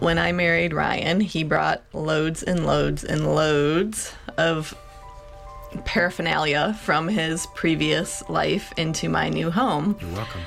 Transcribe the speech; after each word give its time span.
When 0.00 0.18
I 0.18 0.32
married 0.32 0.72
Ryan, 0.72 1.20
he 1.20 1.44
brought 1.44 1.82
loads 1.92 2.42
and 2.42 2.66
loads 2.66 3.04
and 3.04 3.34
loads 3.34 4.14
of 4.38 4.74
paraphernalia 5.84 6.76
from 6.82 7.06
his 7.06 7.46
previous 7.54 8.26
life 8.28 8.72
into 8.78 9.10
my 9.10 9.28
new 9.28 9.50
home. 9.50 9.96
You're 10.00 10.10
welcome. 10.12 10.40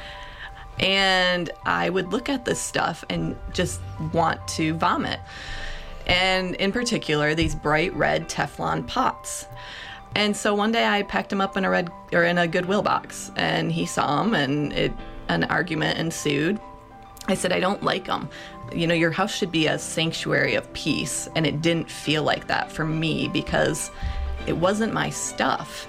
And 0.79 1.51
I 1.65 1.91
would 1.91 2.11
look 2.11 2.29
at 2.29 2.45
this 2.45 2.59
stuff 2.59 3.05
and 3.09 3.37
just 3.53 3.79
want 4.11 4.45
to 4.49 4.73
vomit. 4.73 5.19
And 6.07 6.55
in 6.55 6.71
particular, 6.71 7.35
these 7.35 7.53
bright 7.53 7.93
red 7.95 8.27
Teflon 8.27 8.87
pots. 8.87 9.45
And 10.15 10.35
so 10.35 10.55
one 10.55 10.71
day 10.71 10.85
I 10.85 11.03
packed 11.03 11.31
him 11.31 11.41
up 11.41 11.57
in 11.57 11.63
a 11.63 11.69
red 11.69 11.91
or 12.11 12.23
in 12.23 12.39
a 12.39 12.47
Goodwill 12.47 12.81
box, 12.81 13.31
and 13.35 13.71
he 13.71 13.85
saw 13.85 14.23
them, 14.23 14.33
and 14.33 14.73
it 14.73 14.91
an 15.29 15.43
argument 15.45 15.99
ensued. 15.99 16.59
I 17.27 17.35
said, 17.35 17.53
I 17.53 17.59
don't 17.61 17.83
like 17.83 18.05
them. 18.05 18.29
You 18.73 18.87
know, 18.87 18.95
your 18.95 19.11
house 19.11 19.31
should 19.31 19.51
be 19.51 19.67
a 19.67 19.77
sanctuary 19.77 20.55
of 20.55 20.71
peace, 20.73 21.29
and 21.35 21.45
it 21.45 21.61
didn't 21.61 21.91
feel 21.91 22.23
like 22.23 22.47
that 22.47 22.71
for 22.71 22.83
me 22.83 23.27
because 23.27 23.91
it 24.47 24.53
wasn't 24.53 24.93
my 24.93 25.11
stuff. 25.11 25.87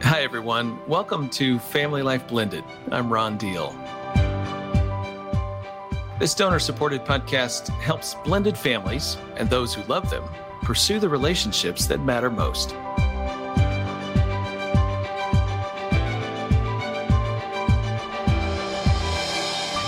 Hi, 0.00 0.22
everyone. 0.22 0.78
Welcome 0.88 1.28
to 1.30 1.58
Family 1.58 2.00
Life 2.00 2.26
Blended. 2.28 2.64
I'm 2.90 3.12
Ron 3.12 3.36
Deal. 3.36 3.76
This 6.18 6.34
donor 6.34 6.58
supported 6.58 7.04
podcast 7.04 7.68
helps 7.78 8.14
blended 8.24 8.56
families 8.56 9.18
and 9.36 9.50
those 9.50 9.74
who 9.74 9.82
love 9.82 10.08
them 10.08 10.24
pursue 10.62 10.98
the 10.98 11.10
relationships 11.10 11.84
that 11.88 12.00
matter 12.00 12.30
most. 12.30 12.74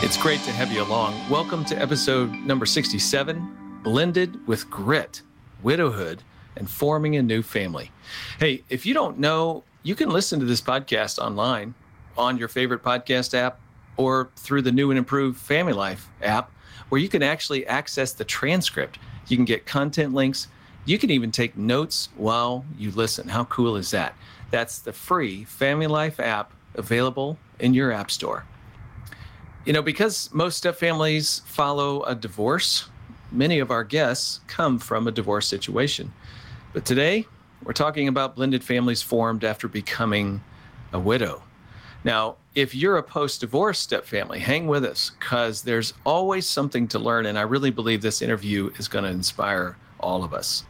It's 0.06 0.16
great 0.16 0.40
to 0.42 0.52
have 0.52 0.70
you 0.70 0.84
along. 0.84 1.28
Welcome 1.28 1.64
to 1.64 1.74
episode 1.74 2.30
number 2.30 2.64
67 2.64 3.80
Blended 3.82 4.46
with 4.46 4.70
Grit, 4.70 5.22
Widowhood, 5.64 6.22
and 6.56 6.70
Forming 6.70 7.16
a 7.16 7.22
New 7.22 7.42
Family. 7.42 7.90
Hey, 8.38 8.62
if 8.68 8.86
you 8.86 8.94
don't 8.94 9.18
know, 9.18 9.64
you 9.82 9.96
can 9.96 10.08
listen 10.10 10.38
to 10.38 10.46
this 10.46 10.60
podcast 10.60 11.18
online 11.18 11.74
on 12.16 12.38
your 12.38 12.46
favorite 12.46 12.84
podcast 12.84 13.34
app 13.34 13.58
or 13.96 14.30
through 14.36 14.62
the 14.62 14.70
new 14.70 14.92
and 14.92 14.98
improved 14.98 15.40
Family 15.40 15.72
Life 15.72 16.08
app, 16.22 16.52
where 16.88 17.00
you 17.00 17.08
can 17.08 17.24
actually 17.24 17.66
access 17.66 18.12
the 18.12 18.24
transcript. 18.24 19.00
You 19.26 19.36
can 19.36 19.44
get 19.44 19.66
content 19.66 20.14
links. 20.14 20.46
You 20.84 20.98
can 20.98 21.10
even 21.10 21.32
take 21.32 21.56
notes 21.56 22.10
while 22.14 22.64
you 22.78 22.92
listen. 22.92 23.26
How 23.26 23.42
cool 23.46 23.74
is 23.74 23.90
that? 23.90 24.14
That's 24.52 24.78
the 24.78 24.92
free 24.92 25.42
Family 25.42 25.88
Life 25.88 26.20
app 26.20 26.52
available 26.76 27.38
in 27.58 27.74
your 27.74 27.90
app 27.90 28.12
store. 28.12 28.44
You 29.66 29.72
know, 29.72 29.82
because 29.82 30.32
most 30.32 30.58
step 30.58 30.76
families 30.76 31.42
follow 31.44 32.04
a 32.04 32.14
divorce, 32.14 32.88
many 33.32 33.58
of 33.58 33.72
our 33.72 33.82
guests 33.82 34.38
come 34.46 34.78
from 34.78 35.08
a 35.08 35.10
divorce 35.10 35.48
situation. 35.48 36.12
But 36.72 36.84
today, 36.84 37.26
we're 37.64 37.72
talking 37.72 38.06
about 38.06 38.36
blended 38.36 38.62
families 38.62 39.02
formed 39.02 39.42
after 39.42 39.66
becoming 39.66 40.40
a 40.92 41.00
widow. 41.00 41.42
Now, 42.04 42.36
if 42.54 42.76
you're 42.76 42.96
a 42.96 43.02
post 43.02 43.40
divorce 43.40 43.80
step 43.80 44.04
family, 44.04 44.38
hang 44.38 44.68
with 44.68 44.84
us 44.84 45.10
because 45.18 45.62
there's 45.62 45.94
always 46.04 46.46
something 46.46 46.86
to 46.86 47.00
learn. 47.00 47.26
And 47.26 47.36
I 47.36 47.42
really 47.42 47.72
believe 47.72 48.02
this 48.02 48.22
interview 48.22 48.70
is 48.78 48.86
going 48.86 49.04
to 49.04 49.10
inspire 49.10 49.76
all 49.98 50.22
of 50.22 50.32
us. 50.32 50.62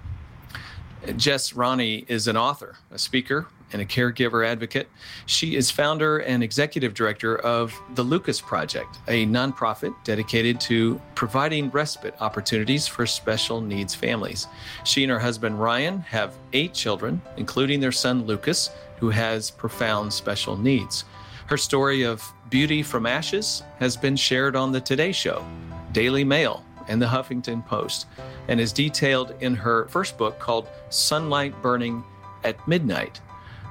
Jess 1.16 1.52
Ronne 1.52 1.80
is 2.08 2.28
an 2.28 2.38
author, 2.38 2.78
a 2.90 2.98
speaker, 2.98 3.46
and 3.72 3.82
a 3.82 3.84
caregiver 3.84 4.46
advocate. 4.46 4.88
She 5.26 5.56
is 5.56 5.70
founder 5.70 6.18
and 6.18 6.42
executive 6.42 6.94
director 6.94 7.38
of 7.38 7.74
the 7.94 8.02
Lucas 8.02 8.40
Project, 8.40 8.98
a 9.08 9.26
nonprofit 9.26 9.94
dedicated 10.04 10.60
to 10.62 11.00
providing 11.14 11.70
respite 11.70 12.14
opportunities 12.20 12.86
for 12.86 13.06
special 13.06 13.60
needs 13.60 13.94
families. 13.94 14.46
She 14.84 15.02
and 15.02 15.10
her 15.10 15.18
husband 15.18 15.60
Ryan 15.60 16.00
have 16.00 16.34
eight 16.52 16.74
children, 16.74 17.20
including 17.36 17.80
their 17.80 17.92
son 17.92 18.24
Lucas, 18.26 18.70
who 18.98 19.10
has 19.10 19.50
profound 19.50 20.12
special 20.12 20.56
needs. 20.56 21.04
Her 21.46 21.56
story 21.56 22.02
of 22.02 22.22
beauty 22.50 22.82
from 22.82 23.06
ashes 23.06 23.62
has 23.78 23.96
been 23.96 24.16
shared 24.16 24.56
on 24.56 24.72
the 24.72 24.80
Today 24.80 25.12
Show, 25.12 25.46
Daily 25.92 26.24
Mail, 26.24 26.64
and 26.88 27.00
the 27.00 27.06
Huffington 27.06 27.66
Post, 27.66 28.06
and 28.48 28.60
is 28.60 28.72
detailed 28.72 29.34
in 29.40 29.54
her 29.54 29.88
first 29.88 30.16
book 30.16 30.38
called 30.38 30.68
Sunlight 30.88 31.60
Burning 31.62 32.04
at 32.44 32.66
Midnight. 32.68 33.20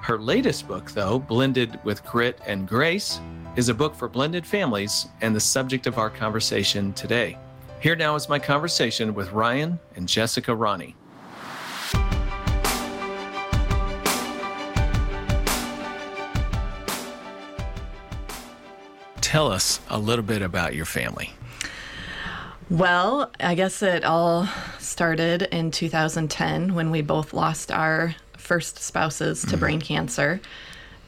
Her 0.06 0.20
latest 0.20 0.68
book, 0.68 0.92
though, 0.92 1.18
Blended 1.18 1.80
with 1.84 2.06
Grit 2.06 2.40
and 2.46 2.68
Grace, 2.68 3.20
is 3.56 3.70
a 3.70 3.74
book 3.74 3.96
for 3.96 4.08
blended 4.08 4.46
families 4.46 5.08
and 5.22 5.36
the 5.36 5.40
subject 5.40 5.88
of 5.88 5.98
our 5.98 6.12
conversation 6.12 6.94
today. 6.94 7.40
Here 7.80 7.96
now 7.96 8.14
is 8.14 8.30
my 8.30 8.38
conversation 8.38 9.16
with 9.16 9.32
Ryan 9.32 9.80
and 9.96 10.08
Jessica 10.08 10.54
Ronne. 10.54 10.94
Tell 19.22 19.52
us 19.52 19.80
a 19.90 19.98
little 19.98 20.24
bit 20.24 20.44
about 20.44 20.76
your 20.76 20.86
family. 20.86 21.34
Well, 22.70 23.32
I 23.40 23.56
guess 23.56 23.82
it 23.82 24.06
all 24.06 24.48
started 24.78 25.44
in 25.52 25.72
2010 25.72 26.76
when 26.76 26.92
we 26.92 27.02
both 27.02 27.34
lost 27.34 27.72
our 27.72 28.16
first 28.46 28.80
spouses 28.80 29.42
to 29.42 29.48
mm-hmm. 29.48 29.60
brain 29.60 29.82
cancer. 29.82 30.40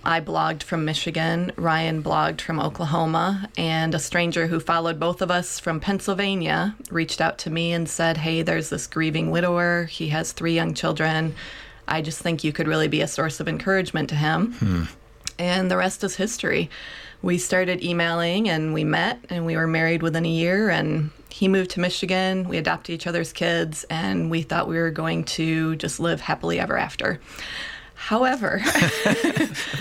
I 0.04 0.22
blogged 0.22 0.64
from 0.64 0.86
Michigan, 0.86 1.52
Ryan 1.58 2.02
blogged 2.02 2.40
from 2.40 2.62
Oklahoma, 2.62 3.50
and 3.58 3.94
a 3.94 4.00
stranger 4.00 4.48
who 4.48 4.60
followed 4.60 5.00
both 5.00 5.22
of 5.22 5.30
us 5.30 5.60
from 5.60 5.82
Pennsylvania 5.82 6.76
reached 6.90 7.20
out 7.20 7.38
to 7.40 7.50
me 7.50 7.74
and 7.74 7.90
said, 7.90 8.18
Hey, 8.18 8.42
there's 8.42 8.70
this 8.70 8.88
grieving 8.88 9.32
widower. 9.32 9.86
He 9.86 10.10
has 10.10 10.32
three 10.32 10.54
young 10.56 10.74
children. 10.74 11.36
I 11.88 12.02
just 12.02 12.22
think 12.22 12.44
you 12.44 12.54
could 12.54 12.68
really 12.68 12.88
be 12.88 13.02
a 13.02 13.08
source 13.08 13.40
of 13.40 13.50
encouragement 13.50 14.10
to 14.10 14.16
him. 14.16 14.54
Hmm. 14.54 14.84
And 15.40 15.70
the 15.70 15.78
rest 15.78 16.04
is 16.04 16.16
history. 16.16 16.70
We 17.22 17.38
started 17.38 17.84
emailing 17.84 18.50
and 18.50 18.74
we 18.74 18.84
met 18.84 19.20
and 19.30 19.46
we 19.46 19.58
were 19.58 19.68
married 19.68 20.04
within 20.04 20.26
a 20.26 20.30
year 20.30 20.70
and 20.70 21.12
he 21.30 21.48
moved 21.48 21.72
to 21.72 21.80
Michigan. 21.80 22.48
We 22.48 22.58
adopted 22.58 22.94
each 22.94 23.08
other's 23.08 23.34
kids, 23.34 23.86
and 23.90 24.30
we 24.30 24.42
thought 24.42 24.68
we 24.68 24.78
were 24.78 24.92
going 24.92 25.24
to 25.26 25.76
just 25.76 26.00
live 26.00 26.22
happily 26.22 26.60
ever 26.60 26.78
after. 26.78 27.20
However, 28.00 28.62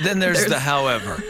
then 0.02 0.18
there's, 0.18 0.38
there's, 0.38 0.48
the 0.48 0.58
however. 0.58 1.22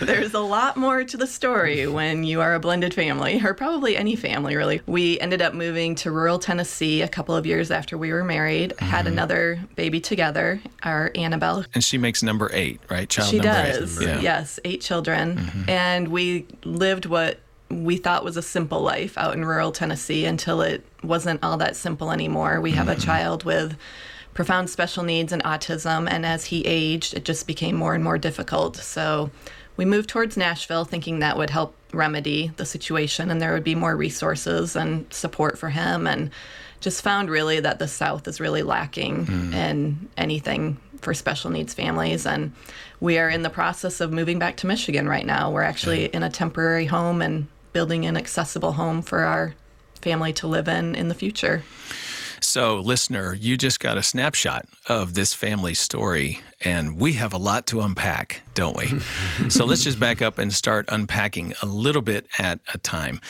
there's 0.04 0.32
a 0.32 0.40
lot 0.40 0.76
more 0.76 1.02
to 1.02 1.16
the 1.16 1.26
story 1.26 1.88
when 1.88 2.22
you 2.22 2.40
are 2.40 2.54
a 2.54 2.60
blended 2.60 2.94
family, 2.94 3.40
or 3.44 3.52
probably 3.52 3.96
any 3.96 4.14
family, 4.14 4.54
really. 4.56 4.80
We 4.86 5.18
ended 5.18 5.42
up 5.42 5.52
moving 5.52 5.96
to 5.96 6.12
rural 6.12 6.38
Tennessee 6.38 7.02
a 7.02 7.08
couple 7.08 7.34
of 7.34 7.46
years 7.46 7.72
after 7.72 7.98
we 7.98 8.12
were 8.12 8.24
married, 8.24 8.70
mm-hmm. 8.70 8.86
had 8.86 9.08
another 9.08 9.60
baby 9.74 10.00
together, 10.00 10.62
our 10.84 11.10
Annabelle. 11.16 11.64
And 11.74 11.82
she 11.82 11.98
makes 11.98 12.22
number 12.22 12.48
eight, 12.54 12.80
right? 12.88 13.08
Child 13.08 13.28
she 13.28 13.40
does. 13.40 14.00
Yeah. 14.00 14.20
Yes, 14.20 14.60
eight 14.64 14.80
children. 14.80 15.36
Mm-hmm. 15.36 15.68
And 15.68 16.08
we 16.08 16.46
lived 16.64 17.06
what 17.06 17.40
we 17.70 17.96
thought 17.96 18.24
was 18.24 18.36
a 18.36 18.42
simple 18.42 18.80
life 18.80 19.16
out 19.16 19.34
in 19.34 19.44
rural 19.44 19.72
Tennessee 19.72 20.24
until 20.24 20.60
it 20.60 20.84
wasn't 21.02 21.42
all 21.42 21.56
that 21.58 21.76
simple 21.76 22.10
anymore. 22.10 22.60
We 22.60 22.72
have 22.72 22.88
mm-hmm. 22.88 23.00
a 23.00 23.04
child 23.04 23.44
with 23.44 23.76
profound 24.34 24.70
special 24.70 25.02
needs 25.02 25.32
and 25.32 25.42
autism, 25.44 26.08
and 26.10 26.26
as 26.26 26.46
he 26.46 26.66
aged, 26.66 27.14
it 27.14 27.24
just 27.24 27.46
became 27.46 27.76
more 27.76 27.94
and 27.94 28.02
more 28.02 28.18
difficult. 28.18 28.76
So 28.76 29.30
we 29.76 29.84
moved 29.84 30.08
towards 30.08 30.36
Nashville 30.36 30.84
thinking 30.84 31.20
that 31.20 31.38
would 31.38 31.50
help 31.50 31.74
remedy 31.92 32.52
the 32.56 32.66
situation 32.66 33.30
and 33.30 33.40
there 33.40 33.52
would 33.52 33.64
be 33.64 33.74
more 33.74 33.96
resources 33.96 34.76
and 34.76 35.12
support 35.12 35.58
for 35.58 35.70
him 35.70 36.06
and 36.06 36.30
just 36.80 37.02
found 37.02 37.30
really 37.30 37.60
that 37.60 37.78
the 37.78 37.88
south 37.88 38.28
is 38.28 38.40
really 38.40 38.62
lacking 38.62 39.26
mm. 39.26 39.54
in 39.54 40.08
anything 40.16 40.78
for 41.00 41.14
special 41.14 41.50
needs 41.50 41.74
families 41.74 42.26
and 42.26 42.52
we 43.00 43.18
are 43.18 43.28
in 43.28 43.42
the 43.42 43.50
process 43.50 44.00
of 44.00 44.12
moving 44.12 44.38
back 44.38 44.58
to 44.58 44.66
Michigan 44.66 45.08
right 45.08 45.24
now. 45.24 45.50
We're 45.50 45.62
actually 45.62 46.06
in 46.06 46.22
a 46.22 46.30
temporary 46.30 46.84
home 46.84 47.22
and 47.22 47.48
building 47.72 48.06
an 48.06 48.16
accessible 48.16 48.72
home 48.72 49.02
for 49.02 49.20
our 49.20 49.54
family 50.00 50.32
to 50.34 50.46
live 50.46 50.68
in 50.68 50.94
in 50.94 51.08
the 51.08 51.14
future. 51.14 51.62
So, 52.42 52.78
listener, 52.78 53.34
you 53.34 53.58
just 53.58 53.80
got 53.80 53.98
a 53.98 54.02
snapshot 54.02 54.66
of 54.88 55.12
this 55.12 55.34
family 55.34 55.74
story, 55.74 56.40
and 56.62 56.98
we 56.98 57.12
have 57.12 57.34
a 57.34 57.38
lot 57.38 57.66
to 57.66 57.82
unpack, 57.82 58.42
don't 58.54 58.76
we? 58.76 58.98
so, 59.50 59.66
let's 59.66 59.84
just 59.84 60.00
back 60.00 60.22
up 60.22 60.38
and 60.38 60.52
start 60.52 60.86
unpacking 60.88 61.52
a 61.60 61.66
little 61.66 62.00
bit 62.00 62.26
at 62.38 62.60
a 62.72 62.78
time. 62.78 63.20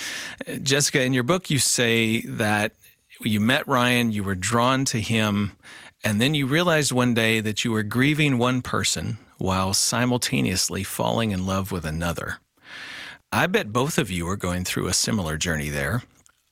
Jessica, 0.62 1.02
in 1.02 1.12
your 1.12 1.24
book, 1.24 1.50
you 1.50 1.58
say 1.58 2.20
that 2.20 2.72
you 3.20 3.40
met 3.40 3.66
Ryan, 3.66 4.12
you 4.12 4.22
were 4.22 4.36
drawn 4.36 4.84
to 4.86 5.00
him, 5.00 5.56
and 6.04 6.20
then 6.20 6.34
you 6.34 6.46
realized 6.46 6.92
one 6.92 7.12
day 7.12 7.40
that 7.40 7.64
you 7.64 7.72
were 7.72 7.82
grieving 7.82 8.38
one 8.38 8.62
person 8.62 9.18
while 9.38 9.74
simultaneously 9.74 10.84
falling 10.84 11.32
in 11.32 11.46
love 11.46 11.72
with 11.72 11.84
another. 11.84 12.38
I 13.32 13.46
bet 13.46 13.72
both 13.72 13.96
of 13.96 14.10
you 14.10 14.28
are 14.28 14.36
going 14.36 14.64
through 14.64 14.88
a 14.88 14.92
similar 14.92 15.36
journey 15.36 15.68
there. 15.68 16.02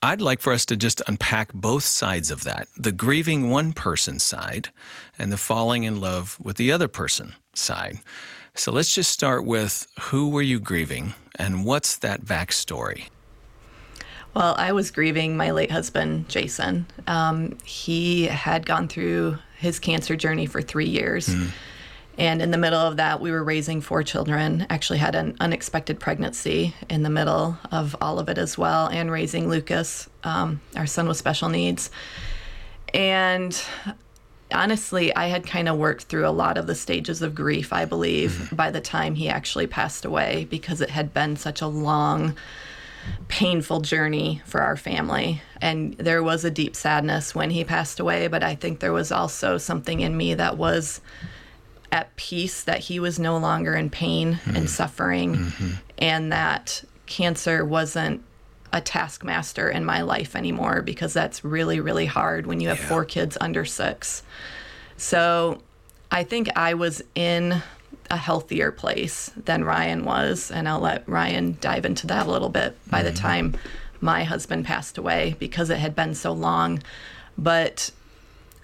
I'd 0.01 0.21
like 0.21 0.39
for 0.39 0.53
us 0.53 0.65
to 0.67 0.77
just 0.77 1.01
unpack 1.07 1.51
both 1.51 1.83
sides 1.83 2.31
of 2.31 2.45
that 2.45 2.69
the 2.77 2.93
grieving 2.93 3.49
one 3.49 3.73
person 3.73 4.17
side 4.17 4.69
and 5.17 5.29
the 5.29 5.37
falling 5.37 5.83
in 5.83 5.99
love 5.99 6.37
with 6.41 6.55
the 6.55 6.71
other 6.71 6.87
person 6.87 7.35
side. 7.53 7.99
So 8.55 8.71
let's 8.71 8.95
just 8.95 9.11
start 9.11 9.43
with 9.43 9.87
who 9.99 10.29
were 10.29 10.41
you 10.41 10.61
grieving 10.61 11.15
and 11.35 11.65
what's 11.65 11.97
that 11.97 12.21
backstory? 12.21 13.09
Well, 14.33 14.55
I 14.57 14.71
was 14.71 14.89
grieving 14.89 15.35
my 15.35 15.51
late 15.51 15.71
husband, 15.71 16.29
Jason. 16.29 16.85
Um, 17.07 17.57
he 17.65 18.25
had 18.27 18.65
gone 18.65 18.87
through 18.87 19.37
his 19.57 19.79
cancer 19.79 20.15
journey 20.15 20.45
for 20.45 20.61
three 20.61 20.87
years. 20.87 21.27
Mm. 21.27 21.49
And 22.19 22.41
in 22.41 22.51
the 22.51 22.57
middle 22.57 22.79
of 22.79 22.97
that, 22.97 23.21
we 23.21 23.31
were 23.31 23.43
raising 23.43 23.79
four 23.79 24.03
children. 24.03 24.67
Actually, 24.69 24.99
had 24.99 25.15
an 25.15 25.37
unexpected 25.39 26.01
pregnancy 26.01 26.75
in 26.89 27.01
the 27.01 27.09
middle 27.09 27.57
of 27.71 27.95
all 28.01 28.19
of 28.19 28.27
it 28.27 28.37
as 28.37 28.57
well, 28.57 28.87
and 28.87 29.09
raising 29.09 29.47
Lucas, 29.49 30.09
um, 30.25 30.59
our 30.75 30.85
son 30.85 31.07
with 31.07 31.15
special 31.15 31.47
needs. 31.47 31.89
And 32.93 33.59
honestly, 34.53 35.15
I 35.15 35.27
had 35.27 35.47
kind 35.47 35.69
of 35.69 35.77
worked 35.77 36.03
through 36.03 36.27
a 36.27 36.31
lot 36.31 36.57
of 36.57 36.67
the 36.67 36.75
stages 36.75 37.21
of 37.21 37.33
grief, 37.33 37.71
I 37.71 37.85
believe, 37.85 38.31
mm-hmm. 38.31 38.55
by 38.55 38.69
the 38.69 38.81
time 38.81 39.15
he 39.15 39.29
actually 39.29 39.67
passed 39.67 40.03
away 40.03 40.45
because 40.49 40.81
it 40.81 40.89
had 40.89 41.13
been 41.13 41.37
such 41.37 41.61
a 41.61 41.67
long, 41.67 42.35
painful 43.29 43.79
journey 43.79 44.41
for 44.45 44.61
our 44.61 44.75
family. 44.75 45.41
And 45.61 45.93
there 45.93 46.21
was 46.21 46.43
a 46.43 46.51
deep 46.51 46.75
sadness 46.75 47.33
when 47.33 47.49
he 47.49 47.63
passed 47.63 48.01
away, 48.01 48.27
but 48.27 48.43
I 48.43 48.55
think 48.55 48.81
there 48.81 48.91
was 48.91 49.09
also 49.09 49.57
something 49.57 50.01
in 50.01 50.17
me 50.17 50.33
that 50.33 50.57
was 50.57 50.99
at 51.91 52.15
peace 52.15 52.63
that 52.63 52.79
he 52.79 52.99
was 52.99 53.19
no 53.19 53.37
longer 53.37 53.75
in 53.75 53.89
pain 53.89 54.35
mm-hmm. 54.35 54.55
and 54.55 54.69
suffering 54.69 55.35
mm-hmm. 55.35 55.71
and 55.97 56.31
that 56.31 56.83
cancer 57.05 57.65
wasn't 57.65 58.23
a 58.71 58.81
taskmaster 58.81 59.69
in 59.69 59.83
my 59.83 60.01
life 60.01 60.35
anymore 60.35 60.81
because 60.81 61.13
that's 61.13 61.43
really, 61.43 61.79
really 61.79 62.05
hard 62.05 62.45
when 62.45 62.59
you 62.59 62.67
have 62.69 62.79
yeah. 62.79 62.87
four 62.87 63.03
kids 63.03 63.37
under 63.41 63.65
six. 63.65 64.23
So 64.97 65.61
I 66.11 66.23
think 66.23 66.49
I 66.55 66.75
was 66.75 67.01
in 67.15 67.61
a 68.11 68.17
healthier 68.17 68.71
place 68.71 69.31
than 69.35 69.63
Ryan 69.63 70.05
was. 70.05 70.51
And 70.51 70.67
I'll 70.67 70.79
let 70.79 71.07
Ryan 71.07 71.57
dive 71.61 71.85
into 71.85 72.07
that 72.07 72.27
a 72.27 72.31
little 72.31 72.49
bit 72.49 72.77
by 72.89 72.99
mm-hmm. 72.99 73.07
the 73.07 73.13
time 73.13 73.57
my 74.01 74.23
husband 74.23 74.65
passed 74.65 74.97
away 74.97 75.35
because 75.39 75.69
it 75.69 75.77
had 75.77 75.95
been 75.95 76.15
so 76.15 76.31
long. 76.31 76.81
But 77.37 77.91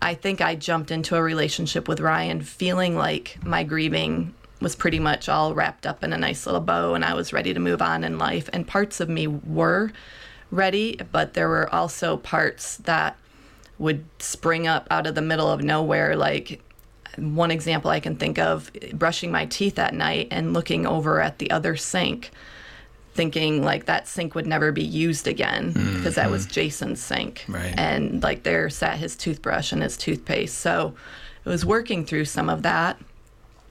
I 0.02 0.14
think 0.14 0.42
I 0.42 0.56
jumped 0.56 0.92
into 0.92 1.16
a 1.16 1.24
relationship 1.24 1.88
with 1.88 2.00
Ryan 2.00 2.42
feeling 2.42 2.96
like 2.96 3.38
my 3.44 3.64
grieving 3.64 4.34
was 4.62 4.76
pretty 4.76 5.00
much 5.00 5.28
all 5.28 5.54
wrapped 5.54 5.86
up 5.86 6.04
in 6.04 6.14
a 6.14 6.18
nice 6.18 6.46
little 6.46 6.62
bow 6.62 6.94
and 6.94 7.04
I 7.04 7.14
was 7.14 7.34
ready 7.34 7.54
to 7.54 7.60
move 7.60 7.82
on 7.82 8.04
in 8.04 8.18
life. 8.18 8.50
And 8.54 8.68
parts 8.68 9.00
of 9.00 9.10
me 9.10 9.28
were 9.28 9.92
ready, 10.52 11.00
but 11.12 11.34
there 11.34 11.50
were 11.50 11.74
also 11.74 12.18
parts 12.18 12.78
that 12.78 13.18
would 13.78 14.06
spring 14.20 14.68
up 14.68 14.88
out 14.90 15.08
of 15.08 15.16
the 15.16 15.22
middle 15.22 15.50
of 15.50 15.62
nowhere. 15.62 16.16
Like 16.16 16.62
one 17.18 17.52
example 17.52 17.92
I 17.92 18.00
can 18.00 18.16
think 18.16 18.40
of 18.40 18.72
brushing 18.94 19.32
my 19.32 19.46
teeth 19.46 19.78
at 19.80 19.94
night 19.94 20.28
and 20.32 20.54
looking 20.54 20.86
over 20.86 21.22
at 21.22 21.40
the 21.40 21.52
other 21.52 21.76
sink. 21.76 22.32
Thinking 23.16 23.64
like 23.64 23.86
that 23.86 24.08
sink 24.08 24.36
would 24.36 24.46
never 24.46 24.72
be 24.72 24.84
used 24.84 25.28
again 25.28 25.70
because 25.70 25.86
mm-hmm. 25.86 26.10
that 26.10 26.30
was 26.30 26.46
Jason's 26.46 27.02
sink. 27.02 27.46
Right. 27.48 27.74
And 27.76 28.22
like 28.22 28.44
there 28.44 28.70
sat 28.70 28.98
his 28.98 29.16
toothbrush 29.16 29.72
and 29.72 29.82
his 29.82 29.98
toothpaste. 29.98 30.60
So 30.60 30.94
it 31.44 31.50
was 31.50 31.66
working 31.66 32.06
through 32.06 32.26
some 32.26 32.50
of 32.50 32.62
that 32.64 33.00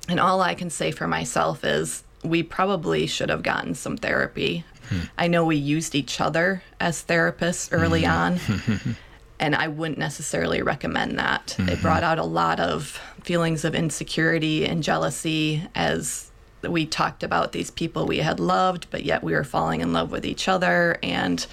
and 0.09 0.21
all 0.21 0.41
I 0.41 0.55
can 0.55 0.71
say 0.71 0.91
for 0.91 1.07
myself 1.07 1.65
is 1.65 2.05
we 2.23 2.43
probably 2.43 3.07
should 3.07 3.29
have 3.29 3.43
gotten 3.43 3.75
some 3.75 3.97
therapy. 3.97 4.65
Hmm. 4.89 5.01
I 5.17 5.29
know 5.29 5.45
we 5.45 5.57
used 5.57 5.95
each 5.95 6.21
other 6.21 6.63
as 6.81 7.05
therapists 7.05 7.69
early 7.73 8.03
mm-hmm. 8.03 8.73
on, 8.73 8.97
and 9.41 9.55
I 9.55 9.69
wouldn't 9.69 9.99
necessarily 9.99 10.63
recommend 10.63 11.19
that. 11.19 11.55
Mm-hmm. 11.59 11.71
It 11.71 11.83
brought 11.83 12.03
out 12.03 12.19
a 12.19 12.25
lot 12.25 12.61
of 12.61 13.01
feelings 13.23 13.65
of 13.65 13.75
insecurity 13.75 14.67
and 14.67 14.83
jealousy 14.83 15.67
as 15.75 16.31
we 16.71 16.87
talked 16.87 17.23
about 17.23 17.53
these 17.53 17.71
people 17.71 18.07
we 18.07 18.19
had 18.19 18.41
loved, 18.41 18.87
but 18.91 19.05
yet 19.05 19.23
we 19.23 19.33
were 19.33 19.45
falling 19.45 19.81
in 19.81 19.93
love 19.93 20.11
with 20.11 20.25
each 20.25 20.49
other. 20.49 20.99
And 21.03 21.47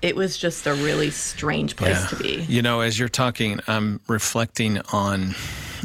it 0.00 0.14
was 0.14 0.36
just 0.36 0.66
a 0.66 0.74
really 0.74 1.10
strange 1.10 1.76
place 1.76 2.00
yeah. 2.00 2.06
to 2.06 2.16
be. 2.16 2.46
You 2.48 2.62
know, 2.62 2.80
as 2.80 2.98
you're 2.98 3.08
talking, 3.08 3.60
I'm 3.66 4.00
reflecting 4.06 4.78
on 4.92 5.34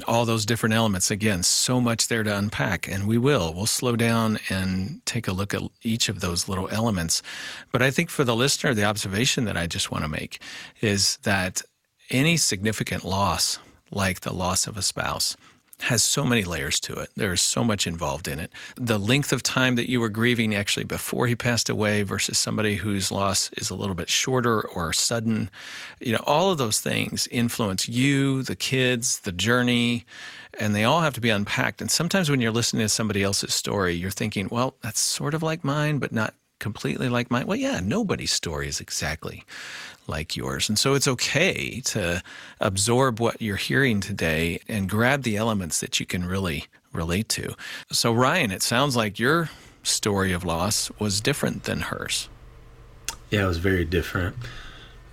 all 0.08 0.26
those 0.26 0.46
different 0.46 0.76
elements. 0.76 1.12
Again, 1.12 1.44
so 1.44 1.82
much 1.82 2.08
there 2.08 2.24
to 2.24 2.38
unpack, 2.38 2.88
and 2.88 3.08
we 3.08 3.18
will. 3.18 3.54
We'll 3.54 3.66
slow 3.66 3.96
down 3.96 4.40
and 4.50 5.04
take 5.06 5.28
a 5.28 5.34
look 5.34 5.54
at 5.54 5.62
each 5.82 6.10
of 6.10 6.20
those 6.20 6.48
little 6.48 6.70
elements. 6.70 7.22
But 7.72 7.82
I 7.82 7.92
think 7.92 8.10
for 8.10 8.24
the 8.24 8.36
listener, 8.36 8.74
the 8.74 8.84
observation 8.84 9.46
that 9.46 9.58
I 9.58 9.68
just 9.68 9.92
want 9.92 10.04
to 10.04 10.10
make 10.10 10.42
is 10.82 11.18
that 11.24 11.62
any 12.10 12.38
significant 12.38 13.04
loss, 13.04 13.60
like 13.92 14.22
the 14.22 14.34
loss 14.34 14.68
of 14.68 14.78
a 14.78 14.82
spouse, 14.82 15.36
has 15.82 16.04
so 16.04 16.24
many 16.24 16.44
layers 16.44 16.80
to 16.82 16.94
it. 16.94 17.10
There's 17.16 17.42
so 17.42 17.64
much 17.64 17.86
involved 17.86 18.28
in 18.28 18.40
it. 18.40 18.52
The 18.76 18.98
length 18.98 19.34
of 19.34 19.44
time 19.44 19.76
that 19.76 19.90
you 19.90 20.00
were 20.00 20.10
grieving 20.10 20.56
actually 20.56 20.86
before 20.86 21.28
he 21.28 21.36
passed 21.36 21.70
away 21.70 22.04
versus 22.04 22.38
somebody 22.38 22.76
whose 22.76 23.12
loss 23.12 23.50
is 23.58 23.70
a 23.70 23.76
little 23.76 23.96
bit 23.96 24.10
shorter 24.10 24.62
or 24.62 24.94
sudden, 24.94 25.50
you 26.00 26.14
know, 26.14 26.24
all 26.26 26.52
of 26.52 26.58
those 26.58 26.80
things 26.80 27.28
influence 27.28 27.90
you, 27.90 28.44
the 28.44 28.56
kids, 28.56 29.20
the 29.22 29.32
journey, 29.32 30.06
and 30.60 30.76
they 30.76 30.84
all 30.84 31.02
have 31.02 31.16
to 31.16 31.22
be 31.22 31.30
unpacked. 31.30 31.82
And 31.82 31.92
sometimes 31.92 32.30
when 32.30 32.40
you're 32.40 32.52
listening 32.52 32.86
to 32.86 32.90
somebody 32.90 33.24
else's 33.24 33.54
story, 33.54 33.94
you're 33.94 34.12
thinking, 34.12 34.48
well, 34.52 34.76
that's 34.82 35.00
sort 35.00 35.34
of 35.34 35.44
like 35.44 35.64
mine, 35.64 35.98
but 35.98 36.12
not 36.12 36.34
completely 36.60 37.10
like 37.10 37.30
mine. 37.30 37.46
Well, 37.46 37.58
yeah, 37.58 37.82
nobody's 37.84 38.32
story 38.32 38.68
is 38.70 38.80
exactly 38.80 39.44
like 40.08 40.36
yours. 40.36 40.70
And 40.70 40.78
so 40.78 40.94
it's 40.94 41.08
okay 41.08 41.80
to 41.82 42.22
absorb 42.60 43.20
what 43.20 43.42
you're 43.42 43.56
hearing 43.56 44.00
today 44.00 44.60
and 44.68 44.90
grab 44.90 45.24
the 45.24 45.38
elements 45.38 45.80
that 45.80 46.00
you 46.00 46.06
can 46.06 46.26
really 46.26 46.66
relate 46.92 47.30
to. 47.30 47.56
So, 47.92 48.14
Ryan, 48.14 48.52
it 48.52 48.62
sounds 48.62 48.96
like 48.96 49.20
your 49.20 49.50
story 49.82 50.32
of 50.32 50.44
loss 50.44 50.92
was 51.00 51.22
different 51.22 51.64
than 51.64 51.82
hers. 51.82 52.30
Yeah, 53.30 53.46
it 53.46 53.48
was 53.48 53.58
very 53.58 53.86
different. 53.86 54.36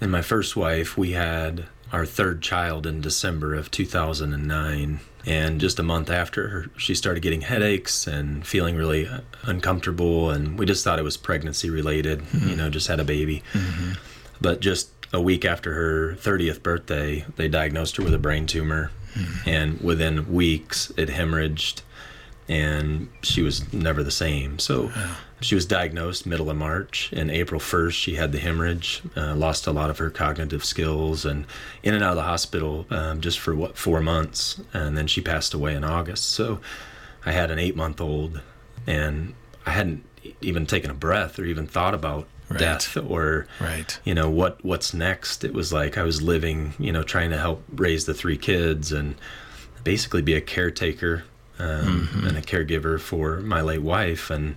And 0.01 0.11
my 0.11 0.23
first 0.23 0.57
wife, 0.57 0.97
we 0.97 1.13
had 1.13 1.67
our 1.93 2.07
third 2.07 2.43
child 2.43 2.87
in 2.87 3.01
December 3.01 3.55
of 3.55 3.71
2009. 3.71 5.01
And 5.27 5.61
just 5.61 5.79
a 5.79 5.83
month 5.83 6.09
after, 6.09 6.49
her, 6.49 6.67
she 6.79 6.95
started 6.95 7.21
getting 7.21 7.43
headaches 7.43 8.07
and 8.07 8.47
feeling 8.47 8.77
really 8.77 9.09
uncomfortable. 9.43 10.31
And 10.31 10.59
we 10.59 10.65
just 10.65 10.83
thought 10.83 10.99
it 10.99 11.03
was 11.03 11.17
pregnancy 11.17 11.69
related, 11.69 12.21
mm-hmm. 12.21 12.49
you 12.49 12.57
know, 12.57 12.71
just 12.71 12.89
had 12.89 13.01
a 13.01 13.05
baby. 13.05 13.43
Mm-hmm. 13.53 13.93
But 14.41 14.61
just 14.61 14.91
a 15.13 15.21
week 15.21 15.45
after 15.45 15.75
her 15.75 16.15
30th 16.15 16.63
birthday, 16.63 17.25
they 17.37 17.49
diagnosed 17.49 17.97
her 17.97 18.05
with 18.05 18.15
a 18.15 18.19
brain 18.19 18.47
tumor. 18.47 18.91
Mm-hmm. 19.15 19.49
And 19.49 19.81
within 19.81 20.33
weeks, 20.33 20.93
it 20.97 21.09
hemorrhaged 21.09 21.83
and 22.51 23.09
she 23.23 23.43
was 23.43 23.73
never 23.73 24.03
the 24.03 24.11
same. 24.11 24.59
So 24.59 24.91
she 25.41 25.55
was 25.55 25.67
diagnosed 25.67 26.27
middle 26.27 26.51
of 26.51 26.57
March. 26.57 27.13
And 27.13 27.31
April 27.31 27.61
1st, 27.61 27.93
she 27.93 28.17
had 28.17 28.33
the 28.33 28.41
hemorrhage, 28.41 29.03
uh, 29.17 29.37
lost 29.37 29.69
a 29.69 29.71
lot 29.71 29.89
of 29.89 29.99
her 29.99 30.11
cognitive 30.11 30.65
skills, 30.65 31.25
and 31.25 31.47
in 31.85 31.95
and 31.95 32.03
out 32.03 32.11
of 32.11 32.17
the 32.17 32.23
hospital 32.25 32.87
um, 32.91 33.21
just 33.21 33.39
for 33.39 33.55
what, 33.55 33.79
four 33.79 34.01
months. 34.01 34.61
And 34.75 34.99
then 34.99 35.07
she 35.07 35.21
passed 35.21 35.55
away 35.55 35.77
in 35.77 35.85
August. 35.85 36.25
So 36.31 36.61
I 37.25 37.31
had 37.31 37.53
an 37.53 37.61
eight 37.61 37.77
month 37.77 38.01
old, 38.01 38.41
and 38.85 39.35
I 39.65 39.71
hadn't 39.71 40.05
even 40.41 40.67
taken 40.67 40.91
a 40.91 40.95
breath 40.95 41.39
or 41.39 41.45
even 41.45 41.69
thought 41.69 41.95
about 41.95 42.27
right. 42.51 42.59
death 42.59 42.97
or 42.97 43.47
right. 43.61 44.01
you 44.05 44.15
know 44.15 44.29
what 44.29 44.63
what's 44.65 44.93
next 44.93 45.45
it 45.45 45.55
was 45.55 45.73
like 45.73 45.97
i 45.97 46.03
was 46.03 46.21
living 46.21 46.75
you 46.79 46.93
know 46.93 47.03
trying 47.03 47.31
to 47.31 47.39
help 47.39 47.63
raise 47.73 48.07
the 48.07 48.15
three 48.15 48.37
kids 48.37 48.93
and 48.93 49.15
basically 49.85 50.21
be 50.21 50.35
a 50.35 50.41
caretaker 50.41 51.25
um, 51.59 52.09
mm-hmm. 52.09 52.27
and 52.27 52.37
a 52.37 52.43
caregiver 52.43 53.01
for 53.01 53.41
my 53.41 53.61
late 53.61 53.83
wife 53.83 54.31
and 54.31 54.57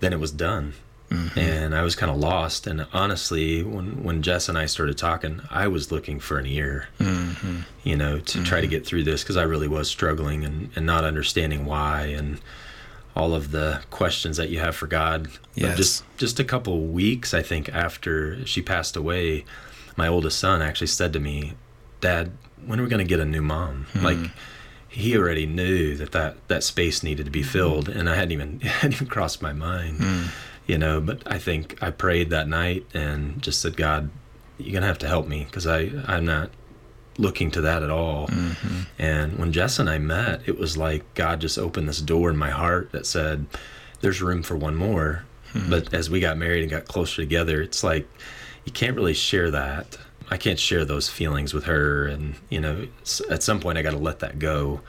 then 0.00 0.12
it 0.12 0.20
was 0.20 0.32
done 0.32 0.74
mm-hmm. 1.10 1.38
and 1.38 1.74
i 1.74 1.82
was 1.82 1.94
kind 1.94 2.10
of 2.10 2.18
lost 2.18 2.66
and 2.66 2.86
honestly 2.92 3.62
when 3.62 4.02
when 4.02 4.22
jess 4.22 4.48
and 4.48 4.58
i 4.58 4.66
started 4.66 4.98
talking 4.98 5.40
i 5.50 5.68
was 5.68 5.92
looking 5.92 6.18
for 6.18 6.38
an 6.38 6.46
ear 6.46 6.88
mm-hmm. 6.98 7.60
you 7.84 7.96
know 7.96 8.18
to 8.18 8.42
try 8.42 8.60
to 8.60 8.66
mm-hmm. 8.66 8.72
get 8.72 8.86
through 8.86 9.04
this 9.04 9.22
because 9.22 9.36
i 9.36 9.42
really 9.42 9.68
was 9.68 9.88
struggling 9.88 10.44
and, 10.44 10.70
and 10.74 10.84
not 10.84 11.04
understanding 11.04 11.64
why 11.64 12.02
and 12.02 12.40
all 13.18 13.34
of 13.34 13.50
the 13.50 13.82
questions 13.90 14.36
that 14.36 14.48
you 14.48 14.60
have 14.60 14.76
for 14.76 14.86
God. 14.86 15.28
Yes. 15.54 15.70
But 15.70 15.76
just 15.76 16.04
just 16.16 16.40
a 16.40 16.44
couple 16.44 16.86
weeks, 16.86 17.34
I 17.34 17.42
think, 17.42 17.68
after 17.68 18.46
she 18.46 18.62
passed 18.62 18.96
away, 18.96 19.44
my 19.96 20.06
oldest 20.06 20.38
son 20.38 20.62
actually 20.62 20.86
said 20.86 21.12
to 21.14 21.18
me, 21.18 21.54
"Dad, 22.00 22.30
when 22.64 22.78
are 22.78 22.84
we 22.84 22.88
going 22.88 23.04
to 23.04 23.08
get 23.08 23.20
a 23.20 23.26
new 23.26 23.42
mom?" 23.42 23.86
Hmm. 23.92 24.04
Like 24.04 24.18
he 24.88 25.16
already 25.16 25.46
knew 25.46 25.96
that, 25.96 26.12
that 26.12 26.36
that 26.46 26.62
space 26.62 27.02
needed 27.02 27.26
to 27.26 27.32
be 27.32 27.42
hmm. 27.42 27.48
filled, 27.48 27.88
and 27.88 28.08
I 28.08 28.14
hadn't 28.14 28.32
even 28.32 28.60
hadn't 28.80 28.94
even 28.94 29.08
crossed 29.08 29.42
my 29.42 29.52
mind, 29.52 29.98
hmm. 29.98 30.22
you 30.66 30.78
know. 30.78 31.00
But 31.00 31.22
I 31.26 31.38
think 31.38 31.76
I 31.82 31.90
prayed 31.90 32.30
that 32.30 32.48
night 32.48 32.86
and 32.94 33.42
just 33.42 33.60
said, 33.60 33.76
"God, 33.76 34.10
you're 34.58 34.74
gonna 34.74 34.86
have 34.86 34.98
to 34.98 35.08
help 35.08 35.26
me 35.26 35.44
because 35.44 35.66
I 35.66 35.90
I'm 36.06 36.24
not 36.24 36.50
looking 37.18 37.50
to 37.50 37.60
that 37.62 37.82
at 37.82 37.90
all. 37.90 38.28
Mm-hmm. 38.28 38.80
And 38.98 39.38
when 39.38 39.52
Jess 39.52 39.78
and 39.78 39.90
I 39.90 39.98
met, 39.98 40.42
it 40.46 40.58
was 40.58 40.76
like 40.76 41.14
God 41.14 41.40
just 41.40 41.58
opened 41.58 41.88
this 41.88 42.00
door 42.00 42.30
in 42.30 42.36
my 42.36 42.50
heart 42.50 42.92
that 42.92 43.06
said, 43.06 43.46
there's 44.00 44.22
room 44.22 44.42
for 44.42 44.56
one 44.56 44.76
more. 44.76 45.24
Mm-hmm. 45.52 45.70
But 45.70 45.92
as 45.92 46.08
we 46.08 46.20
got 46.20 46.38
married 46.38 46.62
and 46.62 46.70
got 46.70 46.86
closer 46.86 47.20
together, 47.20 47.60
it's 47.60 47.82
like 47.82 48.08
you 48.64 48.72
can't 48.72 48.96
really 48.96 49.14
share 49.14 49.50
that. 49.50 49.98
I 50.30 50.36
can't 50.36 50.58
share 50.58 50.84
those 50.84 51.08
feelings 51.08 51.52
with 51.52 51.64
her. 51.64 52.06
And, 52.06 52.34
you 52.50 52.60
know, 52.60 52.86
at 53.30 53.42
some 53.42 53.60
point 53.60 53.78
I 53.78 53.82
got 53.82 53.92
to 53.92 53.98
let 53.98 54.20
that 54.20 54.38
go. 54.38 54.80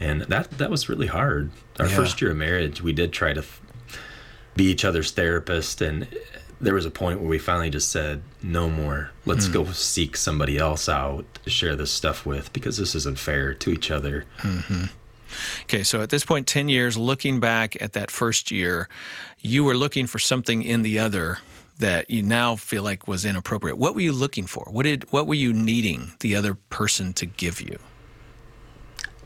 And 0.00 0.22
that, 0.22 0.50
that 0.58 0.70
was 0.70 0.88
really 0.88 1.06
hard. 1.06 1.50
Our 1.78 1.86
yeah. 1.86 1.96
first 1.96 2.20
year 2.20 2.32
of 2.32 2.36
marriage, 2.36 2.82
we 2.82 2.92
did 2.92 3.12
try 3.12 3.32
to 3.32 3.44
be 4.56 4.64
each 4.64 4.84
other's 4.84 5.12
therapist 5.12 5.80
and 5.80 6.06
there 6.62 6.74
was 6.74 6.86
a 6.86 6.90
point 6.90 7.20
where 7.20 7.28
we 7.28 7.38
finally 7.38 7.70
just 7.70 7.90
said, 7.90 8.22
no 8.42 8.70
more. 8.70 9.10
Let's 9.26 9.48
mm. 9.48 9.52
go 9.52 9.64
seek 9.72 10.16
somebody 10.16 10.56
else 10.56 10.88
out 10.88 11.26
to 11.44 11.50
share 11.50 11.74
this 11.74 11.90
stuff 11.90 12.24
with 12.24 12.52
because 12.52 12.76
this 12.76 12.94
isn't 12.94 13.18
fair 13.18 13.52
to 13.52 13.70
each 13.70 13.90
other. 13.90 14.24
Mm-hmm. 14.38 14.84
Okay, 15.64 15.82
so 15.82 16.00
at 16.02 16.10
this 16.10 16.24
point, 16.24 16.46
10 16.46 16.68
years, 16.68 16.96
looking 16.96 17.40
back 17.40 17.80
at 17.82 17.94
that 17.94 18.10
first 18.10 18.50
year, 18.50 18.88
you 19.40 19.64
were 19.64 19.74
looking 19.74 20.06
for 20.06 20.18
something 20.18 20.62
in 20.62 20.82
the 20.82 20.98
other 20.98 21.38
that 21.78 22.08
you 22.08 22.22
now 22.22 22.54
feel 22.54 22.84
like 22.84 23.08
was 23.08 23.24
inappropriate. 23.24 23.76
What 23.76 23.94
were 23.94 24.00
you 24.02 24.12
looking 24.12 24.46
for? 24.46 24.68
What 24.70 24.84
did 24.84 25.10
what 25.10 25.26
were 25.26 25.34
you 25.34 25.52
needing 25.52 26.12
the 26.20 26.36
other 26.36 26.54
person 26.54 27.12
to 27.14 27.26
give 27.26 27.60
you? 27.60 27.78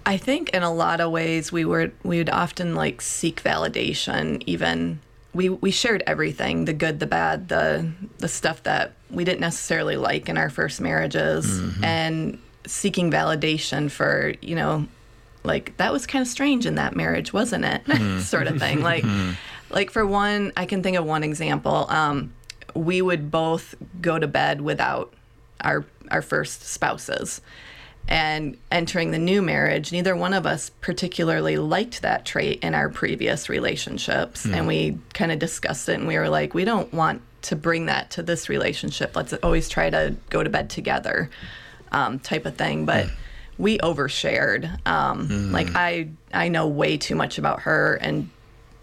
I 0.06 0.16
think 0.16 0.50
in 0.50 0.62
a 0.62 0.72
lot 0.72 1.00
of 1.00 1.10
ways 1.10 1.52
we 1.52 1.64
were 1.64 1.90
we 2.02 2.18
would 2.18 2.30
often 2.30 2.74
like 2.74 3.02
seek 3.02 3.42
validation 3.42 4.42
even 4.46 5.00
we 5.36 5.50
we 5.50 5.70
shared 5.70 6.02
everything 6.06 6.64
the 6.64 6.72
good 6.72 6.98
the 6.98 7.06
bad 7.06 7.48
the 7.48 7.92
the 8.18 8.28
stuff 8.28 8.62
that 8.62 8.92
we 9.10 9.22
didn't 9.22 9.40
necessarily 9.40 9.96
like 9.96 10.28
in 10.28 10.36
our 10.36 10.50
first 10.50 10.80
marriages 10.80 11.60
mm-hmm. 11.60 11.84
and 11.84 12.38
seeking 12.66 13.10
validation 13.10 13.90
for 13.90 14.34
you 14.40 14.56
know 14.56 14.86
like 15.44 15.76
that 15.76 15.92
was 15.92 16.06
kind 16.06 16.22
of 16.22 16.28
strange 16.28 16.66
in 16.66 16.74
that 16.76 16.96
marriage 16.96 17.32
wasn't 17.32 17.64
it 17.64 17.84
mm-hmm. 17.86 18.20
sort 18.20 18.46
of 18.46 18.58
thing 18.58 18.82
like 18.82 19.04
mm-hmm. 19.04 19.32
like 19.70 19.90
for 19.90 20.06
one 20.06 20.52
i 20.56 20.64
can 20.64 20.82
think 20.82 20.96
of 20.96 21.04
one 21.04 21.22
example 21.22 21.86
um, 21.90 22.32
we 22.74 23.00
would 23.00 23.30
both 23.30 23.74
go 24.00 24.18
to 24.18 24.26
bed 24.26 24.60
without 24.60 25.12
our 25.60 25.84
our 26.10 26.22
first 26.22 26.62
spouses 26.64 27.40
and 28.08 28.56
entering 28.70 29.10
the 29.10 29.18
new 29.18 29.42
marriage, 29.42 29.90
neither 29.90 30.14
one 30.14 30.32
of 30.32 30.46
us 30.46 30.70
particularly 30.80 31.56
liked 31.56 32.02
that 32.02 32.24
trait 32.24 32.62
in 32.62 32.74
our 32.74 32.88
previous 32.88 33.48
relationships. 33.48 34.46
Mm. 34.46 34.54
And 34.54 34.66
we 34.66 34.98
kind 35.12 35.32
of 35.32 35.38
discussed 35.38 35.88
it 35.88 35.94
and 35.94 36.06
we 36.06 36.16
were 36.16 36.28
like, 36.28 36.54
we 36.54 36.64
don't 36.64 36.92
want 36.92 37.22
to 37.42 37.56
bring 37.56 37.86
that 37.86 38.10
to 38.12 38.22
this 38.22 38.48
relationship. 38.48 39.16
Let's 39.16 39.32
always 39.34 39.68
try 39.68 39.90
to 39.90 40.16
go 40.30 40.42
to 40.42 40.50
bed 40.50 40.70
together, 40.70 41.30
um, 41.92 42.18
type 42.18 42.46
of 42.46 42.56
thing. 42.56 42.86
But 42.86 43.06
mm. 43.06 43.12
we 43.58 43.78
overshared. 43.78 44.86
Um, 44.86 45.28
mm. 45.28 45.52
Like 45.52 45.74
I, 45.74 46.10
I 46.32 46.48
know 46.48 46.68
way 46.68 46.96
too 46.96 47.14
much 47.14 47.38
about 47.38 47.62
her, 47.62 47.94
and 47.94 48.30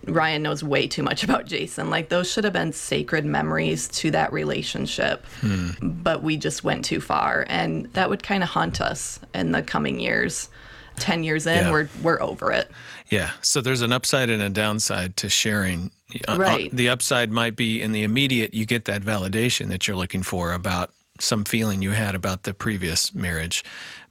Ryan 0.08 0.44
knows 0.44 0.64
way 0.64 0.88
too 0.88 1.04
much 1.04 1.24
about 1.24 1.46
Jason. 1.46 1.90
Like 1.90 2.10
those 2.10 2.32
should 2.32 2.44
have 2.44 2.54
been 2.54 2.74
sacred 2.74 3.26
memories 3.26 3.88
to 3.90 4.12
that 4.12 4.34
relationship, 4.34 5.26
hmm. 5.42 5.72
but 5.82 6.24
we 6.24 6.38
just 6.38 6.64
went 6.64 6.86
too 6.86 7.00
far, 7.00 7.46
and 7.48 7.86
that 7.94 8.10
would 8.10 8.24
kind 8.24 8.44
of 8.44 8.50
haunt 8.50 8.82
us 8.82 9.20
in 9.34 9.52
the 9.52 9.62
coming 9.62 10.00
years. 10.00 10.50
Ten 10.98 11.24
years 11.24 11.48
in, 11.48 11.56
yeah. 11.56 11.72
we're 11.72 11.90
we're 12.04 12.22
over 12.22 12.52
it. 12.52 12.70
Yeah. 13.10 13.32
So 13.42 13.62
there's 13.62 13.82
an 13.82 13.92
upside 13.92 14.30
and 14.30 14.42
a 14.42 14.50
downside 14.50 15.18
to 15.18 15.30
sharing. 15.30 15.92
Uh, 16.28 16.34
uh, 16.34 16.38
right. 16.38 16.72
the 16.72 16.90
upside 16.90 17.32
might 17.32 17.56
be 17.56 17.82
in 17.82 17.92
the 17.92 18.04
immediate, 18.04 18.54
you 18.54 18.66
get 18.66 18.86
that 18.86 19.02
validation 19.02 19.70
that 19.70 19.88
you're 19.88 19.98
looking 19.98 20.22
for 20.22 20.54
about 20.54 20.92
some 21.20 21.44
feeling 21.44 21.82
you 21.82 21.92
had 21.92 22.14
about 22.14 22.44
the 22.44 22.54
previous 22.54 23.14
marriage, 23.14 23.64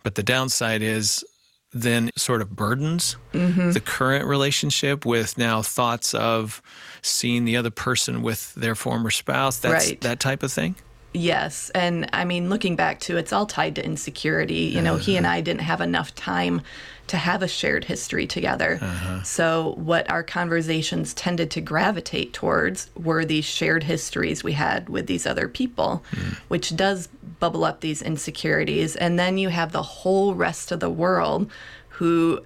but 0.03 0.15
the 0.17 0.23
downside 0.23 0.83
is 0.83 1.25
then 1.73 2.11
sort 2.17 2.43
of 2.43 2.55
burdens 2.55 3.17
mm-hmm. 3.33 3.71
the 3.73 3.81
current 3.81 4.27
relationship 4.27 5.07
with 5.07 5.39
now 5.39 5.63
thoughts 5.63 6.15
of 6.15 6.61
seeing 7.01 7.45
the 7.45 7.57
other 7.57 7.71
person 7.71 8.23
with 8.23 8.55
their 8.55 8.75
former 8.75 9.11
spouse. 9.11 9.59
That's 9.59 9.89
right. 9.89 10.01
that 10.03 10.21
type 10.21 10.43
of 10.43 10.53
thing. 10.53 10.77
Yes. 11.15 11.71
And 11.71 12.09
I 12.13 12.25
mean, 12.25 12.49
looking 12.49 12.77
back 12.77 13.01
to 13.01 13.17
it's 13.17 13.33
all 13.33 13.47
tied 13.47 13.75
to 13.77 13.85
insecurity. 13.85 14.55
You 14.55 14.81
know, 14.81 14.95
uh-huh. 14.95 15.05
he 15.05 15.17
and 15.17 15.27
I 15.27 15.41
didn't 15.41 15.61
have 15.61 15.81
enough 15.81 16.15
time 16.15 16.63
to 17.09 17.17
have 17.17 17.43
a 17.43 17.49
shared 17.49 17.85
history 17.85 18.27
together. 18.27 18.79
Uh-huh. 18.81 19.23
So, 19.23 19.75
what 19.77 20.09
our 20.11 20.23
conversations 20.23 21.13
tended 21.13 21.51
to 21.51 21.61
gravitate 21.61 22.33
towards 22.33 22.91
were 22.97 23.25
these 23.25 23.45
shared 23.45 23.83
histories 23.83 24.43
we 24.43 24.53
had 24.53 24.89
with 24.89 25.07
these 25.07 25.27
other 25.27 25.49
people, 25.49 26.03
mm. 26.13 26.37
which 26.49 26.75
does 26.75 27.09
bubble 27.41 27.65
up 27.65 27.81
these 27.81 28.01
insecurities. 28.01 28.97
And 28.97 29.19
then 29.19 29.37
you 29.37 29.51
have 29.51 29.73
the 29.73 29.83
whole 29.83 30.35
rest 30.35 30.73
of 30.73 30.81
the 30.81 30.91
world 30.91 31.51
who 31.89 32.45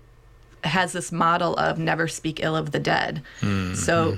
has 0.64 0.92
this 0.92 1.12
model 1.12 1.54
of 1.56 1.78
never 1.78 2.08
speak 2.08 2.40
ill 2.42 2.56
of 2.56 2.72
the 2.72 2.80
dead. 2.80 3.22
Mm-hmm. 3.40 3.74
So, 3.74 4.16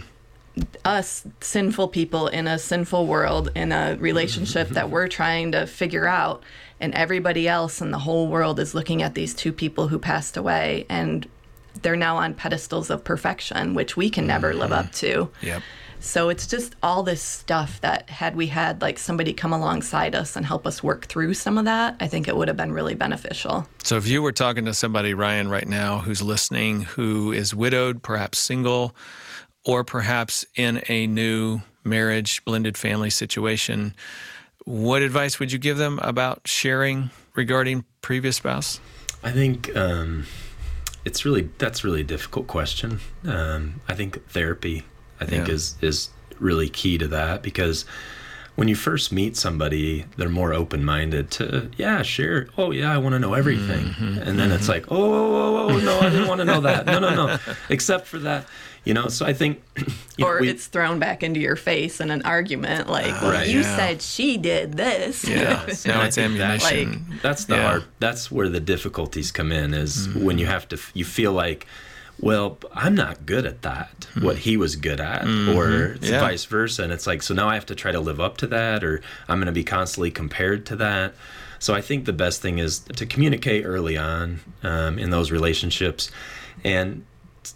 us 0.84 1.24
sinful 1.40 1.88
people 1.88 2.28
in 2.28 2.46
a 2.46 2.58
sinful 2.58 3.06
world 3.06 3.50
in 3.54 3.72
a 3.72 3.96
relationship 3.98 4.68
that 4.70 4.90
we're 4.90 5.08
trying 5.08 5.52
to 5.52 5.66
figure 5.66 6.06
out 6.06 6.42
and 6.80 6.94
everybody 6.94 7.48
else 7.48 7.80
in 7.80 7.90
the 7.90 7.98
whole 7.98 8.28
world 8.28 8.60
is 8.60 8.74
looking 8.74 9.02
at 9.02 9.14
these 9.14 9.34
two 9.34 9.52
people 9.52 9.88
who 9.88 9.98
passed 9.98 10.36
away 10.36 10.86
and 10.88 11.28
they're 11.82 11.96
now 11.96 12.16
on 12.16 12.34
pedestals 12.34 12.90
of 12.90 13.04
perfection 13.04 13.74
which 13.74 13.96
we 13.96 14.10
can 14.10 14.26
never 14.26 14.50
mm-hmm. 14.50 14.60
live 14.60 14.72
up 14.72 14.90
to 14.92 15.30
yep 15.40 15.62
so 16.00 16.28
it's 16.28 16.46
just 16.46 16.76
all 16.82 17.02
this 17.02 17.20
stuff 17.20 17.80
that 17.80 18.08
had 18.08 18.36
we 18.36 18.46
had 18.46 18.80
like 18.80 18.98
somebody 18.98 19.32
come 19.32 19.52
alongside 19.52 20.14
us 20.14 20.36
and 20.36 20.46
help 20.46 20.66
us 20.66 20.82
work 20.82 21.06
through 21.06 21.34
some 21.34 21.58
of 21.58 21.64
that, 21.64 21.96
I 22.00 22.06
think 22.06 22.28
it 22.28 22.36
would 22.36 22.48
have 22.48 22.56
been 22.56 22.72
really 22.72 22.94
beneficial. 22.94 23.66
So 23.82 23.96
if 23.96 24.06
you 24.06 24.22
were 24.22 24.32
talking 24.32 24.64
to 24.66 24.74
somebody, 24.74 25.14
Ryan, 25.14 25.48
right 25.48 25.66
now 25.66 25.98
who's 25.98 26.22
listening, 26.22 26.82
who 26.82 27.32
is 27.32 27.54
widowed, 27.54 28.02
perhaps 28.02 28.38
single, 28.38 28.94
or 29.64 29.84
perhaps 29.84 30.44
in 30.54 30.82
a 30.88 31.06
new 31.06 31.60
marriage, 31.84 32.44
blended 32.44 32.76
family 32.76 33.10
situation, 33.10 33.94
what 34.64 35.02
advice 35.02 35.38
would 35.38 35.52
you 35.52 35.58
give 35.58 35.78
them 35.78 35.98
about 36.00 36.42
sharing 36.46 37.10
regarding 37.34 37.84
previous 38.02 38.36
spouse? 38.36 38.80
I 39.22 39.32
think 39.32 39.74
um, 39.76 40.26
it's 41.04 41.24
really 41.24 41.48
that's 41.58 41.84
really 41.84 42.02
a 42.02 42.04
difficult 42.04 42.46
question. 42.46 43.00
Um, 43.26 43.80
I 43.88 43.94
think 43.94 44.28
therapy, 44.28 44.84
I 45.20 45.24
think, 45.24 45.48
yeah. 45.48 45.54
is 45.54 45.74
is 45.80 46.10
really 46.38 46.68
key 46.68 46.98
to 46.98 47.08
that 47.08 47.42
because 47.42 47.84
when 48.58 48.66
you 48.66 48.74
first 48.74 49.12
meet 49.12 49.36
somebody, 49.36 50.04
they're 50.16 50.28
more 50.28 50.52
open 50.52 50.84
minded 50.84 51.30
to, 51.30 51.70
yeah, 51.76 52.02
sure, 52.02 52.48
Oh, 52.58 52.72
yeah, 52.72 52.92
I 52.92 52.98
want 52.98 53.12
to 53.12 53.20
know 53.20 53.34
everything. 53.34 53.86
Mm-hmm, 53.86 54.18
and 54.18 54.36
then 54.36 54.48
mm-hmm. 54.48 54.52
it's 54.52 54.68
like, 54.68 54.90
oh, 54.90 54.96
oh, 54.96 55.56
oh, 55.56 55.68
oh, 55.70 55.78
no, 55.78 56.00
I 56.00 56.10
didn't 56.10 56.26
want 56.26 56.40
to 56.40 56.44
know 56.44 56.60
that. 56.62 56.84
No, 56.84 56.98
no, 56.98 57.14
no. 57.14 57.38
Except 57.68 58.08
for 58.08 58.18
that, 58.18 58.46
you 58.88 58.94
know. 58.94 59.08
So 59.08 59.26
I 59.26 59.34
think, 59.34 59.62
or 60.22 60.34
know, 60.34 60.40
we, 60.40 60.48
it's 60.48 60.66
thrown 60.66 60.98
back 60.98 61.22
into 61.22 61.38
your 61.38 61.56
face 61.56 62.00
in 62.00 62.10
an 62.10 62.22
argument, 62.22 62.88
like, 62.88 63.12
uh, 63.12 63.18
well, 63.22 63.32
right, 63.32 63.46
you 63.46 63.60
yeah. 63.60 63.76
said 63.76 64.02
she 64.02 64.38
did 64.38 64.72
this. 64.72 65.28
Yeah. 65.28 65.64
now 65.86 66.02
it's 66.02 66.18
ammunition. 66.18 67.06
Like, 67.10 67.22
that's 67.22 67.44
the 67.44 67.56
yeah. 67.56 67.68
hard. 67.68 67.84
That's 68.00 68.32
where 68.32 68.48
the 68.48 68.60
difficulties 68.60 69.30
come 69.30 69.52
in. 69.52 69.74
Is 69.74 70.08
mm-hmm. 70.08 70.24
when 70.24 70.38
you 70.38 70.46
have 70.46 70.66
to. 70.68 70.78
You 70.94 71.04
feel 71.04 71.32
like 71.32 71.66
well, 72.20 72.58
I'm 72.74 72.96
not 72.96 73.26
good 73.26 73.46
at 73.46 73.62
that, 73.62 74.00
mm-hmm. 74.00 74.24
what 74.24 74.38
he 74.38 74.56
was 74.56 74.74
good 74.74 75.00
at, 75.00 75.22
mm-hmm. 75.22 75.56
or 75.56 75.96
yeah. 76.00 76.18
vice 76.18 76.46
versa. 76.46 76.82
And 76.82 76.92
it's 76.92 77.06
like, 77.06 77.22
so 77.22 77.32
now 77.32 77.48
I 77.48 77.54
have 77.54 77.66
to 77.66 77.76
try 77.76 77.92
to 77.92 78.00
live 78.00 78.20
up 78.20 78.38
to 78.38 78.48
that, 78.48 78.82
or 78.82 79.00
I'm 79.28 79.38
going 79.38 79.46
to 79.46 79.52
be 79.52 79.62
constantly 79.62 80.10
compared 80.10 80.66
to 80.66 80.76
that. 80.76 81.14
So 81.60 81.74
I 81.74 81.80
think 81.80 82.06
the 82.06 82.12
best 82.12 82.42
thing 82.42 82.58
is 82.58 82.80
to 82.80 83.06
communicate 83.06 83.64
early 83.64 83.96
on 83.96 84.40
um, 84.64 84.98
in 84.98 85.10
those 85.10 85.30
relationships 85.30 86.10
and 86.64 87.04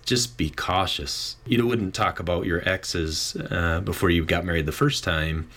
just 0.05 0.37
be 0.37 0.51
cautious. 0.51 1.37
You 1.47 1.67
wouldn't 1.67 1.95
talk 1.95 2.21
about 2.21 2.47
your 2.47 2.69
exes 2.69 3.37
uh, 3.51 3.81
before 3.81 4.11
you 4.11 4.25
got 4.25 4.45
married 4.45 4.67
the 4.67 4.73
first 4.73 5.05
time 5.05 5.49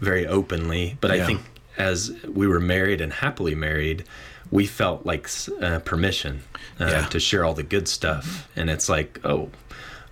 very 0.00 0.26
openly, 0.26 0.96
but 1.00 1.14
yeah. 1.14 1.22
I 1.22 1.26
think 1.26 1.40
as 1.78 2.10
we 2.24 2.46
were 2.46 2.60
married 2.60 3.00
and 3.00 3.12
happily 3.12 3.54
married, 3.54 4.04
we 4.50 4.66
felt 4.66 5.06
like 5.06 5.28
uh, 5.60 5.78
permission 5.80 6.42
uh, 6.78 6.86
yeah. 6.86 7.06
to 7.06 7.18
share 7.18 7.44
all 7.44 7.54
the 7.54 7.62
good 7.62 7.88
stuff. 7.88 8.48
And 8.56 8.68
it's 8.68 8.88
like, 8.88 9.20
oh, 9.24 9.50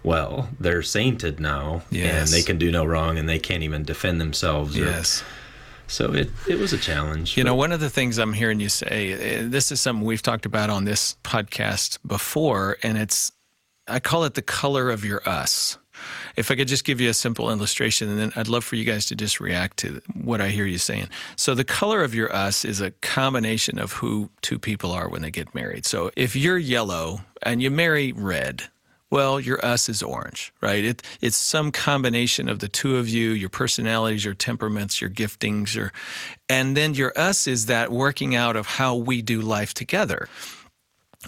well, 0.02 0.48
they're 0.58 0.82
sainted 0.82 1.40
now, 1.40 1.82
yes. 1.90 2.14
and 2.14 2.28
they 2.28 2.42
can 2.42 2.56
do 2.56 2.70
no 2.70 2.84
wrong, 2.86 3.18
and 3.18 3.28
they 3.28 3.38
can't 3.38 3.62
even 3.62 3.84
defend 3.84 4.20
themselves. 4.20 4.76
Or, 4.78 4.84
yes. 4.84 5.22
So 5.88 6.14
it, 6.14 6.30
it 6.48 6.58
was 6.58 6.72
a 6.72 6.78
challenge. 6.78 7.36
You 7.36 7.44
know, 7.44 7.54
one 7.54 7.72
of 7.72 7.80
the 7.80 7.90
things 7.90 8.18
I'm 8.18 8.32
hearing 8.32 8.60
you 8.60 8.68
say, 8.68 9.40
uh, 9.40 9.48
this 9.48 9.70
is 9.70 9.80
something 9.80 10.06
we've 10.06 10.22
talked 10.22 10.46
about 10.46 10.70
on 10.70 10.84
this 10.84 11.16
podcast 11.22 11.98
before, 12.06 12.78
and 12.82 12.96
it's, 12.96 13.32
I 13.90 14.00
call 14.00 14.24
it 14.24 14.34
the 14.34 14.42
color 14.42 14.90
of 14.90 15.04
your 15.04 15.28
us. 15.28 15.78
If 16.36 16.50
I 16.50 16.54
could 16.54 16.68
just 16.68 16.84
give 16.84 17.00
you 17.00 17.10
a 17.10 17.14
simple 17.14 17.50
illustration, 17.50 18.08
and 18.08 18.18
then 18.18 18.32
I'd 18.36 18.48
love 18.48 18.64
for 18.64 18.76
you 18.76 18.84
guys 18.84 19.04
to 19.06 19.16
just 19.16 19.40
react 19.40 19.76
to 19.78 20.00
what 20.14 20.40
I 20.40 20.48
hear 20.48 20.64
you 20.64 20.78
saying. 20.78 21.08
So, 21.36 21.54
the 21.54 21.64
color 21.64 22.02
of 22.02 22.14
your 22.14 22.34
us 22.34 22.64
is 22.64 22.80
a 22.80 22.92
combination 23.02 23.78
of 23.78 23.92
who 23.92 24.30
two 24.40 24.58
people 24.58 24.92
are 24.92 25.08
when 25.08 25.22
they 25.22 25.30
get 25.30 25.54
married. 25.54 25.84
So, 25.84 26.10
if 26.16 26.34
you're 26.34 26.56
yellow 26.56 27.20
and 27.42 27.60
you 27.60 27.70
marry 27.70 28.12
red, 28.12 28.64
well, 29.10 29.40
your 29.40 29.62
us 29.64 29.88
is 29.88 30.02
orange, 30.02 30.52
right? 30.60 30.84
It, 30.84 31.02
it's 31.20 31.36
some 31.36 31.72
combination 31.72 32.48
of 32.48 32.60
the 32.60 32.68
two 32.68 32.96
of 32.96 33.08
you, 33.08 33.30
your 33.30 33.48
personalities, 33.48 34.24
your 34.24 34.34
temperaments, 34.34 35.00
your 35.00 35.10
giftings, 35.10 35.74
your, 35.74 35.92
and 36.48 36.76
then 36.76 36.94
your 36.94 37.12
us 37.16 37.46
is 37.48 37.66
that 37.66 37.90
working 37.90 38.36
out 38.36 38.54
of 38.54 38.66
how 38.66 38.94
we 38.94 39.20
do 39.20 39.40
life 39.40 39.74
together 39.74 40.28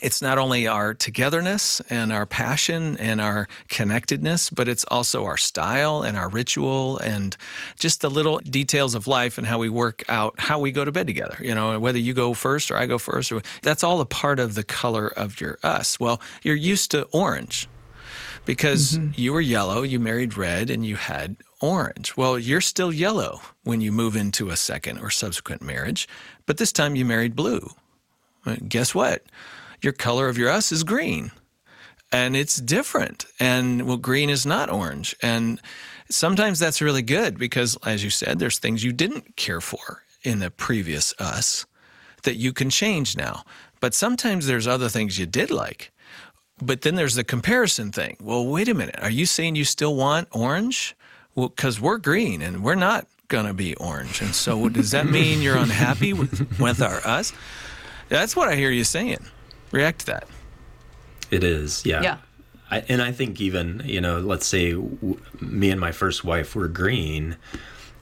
it's 0.00 0.22
not 0.22 0.38
only 0.38 0.66
our 0.66 0.94
togetherness 0.94 1.80
and 1.90 2.12
our 2.12 2.24
passion 2.24 2.96
and 2.96 3.20
our 3.20 3.46
connectedness, 3.68 4.48
but 4.48 4.66
it's 4.66 4.84
also 4.84 5.26
our 5.26 5.36
style 5.36 6.00
and 6.00 6.16
our 6.16 6.30
ritual 6.30 6.96
and 6.98 7.36
just 7.78 8.00
the 8.00 8.08
little 8.08 8.38
details 8.38 8.94
of 8.94 9.06
life 9.06 9.36
and 9.36 9.46
how 9.46 9.58
we 9.58 9.68
work 9.68 10.02
out 10.08 10.34
how 10.38 10.58
we 10.58 10.72
go 10.72 10.84
to 10.84 10.92
bed 10.92 11.06
together. 11.06 11.36
You 11.40 11.54
know, 11.54 11.78
whether 11.78 11.98
you 11.98 12.14
go 12.14 12.32
first 12.32 12.70
or 12.70 12.78
I 12.78 12.86
go 12.86 12.96
first, 12.96 13.30
or, 13.32 13.42
that's 13.60 13.84
all 13.84 14.00
a 14.00 14.06
part 14.06 14.40
of 14.40 14.54
the 14.54 14.64
color 14.64 15.08
of 15.08 15.40
your 15.42 15.58
us. 15.62 16.00
Well, 16.00 16.22
you're 16.42 16.56
used 16.56 16.90
to 16.92 17.02
orange. 17.12 17.68
because 18.44 18.92
mm-hmm. 18.92 19.10
you 19.14 19.32
were 19.32 19.40
yellow, 19.40 19.82
you 19.82 20.00
married 20.00 20.36
red, 20.36 20.70
and 20.70 20.84
you 20.84 20.96
had 20.96 21.36
orange. 21.60 22.16
Well, 22.16 22.38
you're 22.38 22.60
still 22.60 22.92
yellow 22.92 23.40
when 23.64 23.80
you 23.80 23.92
move 23.92 24.16
into 24.16 24.50
a 24.50 24.56
second 24.56 24.98
or 24.98 25.10
subsequent 25.10 25.62
marriage, 25.62 26.08
but 26.46 26.58
this 26.58 26.72
time 26.72 26.96
you 26.96 27.04
married 27.04 27.36
blue. 27.36 27.70
Guess 28.68 28.94
what? 28.94 29.22
Your 29.82 29.92
color 29.92 30.28
of 30.28 30.38
your 30.38 30.50
us 30.50 30.72
is 30.72 30.84
green. 30.84 31.32
And 32.10 32.36
it's 32.36 32.56
different. 32.56 33.26
And 33.40 33.86
well, 33.86 33.96
green 33.96 34.30
is 34.30 34.46
not 34.46 34.70
orange. 34.70 35.16
And 35.22 35.60
sometimes 36.10 36.58
that's 36.58 36.82
really 36.82 37.02
good 37.02 37.38
because, 37.38 37.76
as 37.84 38.04
you 38.04 38.10
said, 38.10 38.38
there's 38.38 38.58
things 38.58 38.84
you 38.84 38.92
didn't 38.92 39.36
care 39.36 39.60
for 39.60 40.02
in 40.22 40.38
the 40.38 40.50
previous 40.50 41.14
us 41.18 41.66
that 42.22 42.36
you 42.36 42.52
can 42.52 42.70
change 42.70 43.16
now. 43.16 43.42
But 43.80 43.94
sometimes 43.94 44.46
there's 44.46 44.66
other 44.66 44.88
things 44.88 45.18
you 45.18 45.26
did 45.26 45.50
like. 45.50 45.90
But 46.60 46.82
then 46.82 46.94
there's 46.94 47.16
the 47.16 47.24
comparison 47.24 47.90
thing. 47.90 48.16
Well, 48.20 48.46
wait 48.46 48.68
a 48.68 48.74
minute. 48.74 48.96
Are 49.02 49.10
you 49.10 49.26
saying 49.26 49.56
you 49.56 49.64
still 49.64 49.96
want 49.96 50.28
orange? 50.30 50.94
Well, 51.34 51.48
because 51.48 51.80
we're 51.80 51.98
green 51.98 52.42
and 52.42 52.62
we're 52.62 52.76
not 52.76 53.08
going 53.28 53.46
to 53.46 53.54
be 53.54 53.74
orange. 53.76 54.20
And 54.20 54.34
so 54.34 54.68
does 54.68 54.92
that 54.92 55.06
mean 55.06 55.40
you're 55.40 55.56
unhappy 55.56 56.12
with, 56.12 56.60
with 56.60 56.82
our 56.82 57.04
us? 57.04 57.32
That's 58.10 58.36
what 58.36 58.48
I 58.48 58.54
hear 58.54 58.70
you 58.70 58.84
saying. 58.84 59.24
React 59.72 60.00
to 60.00 60.06
that. 60.06 60.28
It 61.30 61.42
is, 61.42 61.84
yeah. 61.84 62.02
Yeah. 62.02 62.16
I, 62.70 62.84
and 62.88 63.02
I 63.02 63.12
think 63.12 63.40
even, 63.40 63.82
you 63.84 64.00
know, 64.00 64.20
let's 64.20 64.46
say 64.46 64.72
w- 64.72 65.20
me 65.40 65.70
and 65.70 65.80
my 65.80 65.92
first 65.92 66.24
wife 66.24 66.54
were 66.54 66.68
green 66.68 67.36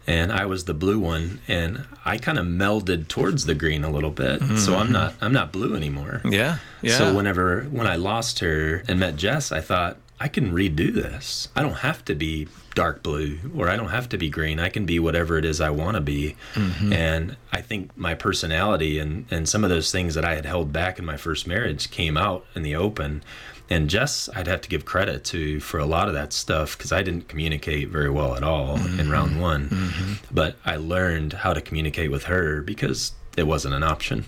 and 0.06 0.32
I 0.32 0.46
was 0.46 0.64
the 0.64 0.74
blue 0.74 0.98
one 0.98 1.40
and 1.48 1.84
I 2.04 2.18
kind 2.18 2.38
of 2.38 2.46
melded 2.46 3.08
towards 3.08 3.46
the 3.46 3.54
green 3.54 3.84
a 3.84 3.90
little 3.90 4.10
bit. 4.10 4.40
Mm-hmm. 4.40 4.56
So 4.56 4.76
I'm 4.76 4.92
not 4.92 5.14
I'm 5.20 5.32
not 5.32 5.52
blue 5.52 5.74
anymore. 5.74 6.22
Yeah. 6.24 6.58
Yeah. 6.82 6.98
So 6.98 7.14
whenever 7.14 7.62
when 7.64 7.86
I 7.86 7.96
lost 7.96 8.38
her 8.40 8.82
and 8.88 9.00
met 9.00 9.16
Jess, 9.16 9.50
I 9.52 9.60
thought 9.60 9.96
I 10.20 10.28
can 10.28 10.52
redo 10.52 10.92
this. 10.92 11.48
I 11.56 11.62
don't 11.62 11.78
have 11.78 12.04
to 12.04 12.14
be 12.14 12.46
dark 12.74 13.02
blue 13.02 13.38
or 13.56 13.68
I 13.70 13.76
don't 13.76 13.88
have 13.88 14.08
to 14.10 14.18
be 14.18 14.28
green. 14.28 14.60
I 14.60 14.68
can 14.68 14.84
be 14.84 14.98
whatever 14.98 15.38
it 15.38 15.46
is 15.46 15.62
I 15.62 15.70
want 15.70 15.94
to 15.94 16.00
be. 16.02 16.36
Mm-hmm. 16.54 16.92
And 16.92 17.36
I 17.52 17.62
think 17.62 17.96
my 17.96 18.14
personality 18.14 18.98
and, 18.98 19.24
and 19.30 19.48
some 19.48 19.64
of 19.64 19.70
those 19.70 19.90
things 19.90 20.14
that 20.14 20.24
I 20.24 20.34
had 20.34 20.44
held 20.44 20.72
back 20.72 20.98
in 20.98 21.06
my 21.06 21.16
first 21.16 21.46
marriage 21.46 21.90
came 21.90 22.18
out 22.18 22.44
in 22.54 22.62
the 22.62 22.76
open. 22.76 23.22
And 23.70 23.88
Jess, 23.88 24.28
I'd 24.34 24.46
have 24.46 24.60
to 24.60 24.68
give 24.68 24.84
credit 24.84 25.24
to 25.26 25.58
for 25.60 25.78
a 25.78 25.86
lot 25.86 26.08
of 26.08 26.14
that 26.14 26.34
stuff 26.34 26.76
because 26.76 26.92
I 26.92 27.02
didn't 27.02 27.28
communicate 27.28 27.88
very 27.88 28.10
well 28.10 28.36
at 28.36 28.42
all 28.42 28.76
mm-hmm. 28.76 29.00
in 29.00 29.10
round 29.10 29.40
one. 29.40 29.70
Mm-hmm. 29.70 30.34
But 30.34 30.56
I 30.66 30.76
learned 30.76 31.32
how 31.32 31.54
to 31.54 31.62
communicate 31.62 32.10
with 32.10 32.24
her 32.24 32.60
because 32.60 33.12
it 33.38 33.44
wasn't 33.44 33.74
an 33.74 33.82
option. 33.82 34.26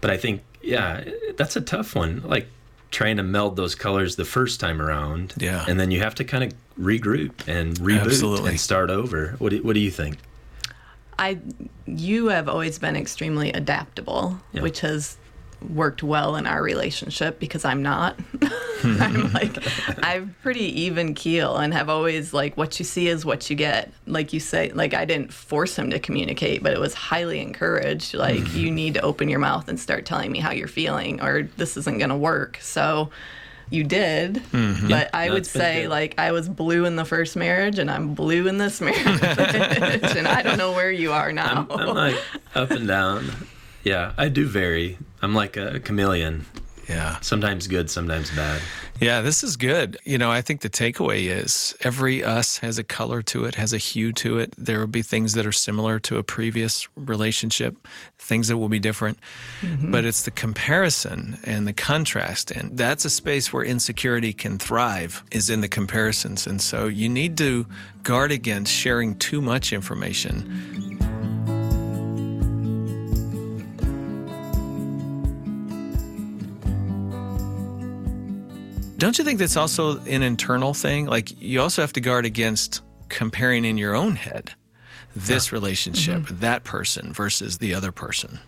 But 0.00 0.10
I 0.10 0.16
think, 0.16 0.42
yeah, 0.62 1.04
that's 1.36 1.54
a 1.54 1.60
tough 1.60 1.94
one. 1.94 2.22
Like, 2.24 2.48
trying 2.92 3.16
to 3.16 3.22
meld 3.22 3.56
those 3.56 3.74
colors 3.74 4.14
the 4.16 4.24
first 4.24 4.60
time 4.60 4.80
around. 4.80 5.34
Yeah. 5.38 5.64
And 5.66 5.80
then 5.80 5.90
you 5.90 6.00
have 6.00 6.14
to 6.16 6.24
kind 6.24 6.44
of 6.44 6.52
regroup 6.78 7.32
and 7.48 7.76
reboot 7.78 8.04
Absolutely. 8.04 8.50
and 8.50 8.60
start 8.60 8.90
over. 8.90 9.34
What 9.38 9.50
do, 9.50 9.62
what 9.62 9.74
do 9.74 9.80
you 9.80 9.90
think? 9.90 10.18
I 11.18 11.38
you 11.86 12.28
have 12.28 12.48
always 12.48 12.78
been 12.78 12.96
extremely 12.96 13.52
adaptable, 13.52 14.40
yeah. 14.52 14.62
which 14.62 14.80
has 14.80 15.16
worked 15.70 16.02
well 16.02 16.36
in 16.36 16.46
our 16.46 16.62
relationship 16.62 17.38
because 17.38 17.64
I'm 17.64 17.82
not. 17.82 18.18
I'm 18.84 19.32
like 19.32 19.56
I'm 20.02 20.34
pretty 20.42 20.82
even 20.82 21.14
keel 21.14 21.56
and 21.56 21.72
have 21.72 21.88
always 21.88 22.32
like 22.32 22.56
what 22.56 22.78
you 22.78 22.84
see 22.84 23.08
is 23.08 23.24
what 23.24 23.48
you 23.48 23.56
get. 23.56 23.92
Like 24.06 24.32
you 24.32 24.40
say, 24.40 24.72
like 24.72 24.94
I 24.94 25.04
didn't 25.04 25.32
force 25.32 25.76
him 25.76 25.90
to 25.90 25.98
communicate, 25.98 26.62
but 26.62 26.72
it 26.72 26.80
was 26.80 26.94
highly 26.94 27.40
encouraged. 27.40 28.14
Like 28.14 28.40
mm-hmm. 28.40 28.58
you 28.58 28.70
need 28.70 28.94
to 28.94 29.02
open 29.02 29.28
your 29.28 29.38
mouth 29.38 29.68
and 29.68 29.78
start 29.78 30.06
telling 30.06 30.32
me 30.32 30.38
how 30.38 30.50
you're 30.50 30.68
feeling 30.68 31.20
or 31.20 31.44
this 31.56 31.76
isn't 31.76 31.98
going 31.98 32.10
to 32.10 32.16
work. 32.16 32.58
So 32.60 33.10
you 33.72 33.84
did, 33.84 34.34
mm-hmm. 34.34 34.88
but 34.88 35.10
I 35.14 35.30
would 35.30 35.46
say 35.46 35.88
like 35.88 36.18
I 36.18 36.32
was 36.32 36.48
blue 36.48 36.84
in 36.84 36.96
the 36.96 37.04
first 37.04 37.36
marriage 37.36 37.78
and 37.78 37.90
I'm 37.90 38.14
blue 38.14 38.46
in 38.46 38.58
this 38.58 38.80
marriage, 38.82 39.22
and 39.22 40.28
I 40.28 40.42
don't 40.42 40.58
know 40.58 40.72
where 40.72 40.90
you 40.90 41.12
are 41.12 41.32
now. 41.32 41.66
I'm, 41.70 41.80
I'm 41.80 41.94
like 41.94 42.22
up 42.54 42.70
and 42.70 42.86
down. 42.86 43.30
Yeah, 43.82 44.12
I 44.16 44.28
do 44.28 44.46
vary. 44.46 44.98
I'm 45.22 45.34
like 45.34 45.56
a 45.56 45.80
chameleon. 45.80 46.44
Yeah. 46.88 47.20
Sometimes 47.20 47.68
good, 47.68 47.90
sometimes 47.90 48.30
bad. 48.32 48.60
Yeah, 49.00 49.20
this 49.20 49.42
is 49.42 49.56
good. 49.56 49.98
You 50.04 50.18
know, 50.18 50.30
I 50.30 50.42
think 50.42 50.60
the 50.60 50.68
takeaway 50.68 51.26
is 51.26 51.76
every 51.80 52.22
us 52.24 52.58
has 52.58 52.76
a 52.78 52.84
color 52.84 53.22
to 53.22 53.44
it, 53.44 53.54
has 53.54 53.72
a 53.72 53.78
hue 53.78 54.12
to 54.14 54.38
it. 54.38 54.52
There 54.58 54.80
will 54.80 54.86
be 54.88 55.02
things 55.02 55.32
that 55.34 55.46
are 55.46 55.52
similar 55.52 55.98
to 56.00 56.18
a 56.18 56.22
previous 56.22 56.88
relationship, 56.96 57.76
things 58.18 58.48
that 58.48 58.58
will 58.58 58.68
be 58.68 58.78
different. 58.78 59.18
Mm-hmm. 59.60 59.90
But 59.92 60.04
it's 60.04 60.24
the 60.24 60.30
comparison 60.32 61.38
and 61.44 61.66
the 61.66 61.72
contrast. 61.72 62.50
And 62.50 62.76
that's 62.76 63.04
a 63.04 63.10
space 63.10 63.52
where 63.52 63.64
insecurity 63.64 64.32
can 64.32 64.58
thrive, 64.58 65.22
is 65.30 65.50
in 65.50 65.60
the 65.60 65.68
comparisons. 65.68 66.46
And 66.46 66.60
so 66.60 66.86
you 66.86 67.08
need 67.08 67.38
to 67.38 67.66
guard 68.02 68.32
against 68.32 68.72
sharing 68.72 69.16
too 69.16 69.40
much 69.40 69.72
information 69.72 70.98
Don't 79.02 79.18
you 79.18 79.24
think 79.24 79.40
that's 79.40 79.56
also 79.56 79.98
an 80.02 80.22
internal 80.22 80.74
thing? 80.74 81.06
Like 81.06 81.42
you 81.42 81.60
also 81.60 81.82
have 81.82 81.92
to 81.94 82.00
guard 82.00 82.24
against 82.24 82.82
comparing 83.08 83.64
in 83.64 83.76
your 83.76 83.96
own 83.96 84.14
head 84.14 84.52
this 85.16 85.50
relationship, 85.50 86.20
mm-hmm. 86.20 86.38
that 86.38 86.62
person 86.62 87.12
versus 87.12 87.58
the 87.58 87.74
other 87.74 87.90
person. 87.90 88.38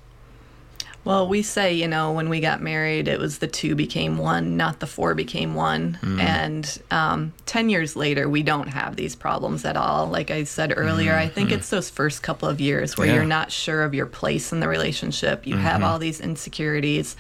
Well, 1.03 1.27
we 1.27 1.43
say, 1.43 1.75
you 1.75 1.89
know, 1.89 2.13
when 2.13 2.29
we 2.29 2.39
got 2.39 2.63
married, 2.63 3.09
it 3.09 3.19
was 3.19 3.39
the 3.39 3.49
two 3.49 3.75
became 3.75 4.17
one, 4.17 4.57
not 4.57 4.79
the 4.79 4.87
four 4.87 5.17
became 5.17 5.57
one. 5.57 5.99
Mm. 6.01 6.21
And 6.21 6.83
um, 6.93 7.33
10 7.47 7.69
years 7.69 7.97
later, 7.97 8.29
we 8.29 8.45
don't 8.45 8.69
have 8.69 8.95
these 8.95 9.17
problems 9.17 9.65
at 9.65 9.77
all. 9.77 10.07
Like 10.07 10.31
I 10.31 10.45
said 10.45 10.73
earlier, 10.77 11.15
mm. 11.15 11.19
I 11.19 11.29
think 11.29 11.51
mm. 11.51 11.55
it's 11.55 11.71
those 11.71 11.91
first 11.91 12.23
couple 12.23 12.49
of 12.49 12.61
years 12.61 12.97
where 12.97 13.09
yeah. 13.09 13.15
you're 13.15 13.25
not 13.25 13.51
sure 13.51 13.83
of 13.83 13.93
your 13.93 14.07
place 14.07 14.53
in 14.53 14.61
the 14.61 14.69
relationship. 14.69 15.49
You 15.49 15.57
mm-hmm. 15.57 15.65
have 15.65 15.83
all 15.83 15.99
these 15.99 16.21
insecurities 16.21 17.17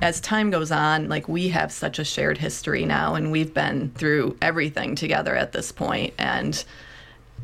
as 0.00 0.20
time 0.20 0.50
goes 0.50 0.70
on, 0.70 1.08
like 1.08 1.28
we 1.28 1.48
have 1.48 1.72
such 1.72 1.98
a 1.98 2.04
shared 2.04 2.38
history 2.38 2.84
now, 2.84 3.14
and 3.14 3.32
we've 3.32 3.54
been 3.54 3.90
through 3.92 4.36
everything 4.42 4.94
together 4.94 5.34
at 5.34 5.52
this 5.52 5.72
point. 5.72 6.12
And 6.18 6.62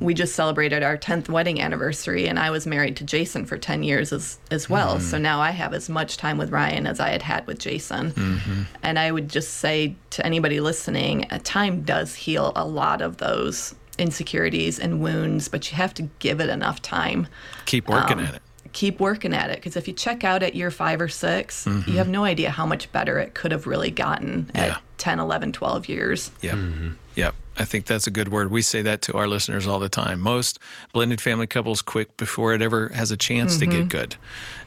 we 0.01 0.15
just 0.15 0.35
celebrated 0.35 0.83
our 0.83 0.99
10th 0.99 1.29
wedding 1.29 1.61
anniversary, 1.61 2.27
and 2.27 2.39
I 2.39 2.51
was 2.51 2.67
married 2.67 2.97
to 2.97 3.05
Jason 3.05 3.47
for 3.47 3.57
10 3.57 3.83
years 3.83 4.13
as, 4.13 4.39
as 4.51 4.69
well. 4.69 4.97
Mm-hmm. 4.97 5.05
So 5.05 5.19
now 5.19 5.41
I 5.41 5.51
have 5.51 5.73
as 5.73 5.89
much 5.89 6.17
time 6.17 6.39
with 6.39 6.51
Ryan 6.51 6.87
as 6.87 7.01
I 7.01 7.11
had 7.11 7.23
had 7.23 7.47
with 7.47 7.59
Jason. 7.59 8.11
Mm-hmm. 8.11 8.63
And 8.83 8.99
I 8.99 9.13
would 9.13 9.29
just 9.29 9.55
say 9.55 9.95
to 10.11 10.27
anybody 10.27 10.61
listening, 10.61 11.23
time 11.45 11.83
does 11.83 12.15
heal 12.15 12.53
a 12.57 12.67
lot 12.67 13.01
of 13.01 13.19
those 13.19 13.75
insecurities 13.99 14.79
and 14.79 15.01
wounds, 15.01 15.49
but 15.49 15.71
you 15.71 15.77
have 15.77 15.95
to 15.95 16.03
give 16.19 16.41
it 16.41 16.49
enough 16.49 16.83
time. 16.83 17.29
Keep 17.67 17.89
working 17.89 18.19
um, 18.19 18.27
at 18.27 18.35
it 18.35 18.43
keep 18.73 19.01
working 19.01 19.35
at 19.35 19.51
it 19.51 19.57
because 19.57 19.77
if 19.77 19.87
you 19.87 19.95
check 19.95 20.25
out 20.25 20.43
at 20.43 20.55
year 20.55 20.71
five 20.71 21.01
or 21.01 21.09
6 21.09 21.65
mm-hmm. 21.65 21.91
you 21.91 21.99
have 21.99 22.09
no 22.09 22.25
idea 22.25 22.51
how 22.51 22.67
much 22.67 22.91
better 22.93 23.19
it 23.19 23.35
could 23.35 23.53
have 23.53 23.67
really 23.67 23.91
gotten 23.91 24.51
yeah. 24.55 24.65
at 24.65 24.83
10 24.99 25.21
11 25.21 25.53
12 25.53 25.89
years 25.89 26.31
yep 26.41 26.55
mm-hmm. 26.55 26.91
yep 27.15 27.35
i 27.59 27.65
think 27.65 27.87
that's 27.87 28.07
a 28.07 28.11
good 28.11 28.29
word 28.29 28.51
we 28.51 28.63
say 28.63 28.83
that 28.83 29.03
to 29.03 29.13
our 29.15 29.29
listeners 29.29 29.67
all 29.67 29.79
the 29.79 29.89
time 29.89 30.21
most 30.21 30.59
blended 30.93 31.21
family 31.21 31.47
couples 31.47 31.83
quit 31.83 32.17
before 32.17 32.55
it 32.55 32.63
ever 32.63 32.89
has 32.89 33.11
a 33.11 33.17
chance 33.17 33.53
mm-hmm. 33.53 33.61
to 33.61 33.67
get 33.67 33.81
mm-hmm. 33.81 33.89
good 33.89 34.17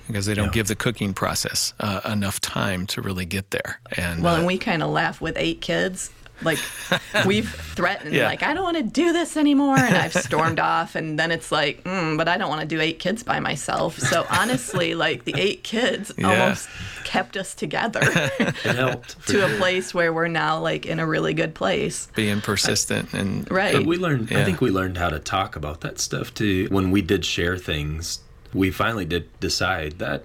because 0.08 0.28
they 0.28 0.36
don't 0.36 0.48
yeah. 0.48 0.52
give 0.52 0.68
the 0.68 0.76
cooking 0.76 1.14
process 1.14 1.74
uh, 1.80 2.02
enough 2.06 2.40
time 2.40 2.86
to 2.86 3.02
really 3.02 3.26
get 3.26 3.50
there 3.52 3.80
and 3.98 4.22
well 4.24 4.36
uh, 4.36 4.38
and 4.38 4.48
we 4.48 4.58
kind 4.58 4.84
of 4.84 4.90
laugh 4.90 5.20
with 5.20 5.36
eight 5.38 5.62
kids 5.62 6.12
like 6.42 6.60
we've 7.26 7.50
threatened, 7.50 8.14
yeah. 8.14 8.28
like 8.28 8.44
I 8.44 8.54
don't 8.54 8.64
want 8.64 8.78
to 8.78 8.84
do 8.84 9.14
this 9.14 9.38
anymore, 9.38 9.78
and 9.78 9.96
I've 9.96 10.14
stormed 10.14 10.60
off. 10.60 10.96
And 10.96 11.18
then 11.18 11.32
it's 11.32 11.52
like, 11.52 11.84
mm, 11.84 12.18
but 12.18 12.28
I 12.28 12.38
don't 12.38 12.50
want 12.50 12.62
to 12.62 12.68
do 12.68 12.82
eight 12.82 13.00
kids 13.00 13.24
by 13.24 13.40
myself. 13.40 13.98
So 14.00 14.26
honestly, 14.30 14.96
like 14.96 15.26
the 15.26 15.34
eight 15.38 15.64
kids 15.64 16.12
yeah. 16.18 16.28
almost 16.28 16.70
kept 17.04 17.38
us 17.38 17.54
together 17.54 18.02
it 18.40 18.56
helped 18.76 19.26
to 19.28 19.34
sure. 19.34 19.46
a 19.46 19.58
place 19.58 19.94
where 19.94 20.12
we're 20.12 20.28
now 20.28 20.60
like 20.60 20.86
in 20.86 21.00
a 21.00 21.08
really 21.08 21.34
good 21.34 21.54
place. 21.54 22.08
Being 22.16 22.42
persistent 22.42 23.14
and 23.14 23.50
right. 23.50 23.74
But 23.74 23.86
we 23.86 23.98
learned. 23.98 24.32
Yeah. 24.32 24.42
I 24.42 24.44
think 24.44 24.62
we 24.62 24.72
learned 24.72 24.98
how 24.98 25.10
to 25.10 25.20
talk 25.20 25.56
about 25.56 25.82
that 25.82 26.00
stuff 26.00 26.34
too. 26.34 26.68
When 26.70 26.92
we 26.92 27.02
did 27.02 27.26
share 27.26 27.58
things, 27.58 28.20
we 28.54 28.72
finally 28.72 29.06
did 29.06 29.40
decide 29.40 30.00
that 30.00 30.24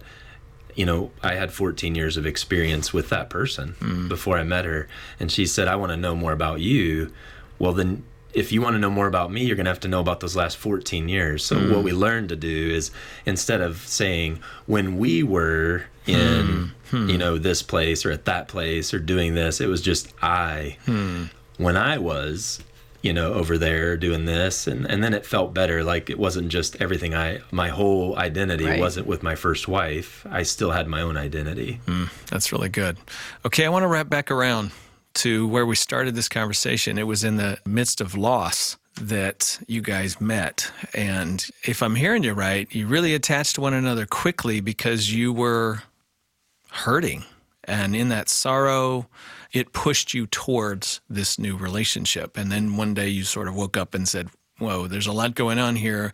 you 0.80 0.86
know, 0.86 1.10
I 1.22 1.34
had 1.34 1.52
14 1.52 1.94
years 1.94 2.16
of 2.16 2.24
experience 2.24 2.90
with 2.90 3.10
that 3.10 3.28
person 3.28 3.74
mm. 3.80 4.08
before 4.08 4.38
I 4.38 4.44
met 4.44 4.64
her. 4.64 4.88
And 5.20 5.30
she 5.30 5.44
said, 5.44 5.68
I 5.68 5.76
want 5.76 5.90
to 5.92 5.96
know 5.98 6.16
more 6.16 6.32
about 6.32 6.60
you. 6.60 7.12
Well, 7.58 7.74
then, 7.74 8.02
if 8.32 8.50
you 8.50 8.62
want 8.62 8.76
to 8.76 8.78
know 8.78 8.88
more 8.88 9.06
about 9.06 9.30
me, 9.30 9.44
you're 9.44 9.56
going 9.56 9.66
to 9.66 9.70
have 9.70 9.80
to 9.80 9.88
know 9.88 10.00
about 10.00 10.20
those 10.20 10.34
last 10.34 10.56
14 10.56 11.06
years. 11.10 11.44
So, 11.44 11.56
mm. 11.56 11.74
what 11.74 11.84
we 11.84 11.92
learned 11.92 12.30
to 12.30 12.36
do 12.36 12.70
is 12.70 12.92
instead 13.26 13.60
of 13.60 13.76
saying, 13.86 14.40
when 14.64 14.96
we 14.96 15.22
were 15.22 15.84
in, 16.06 16.72
mm. 16.90 17.10
you 17.10 17.18
know, 17.18 17.36
this 17.36 17.62
place 17.62 18.06
or 18.06 18.10
at 18.10 18.24
that 18.24 18.48
place 18.48 18.94
or 18.94 18.98
doing 18.98 19.34
this, 19.34 19.60
it 19.60 19.66
was 19.66 19.82
just 19.82 20.10
I. 20.22 20.78
Hmm. 20.86 21.24
When 21.58 21.76
I 21.76 21.98
was, 21.98 22.60
you 23.02 23.12
know, 23.12 23.32
over 23.32 23.56
there 23.56 23.96
doing 23.96 24.24
this. 24.24 24.66
And, 24.66 24.86
and 24.86 25.02
then 25.02 25.14
it 25.14 25.24
felt 25.24 25.54
better. 25.54 25.82
Like 25.82 26.10
it 26.10 26.18
wasn't 26.18 26.48
just 26.48 26.76
everything 26.80 27.14
I, 27.14 27.40
my 27.50 27.68
whole 27.68 28.16
identity 28.18 28.66
right. 28.66 28.80
wasn't 28.80 29.06
with 29.06 29.22
my 29.22 29.34
first 29.34 29.68
wife. 29.68 30.26
I 30.30 30.42
still 30.42 30.70
had 30.70 30.86
my 30.86 31.00
own 31.00 31.16
identity. 31.16 31.80
Mm, 31.86 32.10
that's 32.26 32.52
really 32.52 32.68
good. 32.68 32.98
Okay, 33.44 33.64
I 33.64 33.68
want 33.68 33.84
to 33.84 33.88
wrap 33.88 34.08
back 34.08 34.30
around 34.30 34.72
to 35.14 35.48
where 35.48 35.66
we 35.66 35.76
started 35.76 36.14
this 36.14 36.28
conversation. 36.28 36.98
It 36.98 37.06
was 37.06 37.24
in 37.24 37.36
the 37.36 37.58
midst 37.66 38.00
of 38.00 38.16
loss 38.16 38.76
that 39.00 39.58
you 39.66 39.80
guys 39.80 40.20
met. 40.20 40.70
And 40.94 41.44
if 41.64 41.82
I'm 41.82 41.94
hearing 41.94 42.22
you 42.22 42.32
right, 42.32 42.68
you 42.74 42.86
really 42.86 43.14
attached 43.14 43.54
to 43.54 43.60
one 43.60 43.74
another 43.74 44.06
quickly 44.06 44.60
because 44.60 45.12
you 45.12 45.32
were 45.32 45.82
hurting. 46.70 47.24
And 47.64 47.94
in 47.94 48.08
that 48.08 48.28
sorrow, 48.28 49.08
it 49.52 49.72
pushed 49.72 50.14
you 50.14 50.26
towards 50.26 51.00
this 51.08 51.38
new 51.38 51.56
relationship. 51.56 52.36
And 52.36 52.50
then 52.50 52.76
one 52.76 52.94
day 52.94 53.08
you 53.08 53.24
sort 53.24 53.48
of 53.48 53.54
woke 53.54 53.76
up 53.76 53.94
and 53.94 54.08
said, 54.08 54.28
Whoa, 54.58 54.86
there's 54.86 55.06
a 55.06 55.12
lot 55.12 55.34
going 55.34 55.58
on 55.58 55.76
here. 55.76 56.12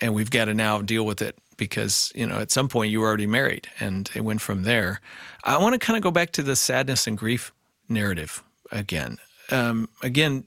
And 0.00 0.14
we've 0.14 0.30
got 0.30 0.46
to 0.46 0.54
now 0.54 0.82
deal 0.82 1.06
with 1.06 1.22
it 1.22 1.36
because, 1.56 2.10
you 2.14 2.26
know, 2.26 2.38
at 2.38 2.50
some 2.50 2.68
point 2.68 2.90
you 2.90 3.00
were 3.00 3.06
already 3.06 3.26
married 3.26 3.68
and 3.78 4.10
it 4.14 4.22
went 4.22 4.40
from 4.40 4.62
there. 4.64 5.00
I 5.44 5.58
want 5.58 5.74
to 5.74 5.78
kind 5.78 5.96
of 5.96 6.02
go 6.02 6.10
back 6.10 6.32
to 6.32 6.42
the 6.42 6.56
sadness 6.56 7.06
and 7.06 7.16
grief 7.16 7.52
narrative 7.88 8.42
again. 8.72 9.18
Um, 9.50 9.88
again, 10.02 10.44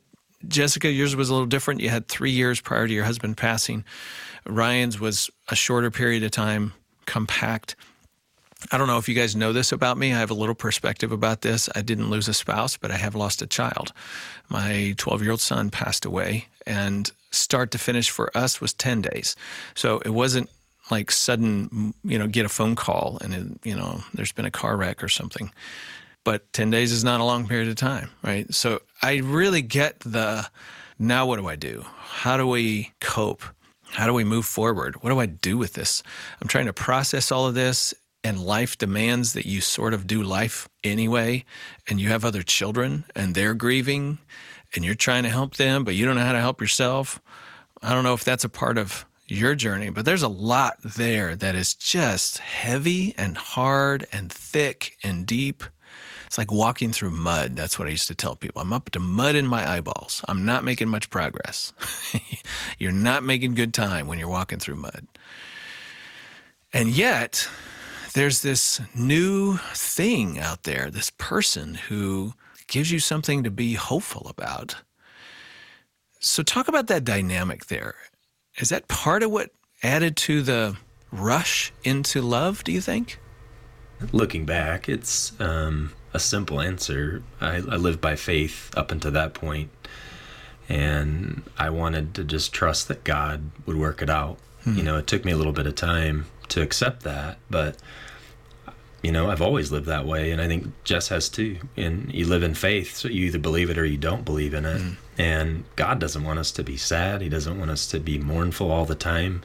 Jessica, 0.47 0.89
yours 0.89 1.15
was 1.15 1.29
a 1.29 1.33
little 1.33 1.47
different. 1.47 1.81
You 1.81 1.89
had 1.89 2.07
three 2.07 2.31
years 2.31 2.59
prior 2.59 2.87
to 2.87 2.93
your 2.93 3.05
husband 3.05 3.37
passing. 3.37 3.85
Ryan's 4.45 4.99
was 4.99 5.29
a 5.49 5.55
shorter 5.55 5.91
period 5.91 6.23
of 6.23 6.31
time, 6.31 6.73
compact. 7.05 7.75
I 8.71 8.77
don't 8.77 8.87
know 8.87 8.97
if 8.97 9.09
you 9.09 9.15
guys 9.15 9.35
know 9.35 9.53
this 9.53 9.71
about 9.71 9.97
me. 9.97 10.13
I 10.13 10.19
have 10.19 10.31
a 10.31 10.35
little 10.35 10.55
perspective 10.55 11.11
about 11.11 11.41
this. 11.41 11.69
I 11.75 11.81
didn't 11.81 12.09
lose 12.09 12.27
a 12.27 12.33
spouse, 12.33 12.77
but 12.77 12.91
I 12.91 12.97
have 12.97 13.15
lost 13.15 13.41
a 13.41 13.47
child. 13.47 13.93
My 14.49 14.93
12 14.97 15.21
year 15.21 15.31
old 15.31 15.41
son 15.41 15.69
passed 15.69 16.05
away, 16.05 16.47
and 16.65 17.11
start 17.31 17.71
to 17.71 17.77
finish 17.77 18.09
for 18.09 18.35
us 18.37 18.61
was 18.61 18.73
10 18.73 19.01
days. 19.01 19.35
So 19.75 19.99
it 19.99 20.11
wasn't 20.11 20.49
like 20.91 21.11
sudden, 21.11 21.93
you 22.03 22.19
know, 22.19 22.27
get 22.27 22.45
a 22.45 22.49
phone 22.49 22.75
call 22.75 23.17
and, 23.21 23.33
it, 23.33 23.67
you 23.67 23.75
know, 23.75 24.01
there's 24.13 24.31
been 24.31 24.45
a 24.45 24.51
car 24.51 24.77
wreck 24.77 25.03
or 25.03 25.09
something. 25.09 25.51
But 26.23 26.51
10 26.53 26.69
days 26.69 26.91
is 26.91 27.03
not 27.03 27.19
a 27.19 27.23
long 27.23 27.47
period 27.47 27.69
of 27.69 27.75
time, 27.75 28.09
right? 28.21 28.53
So 28.53 28.81
I 29.01 29.17
really 29.17 29.61
get 29.61 29.99
the 30.01 30.47
now 30.99 31.25
what 31.25 31.37
do 31.37 31.47
I 31.47 31.55
do? 31.55 31.85
How 31.97 32.37
do 32.37 32.47
we 32.47 32.93
cope? 33.01 33.43
How 33.91 34.07
do 34.07 34.13
we 34.13 34.23
move 34.23 34.45
forward? 34.45 35.03
What 35.03 35.09
do 35.09 35.19
I 35.19 35.25
do 35.25 35.57
with 35.57 35.73
this? 35.73 36.01
I'm 36.41 36.47
trying 36.47 36.65
to 36.65 36.73
process 36.73 37.31
all 37.31 37.45
of 37.45 37.55
this 37.55 37.93
and 38.23 38.43
life 38.43 38.77
demands 38.77 39.33
that 39.33 39.45
you 39.45 39.61
sort 39.61 39.93
of 39.93 40.07
do 40.07 40.23
life 40.23 40.69
anyway, 40.83 41.45
and 41.89 41.99
you 41.99 42.09
have 42.09 42.23
other 42.23 42.43
children 42.43 43.05
and 43.15 43.35
they're 43.35 43.53
grieving 43.53 44.19
and 44.75 44.83
you're 44.83 44.95
trying 44.95 45.23
to 45.23 45.29
help 45.29 45.55
them, 45.55 45.83
but 45.83 45.95
you 45.95 46.05
don't 46.05 46.15
know 46.15 46.25
how 46.25 46.31
to 46.31 46.39
help 46.39 46.61
yourself. 46.61 47.21
I 47.81 47.93
don't 47.93 48.03
know 48.03 48.13
if 48.13 48.23
that's 48.23 48.43
a 48.43 48.49
part 48.49 48.77
of 48.77 49.05
your 49.27 49.55
journey, 49.55 49.89
but 49.89 50.05
there's 50.05 50.23
a 50.23 50.27
lot 50.27 50.77
there 50.83 51.35
that 51.35 51.55
is 51.55 51.73
just 51.73 52.39
heavy 52.39 53.13
and 53.17 53.37
hard 53.37 54.07
and 54.11 54.31
thick 54.31 54.97
and 55.03 55.25
deep. 55.25 55.63
It's 56.25 56.37
like 56.37 56.51
walking 56.51 56.91
through 56.91 57.11
mud. 57.11 57.55
That's 57.55 57.77
what 57.77 57.87
I 57.87 57.91
used 57.91 58.07
to 58.07 58.15
tell 58.15 58.35
people. 58.35 58.61
I'm 58.61 58.73
up 58.73 58.89
to 58.91 58.99
mud 58.99 59.35
in 59.35 59.45
my 59.45 59.69
eyeballs. 59.69 60.23
I'm 60.27 60.45
not 60.45 60.63
making 60.63 60.89
much 60.89 61.09
progress. 61.09 61.73
you're 62.79 62.91
not 62.91 63.23
making 63.23 63.53
good 63.53 63.73
time 63.73 64.07
when 64.07 64.17
you're 64.17 64.27
walking 64.27 64.59
through 64.59 64.77
mud. 64.77 65.07
And 66.73 66.89
yet, 66.89 67.47
there's 68.13 68.41
this 68.41 68.81
new 68.95 69.57
thing 69.73 70.39
out 70.39 70.63
there, 70.63 70.89
this 70.89 71.11
person 71.17 71.75
who 71.75 72.33
gives 72.67 72.91
you 72.91 72.99
something 72.99 73.43
to 73.43 73.51
be 73.51 73.73
hopeful 73.73 74.27
about. 74.29 74.75
So, 76.19 76.41
talk 76.41 76.67
about 76.67 76.87
that 76.87 77.03
dynamic 77.03 77.65
there. 77.65 77.95
Is 78.57 78.69
that 78.69 78.87
part 78.87 79.23
of 79.23 79.31
what 79.31 79.51
added 79.81 80.15
to 80.17 80.41
the 80.41 80.77
rush 81.11 81.73
into 81.83 82.21
love, 82.21 82.63
do 82.63 82.71
you 82.71 82.81
think? 82.81 83.19
Looking 84.11 84.45
back, 84.45 84.87
it's 84.87 85.39
um, 85.39 85.91
a 86.13 86.19
simple 86.19 86.61
answer. 86.61 87.23
I, 87.41 87.55
I 87.55 87.75
lived 87.75 87.99
by 87.99 88.15
faith 88.15 88.71
up 88.75 88.91
until 88.91 89.11
that 89.11 89.33
point, 89.33 89.69
and 90.69 91.43
I 91.57 91.69
wanted 91.69 92.13
to 92.15 92.23
just 92.23 92.53
trust 92.53 92.87
that 92.87 93.03
God 93.03 93.51
would 93.65 93.77
work 93.77 94.01
it 94.01 94.09
out. 94.09 94.37
Hmm. 94.63 94.77
You 94.77 94.83
know, 94.83 94.97
it 94.97 95.07
took 95.07 95.25
me 95.25 95.31
a 95.31 95.37
little 95.37 95.53
bit 95.53 95.67
of 95.67 95.75
time 95.75 96.25
to 96.49 96.61
accept 96.61 97.03
that, 97.03 97.37
but 97.49 97.77
you 99.03 99.11
know, 99.11 99.29
I've 99.29 99.41
always 99.41 99.69
lived 99.69 99.87
that 99.87 100.05
way, 100.05 100.31
and 100.31 100.41
I 100.41 100.47
think 100.47 100.71
Jess 100.85 101.09
has 101.09 101.27
too. 101.27 101.57
And 101.75 102.11
you 102.13 102.25
live 102.25 102.41
in 102.41 102.53
faith, 102.53 102.95
so 102.95 103.09
you 103.09 103.25
either 103.25 103.37
believe 103.37 103.69
it 103.69 103.77
or 103.77 103.85
you 103.85 103.97
don't 103.97 104.23
believe 104.23 104.53
in 104.53 104.65
it. 104.65 104.81
Mm. 104.81 104.95
And 105.17 105.63
God 105.75 105.99
doesn't 105.99 106.23
want 106.23 106.39
us 106.39 106.51
to 106.53 106.63
be 106.63 106.77
sad. 106.77 107.21
He 107.21 107.27
doesn't 107.27 107.59
want 107.59 107.69
us 107.69 107.85
to 107.87 107.99
be 107.99 108.17
mournful 108.17 108.71
all 108.71 108.85
the 108.85 108.95
time. 108.95 109.43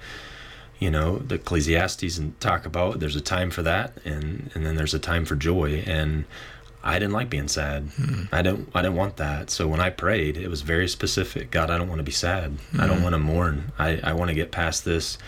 You 0.79 0.93
know, 0.93 1.19
the 1.19 1.35
Ecclesiastes 1.35 2.19
and 2.19 2.39
talk 2.41 2.67
about 2.67 3.01
there's 3.01 3.17
a 3.17 3.21
time 3.21 3.51
for 3.51 3.63
that, 3.65 3.99
and 4.05 4.49
and 4.55 4.65
then 4.65 4.77
there's 4.77 4.95
a 4.95 5.01
time 5.01 5.25
for 5.25 5.35
joy. 5.35 5.83
And 5.87 6.25
I 6.85 7.01
didn't 7.01 7.15
like 7.15 7.29
being 7.29 7.49
sad. 7.49 7.89
Mm. 7.89 8.29
I 8.31 8.43
don't 8.43 8.69
I 8.77 8.83
didn't 8.83 8.97
want 8.97 9.17
that. 9.17 9.51
So 9.51 9.67
when 9.67 9.81
I 9.81 9.91
prayed, 9.91 10.37
it 10.37 10.49
was 10.49 10.63
very 10.63 10.87
specific. 10.87 11.51
God, 11.51 11.69
I 11.69 11.79
don't 11.79 11.89
want 11.89 11.99
to 11.99 12.05
be 12.05 12.13
sad. 12.13 12.59
Mm. 12.73 12.81
I 12.81 12.87
don't 12.87 13.01
mm. 13.01 13.03
want 13.03 13.15
to 13.15 13.19
mourn. 13.19 13.73
I 13.77 13.99
I 14.05 14.13
want 14.13 14.29
to 14.29 14.35
get 14.35 14.53
past 14.53 14.85
this 14.85 15.19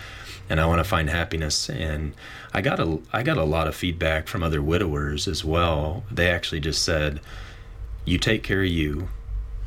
and 0.50 0.60
I 0.60 0.66
want 0.66 0.80
to 0.80 0.84
find 0.84 1.08
happiness. 1.08 1.70
And 1.70 2.12
I 2.52 2.60
got 2.60 2.80
a 2.80 2.98
I 3.12 3.22
got 3.22 3.38
a 3.38 3.44
lot 3.44 3.68
of 3.68 3.74
feedback 3.74 4.28
from 4.28 4.42
other 4.42 4.60
widowers 4.60 5.26
as 5.26 5.44
well. 5.44 6.04
They 6.10 6.28
actually 6.28 6.60
just 6.60 6.82
said, 6.82 7.20
"You 8.04 8.18
take 8.18 8.42
care 8.42 8.62
of 8.62 8.68
you, 8.68 9.08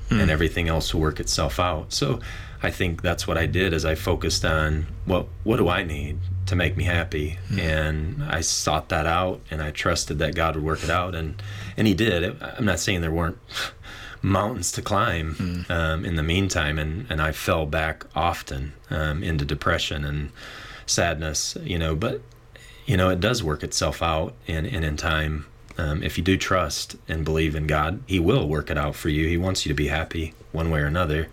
hmm. 0.10 0.19
and 0.19 0.30
everything 0.30 0.67
else 0.67 0.93
will 0.93 1.02
work 1.02 1.19
itself 1.19 1.60
out." 1.60 1.93
So 1.93 2.19
I 2.62 2.69
think 2.69 3.02
that's 3.02 3.26
what 3.26 3.38
I 3.38 3.46
did. 3.46 3.74
Is 3.74 3.86
I 3.86 3.96
focused 3.96 4.43
on 4.43 4.88
what 5.06 5.28
what 5.43 5.58
do 5.58 5.69
I 5.69 5.84
need 5.84 6.19
to 6.48 6.56
make 6.56 6.76
me 6.76 6.84
happy, 6.84 7.39
hmm. 7.48 7.60
and 7.60 8.24
I 8.24 8.41
sought 8.41 8.89
that 8.89 9.08
out, 9.08 9.39
and 9.50 9.62
I 9.62 9.72
trusted 9.72 10.19
that 10.19 10.36
God 10.36 10.56
would 10.56 10.65
work 10.65 10.84
it 10.84 10.89
out, 10.89 11.15
and 11.15 11.41
and 11.78 11.88
He 11.88 11.93
did. 11.93 12.41
I'm 12.41 12.65
not 12.65 12.82
saying 12.82 13.00
there 13.00 13.10
weren't 13.10 13.39
mountains 14.22 14.72
to 14.74 14.82
climb 14.82 15.36
mm. 15.36 15.69
um, 15.72 16.04
in 16.04 16.17
the 16.17 16.24
meantime, 16.24 16.78
and 16.78 17.06
and 17.10 17.22
I 17.22 17.32
fell 17.32 17.65
back 17.65 18.06
often 18.15 18.74
um, 18.89 19.24
into 19.24 19.46
depression 19.46 20.04
and 20.04 20.30
sadness, 20.86 21.58
you 21.63 21.78
know, 21.78 21.96
but 21.96 22.22
you 22.86 22.98
know, 22.98 23.10
it 23.10 23.19
does 23.19 23.43
work 23.43 23.63
itself 23.63 24.02
out 24.02 24.34
and, 24.48 24.67
and 24.67 24.84
in 24.84 24.98
time. 24.98 25.46
Um, 25.78 26.04
if 26.04 26.17
you 26.17 26.24
do 26.24 26.38
trust 26.38 26.96
and 27.08 27.26
believe 27.26 27.56
in 27.56 27.65
God, 27.65 28.02
He 28.06 28.19
will 28.19 28.48
work 28.48 28.69
it 28.69 28.78
out 28.78 28.96
for 28.96 29.10
you. 29.10 29.28
He 29.28 29.38
wants 29.38 29.65
you 29.65 29.69
to 29.69 29.76
be 29.76 29.88
happy 29.88 30.34
one 30.52 30.69
way 30.69 30.82
or 30.82 30.86
another. 30.86 31.30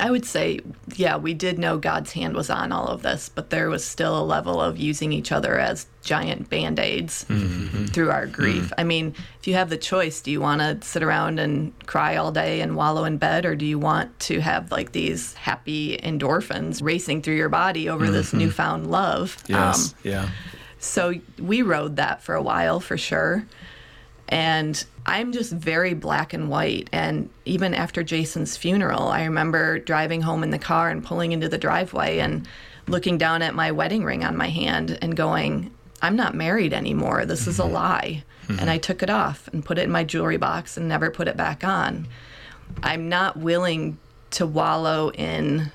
I 0.00 0.10
would 0.10 0.24
say, 0.24 0.60
yeah, 0.94 1.16
we 1.16 1.34
did 1.34 1.58
know 1.58 1.78
God's 1.78 2.12
hand 2.12 2.34
was 2.34 2.50
on 2.50 2.72
all 2.72 2.88
of 2.88 3.02
this, 3.02 3.28
but 3.28 3.50
there 3.50 3.68
was 3.68 3.84
still 3.84 4.18
a 4.18 4.22
level 4.22 4.60
of 4.60 4.78
using 4.78 5.12
each 5.12 5.32
other 5.32 5.58
as 5.58 5.86
giant 6.02 6.48
band 6.48 6.78
aids 6.78 7.24
mm-hmm. 7.28 7.86
through 7.86 8.10
our 8.10 8.26
grief. 8.26 8.64
Mm-hmm. 8.64 8.80
I 8.80 8.84
mean, 8.84 9.14
if 9.40 9.46
you 9.46 9.54
have 9.54 9.70
the 9.70 9.76
choice, 9.76 10.20
do 10.20 10.30
you 10.30 10.40
want 10.40 10.60
to 10.60 10.86
sit 10.86 11.02
around 11.02 11.38
and 11.38 11.72
cry 11.86 12.16
all 12.16 12.32
day 12.32 12.60
and 12.60 12.76
wallow 12.76 13.04
in 13.04 13.18
bed, 13.18 13.44
or 13.44 13.56
do 13.56 13.66
you 13.66 13.78
want 13.78 14.18
to 14.20 14.40
have 14.40 14.70
like 14.70 14.92
these 14.92 15.34
happy 15.34 15.98
endorphins 15.98 16.82
racing 16.82 17.22
through 17.22 17.36
your 17.36 17.48
body 17.48 17.88
over 17.88 18.04
mm-hmm. 18.04 18.14
this 18.14 18.32
newfound 18.32 18.90
love? 18.90 19.36
Yes. 19.46 19.90
Um, 19.90 19.98
yeah. 20.02 20.28
So 20.78 21.14
we 21.38 21.62
rode 21.62 21.96
that 21.96 22.22
for 22.22 22.34
a 22.34 22.42
while 22.42 22.80
for 22.80 22.96
sure. 22.96 23.44
And 24.28 24.84
I'm 25.06 25.32
just 25.32 25.52
very 25.52 25.94
black 25.94 26.32
and 26.32 26.50
white. 26.50 26.88
And 26.92 27.30
even 27.44 27.74
after 27.74 28.02
Jason's 28.02 28.56
funeral, 28.56 29.08
I 29.08 29.24
remember 29.24 29.78
driving 29.78 30.20
home 30.20 30.42
in 30.42 30.50
the 30.50 30.58
car 30.58 30.90
and 30.90 31.04
pulling 31.04 31.32
into 31.32 31.48
the 31.48 31.58
driveway 31.58 32.18
and 32.18 32.46
looking 32.86 33.18
down 33.18 33.42
at 33.42 33.54
my 33.54 33.72
wedding 33.72 34.04
ring 34.04 34.24
on 34.24 34.36
my 34.36 34.48
hand 34.48 34.98
and 35.00 35.16
going, 35.16 35.70
I'm 36.02 36.16
not 36.16 36.34
married 36.34 36.72
anymore. 36.72 37.24
This 37.24 37.42
mm-hmm. 37.42 37.50
is 37.50 37.58
a 37.58 37.62
mm-hmm. 37.62 37.72
lie. 37.72 38.24
Mm-hmm. 38.46 38.60
And 38.60 38.70
I 38.70 38.78
took 38.78 39.02
it 39.02 39.10
off 39.10 39.48
and 39.48 39.64
put 39.64 39.78
it 39.78 39.82
in 39.82 39.90
my 39.90 40.04
jewelry 40.04 40.36
box 40.36 40.76
and 40.76 40.88
never 40.88 41.10
put 41.10 41.28
it 41.28 41.36
back 41.36 41.64
on. 41.64 42.06
I'm 42.82 43.08
not 43.08 43.36
willing 43.36 43.98
to 44.30 44.46
wallow 44.46 45.10
in 45.12 45.72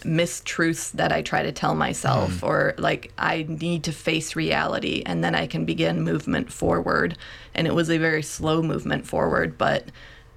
mistruths 0.00 0.92
that 0.92 1.12
I 1.12 1.22
try 1.22 1.42
to 1.42 1.52
tell 1.52 1.74
myself, 1.74 2.40
mm. 2.40 2.46
or 2.46 2.74
like 2.78 3.12
I 3.18 3.46
need 3.48 3.84
to 3.84 3.92
face 3.92 4.36
reality 4.36 5.02
and 5.04 5.22
then 5.22 5.34
I 5.34 5.46
can 5.46 5.64
begin 5.64 6.02
movement 6.02 6.52
forward. 6.52 7.16
And 7.54 7.66
it 7.66 7.74
was 7.74 7.90
a 7.90 7.98
very 7.98 8.22
slow 8.22 8.62
movement 8.62 9.06
forward, 9.06 9.58
but 9.58 9.84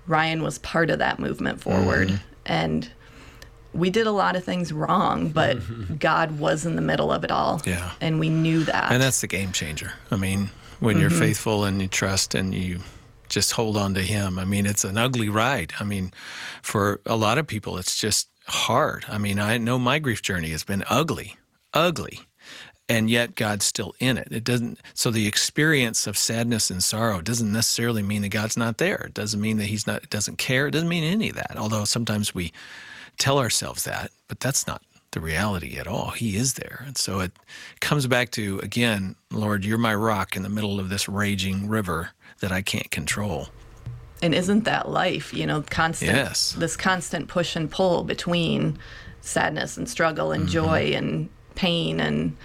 Ryan 0.07 0.43
was 0.43 0.57
part 0.59 0.89
of 0.89 0.99
that 0.99 1.19
movement 1.19 1.61
forward. 1.61 2.09
Mm. 2.09 2.19
And 2.45 2.91
we 3.73 3.89
did 3.89 4.07
a 4.07 4.11
lot 4.11 4.35
of 4.35 4.43
things 4.43 4.73
wrong, 4.73 5.29
but 5.29 5.57
mm-hmm. 5.57 5.95
God 5.99 6.39
was 6.39 6.65
in 6.65 6.75
the 6.75 6.81
middle 6.81 7.11
of 7.11 7.23
it 7.23 7.31
all. 7.31 7.61
Yeah. 7.65 7.91
And 8.01 8.19
we 8.19 8.29
knew 8.29 8.63
that. 8.65 8.91
And 8.91 9.01
that's 9.01 9.21
the 9.21 9.27
game 9.27 9.51
changer. 9.51 9.93
I 10.09 10.17
mean, 10.17 10.49
when 10.79 10.95
mm-hmm. 10.95 11.01
you're 11.01 11.09
faithful 11.09 11.63
and 11.63 11.81
you 11.81 11.87
trust 11.87 12.35
and 12.35 12.53
you 12.53 12.79
just 13.29 13.53
hold 13.53 13.77
on 13.77 13.93
to 13.93 14.01
Him, 14.01 14.37
I 14.37 14.45
mean, 14.45 14.65
it's 14.65 14.83
an 14.83 14.97
ugly 14.97 15.29
ride. 15.29 15.73
I 15.79 15.83
mean, 15.83 16.11
for 16.61 16.99
a 17.05 17.15
lot 17.15 17.37
of 17.37 17.47
people, 17.47 17.77
it's 17.77 17.95
just 17.95 18.27
hard. 18.51 19.05
I 19.07 19.17
mean, 19.17 19.39
I 19.39 19.57
know 19.57 19.79
my 19.79 19.99
grief 19.99 20.21
journey 20.21 20.49
has 20.49 20.63
been 20.63 20.83
ugly, 20.89 21.37
ugly, 21.73 22.21
and 22.87 23.09
yet 23.09 23.35
God's 23.35 23.65
still 23.65 23.95
in 23.99 24.17
it. 24.17 24.27
It 24.31 24.43
doesn't. 24.43 24.79
So 24.93 25.11
the 25.11 25.27
experience 25.27 26.07
of 26.07 26.17
sadness 26.17 26.69
and 26.69 26.83
sorrow 26.83 27.21
doesn't 27.21 27.51
necessarily 27.51 28.03
mean 28.03 28.21
that 28.23 28.29
God's 28.29 28.57
not 28.57 28.77
there. 28.77 29.05
It 29.07 29.13
doesn't 29.13 29.41
mean 29.41 29.57
that 29.57 29.65
He's 29.65 29.87
not 29.87 30.03
it 30.03 30.09
doesn't 30.09 30.37
care. 30.37 30.67
It 30.67 30.71
doesn't 30.71 30.89
mean 30.89 31.03
any 31.03 31.29
of 31.29 31.35
that. 31.35 31.57
Although 31.57 31.85
sometimes 31.85 32.35
we 32.35 32.51
tell 33.17 33.39
ourselves 33.39 33.83
that, 33.85 34.11
but 34.27 34.39
that's 34.39 34.67
not 34.67 34.81
the 35.11 35.19
reality 35.19 35.77
at 35.77 35.87
all. 35.87 36.11
He 36.11 36.35
is 36.35 36.53
there. 36.53 36.83
And 36.85 36.97
so 36.97 37.19
it 37.19 37.31
comes 37.81 38.07
back 38.07 38.31
to, 38.31 38.59
again, 38.59 39.15
Lord, 39.29 39.65
you're 39.65 39.77
my 39.77 39.93
rock 39.93 40.35
in 40.35 40.43
the 40.43 40.49
middle 40.49 40.79
of 40.79 40.89
this 40.89 41.09
raging 41.09 41.67
river 41.67 42.11
that 42.39 42.51
I 42.51 42.61
can't 42.61 42.89
control. 42.91 43.49
And 44.21 44.35
isn't 44.35 44.65
that 44.65 44.89
life? 44.89 45.33
You 45.33 45.47
know, 45.47 45.63
constant 45.69 46.11
yes. 46.11 46.53
this 46.53 46.77
constant 46.77 47.27
push 47.27 47.55
and 47.55 47.69
pull 47.69 48.03
between 48.03 48.77
sadness 49.21 49.77
and 49.77 49.89
struggle 49.89 50.31
and 50.31 50.43
mm-hmm. 50.43 50.51
joy 50.51 50.93
and 50.95 51.29
pain 51.55 51.99
and 51.99 52.35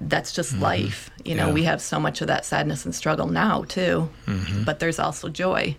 that's 0.00 0.32
just 0.32 0.52
mm-hmm. 0.54 0.62
life. 0.62 1.10
You 1.24 1.34
know, 1.34 1.48
yeah. 1.48 1.52
we 1.52 1.62
have 1.64 1.80
so 1.80 2.00
much 2.00 2.20
of 2.20 2.26
that 2.28 2.44
sadness 2.44 2.84
and 2.84 2.94
struggle 2.94 3.28
now 3.28 3.64
too, 3.64 4.08
mm-hmm. 4.26 4.64
but 4.64 4.78
there's 4.78 4.98
also 4.98 5.28
joy. 5.28 5.76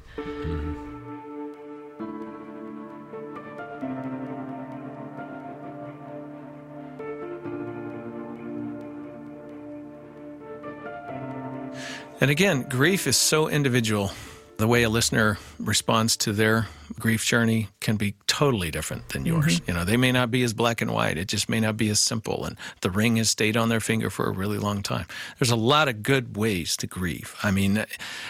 And 12.19 12.31
again, 12.31 12.63
grief 12.63 13.05
is 13.05 13.15
so 13.15 13.47
individual. 13.47 14.11
The 14.57 14.67
way 14.67 14.81
a 14.81 14.89
listener 14.89 15.37
responds 15.59 16.17
to 16.17 16.33
their 16.33 16.67
grief 16.99 17.23
journey 17.23 17.69
can 17.79 17.95
be 17.95 18.15
totally 18.25 18.71
different 18.71 19.09
than 19.09 19.23
yours. 19.23 19.59
Mm-hmm. 19.59 19.71
You 19.71 19.77
know, 19.77 19.85
they 19.85 19.97
may 19.97 20.11
not 20.11 20.31
be 20.31 20.41
as 20.41 20.53
black 20.53 20.81
and 20.81 20.91
white. 20.91 21.17
It 21.17 21.27
just 21.27 21.47
may 21.47 21.59
not 21.59 21.77
be 21.77 21.89
as 21.89 21.99
simple. 21.99 22.43
And 22.43 22.57
the 22.81 22.89
ring 22.89 23.17
has 23.17 23.29
stayed 23.29 23.55
on 23.55 23.69
their 23.69 23.79
finger 23.79 24.09
for 24.09 24.25
a 24.25 24.31
really 24.31 24.57
long 24.57 24.81
time. 24.81 25.05
There's 25.37 25.51
a 25.51 25.55
lot 25.55 25.87
of 25.87 26.01
good 26.01 26.37
ways 26.37 26.75
to 26.77 26.87
grieve. 26.87 27.35
I 27.43 27.51
mean, 27.51 27.85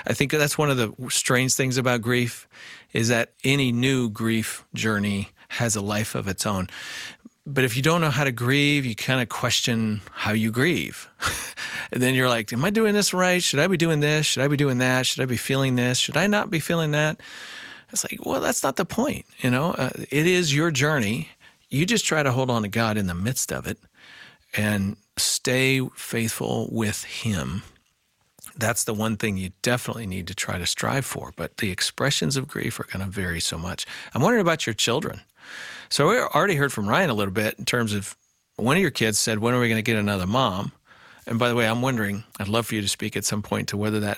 I 0.06 0.13
think 0.13 0.32
that's 0.32 0.58
one 0.58 0.70
of 0.70 0.76
the 0.76 0.94
strange 1.10 1.54
things 1.54 1.78
about 1.78 2.02
grief 2.02 2.48
is 2.92 3.08
that 3.08 3.32
any 3.44 3.72
new 3.72 4.10
grief 4.10 4.66
journey 4.74 5.30
has 5.50 5.76
a 5.78 5.82
life 5.82 6.13
of 6.13 6.28
its 6.28 6.46
own. 6.46 6.68
But 7.50 7.64
if 7.64 7.78
you 7.78 7.82
don't 7.82 8.02
know 8.02 8.10
how 8.10 8.26
to 8.26 8.32
grieve, 8.34 8.86
you 8.86 8.94
kind 8.94 9.22
of 9.22 9.30
question 9.30 10.02
how 10.12 10.34
you 10.34 10.52
grieve. 10.52 11.10
and 11.94 12.04
then 12.04 12.14
you're 12.14 12.28
like, 12.28 12.52
Am 12.52 12.66
I 12.66 12.70
doing 12.72 12.94
this 12.94 13.14
right? 13.14 13.42
Should 13.42 13.62
I 13.62 13.68
be 13.68 13.78
doing 13.78 14.02
this? 14.02 14.26
Should 14.26 14.44
I 14.44 14.50
be 14.50 14.58
doing 14.58 14.80
that? 14.80 15.06
Should 15.06 15.24
I 15.24 15.26
be 15.26 15.38
feeling 15.38 15.78
this? 15.78 15.98
Should 15.98 16.18
I 16.18 16.28
not 16.28 16.50
be 16.50 16.60
feeling 16.60 16.92
that? 16.92 17.22
It's 17.90 18.04
like, 18.04 18.26
well, 18.26 18.42
that's 18.42 18.64
not 18.64 18.76
the 18.76 18.84
point. 18.84 19.26
You 19.40 19.50
know, 19.50 19.72
uh, 19.72 19.92
it 19.96 20.28
is 20.28 20.54
your 20.54 20.72
journey. 20.72 21.30
You 21.70 21.86
just 21.86 22.04
try 22.04 22.22
to 22.22 22.34
hold 22.34 22.50
on 22.50 22.64
to 22.64 22.68
God 22.68 22.98
in 22.98 23.08
the 23.08 23.16
midst 23.16 23.54
of 23.54 23.66
it 23.66 23.78
and 24.54 24.98
stay 25.16 25.80
faithful 25.96 26.68
with 26.70 27.06
Him. 27.06 27.64
That's 28.58 28.84
the 28.84 28.94
one 28.94 29.16
thing 29.16 29.38
you 29.38 29.52
definitely 29.62 30.06
need 30.06 30.28
to 30.28 30.36
try 30.36 30.58
to 30.58 30.66
strive 30.66 31.06
for. 31.06 31.32
But 31.38 31.58
the 31.58 31.72
expressions 31.72 32.36
of 32.36 32.50
grief 32.50 32.78
are 32.78 32.88
going 32.92 33.06
to 33.06 33.12
vary 33.12 33.40
so 33.40 33.58
much. 33.58 33.86
I'm 34.14 34.22
wondering 34.22 34.42
about 34.42 34.66
your 34.66 34.74
children. 34.74 35.22
So 35.89 36.10
we 36.10 36.19
already 36.19 36.56
heard 36.56 36.73
from 36.73 36.88
Ryan 36.88 37.10
a 37.10 37.13
little 37.13 37.34
bit 37.34 37.56
in 37.58 37.65
terms 37.65 37.93
of 37.93 38.15
one 38.58 38.76
of 38.76 38.82
your 38.82 38.91
kids 38.91 39.19
said, 39.19 39.39
When 39.39 39.54
are 39.54 39.60
we 39.60 39.69
going 39.69 39.78
to 39.78 39.84
get 39.84 39.97
another 39.97 40.28
mom? 40.28 40.71
And 41.26 41.38
by 41.38 41.50
the 41.50 41.56
way, 41.56 41.67
I'm 41.67 41.82
wondering, 41.82 42.23
I'd 42.39 42.47
love 42.47 42.67
for 42.67 42.76
you 42.76 42.82
to 42.82 42.88
speak 42.88 43.17
at 43.17 43.26
some 43.26 43.41
point 43.41 43.69
to 43.69 43.78
whether 43.78 44.00
that 44.00 44.17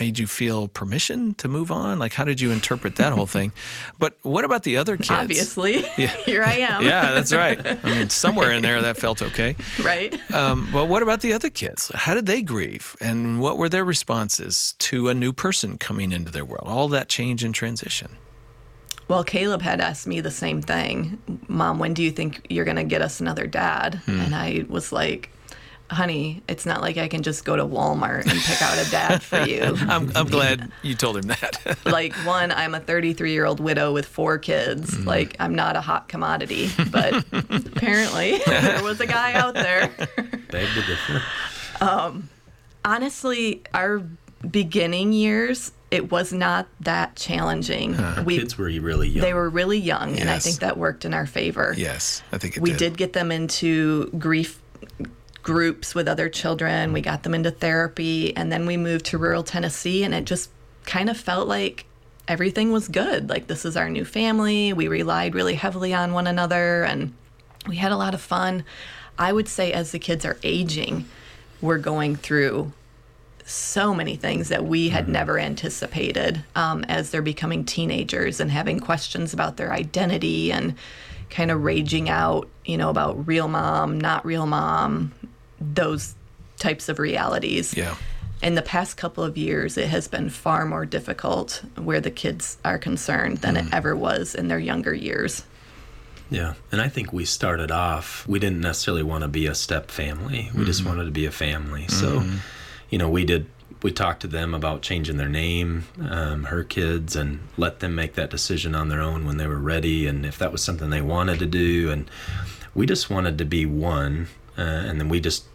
made 0.00 0.18
you 0.18 0.26
feel 0.26 0.66
permission 0.66 1.34
to 1.34 1.46
move 1.46 1.70
on? 1.70 1.98
Like, 1.98 2.14
how 2.14 2.24
did 2.24 2.40
you 2.40 2.50
interpret 2.50 2.96
that 2.96 3.12
whole 3.12 3.26
thing? 3.26 3.52
But 3.98 4.16
what 4.22 4.46
about 4.46 4.62
the 4.62 4.78
other 4.78 4.96
kids? 4.96 5.10
Obviously, 5.10 5.84
yeah. 5.98 6.06
here 6.24 6.42
I 6.42 6.54
am. 6.54 6.82
yeah, 6.82 7.12
that's 7.12 7.34
right. 7.34 7.60
I 7.64 7.76
mean, 7.84 8.08
somewhere 8.08 8.50
in 8.50 8.62
there 8.62 8.80
that 8.80 8.96
felt 8.96 9.20
okay. 9.20 9.54
Right. 9.82 10.18
Um, 10.32 10.70
but 10.72 10.88
what 10.88 11.02
about 11.02 11.20
the 11.20 11.34
other 11.34 11.50
kids? 11.50 11.92
How 11.94 12.14
did 12.14 12.24
they 12.24 12.40
grieve? 12.40 12.96
And 12.98 13.40
what 13.42 13.58
were 13.58 13.68
their 13.68 13.84
responses 13.84 14.74
to 14.78 15.10
a 15.10 15.14
new 15.14 15.34
person 15.34 15.76
coming 15.76 16.12
into 16.12 16.32
their 16.32 16.46
world? 16.46 16.66
All 16.66 16.88
that 16.88 17.10
change 17.10 17.44
and 17.44 17.54
transition. 17.54 18.16
Well, 19.10 19.24
Caleb 19.24 19.60
had 19.60 19.80
asked 19.80 20.06
me 20.06 20.20
the 20.20 20.30
same 20.30 20.62
thing. 20.62 21.20
Mom, 21.48 21.80
when 21.80 21.94
do 21.94 22.02
you 22.04 22.12
think 22.12 22.46
you're 22.48 22.64
going 22.64 22.76
to 22.76 22.84
get 22.84 23.02
us 23.02 23.18
another 23.18 23.44
dad? 23.44 23.96
Hmm. 24.06 24.20
And 24.20 24.34
I 24.36 24.66
was 24.68 24.92
like, 24.92 25.30
honey, 25.90 26.44
it's 26.46 26.64
not 26.64 26.80
like 26.80 26.96
I 26.96 27.08
can 27.08 27.24
just 27.24 27.44
go 27.44 27.56
to 27.56 27.64
Walmart 27.66 28.30
and 28.30 28.40
pick 28.40 28.62
out 28.62 28.78
a 28.78 28.88
dad 28.88 29.20
for 29.20 29.40
you. 29.40 29.62
I'm, 29.88 30.12
I'm 30.14 30.28
glad 30.28 30.70
you 30.82 30.94
told 30.94 31.16
him 31.16 31.26
that. 31.26 31.76
like, 31.84 32.14
one, 32.18 32.52
I'm 32.52 32.72
a 32.72 32.78
33 32.78 33.32
year 33.32 33.46
old 33.46 33.58
widow 33.58 33.92
with 33.92 34.06
four 34.06 34.38
kids. 34.38 34.94
Mm. 34.96 35.06
Like, 35.06 35.34
I'm 35.40 35.56
not 35.56 35.74
a 35.74 35.80
hot 35.80 36.06
commodity, 36.06 36.70
but 36.92 37.24
apparently 37.32 38.38
there 38.46 38.84
was 38.84 39.00
a 39.00 39.06
guy 39.08 39.32
out 39.32 39.54
there. 39.54 39.88
Beg 40.52 40.68
to 40.68 40.82
differ. 40.82 41.22
Um, 41.80 42.28
honestly, 42.84 43.64
our 43.74 44.04
beginning 44.48 45.12
years, 45.12 45.72
it 45.90 46.10
was 46.10 46.32
not 46.32 46.68
that 46.80 47.16
challenging. 47.16 47.94
Huh. 47.94 48.22
We, 48.24 48.38
kids 48.38 48.56
were 48.56 48.66
really 48.66 49.08
young. 49.08 49.22
They 49.22 49.34
were 49.34 49.50
really 49.50 49.78
young, 49.78 50.10
yes. 50.10 50.20
and 50.20 50.30
I 50.30 50.38
think 50.38 50.60
that 50.60 50.76
worked 50.76 51.04
in 51.04 51.14
our 51.14 51.26
favor. 51.26 51.74
Yes, 51.76 52.22
I 52.32 52.38
think 52.38 52.58
we 52.60 52.70
did. 52.70 52.78
did 52.78 52.96
get 52.96 53.12
them 53.12 53.32
into 53.32 54.10
grief 54.10 54.60
groups 55.42 55.94
with 55.94 56.06
other 56.06 56.28
children. 56.28 56.92
We 56.92 57.00
got 57.00 57.22
them 57.22 57.34
into 57.34 57.50
therapy, 57.50 58.36
and 58.36 58.52
then 58.52 58.66
we 58.66 58.76
moved 58.76 59.06
to 59.06 59.18
rural 59.18 59.42
Tennessee, 59.42 60.04
and 60.04 60.14
it 60.14 60.24
just 60.24 60.50
kind 60.86 61.10
of 61.10 61.16
felt 61.16 61.48
like 61.48 61.86
everything 62.28 62.70
was 62.70 62.86
good. 62.86 63.28
Like 63.28 63.48
this 63.48 63.64
is 63.64 63.76
our 63.76 63.90
new 63.90 64.04
family. 64.04 64.72
We 64.72 64.86
relied 64.86 65.34
really 65.34 65.54
heavily 65.54 65.92
on 65.92 66.12
one 66.12 66.26
another, 66.26 66.84
and 66.84 67.12
we 67.66 67.76
had 67.76 67.90
a 67.90 67.96
lot 67.96 68.14
of 68.14 68.20
fun. 68.20 68.64
I 69.18 69.32
would 69.32 69.48
say 69.48 69.72
as 69.72 69.90
the 69.90 69.98
kids 69.98 70.24
are 70.24 70.38
aging, 70.42 71.06
we're 71.60 71.78
going 71.78 72.16
through 72.16 72.72
so 73.50 73.92
many 73.92 74.16
things 74.16 74.48
that 74.48 74.64
we 74.64 74.88
had 74.88 75.04
mm-hmm. 75.04 75.12
never 75.12 75.38
anticipated 75.38 76.44
um, 76.54 76.84
as 76.84 77.10
they're 77.10 77.22
becoming 77.22 77.64
teenagers 77.64 78.40
and 78.40 78.50
having 78.50 78.78
questions 78.78 79.34
about 79.34 79.56
their 79.56 79.72
identity 79.72 80.52
and 80.52 80.74
kind 81.30 81.50
of 81.50 81.62
raging 81.62 82.08
out, 82.08 82.48
you 82.64 82.76
know, 82.76 82.90
about 82.90 83.26
real 83.26 83.48
mom, 83.48 84.00
not 84.00 84.24
real 84.24 84.46
mom, 84.46 85.12
those 85.60 86.14
types 86.58 86.88
of 86.88 86.98
realities. 86.98 87.76
Yeah. 87.76 87.96
In 88.42 88.54
the 88.54 88.62
past 88.62 88.96
couple 88.96 89.22
of 89.22 89.36
years, 89.36 89.76
it 89.76 89.88
has 89.88 90.08
been 90.08 90.30
far 90.30 90.64
more 90.64 90.86
difficult 90.86 91.62
where 91.76 92.00
the 92.00 92.10
kids 92.10 92.56
are 92.64 92.78
concerned 92.78 93.38
than 93.38 93.56
mm. 93.56 93.66
it 93.66 93.74
ever 93.74 93.94
was 93.94 94.34
in 94.34 94.48
their 94.48 94.58
younger 94.58 94.94
years. 94.94 95.44
Yeah. 96.30 96.54
And 96.70 96.80
I 96.80 96.88
think 96.88 97.12
we 97.12 97.24
started 97.24 97.70
off, 97.70 98.26
we 98.26 98.38
didn't 98.38 98.60
necessarily 98.60 99.02
want 99.02 99.22
to 99.22 99.28
be 99.28 99.46
a 99.46 99.54
step 99.54 99.90
family. 99.90 100.48
We 100.52 100.60
mm-hmm. 100.60 100.64
just 100.64 100.84
wanted 100.84 101.04
to 101.04 101.10
be 101.10 101.26
a 101.26 101.32
family. 101.32 101.88
So, 101.88 102.20
mm-hmm 102.20 102.36
you 102.90 102.98
know, 102.98 103.08
we 103.08 103.24
did 103.24 103.46
we 103.82 103.90
talked 103.90 104.20
to 104.20 104.26
them 104.26 104.54
about 104.54 104.82
changing 104.82 105.16
their 105.16 105.28
name, 105.28 105.84
um, 106.08 106.44
her 106.44 106.62
kids, 106.62 107.16
and 107.16 107.40
let 107.56 107.80
them 107.80 107.94
make 107.94 108.14
that 108.14 108.30
decision 108.30 108.74
on 108.74 108.88
their 108.88 109.00
own 109.00 109.24
when 109.24 109.38
they 109.38 109.46
were 109.46 109.58
ready, 109.58 110.06
and 110.06 110.26
if 110.26 110.38
that 110.38 110.52
was 110.52 110.62
something 110.62 110.90
they 110.90 111.00
wanted 111.00 111.38
to 111.38 111.46
do. 111.46 111.90
And 111.90 112.10
we 112.74 112.86
just 112.86 113.08
wanted 113.08 113.38
to 113.38 113.44
be 113.44 113.64
one, 113.64 114.28
uh, 114.58 114.62
and 114.62 115.00
then 115.00 115.08
we 115.08 115.20
just 115.20 115.46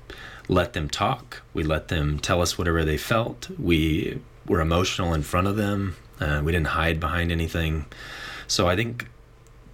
let 0.47 0.73
them 0.73 0.89
talk. 0.89 1.43
We 1.53 1.63
let 1.63 1.89
them 1.89 2.19
tell 2.19 2.41
us 2.41 2.57
whatever 2.57 2.83
they 2.83 2.97
felt. 2.97 3.49
We 3.59 4.21
were 4.47 4.61
emotional 4.61 5.13
in 5.13 5.21
front 5.21 5.47
of 5.47 5.55
them. 5.55 5.95
Uh, 6.19 6.41
we 6.43 6.51
didn't 6.51 6.67
hide 6.67 6.99
behind 6.99 7.31
anything. 7.31 7.85
So 8.47 8.67
I 8.67 8.75
think 8.75 9.07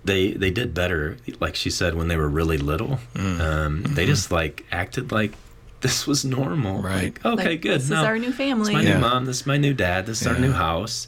they 0.04 0.32
they 0.32 0.52
did 0.52 0.74
better. 0.74 1.17
Like 1.39 1.56
she 1.56 1.69
said, 1.69 1.95
when 1.95 2.08
they 2.08 2.17
were 2.17 2.30
really 2.30 2.58
little, 2.58 3.00
mm. 3.13 3.39
um, 3.39 3.84
mm-hmm. 3.84 3.93
they 3.93 4.06
just 4.06 4.32
like 4.32 4.65
acted 4.71 5.12
like 5.12 5.34
this 5.82 6.08
was 6.08 6.24
normal. 6.24 6.82
Right. 6.82 7.13
Like, 7.24 7.26
okay, 7.26 7.50
like, 7.50 7.62
good. 7.62 7.82
This 7.82 7.89
no, 7.89 8.00
is 8.00 8.06
our 8.06 8.17
new 8.17 8.32
family. 8.32 8.74
This 8.74 8.82
is 8.82 8.86
my 8.86 8.89
yeah. 8.89 8.96
new 8.96 9.02
mom. 9.02 9.26
This 9.26 9.41
is 9.41 9.46
my 9.46 9.58
new 9.58 9.74
dad. 9.74 10.06
This 10.06 10.22
is 10.22 10.28
yeah. 10.28 10.34
our 10.34 10.39
new 10.39 10.52
house. 10.52 11.08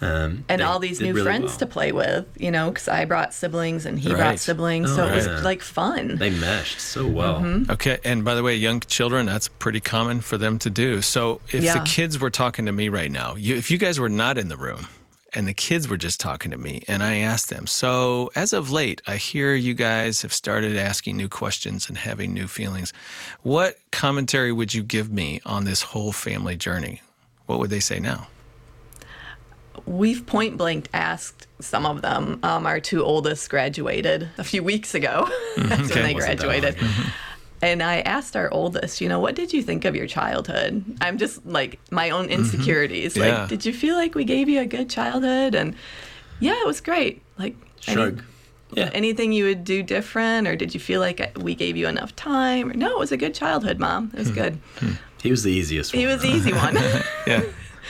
Um, 0.00 0.44
and 0.48 0.62
all 0.62 0.78
these 0.78 1.00
new 1.00 1.12
really 1.12 1.24
friends 1.24 1.46
well. 1.46 1.58
to 1.58 1.66
play 1.66 1.90
with, 1.90 2.24
you 2.36 2.52
know, 2.52 2.70
because 2.70 2.86
I 2.86 3.04
brought 3.04 3.34
siblings 3.34 3.84
and 3.84 3.98
he 3.98 4.10
right. 4.10 4.16
brought 4.16 4.38
siblings, 4.38 4.92
oh, 4.92 4.96
so 4.96 5.06
it 5.08 5.14
was 5.14 5.26
like 5.42 5.60
fun. 5.60 6.16
They 6.16 6.30
meshed 6.30 6.80
so 6.80 7.04
well. 7.04 7.40
Mm-hmm. 7.40 7.72
Okay, 7.72 7.98
and 8.04 8.24
by 8.24 8.36
the 8.36 8.44
way, 8.44 8.54
young 8.54 8.78
children, 8.78 9.26
that's 9.26 9.48
pretty 9.48 9.80
common 9.80 10.20
for 10.20 10.38
them 10.38 10.60
to 10.60 10.70
do. 10.70 11.02
So 11.02 11.40
if 11.50 11.64
yeah. 11.64 11.74
the 11.78 11.84
kids 11.84 12.16
were 12.20 12.30
talking 12.30 12.66
to 12.66 12.72
me 12.72 12.88
right 12.88 13.10
now, 13.10 13.34
you, 13.34 13.56
if 13.56 13.72
you 13.72 13.78
guys 13.78 13.98
were 13.98 14.08
not 14.08 14.38
in 14.38 14.46
the 14.46 14.56
room, 14.56 14.86
and 15.34 15.46
the 15.46 15.54
kids 15.54 15.88
were 15.88 15.96
just 15.96 16.20
talking 16.20 16.50
to 16.50 16.58
me 16.58 16.82
and 16.88 17.02
I 17.02 17.16
asked 17.18 17.50
them, 17.50 17.66
So, 17.66 18.30
as 18.34 18.52
of 18.52 18.70
late, 18.70 19.02
I 19.06 19.16
hear 19.16 19.54
you 19.54 19.74
guys 19.74 20.22
have 20.22 20.32
started 20.32 20.76
asking 20.76 21.16
new 21.16 21.28
questions 21.28 21.88
and 21.88 21.98
having 21.98 22.32
new 22.32 22.46
feelings. 22.46 22.92
What 23.42 23.78
commentary 23.90 24.52
would 24.52 24.74
you 24.74 24.82
give 24.82 25.10
me 25.10 25.40
on 25.44 25.64
this 25.64 25.82
whole 25.82 26.12
family 26.12 26.56
journey? 26.56 27.02
What 27.46 27.58
would 27.58 27.70
they 27.70 27.80
say 27.80 27.98
now? 28.00 28.28
We've 29.86 30.24
point 30.26 30.56
blank 30.56 30.88
asked 30.92 31.46
some 31.60 31.86
of 31.86 32.02
them. 32.02 32.40
Um, 32.42 32.66
our 32.66 32.80
two 32.80 33.02
oldest 33.02 33.48
graduated 33.48 34.28
a 34.36 34.44
few 34.44 34.62
weeks 34.62 34.94
ago. 34.94 35.28
That's 35.56 35.90
okay. 35.90 35.94
when 35.94 36.02
they 36.04 36.14
graduated. 36.14 36.76
And 37.60 37.82
I 37.82 38.00
asked 38.00 38.36
our 38.36 38.50
oldest, 38.52 39.00
you 39.00 39.08
know, 39.08 39.18
what 39.18 39.34
did 39.34 39.52
you 39.52 39.62
think 39.62 39.84
of 39.84 39.96
your 39.96 40.06
childhood? 40.06 40.84
I'm 41.00 41.18
just 41.18 41.44
like 41.44 41.80
my 41.90 42.10
own 42.10 42.24
mm-hmm. 42.28 42.40
insecurities. 42.40 43.14
Mm-hmm. 43.14 43.22
Yeah. 43.22 43.40
Like, 43.40 43.48
did 43.48 43.64
you 43.64 43.72
feel 43.72 43.96
like 43.96 44.14
we 44.14 44.24
gave 44.24 44.48
you 44.48 44.60
a 44.60 44.66
good 44.66 44.88
childhood? 44.88 45.54
And 45.54 45.74
yeah, 46.40 46.54
it 46.60 46.66
was 46.66 46.80
great. 46.80 47.22
Like, 47.38 47.56
shrug. 47.80 48.18
Any, 48.18 48.22
yeah. 48.72 48.90
Anything 48.92 49.32
you 49.32 49.44
would 49.44 49.64
do 49.64 49.82
different, 49.82 50.46
or 50.46 50.54
did 50.54 50.74
you 50.74 50.80
feel 50.80 51.00
like 51.00 51.36
we 51.38 51.54
gave 51.54 51.76
you 51.76 51.88
enough 51.88 52.14
time? 52.14 52.68
No, 52.70 52.92
it 52.92 52.98
was 52.98 53.12
a 53.12 53.16
good 53.16 53.34
childhood, 53.34 53.78
mom. 53.78 54.10
It 54.12 54.18
was 54.18 54.28
hmm. 54.28 54.34
good. 54.34 54.58
Hmm. 54.78 54.92
He 55.22 55.30
was 55.30 55.42
the 55.42 55.50
easiest 55.50 55.92
one. 55.92 56.00
He 56.00 56.06
was 56.06 56.22
the 56.22 56.28
easy 56.28 56.52
one. 56.52 56.74
yeah. 57.26 57.42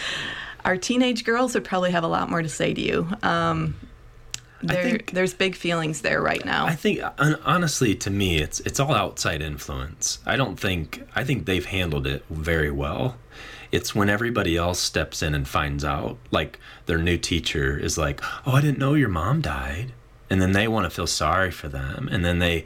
Our 0.65 0.77
teenage 0.77 1.25
girls 1.25 1.55
would 1.55 1.65
probably 1.65 1.91
have 1.91 2.05
a 2.05 2.09
lot 2.09 2.31
more 2.31 2.43
to 2.43 2.49
say 2.49 2.75
to 2.75 2.81
you. 2.81 3.09
Um, 3.23 3.75
there, 4.63 4.83
think, 4.83 5.13
there's 5.13 5.35
big 5.35 5.55
feelings 5.55 6.01
there 6.01 6.21
right 6.21 6.45
now. 6.45 6.67
I 6.67 6.75
think 6.75 7.01
honestly 7.19 7.95
to 7.97 8.11
me 8.11 8.39
it's 8.39 8.61
it's 8.61 8.81
all 8.81 8.95
outside 8.95 9.43
influence. 9.43 10.19
I 10.27 10.37
don't 10.37 10.59
think 10.59 11.07
I 11.15 11.25
think 11.25 11.47
they've 11.47 11.65
handled 11.65 12.07
it 12.07 12.25
very 12.31 12.71
well. 12.71 13.17
It's 13.71 13.95
when 13.95 14.09
everybody 14.09 14.57
else 14.57 14.79
steps 14.79 15.23
in 15.23 15.35
and 15.35 15.47
finds 15.47 15.85
out 15.85 16.17
like 16.31 16.59
their 16.87 16.99
new 16.99 17.19
teacher 17.19 17.79
is 17.79 17.99
like, 17.99 18.21
"Oh, 18.47 18.53
I 18.53 18.61
didn't 18.61 18.79
know 18.79 18.95
your 18.95 19.11
mom 19.11 19.43
died." 19.43 19.93
And 20.31 20.43
then 20.43 20.53
they 20.53 20.69
want 20.69 20.85
to 20.85 20.91
feel 20.91 21.07
sorry 21.07 21.51
for 21.51 21.69
them 21.69 22.09
and 22.11 22.25
then 22.25 22.39
they 22.39 22.65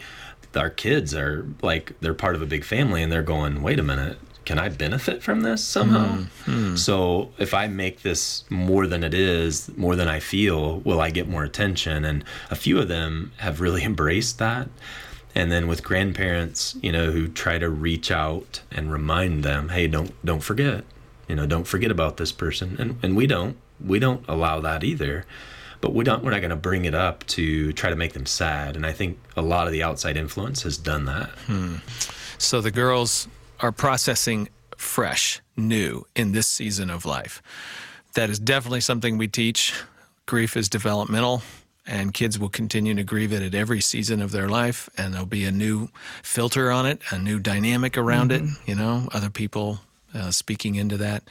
our 0.55 0.70
kids 0.70 1.14
are 1.14 1.46
like 1.62 1.98
they're 2.00 2.12
part 2.12 2.35
of 2.35 2.42
a 2.42 2.46
big 2.46 2.64
family 2.64 3.02
and 3.02 3.11
they're 3.11 3.22
going, 3.22 3.62
"Wait 3.62 3.78
a 3.78 3.83
minute 3.83 4.18
can 4.44 4.59
I 4.59 4.68
benefit 4.68 5.22
from 5.22 5.42
this 5.42 5.62
somehow? 5.62 6.18
Mm-hmm. 6.46 6.76
So 6.76 7.31
if 7.38 7.55
I 7.55 7.68
make 7.68 8.02
this 8.02 8.44
more 8.50 8.87
than 8.87 9.05
it 9.05 9.14
is, 9.14 9.74
more 9.76 9.96
than 9.96 10.09
I 10.09 10.20
feel, 10.20 10.81
will 10.81 11.00
I 11.00 11.11
get 11.11 11.28
more 11.28 11.44
attention? 11.44 12.05
And 12.05 12.24
a 12.50 12.57
few 12.57 12.78
of 12.78 12.88
them 12.88 13.33
have 13.38 13.61
really 13.61 13.85
embraced 13.92 14.38
that. 14.38 14.68
And 15.35 15.50
then 15.50 15.66
with 15.66 15.83
grandparents, 15.83 16.76
you 16.83 16.92
know, 16.92 17.11
who 17.11 17.28
try 17.28 17.59
to 17.59 17.70
reach 17.70 18.11
out 18.11 18.61
and 18.70 18.92
remind 18.92 19.44
them, 19.44 19.70
hey, 19.70 19.87
don't 19.87 20.12
don't 20.24 20.42
forget, 20.42 20.85
you 21.26 21.35
know, 21.35 21.46
don't 21.46 21.66
forget 21.66 21.90
about 21.90 22.18
this 22.18 22.33
person. 22.33 22.76
And 22.78 22.98
and 23.02 23.16
we 23.16 23.26
don't 23.26 23.57
we 23.83 23.98
don't 23.98 24.24
allow 24.28 24.61
that 24.61 24.85
either. 24.85 25.24
But 25.81 25.94
we 25.94 26.05
don't 26.05 26.22
we're 26.22 26.33
not 26.33 26.40
going 26.40 26.50
to 26.50 26.57
bring 26.57 26.85
it 26.85 26.94
up 26.94 27.26
to 27.28 27.72
try 27.72 27.88
to 27.90 27.96
make 27.96 28.12
them 28.12 28.26
sad. 28.26 28.76
And 28.76 28.85
I 28.85 28.92
think 28.92 29.18
a 29.37 29.42
lot 29.42 29.66
of 29.66 29.72
the 29.72 29.83
outside 29.83 30.16
influence 30.16 30.62
has 30.62 30.76
done 30.76 31.07
that. 31.07 31.31
Hmm. 31.46 31.76
So 32.37 32.61
the 32.61 32.70
girls 32.70 33.26
are 33.62 33.72
processing 33.72 34.48
fresh, 34.77 35.40
new 35.57 36.05
in 36.14 36.33
this 36.33 36.48
season 36.48 36.90
of 36.90 37.07
life. 37.07 37.40
That 38.14 38.29
is 38.29 38.38
definitely 38.38 38.81
something 38.81 39.16
we 39.16 39.29
teach. 39.29 39.72
Grief 40.27 40.57
is 40.57 40.68
developmental, 40.68 41.42
and 41.87 42.12
kids 42.12 42.38
will 42.38 42.48
continue 42.48 42.94
to 42.94 43.05
grieve 43.05 43.33
it 43.33 43.42
at 43.42 43.55
every 43.55 43.81
season 43.81 44.20
of 44.20 44.33
their 44.33 44.48
life, 44.48 44.90
and 44.98 45.14
there'll 45.14 45.27
be 45.27 45.44
a 45.44 45.53
new 45.53 45.88
filter 46.22 46.70
on 46.70 46.85
it, 46.85 47.01
a 47.11 47.18
new 47.18 47.38
dynamic 47.38 47.96
around 47.96 48.31
mm-hmm. 48.31 48.46
it, 48.46 48.68
you 48.68 48.75
know, 48.75 49.09
other 49.12 49.31
people 49.31 49.81
uh, 50.14 50.31
speaking 50.31 50.75
into 50.75 50.96
that. 50.98 51.22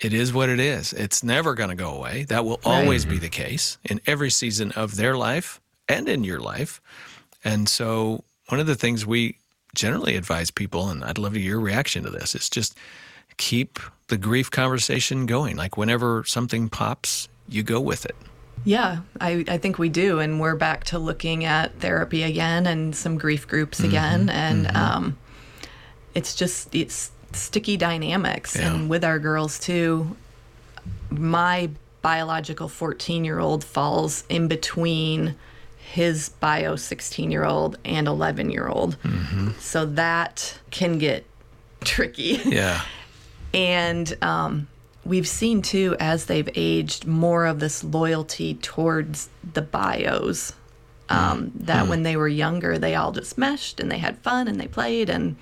It 0.00 0.12
is 0.12 0.32
what 0.32 0.48
it 0.48 0.58
is. 0.58 0.92
It's 0.92 1.22
never 1.22 1.54
going 1.54 1.70
to 1.70 1.76
go 1.76 1.94
away. 1.94 2.24
That 2.24 2.44
will 2.44 2.60
right. 2.66 2.82
always 2.82 3.04
be 3.04 3.18
the 3.18 3.28
case 3.28 3.78
in 3.84 4.00
every 4.06 4.30
season 4.30 4.72
of 4.72 4.96
their 4.96 5.16
life 5.16 5.60
and 5.88 6.08
in 6.08 6.24
your 6.24 6.40
life. 6.40 6.80
And 7.44 7.68
so, 7.68 8.24
one 8.48 8.60
of 8.60 8.66
the 8.66 8.74
things 8.74 9.06
we 9.06 9.38
generally 9.74 10.16
advise 10.16 10.50
people, 10.50 10.88
and 10.88 11.04
I'd 11.04 11.18
love 11.18 11.34
to 11.34 11.40
hear 11.40 11.50
your 11.50 11.60
reaction 11.60 12.04
to 12.04 12.10
this, 12.10 12.34
is 12.34 12.48
just 12.48 12.76
keep 13.36 13.78
the 14.08 14.16
grief 14.16 14.50
conversation 14.50 15.26
going. 15.26 15.56
Like 15.56 15.76
whenever 15.76 16.24
something 16.24 16.68
pops, 16.68 17.28
you 17.48 17.62
go 17.62 17.80
with 17.80 18.04
it. 18.04 18.16
Yeah, 18.64 19.00
I, 19.20 19.44
I 19.48 19.58
think 19.58 19.78
we 19.78 19.88
do. 19.88 20.20
And 20.20 20.40
we're 20.40 20.56
back 20.56 20.84
to 20.84 20.98
looking 20.98 21.44
at 21.44 21.78
therapy 21.80 22.22
again 22.22 22.66
and 22.66 22.96
some 22.96 23.18
grief 23.18 23.46
groups 23.46 23.78
mm-hmm, 23.78 23.88
again. 23.88 24.28
And 24.30 24.66
mm-hmm. 24.66 24.76
um, 24.76 25.18
it's 26.14 26.34
just, 26.34 26.74
it's 26.74 27.10
sticky 27.32 27.76
dynamics. 27.76 28.56
Yeah. 28.56 28.72
And 28.72 28.88
with 28.88 29.04
our 29.04 29.18
girls 29.18 29.58
too, 29.58 30.16
my 31.10 31.70
biological 32.00 32.68
14 32.68 33.24
year 33.24 33.38
old 33.38 33.64
falls 33.64 34.24
in 34.28 34.48
between 34.48 35.34
his 35.94 36.30
bio 36.40 36.74
16 36.74 37.30
year 37.30 37.44
old 37.44 37.78
and 37.84 38.08
11 38.08 38.50
year 38.50 38.66
old. 38.66 39.00
Mm-hmm. 39.02 39.52
So 39.60 39.86
that 39.86 40.58
can 40.72 40.98
get 40.98 41.24
tricky. 41.84 42.40
Yeah. 42.44 42.80
and 43.54 44.16
um, 44.20 44.66
we've 45.04 45.28
seen 45.28 45.62
too, 45.62 45.94
as 46.00 46.26
they've 46.26 46.48
aged, 46.56 47.06
more 47.06 47.46
of 47.46 47.60
this 47.60 47.84
loyalty 47.84 48.54
towards 48.54 49.28
the 49.52 49.62
bios. 49.62 50.52
Um, 51.08 51.50
mm-hmm. 51.52 51.64
That 51.66 51.82
mm-hmm. 51.82 51.90
when 51.90 52.02
they 52.02 52.16
were 52.16 52.26
younger, 52.26 52.76
they 52.76 52.96
all 52.96 53.12
just 53.12 53.38
meshed 53.38 53.78
and 53.78 53.88
they 53.88 53.98
had 53.98 54.18
fun 54.18 54.48
and 54.48 54.60
they 54.60 54.66
played. 54.66 55.08
And 55.08 55.36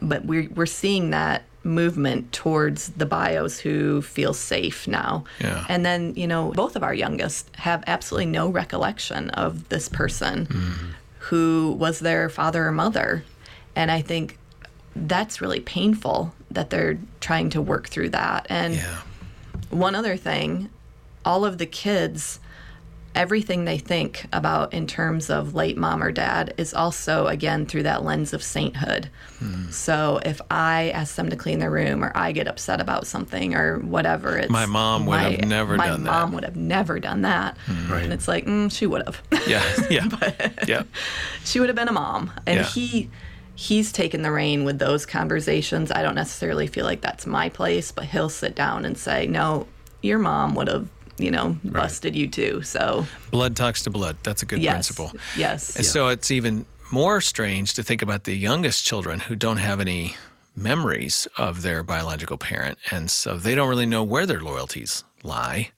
but 0.00 0.24
we're 0.24 0.48
we're 0.54 0.64
seeing 0.64 1.10
that 1.10 1.42
movement 1.64 2.30
towards 2.32 2.88
the 2.90 3.06
bios 3.06 3.58
who 3.58 4.02
feel 4.02 4.34
safe 4.34 4.86
now. 4.86 5.24
Yeah. 5.40 5.64
And 5.68 5.84
then, 5.84 6.14
you 6.14 6.26
know, 6.26 6.52
both 6.52 6.76
of 6.76 6.82
our 6.82 6.94
youngest 6.94 7.54
have 7.56 7.82
absolutely 7.86 8.26
no 8.26 8.48
recollection 8.48 9.30
of 9.30 9.68
this 9.70 9.88
person 9.88 10.46
mm-hmm. 10.46 10.90
who 11.18 11.74
was 11.78 12.00
their 12.00 12.28
father 12.28 12.66
or 12.66 12.72
mother. 12.72 13.24
And 13.74 13.90
I 13.90 14.02
think 14.02 14.38
that's 14.94 15.40
really 15.40 15.60
painful 15.60 16.34
that 16.50 16.70
they're 16.70 16.98
trying 17.20 17.50
to 17.50 17.62
work 17.62 17.88
through 17.88 18.10
that. 18.10 18.46
And 18.48 18.74
yeah. 18.74 19.00
one 19.70 19.94
other 19.94 20.16
thing, 20.16 20.70
all 21.24 21.44
of 21.44 21.58
the 21.58 21.66
kids 21.66 22.38
everything 23.14 23.64
they 23.64 23.78
think 23.78 24.26
about 24.32 24.72
in 24.72 24.86
terms 24.86 25.30
of 25.30 25.54
late 25.54 25.76
mom 25.76 26.02
or 26.02 26.10
dad 26.10 26.52
is 26.56 26.74
also 26.74 27.26
again 27.26 27.66
through 27.66 27.84
that 27.84 28.04
lens 28.04 28.32
of 28.32 28.42
sainthood. 28.42 29.08
Mm. 29.40 29.72
So 29.72 30.20
if 30.24 30.40
I 30.50 30.90
ask 30.90 31.14
them 31.14 31.30
to 31.30 31.36
clean 31.36 31.58
their 31.58 31.70
room 31.70 32.04
or 32.04 32.12
I 32.14 32.32
get 32.32 32.48
upset 32.48 32.80
about 32.80 33.06
something 33.06 33.54
or 33.54 33.78
whatever, 33.78 34.36
it's 34.36 34.50
my 34.50 34.66
mom 34.66 35.06
would 35.06 35.16
my, 35.16 35.30
have 35.30 35.44
never 35.44 35.76
done 35.76 36.04
that. 36.04 36.10
My 36.10 36.20
mom 36.20 36.32
would 36.32 36.44
have 36.44 36.56
never 36.56 36.98
done 36.98 37.22
that, 37.22 37.56
mm. 37.66 37.90
right. 37.90 38.04
and 38.04 38.12
it's 38.12 38.28
like 38.28 38.46
mm, 38.46 38.70
she 38.72 38.86
would 38.86 39.02
have. 39.06 39.22
Yeah, 39.46 39.62
yeah, 39.90 40.08
but 40.20 40.68
yeah. 40.68 40.82
She 41.44 41.60
would 41.60 41.68
have 41.68 41.76
been 41.76 41.88
a 41.88 41.92
mom, 41.92 42.32
and 42.46 42.60
yeah. 42.60 42.66
he 42.66 43.10
he's 43.54 43.92
taken 43.92 44.22
the 44.22 44.32
reign 44.32 44.64
with 44.64 44.78
those 44.78 45.06
conversations. 45.06 45.92
I 45.92 46.02
don't 46.02 46.16
necessarily 46.16 46.66
feel 46.66 46.84
like 46.84 47.00
that's 47.00 47.26
my 47.26 47.48
place, 47.48 47.92
but 47.92 48.06
he'll 48.06 48.28
sit 48.28 48.54
down 48.54 48.84
and 48.84 48.98
say, 48.98 49.26
"No, 49.26 49.66
your 50.02 50.18
mom 50.18 50.54
would 50.54 50.68
have 50.68 50.88
you 51.18 51.30
know, 51.30 51.56
busted 51.64 52.12
right. 52.12 52.20
you 52.20 52.28
too. 52.28 52.62
So 52.62 53.06
blood 53.30 53.56
talks 53.56 53.82
to 53.84 53.90
blood. 53.90 54.16
That's 54.22 54.42
a 54.42 54.46
good 54.46 54.60
yes. 54.60 54.72
principle. 54.72 55.12
Yes. 55.36 55.76
And 55.76 55.84
yeah. 55.84 55.90
so 55.90 56.08
it's 56.08 56.30
even 56.30 56.66
more 56.90 57.20
strange 57.20 57.74
to 57.74 57.82
think 57.82 58.02
about 58.02 58.24
the 58.24 58.34
youngest 58.34 58.84
children 58.84 59.20
who 59.20 59.34
don't 59.36 59.56
have 59.58 59.80
any 59.80 60.16
memories 60.56 61.26
of 61.36 61.62
their 61.62 61.82
biological 61.82 62.38
parent. 62.38 62.78
And 62.90 63.10
so 63.10 63.36
they 63.36 63.54
don't 63.54 63.68
really 63.68 63.86
know 63.86 64.04
where 64.04 64.26
their 64.26 64.40
loyalties 64.40 65.04
lie. 65.22 65.70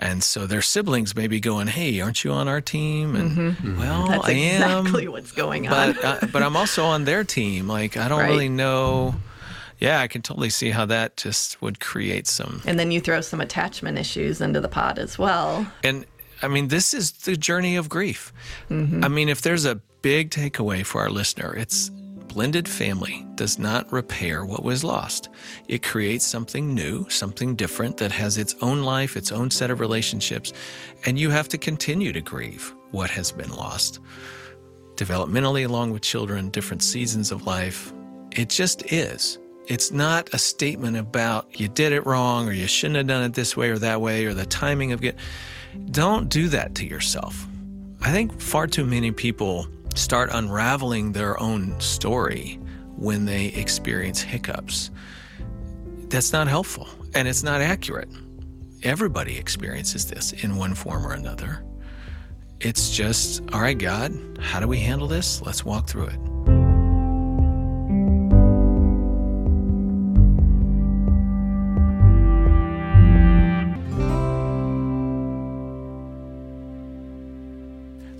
And 0.00 0.22
so 0.22 0.46
their 0.46 0.62
siblings 0.62 1.16
may 1.16 1.26
be 1.26 1.40
going, 1.40 1.66
"Hey, 1.66 2.00
aren't 2.00 2.22
you 2.22 2.30
on 2.30 2.46
our 2.46 2.60
team?" 2.60 3.16
And 3.16 3.36
mm-hmm. 3.36 3.80
well, 3.80 4.06
That's 4.06 4.28
I 4.28 4.30
am. 4.30 4.86
Exactly 4.86 5.08
what's 5.08 5.32
going 5.32 5.66
on. 5.66 5.94
But 5.94 6.04
uh, 6.04 6.26
but 6.32 6.44
I'm 6.44 6.56
also 6.56 6.84
on 6.84 7.04
their 7.04 7.24
team. 7.24 7.66
Like 7.66 7.96
I 7.96 8.06
don't 8.06 8.20
right. 8.20 8.28
really 8.28 8.48
know 8.48 9.16
yeah, 9.78 10.00
I 10.00 10.08
can 10.08 10.22
totally 10.22 10.50
see 10.50 10.70
how 10.70 10.86
that 10.86 11.16
just 11.16 11.60
would 11.62 11.80
create 11.80 12.26
some. 12.26 12.62
And 12.66 12.78
then 12.78 12.90
you 12.90 13.00
throw 13.00 13.20
some 13.20 13.40
attachment 13.40 13.98
issues 13.98 14.40
into 14.40 14.60
the 14.60 14.68
pot 14.68 14.98
as 14.98 15.18
well. 15.18 15.66
And 15.84 16.04
I 16.42 16.48
mean, 16.48 16.68
this 16.68 16.94
is 16.94 17.12
the 17.12 17.36
journey 17.36 17.76
of 17.76 17.88
grief. 17.88 18.32
Mm-hmm. 18.70 19.04
I 19.04 19.08
mean, 19.08 19.28
if 19.28 19.42
there's 19.42 19.64
a 19.64 19.76
big 20.02 20.30
takeaway 20.30 20.84
for 20.84 21.00
our 21.00 21.10
listener, 21.10 21.54
it's 21.54 21.90
blended 22.28 22.68
family 22.68 23.26
does 23.34 23.58
not 23.58 23.90
repair 23.92 24.44
what 24.44 24.62
was 24.62 24.84
lost. 24.84 25.28
It 25.66 25.82
creates 25.82 26.26
something 26.26 26.74
new, 26.74 27.08
something 27.08 27.56
different 27.56 27.96
that 27.96 28.12
has 28.12 28.38
its 28.38 28.54
own 28.60 28.82
life, 28.82 29.16
its 29.16 29.32
own 29.32 29.50
set 29.50 29.70
of 29.70 29.80
relationships, 29.80 30.52
and 31.06 31.18
you 31.18 31.30
have 31.30 31.48
to 31.48 31.58
continue 31.58 32.12
to 32.12 32.20
grieve 32.20 32.74
what 32.90 33.10
has 33.10 33.32
been 33.32 33.50
lost. 33.50 34.00
Developmentally, 34.96 35.66
along 35.66 35.92
with 35.92 36.02
children, 36.02 36.50
different 36.50 36.82
seasons 36.82 37.32
of 37.32 37.46
life, 37.46 37.92
it 38.32 38.48
just 38.50 38.92
is. 38.92 39.38
It's 39.68 39.92
not 39.92 40.32
a 40.32 40.38
statement 40.38 40.96
about 40.96 41.60
you 41.60 41.68
did 41.68 41.92
it 41.92 42.06
wrong 42.06 42.48
or 42.48 42.52
you 42.52 42.66
shouldn't 42.66 42.96
have 42.96 43.06
done 43.06 43.22
it 43.22 43.34
this 43.34 43.54
way 43.54 43.68
or 43.68 43.76
that 43.78 44.00
way 44.00 44.24
or 44.24 44.32
the 44.32 44.46
timing 44.46 44.92
of 44.92 45.04
it. 45.04 45.16
Don't 45.90 46.30
do 46.30 46.48
that 46.48 46.74
to 46.76 46.86
yourself. 46.86 47.46
I 48.00 48.10
think 48.10 48.40
far 48.40 48.66
too 48.66 48.86
many 48.86 49.12
people 49.12 49.68
start 49.94 50.30
unraveling 50.32 51.12
their 51.12 51.38
own 51.38 51.78
story 51.80 52.58
when 52.96 53.26
they 53.26 53.48
experience 53.48 54.22
hiccups. 54.22 54.90
That's 56.08 56.32
not 56.32 56.48
helpful 56.48 56.88
and 57.14 57.28
it's 57.28 57.42
not 57.42 57.60
accurate. 57.60 58.08
Everybody 58.84 59.36
experiences 59.36 60.06
this 60.06 60.32
in 60.32 60.56
one 60.56 60.74
form 60.74 61.06
or 61.06 61.12
another. 61.12 61.62
It's 62.60 62.88
just, 62.90 63.42
all 63.52 63.60
right, 63.60 63.76
God, 63.76 64.38
how 64.40 64.60
do 64.60 64.66
we 64.66 64.78
handle 64.78 65.08
this? 65.08 65.42
Let's 65.42 65.62
walk 65.62 65.88
through 65.88 66.06
it. 66.06 66.18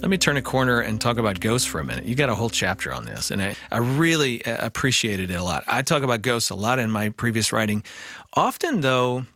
Let 0.08 0.12
me 0.12 0.16
turn 0.16 0.38
a 0.38 0.42
corner 0.42 0.80
and 0.80 0.98
talk 0.98 1.18
about 1.18 1.38
ghosts 1.38 1.68
for 1.68 1.80
a 1.80 1.84
minute. 1.84 2.06
You 2.06 2.14
got 2.14 2.30
a 2.30 2.34
whole 2.34 2.48
chapter 2.48 2.94
on 2.94 3.04
this, 3.04 3.30
and 3.30 3.42
I, 3.42 3.54
I 3.70 3.76
really 3.76 4.42
uh, 4.42 4.64
appreciated 4.64 5.30
it 5.30 5.34
a 5.34 5.42
lot. 5.42 5.64
I 5.66 5.82
talk 5.82 6.02
about 6.02 6.22
ghosts 6.22 6.48
a 6.48 6.54
lot 6.54 6.78
in 6.78 6.90
my 6.90 7.10
previous 7.10 7.52
writing. 7.52 7.84
Often, 8.32 8.80
though, 8.80 9.26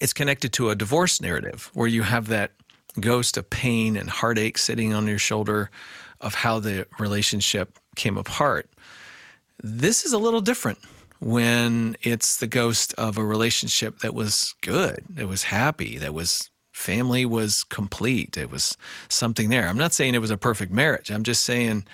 it's 0.00 0.12
connected 0.12 0.52
to 0.52 0.70
a 0.70 0.76
divorce 0.76 1.20
narrative 1.20 1.72
where 1.74 1.88
you 1.88 2.04
have 2.04 2.28
that 2.28 2.52
ghost 3.00 3.36
of 3.36 3.50
pain 3.50 3.96
and 3.96 4.08
heartache 4.08 4.58
sitting 4.58 4.94
on 4.94 5.08
your 5.08 5.18
shoulder 5.18 5.72
of 6.20 6.36
how 6.36 6.60
the 6.60 6.86
relationship 7.00 7.76
came 7.96 8.16
apart. 8.16 8.70
This 9.60 10.04
is 10.04 10.12
a 10.12 10.18
little 10.18 10.40
different 10.40 10.78
when 11.18 11.96
it's 12.00 12.36
the 12.36 12.46
ghost 12.46 12.94
of 12.94 13.18
a 13.18 13.24
relationship 13.24 13.98
that 14.02 14.14
was 14.14 14.54
good, 14.60 15.02
that 15.10 15.26
was 15.26 15.42
happy, 15.42 15.98
that 15.98 16.14
was 16.14 16.48
family 16.76 17.24
was 17.24 17.64
complete. 17.64 18.36
It 18.36 18.50
was 18.50 18.76
something 19.08 19.48
there. 19.48 19.66
I'm 19.66 19.78
not 19.78 19.94
saying 19.94 20.14
it 20.14 20.20
was 20.20 20.30
a 20.30 20.36
perfect 20.36 20.70
marriage. 20.70 21.10
I'm 21.10 21.22
just 21.22 21.42
saying 21.42 21.86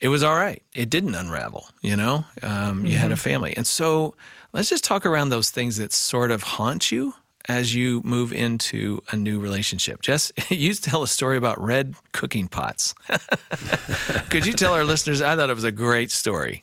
it 0.00 0.08
was 0.08 0.22
all 0.22 0.36
right. 0.36 0.62
It 0.72 0.88
didn't 0.88 1.16
unravel, 1.16 1.66
you 1.82 1.96
know? 1.96 2.24
Um, 2.42 2.86
you 2.86 2.92
mm-hmm. 2.92 3.00
had 3.00 3.10
a 3.10 3.14
mm-hmm. 3.14 3.20
family. 3.20 3.56
And 3.56 3.66
so 3.66 4.14
let's 4.52 4.70
just 4.70 4.84
talk 4.84 5.04
around 5.04 5.30
those 5.30 5.50
things 5.50 5.78
that 5.78 5.92
sort 5.92 6.30
of 6.30 6.44
haunt 6.44 6.92
you 6.92 7.14
as 7.48 7.74
you 7.74 8.02
move 8.04 8.32
into 8.32 9.02
a 9.10 9.16
new 9.16 9.40
relationship. 9.40 10.00
Jess, 10.00 10.30
you 10.48 10.58
used 10.58 10.84
to 10.84 10.90
tell 10.90 11.02
a 11.02 11.08
story 11.08 11.36
about 11.36 11.60
red 11.60 11.96
cooking 12.12 12.46
pots. 12.46 12.94
Could 14.30 14.46
you 14.46 14.52
tell 14.52 14.74
our 14.74 14.84
listeners? 14.84 15.20
I 15.20 15.34
thought 15.34 15.50
it 15.50 15.54
was 15.54 15.64
a 15.64 15.72
great 15.72 16.12
story. 16.12 16.62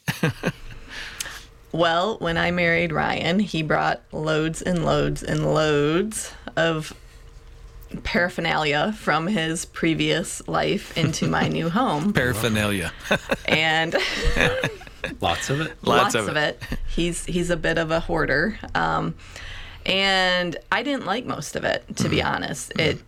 well, 1.74 2.18
when 2.20 2.38
I 2.38 2.51
married 2.51 2.93
Ryan, 2.93 3.39
he 3.39 3.61
brought 3.61 4.01
loads 4.13 4.61
and 4.61 4.86
loads 4.86 5.22
and 5.22 5.53
loads 5.53 6.32
of 6.55 6.93
paraphernalia 8.04 8.94
from 8.94 9.28
his 9.28 9.66
previous 9.66 10.48
life 10.48 10.98
into 10.98 11.28
my 11.28 11.48
new 11.48 11.70
home. 11.70 12.14
Paraphernalia. 12.14 12.92
and 13.46 13.96
lots 15.22 15.50
of 15.50 15.62
it. 15.62 15.78
Lots, 15.84 16.16
lots 16.16 16.16
of, 16.16 16.28
of 16.30 16.38
it. 16.38 16.62
it. 16.72 16.80
He's 16.88 17.26
he's 17.26 17.52
a 17.52 17.58
bit 17.58 17.78
of 17.78 17.92
a 17.92 18.00
hoarder. 18.00 18.58
Um, 18.74 19.14
and 19.86 20.58
I 20.72 20.82
didn't 20.84 21.06
like 21.06 21.26
most 21.26 21.56
of 21.56 21.64
it, 21.64 21.86
to 21.88 21.94
mm-hmm. 21.94 22.12
be 22.12 22.22
honest. 22.24 22.72
Mm-hmm. 22.72 22.98
It 22.98 23.04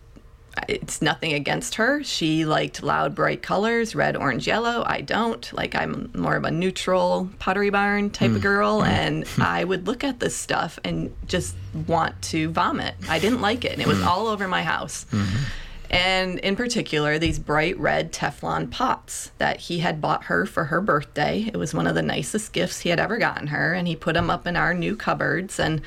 it's 0.68 1.00
nothing 1.00 1.32
against 1.32 1.76
her. 1.76 2.02
She 2.02 2.44
liked 2.44 2.82
loud, 2.82 3.14
bright 3.14 3.42
colors, 3.42 3.94
red, 3.94 4.16
orange, 4.16 4.46
yellow. 4.46 4.82
I 4.86 5.00
don't. 5.00 5.50
Like, 5.52 5.74
I'm 5.74 6.10
more 6.14 6.36
of 6.36 6.44
a 6.44 6.50
neutral 6.50 7.30
pottery 7.38 7.70
barn 7.70 8.10
type 8.10 8.30
mm. 8.30 8.36
of 8.36 8.42
girl. 8.42 8.80
Mm. 8.80 8.86
And 8.86 9.28
I 9.38 9.64
would 9.64 9.86
look 9.86 10.04
at 10.04 10.20
this 10.20 10.36
stuff 10.36 10.78
and 10.84 11.14
just 11.26 11.54
want 11.86 12.20
to 12.22 12.50
vomit. 12.50 12.94
I 13.08 13.18
didn't 13.18 13.40
like 13.40 13.64
it. 13.64 13.72
And 13.72 13.80
it 13.80 13.88
was 13.88 13.98
mm. 13.98 14.06
all 14.06 14.26
over 14.26 14.48
my 14.48 14.62
house. 14.62 15.06
Mm-hmm. 15.10 15.44
And 15.90 16.38
in 16.38 16.54
particular, 16.54 17.18
these 17.18 17.40
bright 17.40 17.76
red 17.78 18.12
Teflon 18.12 18.70
pots 18.70 19.32
that 19.38 19.58
he 19.58 19.80
had 19.80 20.00
bought 20.00 20.24
her 20.24 20.46
for 20.46 20.66
her 20.66 20.80
birthday. 20.80 21.50
It 21.52 21.56
was 21.56 21.74
one 21.74 21.88
of 21.88 21.96
the 21.96 22.02
nicest 22.02 22.52
gifts 22.52 22.80
he 22.80 22.90
had 22.90 23.00
ever 23.00 23.18
gotten 23.18 23.48
her. 23.48 23.74
And 23.74 23.88
he 23.88 23.96
put 23.96 24.14
them 24.14 24.30
up 24.30 24.46
in 24.46 24.56
our 24.56 24.72
new 24.72 24.94
cupboards. 24.94 25.58
And 25.58 25.82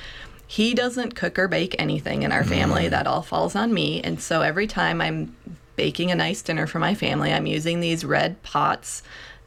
he 0.54 0.76
doesn't 0.76 1.16
cook 1.16 1.40
or 1.40 1.48
bake 1.48 1.76
anything 1.80 2.22
in 2.22 2.32
our 2.32 2.44
family. 2.44 2.84
Mm. 2.84 2.92
That 2.92 3.08
all 3.08 3.24
falls 3.24 3.56
on 3.56 3.74
me. 3.74 4.02
And 4.04 4.22
so 4.22 4.44
every 4.44 4.68
time 4.68 5.02
I'm 5.02 5.36
baking 5.78 6.12
a 6.12 6.16
nice 6.16 6.44
dinner 6.44 6.68
for 6.68 6.78
my 6.78 6.94
family, 6.94 7.34
I'm 7.34 7.48
using 7.48 7.80
these 7.80 8.06
red 8.06 8.44
pots 8.44 9.02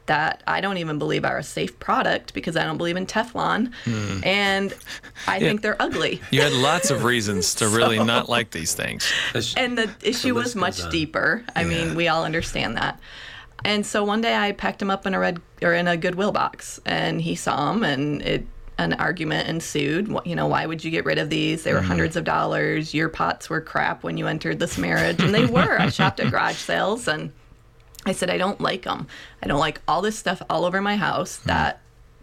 that 0.06 0.42
I 0.48 0.60
don't 0.60 0.78
even 0.78 0.98
believe 0.98 1.24
are 1.24 1.38
a 1.38 1.44
safe 1.44 1.78
product 1.78 2.34
because 2.34 2.56
I 2.56 2.64
don't 2.64 2.76
believe 2.76 2.96
in 2.96 3.06
Teflon. 3.06 3.72
Mm. 3.84 4.26
And 4.26 4.74
I 5.28 5.36
yeah. 5.36 5.46
think 5.46 5.62
they're 5.62 5.80
ugly. 5.80 6.20
You 6.32 6.40
had 6.40 6.52
lots 6.52 6.90
of 6.90 7.04
reasons 7.04 7.54
to 7.56 7.68
really 7.68 7.96
so, 7.98 8.04
not 8.04 8.28
like 8.28 8.50
these 8.50 8.74
things. 8.74 9.08
And 9.56 9.78
the 9.78 9.88
issue 10.02 10.34
the 10.34 10.34
was 10.34 10.56
much 10.56 10.90
deeper. 10.90 11.44
I 11.54 11.62
yeah. 11.62 11.68
mean, 11.68 11.94
we 11.94 12.08
all 12.08 12.24
understand 12.24 12.76
that. 12.78 12.98
And 13.64 13.86
so 13.86 14.02
one 14.02 14.22
day 14.22 14.34
I 14.34 14.50
packed 14.50 14.82
him 14.82 14.90
up 14.90 15.06
in 15.06 15.14
a 15.14 15.20
red 15.20 15.40
or 15.62 15.72
in 15.72 15.86
a 15.86 15.96
Goodwill 15.96 16.32
box 16.32 16.80
and 16.84 17.20
he 17.20 17.36
saw 17.36 17.72
them 17.72 17.84
and 17.84 18.22
it 18.22 18.46
an 18.78 18.92
argument 18.94 19.48
ensued. 19.48 20.14
You 20.24 20.36
know, 20.36 20.46
why 20.46 20.66
would 20.66 20.84
you 20.84 20.90
get 20.90 21.04
rid 21.04 21.18
of 21.18 21.30
these? 21.30 21.64
They 21.64 21.72
were 21.72 21.78
mm-hmm. 21.78 21.88
hundreds 21.88 22.16
of 22.16 22.24
dollars. 22.24 22.92
Your 22.92 23.08
pots 23.08 23.48
were 23.48 23.60
crap 23.60 24.02
when 24.02 24.18
you 24.18 24.26
entered 24.26 24.58
this 24.58 24.78
marriage, 24.78 25.20
and 25.20 25.34
they 25.34 25.46
were. 25.46 25.80
I 25.80 25.88
shopped 25.88 26.20
at 26.20 26.30
garage 26.30 26.56
sales, 26.56 27.08
and 27.08 27.32
I 28.04 28.12
said 28.12 28.30
I 28.30 28.38
don't 28.38 28.60
like 28.60 28.82
them. 28.82 29.06
I 29.42 29.46
don't 29.46 29.60
like 29.60 29.80
all 29.88 30.02
this 30.02 30.18
stuff 30.18 30.42
all 30.50 30.64
over 30.64 30.80
my 30.80 30.96
house 30.96 31.38
mm-hmm. 31.38 31.48
that 31.48 31.80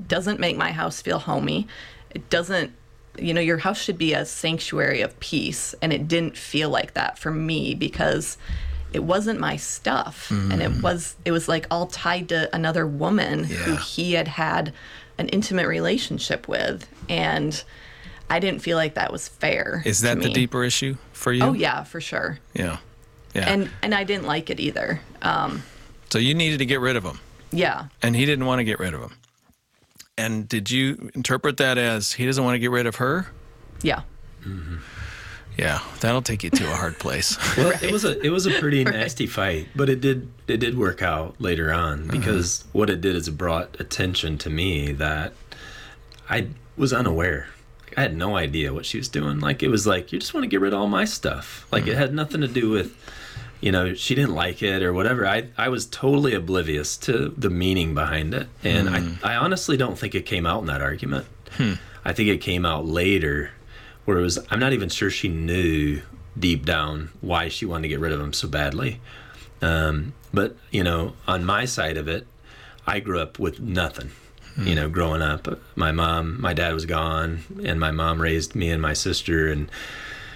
doesn't 0.08 0.40
make 0.40 0.58
my 0.58 0.72
house 0.72 1.02
feel 1.02 1.20
homey. 1.20 1.68
It 2.12 2.30
doesn't. 2.30 2.74
You 3.18 3.34
know, 3.34 3.42
your 3.42 3.60
house 3.60 3.80
should 3.80 4.00
be 4.00 4.14
a 4.14 4.26
sanctuary 4.26 5.02
of 5.02 5.20
peace, 5.20 5.76
and 5.82 5.94
it 5.94 6.08
didn't 6.08 6.38
feel 6.38 6.70
like 6.70 6.94
that 6.94 7.20
for 7.20 7.30
me 7.30 7.76
because 7.76 8.38
it 8.92 9.04
wasn't 9.04 9.40
my 9.40 9.56
stuff, 9.56 10.30
mm-hmm. 10.30 10.52
and 10.52 10.62
it 10.62 10.72
mm. 10.72 10.82
was 10.82 11.16
it 11.26 11.32
was 11.32 11.48
like 11.48 11.66
all 11.72 11.88
tied 11.88 12.30
to 12.30 12.54
another 12.56 12.86
woman 12.86 13.40
yeah. 13.40 13.46
who 13.46 13.76
he 13.76 14.14
had 14.14 14.28
had 14.28 14.74
an 15.18 15.30
intimate 15.30 15.68
relationship 15.68 16.48
with 16.48 16.88
and 17.10 17.64
I 18.30 18.40
didn't 18.40 18.62
feel 18.62 18.78
like 18.78 18.96
that 18.96 19.12
was 19.12 19.28
fair. 19.28 19.84
Is 19.86 20.02
that 20.02 20.22
the 20.22 20.30
deeper 20.30 20.64
issue 20.64 20.96
for 21.12 21.32
you? 21.32 21.44
Oh 21.44 21.54
yeah, 21.54 21.84
for 21.84 22.02
sure. 22.02 22.40
Yeah, 22.54 22.78
yeah. 23.36 23.50
And 23.50 23.70
and 23.82 23.94
I 23.94 24.04
didn't 24.04 24.26
like 24.26 24.50
it 24.50 24.60
either. 24.60 25.02
Um, 25.22 25.62
so 26.10 26.18
you 26.18 26.34
needed 26.34 26.60
to 26.60 26.66
get 26.66 26.80
rid 26.80 26.96
of 26.96 27.04
him. 27.04 27.20
Yeah. 27.52 27.88
And 28.02 28.16
he 28.16 28.26
didn't 28.26 28.46
want 28.46 28.60
to 28.60 28.64
get 28.64 28.80
rid 28.80 28.94
of 28.94 29.02
him. 29.02 29.18
And 30.18 30.48
did 30.48 30.70
you 30.70 31.10
interpret 31.16 31.58
that 31.58 31.78
as 31.78 32.14
he 32.14 32.26
doesn't 32.26 32.44
want 32.44 32.56
to 32.56 32.60
get 32.60 32.72
rid 32.72 32.86
of 32.86 32.98
her? 32.98 33.28
Yeah. 33.82 34.02
Mm-hmm. 34.46 34.78
Yeah, 35.58 35.82
that'll 36.00 36.22
take 36.22 36.44
you 36.44 36.50
to 36.50 36.72
a 36.72 36.76
hard 36.76 36.98
place. 36.98 37.38
well, 37.58 37.72
right. 37.72 37.84
it 37.84 37.92
was 37.92 38.06
a 38.06 38.20
it 38.22 38.30
was 38.30 38.46
a 38.46 38.52
pretty 38.60 38.84
right. 38.84 38.94
nasty 38.94 39.28
fight, 39.28 39.68
but 39.76 39.90
it 39.90 40.02
did 40.02 40.32
it 40.48 40.58
did 40.58 40.78
work 40.78 41.02
out 41.02 41.40
later 41.40 41.72
on 41.72 42.04
uh-huh. 42.04 42.12
because 42.12 42.62
uh-huh. 42.62 42.70
what 42.74 42.90
it 42.90 43.02
did 43.02 43.16
is 43.16 43.28
it 43.28 43.38
brought 43.38 43.80
attention 43.80 44.38
to 44.40 44.50
me 44.50 44.92
that 44.94 45.34
I 46.30 46.48
was 46.76 46.92
unaware. 46.92 47.48
I 47.96 48.02
had 48.02 48.18
no 48.18 48.36
idea 48.36 48.74
what 48.74 48.88
she 48.88 48.98
was 48.98 49.08
doing. 49.08 49.40
Like 49.40 49.62
it 49.62 49.68
was 49.68 49.86
like 49.86 50.12
you 50.12 50.20
just 50.20 50.34
want 50.34 50.44
to 50.44 50.48
get 50.48 50.62
rid 50.62 50.74
of 50.74 50.80
all 50.80 50.88
my 50.88 51.06
stuff. 51.06 51.68
Like 51.72 51.84
uh-huh. 51.84 51.92
it 51.92 51.98
had 51.98 52.14
nothing 52.14 52.42
to 52.42 52.48
do 52.48 52.70
with 52.70 52.98
you 53.62 53.72
know 53.72 53.94
she 53.94 54.16
didn't 54.16 54.34
like 54.34 54.64
it 54.64 54.82
or 54.82 54.92
whatever. 54.92 55.28
I 55.28 55.50
I 55.56 55.70
was 55.70 55.86
totally 55.86 56.34
oblivious 56.34 56.98
to 56.98 57.30
the 57.38 57.52
meaning 57.52 57.94
behind 57.94 58.34
it, 58.34 58.48
and 58.64 58.90
I 58.90 59.02
hmm. 59.02 59.26
I 59.26 59.36
honestly 59.36 59.78
don't 59.78 60.00
think 60.00 60.16
it 60.16 60.26
came 60.26 60.48
out 60.48 60.62
in 60.62 60.66
that 60.66 60.82
argument. 60.82 61.28
Hmm. 61.52 61.74
I 62.04 62.12
think 62.12 62.30
it 62.30 62.40
came 62.40 62.66
out 62.66 62.86
later 62.86 63.52
where 64.06 64.18
it 64.18 64.22
was 64.22 64.40
I'm 64.50 64.60
not 64.60 64.74
even 64.74 64.90
sure 64.90 65.10
she 65.10 65.28
knew 65.28 66.02
deep 66.38 66.66
down 66.66 67.10
why 67.22 67.48
she 67.48 67.66
wanted 67.66 67.84
to 67.84 67.88
get 67.90 68.00
rid 68.00 68.12
of 68.12 68.20
him 68.20 68.34
so 68.34 68.48
badly. 68.48 69.00
Um, 69.62 70.14
but 70.34 70.56
you 70.72 70.84
know, 70.84 71.14
on 71.28 71.46
my 71.46 71.66
side 71.66 71.98
of 71.98 72.08
it, 72.08 72.28
I 72.86 73.00
grew 73.00 73.20
up 73.20 73.40
with 73.40 73.60
nothing. 73.60 74.12
Mm. 74.58 74.68
You 74.68 74.76
know, 74.76 74.90
growing 74.90 75.22
up, 75.22 75.48
my 75.76 75.92
mom, 75.92 76.40
my 76.40 76.54
dad 76.54 76.74
was 76.74 76.86
gone, 76.86 77.44
and 77.64 77.80
my 77.80 77.92
mom 77.92 78.22
raised 78.22 78.56
me 78.56 78.70
and 78.70 78.82
my 78.82 78.94
sister, 78.94 79.48
and 79.48 79.72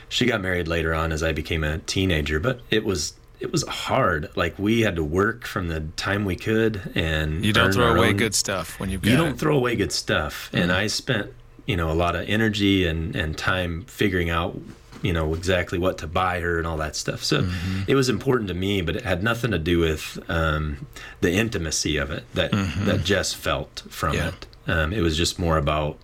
she 0.10 0.26
got 0.26 0.42
married 0.42 0.68
later 0.68 0.94
on 0.94 1.12
as 1.12 1.22
I 1.22 1.34
became 1.34 1.64
a 1.64 1.80
teenager. 1.80 2.40
But 2.40 2.62
it 2.72 2.84
was 2.84 3.14
it 3.40 3.52
was 3.52 3.68
hard. 3.68 4.30
Like 4.36 4.58
we 4.58 4.82
had 4.82 4.96
to 4.96 5.04
work 5.04 5.46
from 5.46 5.68
the 5.68 5.82
time 5.98 6.26
we 6.26 6.36
could, 6.36 6.94
and 6.96 7.46
you 7.46 7.54
don't 7.54 7.74
throw 7.74 7.96
away 7.96 8.10
own, 8.10 8.18
good 8.18 8.34
stuff 8.34 8.80
when 8.80 8.90
you 8.90 9.00
you 9.04 9.16
don't 9.16 9.38
throw 9.38 9.56
away 9.56 9.76
good 9.76 9.92
stuff. 9.92 10.50
Mm. 10.52 10.64
And 10.64 10.72
I 10.72 10.88
spent 10.88 11.34
you 11.68 11.78
know 11.78 11.92
a 11.92 11.94
lot 11.94 12.16
of 12.16 12.28
energy 12.28 12.88
and 12.88 13.16
and 13.16 13.38
time 13.38 13.84
figuring 13.84 14.30
out 14.30 14.60
you 15.04 15.14
know 15.14 15.36
exactly 15.36 15.78
what 15.78 16.00
to 16.00 16.08
buy 16.08 16.40
her 16.40 16.58
and 16.58 16.66
all 16.66 16.78
that 16.78 16.96
stuff 16.96 17.24
so 17.24 17.44
mm-hmm. 17.44 17.82
it 17.88 17.94
was 17.94 18.10
important 18.10 18.48
to 18.48 18.56
me 18.56 18.82
but 18.82 18.96
it 18.96 19.04
had 19.04 19.22
nothing 19.22 19.52
to 19.52 19.60
do 19.60 19.80
with 19.80 20.18
um, 20.28 20.88
the 21.22 21.32
intimacy 21.32 21.98
of 21.98 22.10
it 22.10 22.24
that 22.34 22.52
mm-hmm. 22.52 22.86
that 22.86 23.04
jess 23.04 23.34
felt 23.34 23.84
from 23.90 24.16
yeah. 24.16 24.30
it 24.30 24.48
um, 24.68 24.92
it 24.92 25.02
was 25.02 25.16
just 25.16 25.38
more 25.38 25.58
about 25.58 25.98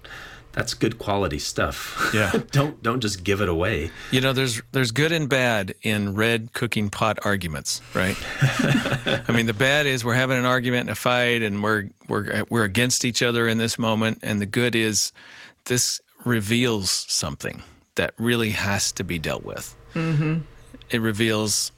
that's 0.53 0.75
good 0.75 0.99
quality 0.99 1.39
stuff. 1.39 2.11
Yeah. 2.13 2.31
don't 2.51 2.81
don't 2.81 3.01
just 3.01 3.23
give 3.23 3.41
it 3.41 3.49
away. 3.49 3.91
You 4.11 4.21
know, 4.21 4.33
there's 4.33 4.61
there's 4.71 4.91
good 4.91 5.11
and 5.11 5.27
bad 5.27 5.73
in 5.81 6.13
red 6.13 6.53
cooking 6.53 6.89
pot 6.89 7.19
arguments, 7.25 7.81
right? 7.93 8.15
I 8.41 9.31
mean, 9.33 9.47
the 9.47 9.53
bad 9.53 9.87
is 9.87 10.05
we're 10.05 10.13
having 10.13 10.37
an 10.37 10.45
argument 10.45 10.81
and 10.81 10.91
a 10.91 10.95
fight, 10.95 11.41
and 11.41 11.61
we're 11.63 11.89
we're 12.07 12.45
we're 12.49 12.63
against 12.63 13.03
each 13.03 13.23
other 13.23 13.47
in 13.47 13.57
this 13.57 13.77
moment, 13.79 14.19
and 14.21 14.39
the 14.39 14.45
good 14.45 14.75
is 14.75 15.11
this 15.65 16.01
reveals 16.25 16.89
something 17.07 17.63
that 17.95 18.13
really 18.17 18.51
has 18.51 18.91
to 18.93 19.03
be 19.03 19.19
dealt 19.19 19.43
with. 19.43 19.75
Mm-hmm. 19.93 20.39
It 20.89 21.01
reveals 21.01 21.71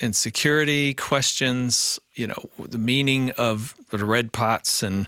insecurity, 0.00 0.94
questions, 0.94 1.98
you 2.14 2.26
know, 2.26 2.50
the 2.58 2.78
meaning 2.78 3.30
of 3.32 3.74
the 3.90 4.04
red 4.04 4.32
pots 4.32 4.82
and 4.82 5.06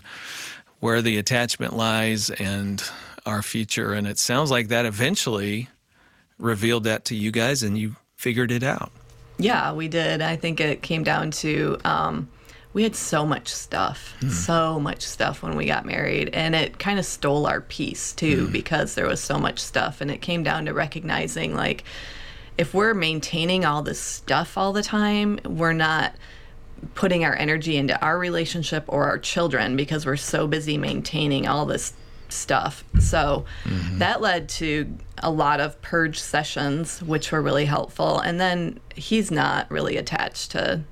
where 0.79 1.01
the 1.01 1.17
attachment 1.17 1.75
lies 1.75 2.29
and 2.29 2.83
our 3.25 3.41
future. 3.41 3.93
And 3.93 4.07
it 4.07 4.19
sounds 4.19 4.51
like 4.51 4.67
that 4.67 4.85
eventually 4.85 5.69
revealed 6.37 6.83
that 6.83 7.05
to 7.05 7.15
you 7.15 7.31
guys 7.31 7.63
and 7.63 7.77
you 7.77 7.95
figured 8.15 8.51
it 8.51 8.63
out. 8.63 8.91
Yeah, 9.37 9.73
we 9.73 9.87
did. 9.87 10.21
I 10.21 10.35
think 10.35 10.59
it 10.59 10.81
came 10.81 11.03
down 11.03 11.31
to 11.31 11.77
um, 11.83 12.29
we 12.73 12.83
had 12.83 12.95
so 12.95 13.25
much 13.25 13.47
stuff, 13.47 14.15
mm. 14.19 14.29
so 14.29 14.79
much 14.79 15.03
stuff 15.03 15.43
when 15.43 15.55
we 15.55 15.65
got 15.65 15.85
married. 15.85 16.29
And 16.33 16.55
it 16.55 16.79
kind 16.79 16.99
of 16.99 17.05
stole 17.05 17.45
our 17.45 17.61
peace 17.61 18.13
too, 18.13 18.47
mm. 18.47 18.51
because 18.51 18.95
there 18.95 19.07
was 19.07 19.19
so 19.19 19.37
much 19.37 19.59
stuff. 19.59 20.01
And 20.01 20.09
it 20.09 20.21
came 20.21 20.43
down 20.43 20.65
to 20.65 20.73
recognizing 20.73 21.55
like, 21.55 21.83
if 22.57 22.73
we're 22.73 22.93
maintaining 22.93 23.65
all 23.65 23.81
this 23.81 23.99
stuff 23.99 24.57
all 24.57 24.73
the 24.73 24.83
time, 24.83 25.39
we're 25.45 25.73
not 25.73 26.13
putting 26.95 27.23
our 27.23 27.35
energy 27.35 27.77
into 27.77 27.99
our 28.03 28.19
relationship 28.19 28.83
or 28.87 29.05
our 29.05 29.17
children 29.17 29.75
because 29.75 30.05
we're 30.05 30.17
so 30.17 30.47
busy 30.47 30.77
maintaining 30.77 31.47
all 31.47 31.65
this 31.65 31.93
stuff. 32.29 32.83
So 32.99 33.45
mm-hmm. 33.63 33.99
that 33.99 34.21
led 34.21 34.49
to 34.49 34.97
a 35.19 35.31
lot 35.31 35.59
of 35.59 35.81
purge 35.81 36.19
sessions, 36.19 37.01
which 37.01 37.31
were 37.31 37.41
really 37.41 37.65
helpful. 37.65 38.19
And 38.19 38.39
then 38.39 38.79
he's 38.95 39.31
not 39.31 39.69
really 39.71 39.97
attached 39.97 40.51
to 40.51 40.83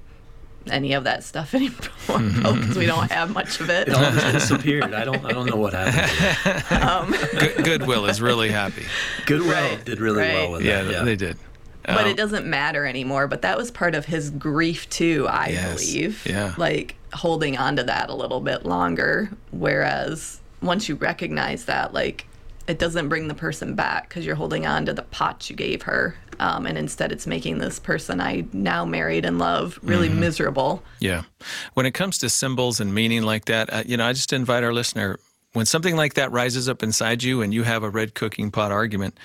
any 0.68 0.94
of 0.94 1.04
that 1.06 1.24
stuff 1.24 1.54
anymore 1.56 1.76
because 2.08 2.78
we 2.78 2.86
don't 2.86 3.12
have 3.12 3.34
much 3.34 3.60
of 3.60 3.70
it. 3.70 3.88
It 3.88 3.94
all 3.94 4.12
just 4.12 4.32
disappeared. 4.32 4.94
I 4.94 5.06
don't. 5.06 5.24
I 5.26 5.32
don't 5.32 5.48
know 5.48 5.56
what 5.58 5.74
happened. 5.74 6.62
Um, 6.82 7.12
Good, 7.12 7.64
Goodwill 7.64 8.06
is 8.08 8.22
really 8.22 8.50
happy. 8.50 8.86
Goodwill 9.26 9.52
right, 9.52 9.84
did 9.86 10.00
really 10.00 10.20
right. 10.20 10.34
well 10.34 10.52
with 10.54 10.64
yeah, 10.64 10.84
that. 10.84 10.92
Yeah, 10.92 11.04
they 11.04 11.16
did. 11.16 11.38
But 11.86 12.08
it 12.08 12.18
doesn't 12.18 12.46
matter 12.46 12.86
anymore. 12.86 13.28
But 13.28 13.42
that 13.44 13.58
was 13.58 13.72
part 13.72 13.96
of 13.96 14.06
his 14.06 14.30
grief 14.30 14.90
too, 14.90 15.28
I 15.30 15.50
Yes. 15.50 15.86
believe. 15.86 16.26
Yeah. 16.26 16.54
Like 16.58 16.96
holding 17.14 17.58
on 17.58 17.76
to 17.78 17.84
that 17.84 18.10
a 18.10 18.14
little 18.14 18.40
bit 18.40 18.66
longer. 18.66 19.30
Whereas 19.52 20.40
once 20.62 20.88
you 20.90 20.96
recognize 20.96 21.66
that, 21.66 21.94
like 21.94 22.26
it 22.72 22.80
doesn't 22.80 23.10
bring 23.10 23.28
the 23.28 23.34
person 23.34 23.76
back 23.76 24.08
because 24.08 24.26
you're 24.26 24.36
holding 24.36 24.66
on 24.66 24.86
to 24.86 24.94
the 24.94 25.02
pot 25.04 25.50
you 25.50 25.56
gave 25.56 25.82
her. 25.84 26.16
Um, 26.40 26.66
and 26.66 26.78
instead, 26.78 27.12
it's 27.12 27.28
making 27.28 27.60
this 27.60 27.80
person 27.80 28.20
I 28.22 28.46
now 28.54 28.86
married 28.86 29.26
and 29.26 29.38
love 29.38 29.78
really 29.84 30.08
Mm-hmm. 30.08 30.20
miserable. 30.22 30.82
Yeah. 31.00 31.24
When 31.74 31.86
it 31.86 31.92
comes 31.92 32.18
to 32.20 32.30
symbols 32.30 32.80
and 32.80 32.94
meaning 32.94 33.24
like 33.24 33.46
that, 33.46 33.72
uh, 33.72 33.84
you 33.86 33.98
know, 33.98 34.06
I 34.08 34.14
just 34.14 34.34
invite 34.34 34.64
our 34.64 34.74
listener 34.74 35.20
when 35.54 35.66
something 35.66 35.98
like 35.98 36.14
that 36.14 36.32
rises 36.32 36.70
up 36.70 36.82
inside 36.82 37.24
you 37.24 37.42
and 37.42 37.54
you 37.54 37.64
have 37.64 37.84
a 37.84 37.90
red 37.90 38.14
cooking 38.16 38.52
pot 38.52 38.72
argument, 38.72 39.18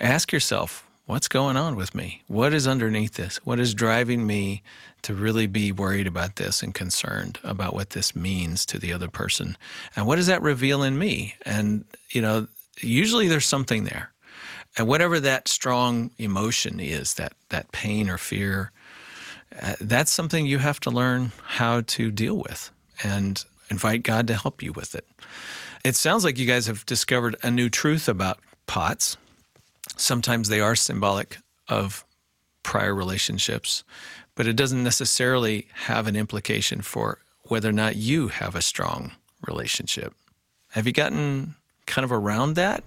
ask 0.00 0.32
yourself, 0.32 0.86
what's 1.04 1.28
going 1.28 1.56
on 1.56 1.76
with 1.76 1.94
me? 1.94 2.22
What 2.28 2.54
is 2.54 2.66
underneath 2.66 3.14
this? 3.14 3.36
What 3.44 3.60
is 3.60 3.74
driving 3.74 4.26
me 4.26 4.62
to 5.02 5.14
really 5.14 5.46
be 5.46 5.70
worried 5.70 6.06
about 6.06 6.36
this 6.36 6.62
and 6.62 6.74
concerned 6.74 7.38
about 7.44 7.74
what 7.74 7.90
this 7.90 8.16
means 8.16 8.66
to 8.66 8.78
the 8.78 8.92
other 8.92 9.08
person? 9.08 9.56
And 9.94 10.06
what 10.06 10.16
does 10.16 10.26
that 10.26 10.42
reveal 10.42 10.82
in 10.82 10.98
me? 10.98 11.34
And, 11.44 11.84
you 12.10 12.22
know, 12.22 12.48
usually 12.80 13.28
there's 13.28 13.46
something 13.46 13.84
there. 13.84 14.12
And 14.76 14.86
whatever 14.86 15.20
that 15.20 15.48
strong 15.48 16.10
emotion 16.18 16.80
is, 16.80 17.14
that, 17.14 17.32
that 17.48 17.72
pain 17.72 18.10
or 18.10 18.18
fear, 18.18 18.72
uh, 19.62 19.74
that's 19.80 20.12
something 20.12 20.46
you 20.46 20.58
have 20.58 20.80
to 20.80 20.90
learn 20.90 21.32
how 21.44 21.80
to 21.82 22.10
deal 22.10 22.36
with 22.36 22.70
and 23.02 23.42
invite 23.70 24.02
God 24.02 24.26
to 24.26 24.34
help 24.34 24.62
you 24.62 24.72
with 24.72 24.94
it. 24.94 25.06
It 25.84 25.96
sounds 25.96 26.24
like 26.24 26.38
you 26.38 26.46
guys 26.46 26.66
have 26.66 26.84
discovered 26.84 27.36
a 27.42 27.50
new 27.50 27.70
truth 27.70 28.08
about 28.08 28.38
pots. 28.66 29.16
Sometimes 29.96 30.48
they 30.48 30.60
are 30.60 30.74
symbolic 30.74 31.38
of 31.68 32.04
prior 32.62 32.94
relationships, 32.94 33.84
but 34.34 34.46
it 34.46 34.56
doesn't 34.56 34.82
necessarily 34.82 35.68
have 35.72 36.06
an 36.06 36.16
implication 36.16 36.82
for 36.82 37.20
whether 37.44 37.68
or 37.68 37.72
not 37.72 37.96
you 37.96 38.28
have 38.28 38.54
a 38.54 38.62
strong 38.62 39.12
relationship. 39.46 40.12
Have 40.70 40.86
you 40.86 40.92
gotten 40.92 41.54
kind 41.86 42.04
of 42.04 42.12
around 42.12 42.54
that? 42.54 42.84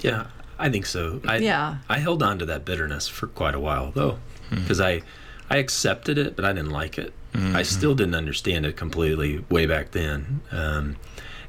Yeah, 0.00 0.28
I 0.58 0.70
think 0.70 0.86
so. 0.86 1.20
I, 1.26 1.38
Yeah. 1.38 1.78
I 1.88 1.98
held 1.98 2.22
on 2.22 2.38
to 2.38 2.46
that 2.46 2.64
bitterness 2.64 3.08
for 3.08 3.26
quite 3.26 3.54
a 3.54 3.60
while 3.60 3.90
though, 3.90 4.18
hmm. 4.48 4.56
because 4.56 4.80
I, 4.80 5.02
I 5.48 5.58
accepted 5.58 6.16
it, 6.16 6.36
but 6.36 6.44
I 6.44 6.52
didn't 6.52 6.70
like 6.70 6.98
it. 6.98 7.12
Hmm, 7.34 7.54
I 7.54 7.60
hmm. 7.60 7.64
still 7.64 7.94
didn't 7.94 8.14
understand 8.14 8.66
it 8.66 8.76
completely 8.76 9.44
way 9.50 9.66
back 9.66 9.90
then. 9.90 10.40
Um, 10.50 10.96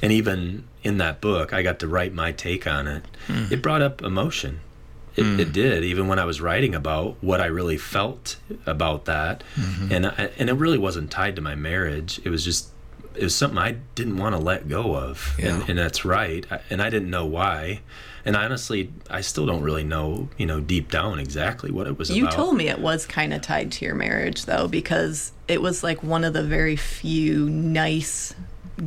and 0.01 0.11
even 0.11 0.67
in 0.83 0.97
that 0.97 1.21
book, 1.21 1.53
I 1.53 1.61
got 1.61 1.79
to 1.79 1.87
write 1.87 2.13
my 2.13 2.31
take 2.31 2.65
on 2.65 2.87
it. 2.87 3.05
It 3.51 3.61
brought 3.61 3.81
up 3.81 4.01
emotion. 4.01 4.61
It, 5.15 5.39
it 5.39 5.51
did, 5.53 5.83
even 5.83 6.07
when 6.07 6.19
I 6.19 6.25
was 6.25 6.39
writing 6.39 6.73
about 6.73 7.17
what 7.21 7.41
I 7.41 7.47
really 7.47 7.77
felt 7.77 8.37
about 8.65 9.05
that, 9.05 9.43
mm-hmm. 9.55 9.91
and 9.91 10.07
I, 10.07 10.31
and 10.37 10.49
it 10.49 10.53
really 10.53 10.77
wasn't 10.77 11.11
tied 11.11 11.35
to 11.35 11.41
my 11.41 11.53
marriage. 11.53 12.21
It 12.23 12.29
was 12.29 12.45
just 12.45 12.70
it 13.15 13.23
was 13.23 13.35
something 13.35 13.57
I 13.57 13.77
didn't 13.95 14.17
want 14.17 14.35
to 14.35 14.41
let 14.41 14.67
go 14.69 14.95
of, 14.95 15.35
Yeah. 15.37 15.55
and, 15.55 15.69
and 15.69 15.79
that's 15.79 16.05
right. 16.05 16.45
And 16.69 16.81
I 16.81 16.89
didn't 16.89 17.09
know 17.09 17.25
why, 17.25 17.81
and 18.25 18.35
honestly, 18.35 18.91
I 19.09 19.21
still 19.21 19.45
don't 19.45 19.63
really 19.63 19.83
know, 19.83 20.29
you 20.37 20.45
know, 20.45 20.59
deep 20.59 20.89
down 20.91 21.19
exactly 21.19 21.71
what 21.71 21.87
it 21.87 21.97
was 21.97 22.09
You 22.09 22.23
about. 22.23 22.35
told 22.35 22.55
me 22.57 22.69
it 22.69 22.79
was 22.79 23.05
kind 23.05 23.33
of 23.33 23.41
tied 23.41 23.71
to 23.73 23.85
your 23.85 23.95
marriage, 23.95 24.45
though, 24.45 24.67
because 24.67 25.31
it 25.47 25.61
was 25.61 25.83
like 25.83 26.03
one 26.03 26.23
of 26.23 26.33
the 26.33 26.43
very 26.43 26.75
few 26.75 27.49
nice 27.49 28.33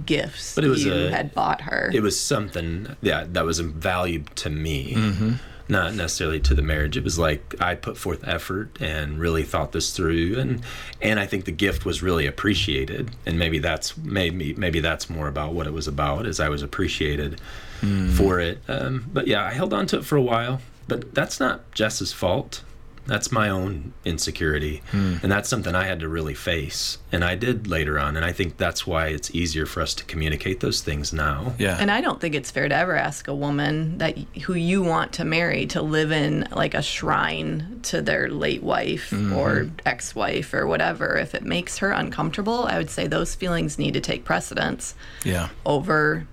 gifts 0.07 0.55
But 0.55 0.65
it 0.65 0.69
was 0.69 0.85
you 0.85 0.93
a- 0.93 1.11
had 1.11 1.35
bought 1.35 1.61
her. 1.63 1.91
it 1.95 2.01
was 2.03 2.19
something 2.19 2.97
yeah 3.01 3.27
that 3.33 3.45
was 3.45 3.61
valued 3.61 4.35
to 4.37 4.51
me 4.51 4.95
Mm-hmm. 4.95 5.33
Not 5.69 5.95
necessarily 5.95 6.39
to 6.41 6.55
the 6.55 6.63
marriage. 6.63 6.97
It 6.97 7.05
was 7.05 7.19
like 7.19 7.55
i 7.61 7.75
put 7.75 7.97
forth 7.97 8.27
effort 8.27 8.77
and 8.81 9.19
really 9.19 9.43
thought 9.45 9.73
this 9.73 9.97
through 9.97 10.39
and 10.39 10.63
and 11.01 11.19
i 11.21 11.27
think 11.27 11.45
the 11.47 11.53
gift 11.53 11.85
was 11.85 12.03
really 12.03 12.27
appreciated 12.27 13.11
and 13.25 13.39
maybe 13.39 13.59
that's 13.59 13.97
maybe 13.97 14.53
maybe 14.55 14.81
that's 14.81 15.09
more 15.09 15.29
about 15.29 15.53
what 15.55 15.67
it 15.67 15.73
was 15.73 15.89
about 15.89 16.27
as 16.27 16.41
i 16.41 16.49
was 16.49 16.63
appreciated 16.63 17.41
Mm. 17.83 18.13
for 18.13 18.39
it. 18.41 18.63
Um, 18.69 19.05
but 19.13 19.27
yeah 19.27 19.45
i 19.45 19.51
held 19.53 19.75
on 19.75 19.87
to 19.89 19.99
it 19.99 20.05
for 20.05 20.17
a 20.17 20.23
while 20.23 20.61
but 20.89 21.13
that's 21.15 21.39
not 21.41 21.71
jess's 21.73 22.13
fault 22.13 22.63
that's 23.07 23.31
my 23.31 23.49
own 23.49 23.93
insecurity 24.05 24.83
Hmm. 24.91 25.15
and 25.23 25.31
that's 25.31 25.49
something 25.49 25.75
i 25.75 25.85
had 25.85 26.01
to 26.01 26.09
really 26.09 26.35
face 26.35 26.99
and 27.13 27.23
i 27.25 27.35
did 27.35 27.67
later 27.67 27.99
on 27.99 28.17
and 28.17 28.25
i 28.25 28.33
think 28.33 28.57
that's 28.57 28.87
why 28.87 29.09
it's 29.09 29.31
easier 29.35 29.67
for 29.67 29.83
us 29.83 29.95
to 29.95 30.05
communicate 30.05 30.61
those 30.61 30.81
things 30.81 31.13
now 31.13 31.53
Yeah. 31.59 31.77
and 31.81 31.91
I 31.91 32.01
don't 32.01 32.21
think 32.21 32.35
it's 32.35 32.51
fair 32.51 32.69
to 32.69 32.75
ever 32.75 32.97
ask 32.97 33.29
a 33.29 33.35
woman 33.35 33.99
that 33.99 34.17
who 34.45 34.55
you 34.55 34.83
want 34.83 35.13
to 35.15 35.25
marry 35.25 35.67
to 35.67 35.83
live 35.83 36.11
in 36.13 36.49
like 36.53 36.75
a 36.75 36.83
shrine 36.83 37.81
to 37.85 38.01
their 38.03 38.29
late 38.29 38.63
wife 38.63 39.11
Mm-hmm. 39.11 39.33
or 39.35 39.71
ex-wife 39.87 40.53
or 40.55 40.67
whatever. 40.67 41.17
If 41.19 41.35
it 41.35 41.43
makes 41.45 41.79
her 41.79 41.91
uncomfortable, 41.93 42.65
I 42.65 42.79
would 42.79 42.91
say 42.91 43.07
those 43.07 43.35
feelings 43.35 43.79
need 43.79 43.95
to 43.95 44.01
take 44.01 44.25
precedence 44.25 44.95
yeah. 45.25 45.49
over 45.67 46.27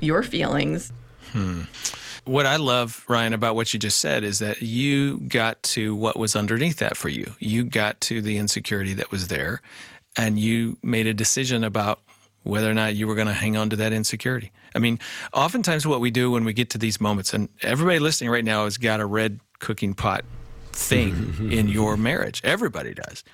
your 0.00 0.22
feelings. 0.22 0.92
What 2.24 2.46
I 2.46 2.56
love, 2.56 3.04
Ryan, 3.06 3.34
about 3.34 3.54
what 3.54 3.74
you 3.74 3.78
just 3.78 3.98
said 3.98 4.24
is 4.24 4.38
that 4.38 4.62
you 4.62 5.18
got 5.20 5.62
to 5.64 5.94
what 5.94 6.18
was 6.18 6.34
underneath 6.34 6.78
that 6.78 6.96
for 6.96 7.08
you. 7.10 7.34
You 7.38 7.64
got 7.64 8.00
to 8.02 8.22
the 8.22 8.38
insecurity 8.38 8.94
that 8.94 9.10
was 9.10 9.28
there, 9.28 9.60
and 10.16 10.38
you 10.38 10.78
made 10.82 11.06
a 11.06 11.14
decision 11.14 11.64
about 11.64 12.00
whether 12.42 12.70
or 12.70 12.74
not 12.74 12.94
you 12.94 13.06
were 13.06 13.14
going 13.14 13.26
to 13.26 13.34
hang 13.34 13.56
on 13.56 13.70
to 13.70 13.76
that 13.76 13.92
insecurity. 13.92 14.52
I 14.74 14.78
mean, 14.78 14.98
oftentimes 15.32 15.86
what 15.86 16.00
we 16.00 16.10
do 16.10 16.30
when 16.30 16.44
we 16.44 16.52
get 16.52 16.70
to 16.70 16.78
these 16.78 17.00
moments, 17.00 17.34
and 17.34 17.48
everybody 17.62 17.98
listening 17.98 18.30
right 18.30 18.44
now 18.44 18.64
has 18.64 18.78
got 18.78 19.00
a 19.00 19.06
red 19.06 19.40
cooking 19.58 19.94
pot 19.94 20.24
thing 20.72 21.14
mm-hmm. 21.14 21.52
in 21.52 21.68
your 21.68 21.96
marriage. 21.96 22.40
Everybody 22.44 22.94
does. 22.94 23.24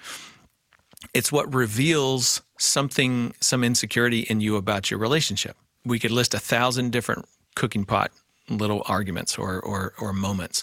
It's 1.15 1.33
what 1.33 1.53
reveals 1.53 2.43
something, 2.59 3.35
some 3.41 3.65
insecurity 3.65 4.21
in 4.21 4.41
you 4.41 4.57
about 4.57 4.91
your 4.91 5.01
relationship. 5.01 5.57
We 5.85 5.99
could 5.99 6.11
list 6.11 6.35
a 6.35 6.39
thousand 6.39 6.93
different 6.93 7.27
cooking 7.55 7.85
pot 7.85 8.13
little 8.51 8.83
arguments 8.87 9.39
or, 9.39 9.61
or, 9.61 9.95
or 9.99 10.13
moments. 10.13 10.63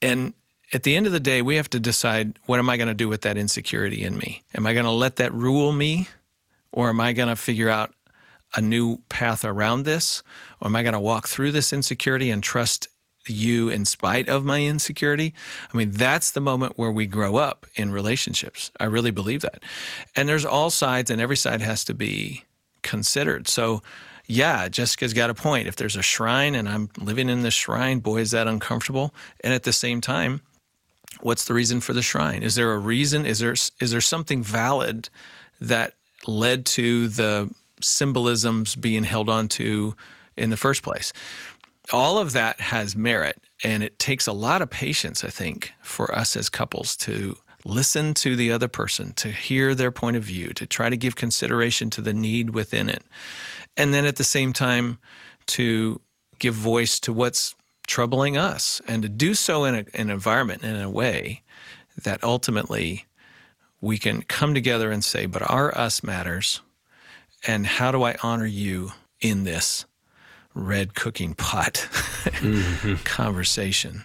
And 0.00 0.34
at 0.72 0.84
the 0.84 0.96
end 0.96 1.06
of 1.06 1.12
the 1.12 1.20
day, 1.20 1.42
we 1.42 1.56
have 1.56 1.70
to 1.70 1.80
decide 1.80 2.38
what 2.46 2.58
am 2.58 2.70
I 2.70 2.76
going 2.76 2.88
to 2.88 2.94
do 2.94 3.08
with 3.08 3.22
that 3.22 3.36
insecurity 3.36 4.02
in 4.02 4.16
me? 4.16 4.42
Am 4.54 4.66
I 4.66 4.72
going 4.72 4.84
to 4.84 4.90
let 4.90 5.16
that 5.16 5.32
rule 5.32 5.72
me? 5.72 6.08
Or 6.72 6.88
am 6.88 7.00
I 7.00 7.12
going 7.12 7.28
to 7.28 7.36
figure 7.36 7.68
out 7.68 7.94
a 8.54 8.60
new 8.60 8.98
path 9.08 9.44
around 9.44 9.84
this? 9.84 10.22
Or 10.60 10.68
am 10.68 10.76
I 10.76 10.82
going 10.82 10.94
to 10.94 11.00
walk 11.00 11.28
through 11.28 11.52
this 11.52 11.72
insecurity 11.72 12.30
and 12.30 12.42
trust 12.42 12.88
you 13.28 13.68
in 13.68 13.84
spite 13.84 14.28
of 14.28 14.44
my 14.44 14.62
insecurity? 14.62 15.34
I 15.72 15.76
mean, 15.76 15.90
that's 15.92 16.30
the 16.30 16.40
moment 16.40 16.78
where 16.78 16.90
we 16.90 17.06
grow 17.06 17.36
up 17.36 17.66
in 17.74 17.92
relationships. 17.92 18.70
I 18.80 18.84
really 18.84 19.10
believe 19.10 19.42
that. 19.42 19.62
And 20.16 20.28
there's 20.28 20.46
all 20.46 20.70
sides, 20.70 21.10
and 21.10 21.20
every 21.20 21.36
side 21.36 21.60
has 21.60 21.84
to 21.84 21.94
be 21.94 22.44
considered. 22.82 23.48
So, 23.48 23.82
yeah, 24.32 24.68
Jessica's 24.68 25.12
got 25.12 25.28
a 25.28 25.34
point. 25.34 25.68
If 25.68 25.76
there's 25.76 25.96
a 25.96 26.02
shrine 26.02 26.54
and 26.54 26.66
I'm 26.66 26.88
living 26.98 27.28
in 27.28 27.42
this 27.42 27.52
shrine, 27.52 27.98
boy, 27.98 28.20
is 28.20 28.30
that 28.30 28.48
uncomfortable. 28.48 29.14
And 29.44 29.52
at 29.52 29.64
the 29.64 29.74
same 29.74 30.00
time, 30.00 30.40
what's 31.20 31.44
the 31.44 31.52
reason 31.52 31.80
for 31.80 31.92
the 31.92 32.00
shrine? 32.00 32.42
Is 32.42 32.54
there 32.54 32.72
a 32.72 32.78
reason? 32.78 33.26
Is 33.26 33.40
there 33.40 33.52
is 33.52 33.90
there 33.90 34.00
something 34.00 34.42
valid 34.42 35.10
that 35.60 35.94
led 36.26 36.64
to 36.66 37.08
the 37.08 37.50
symbolisms 37.82 38.74
being 38.74 39.04
held 39.04 39.28
onto 39.28 39.92
in 40.34 40.48
the 40.48 40.56
first 40.56 40.82
place? 40.82 41.12
All 41.92 42.16
of 42.16 42.32
that 42.32 42.58
has 42.58 42.96
merit, 42.96 43.38
and 43.62 43.82
it 43.82 43.98
takes 43.98 44.26
a 44.26 44.32
lot 44.32 44.62
of 44.62 44.70
patience, 44.70 45.24
I 45.24 45.28
think, 45.28 45.74
for 45.82 46.14
us 46.14 46.36
as 46.36 46.48
couples 46.48 46.96
to 46.98 47.36
listen 47.64 48.14
to 48.14 48.34
the 48.34 48.50
other 48.50 48.68
person, 48.68 49.12
to 49.14 49.28
hear 49.30 49.74
their 49.74 49.90
point 49.90 50.16
of 50.16 50.22
view, 50.22 50.48
to 50.54 50.66
try 50.66 50.88
to 50.88 50.96
give 50.96 51.16
consideration 51.16 51.90
to 51.90 52.00
the 52.00 52.14
need 52.14 52.50
within 52.50 52.88
it. 52.88 53.04
And 53.76 53.92
then 53.92 54.04
at 54.04 54.16
the 54.16 54.24
same 54.24 54.52
time, 54.52 54.98
to 55.46 56.00
give 56.38 56.54
voice 56.54 57.00
to 57.00 57.12
what's 57.12 57.54
troubling 57.86 58.36
us 58.36 58.80
and 58.86 59.02
to 59.02 59.08
do 59.08 59.34
so 59.34 59.64
in, 59.64 59.74
a, 59.74 59.78
in 59.78 59.86
an 59.94 60.10
environment 60.10 60.62
in 60.62 60.76
a 60.76 60.90
way 60.90 61.42
that 62.02 62.22
ultimately 62.22 63.06
we 63.80 63.98
can 63.98 64.22
come 64.22 64.54
together 64.54 64.90
and 64.90 65.04
say, 65.04 65.26
but 65.26 65.48
our 65.50 65.76
us 65.76 66.02
matters. 66.02 66.60
And 67.46 67.66
how 67.66 67.90
do 67.90 68.04
I 68.04 68.16
honor 68.22 68.46
you 68.46 68.92
in 69.20 69.44
this 69.44 69.84
red 70.54 70.94
cooking 70.94 71.34
pot 71.34 71.88
mm-hmm. 71.92 72.94
conversation? 73.04 74.04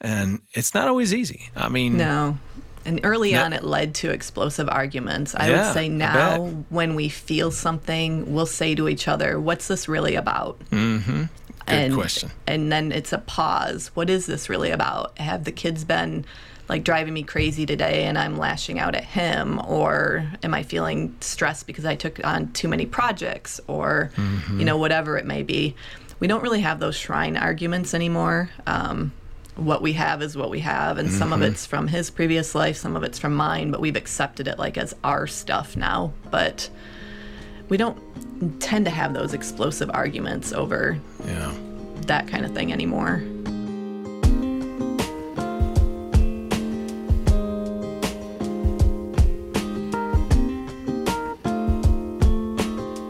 And 0.00 0.42
it's 0.52 0.74
not 0.74 0.88
always 0.88 1.14
easy. 1.14 1.48
I 1.56 1.70
mean, 1.70 1.96
No. 1.96 2.38
And 2.86 3.00
early 3.04 3.32
Yeah. 3.32 3.44
on, 3.44 3.52
it 3.52 3.64
led 3.64 3.94
to 3.96 4.10
explosive 4.10 4.68
arguments. 4.68 5.34
I 5.34 5.48
Yeah, 5.50 5.66
would 5.66 5.74
say 5.74 5.88
now, 5.88 6.44
when 6.70 6.94
we 6.94 7.08
feel 7.08 7.50
something, 7.50 8.32
we'll 8.32 8.46
say 8.46 8.74
to 8.76 8.88
each 8.88 9.08
other, 9.08 9.38
What's 9.40 9.66
this 9.68 9.88
really 9.88 10.14
about? 10.14 10.58
Mm-hmm. 10.70 11.22
good 11.22 11.28
and, 11.66 11.94
question. 11.94 12.30
And 12.46 12.70
then 12.70 12.92
it's 12.92 13.12
a 13.12 13.18
pause. 13.18 13.90
What 13.94 14.08
is 14.08 14.26
this 14.26 14.48
really 14.48 14.70
about? 14.70 15.18
Have 15.18 15.44
the 15.44 15.52
kids 15.52 15.84
been 15.84 16.24
like 16.68 16.82
driving 16.84 17.12
me 17.14 17.22
crazy 17.24 17.66
today 17.66 18.04
and 18.04 18.16
I'm 18.16 18.38
lashing 18.38 18.78
out 18.78 18.94
at 18.94 19.04
him? 19.04 19.60
Or 19.66 20.24
am 20.44 20.54
I 20.54 20.62
feeling 20.62 21.16
stressed 21.20 21.66
because 21.66 21.84
I 21.84 21.96
took 21.96 22.24
on 22.24 22.52
too 22.52 22.68
many 22.68 22.86
projects? 22.86 23.60
Or, 23.66 24.10
Mm-hmm. 24.16 24.60
you 24.60 24.64
know, 24.64 24.76
whatever 24.78 25.18
it 25.18 25.26
may 25.26 25.42
be. 25.42 25.74
We 26.20 26.28
don't 26.28 26.42
really 26.42 26.60
have 26.62 26.78
those 26.80 26.96
shrine 26.96 27.36
arguments 27.36 27.92
anymore. 27.94 28.48
Um, 28.66 29.12
what 29.56 29.80
we 29.80 29.94
have 29.94 30.22
is 30.22 30.36
what 30.36 30.50
we 30.50 30.60
have 30.60 30.98
and 30.98 31.08
mm-hmm. 31.08 31.18
some 31.18 31.32
of 31.32 31.40
mm-hmm. 31.40 31.52
it's 31.52 31.64
from 31.64 31.88
his 31.88 32.10
previous 32.10 32.54
life 32.54 32.76
some 32.76 32.94
of 32.94 33.02
it's 33.02 33.18
from 33.18 33.34
mine 33.34 33.70
but 33.70 33.80
we've 33.80 33.96
accepted 33.96 34.46
it 34.46 34.58
like 34.58 34.76
as 34.76 34.94
our 35.02 35.26
stuff 35.26 35.76
now 35.76 36.12
but 36.30 36.68
we 37.68 37.76
don't 37.76 37.98
tend 38.60 38.84
to 38.84 38.90
have 38.90 39.14
those 39.14 39.32
explosive 39.32 39.90
arguments 39.92 40.52
over 40.52 40.98
yeah. 41.24 41.52
that 42.02 42.28
kind 42.28 42.44
of 42.44 42.52
thing 42.52 42.72
anymore 42.72 43.22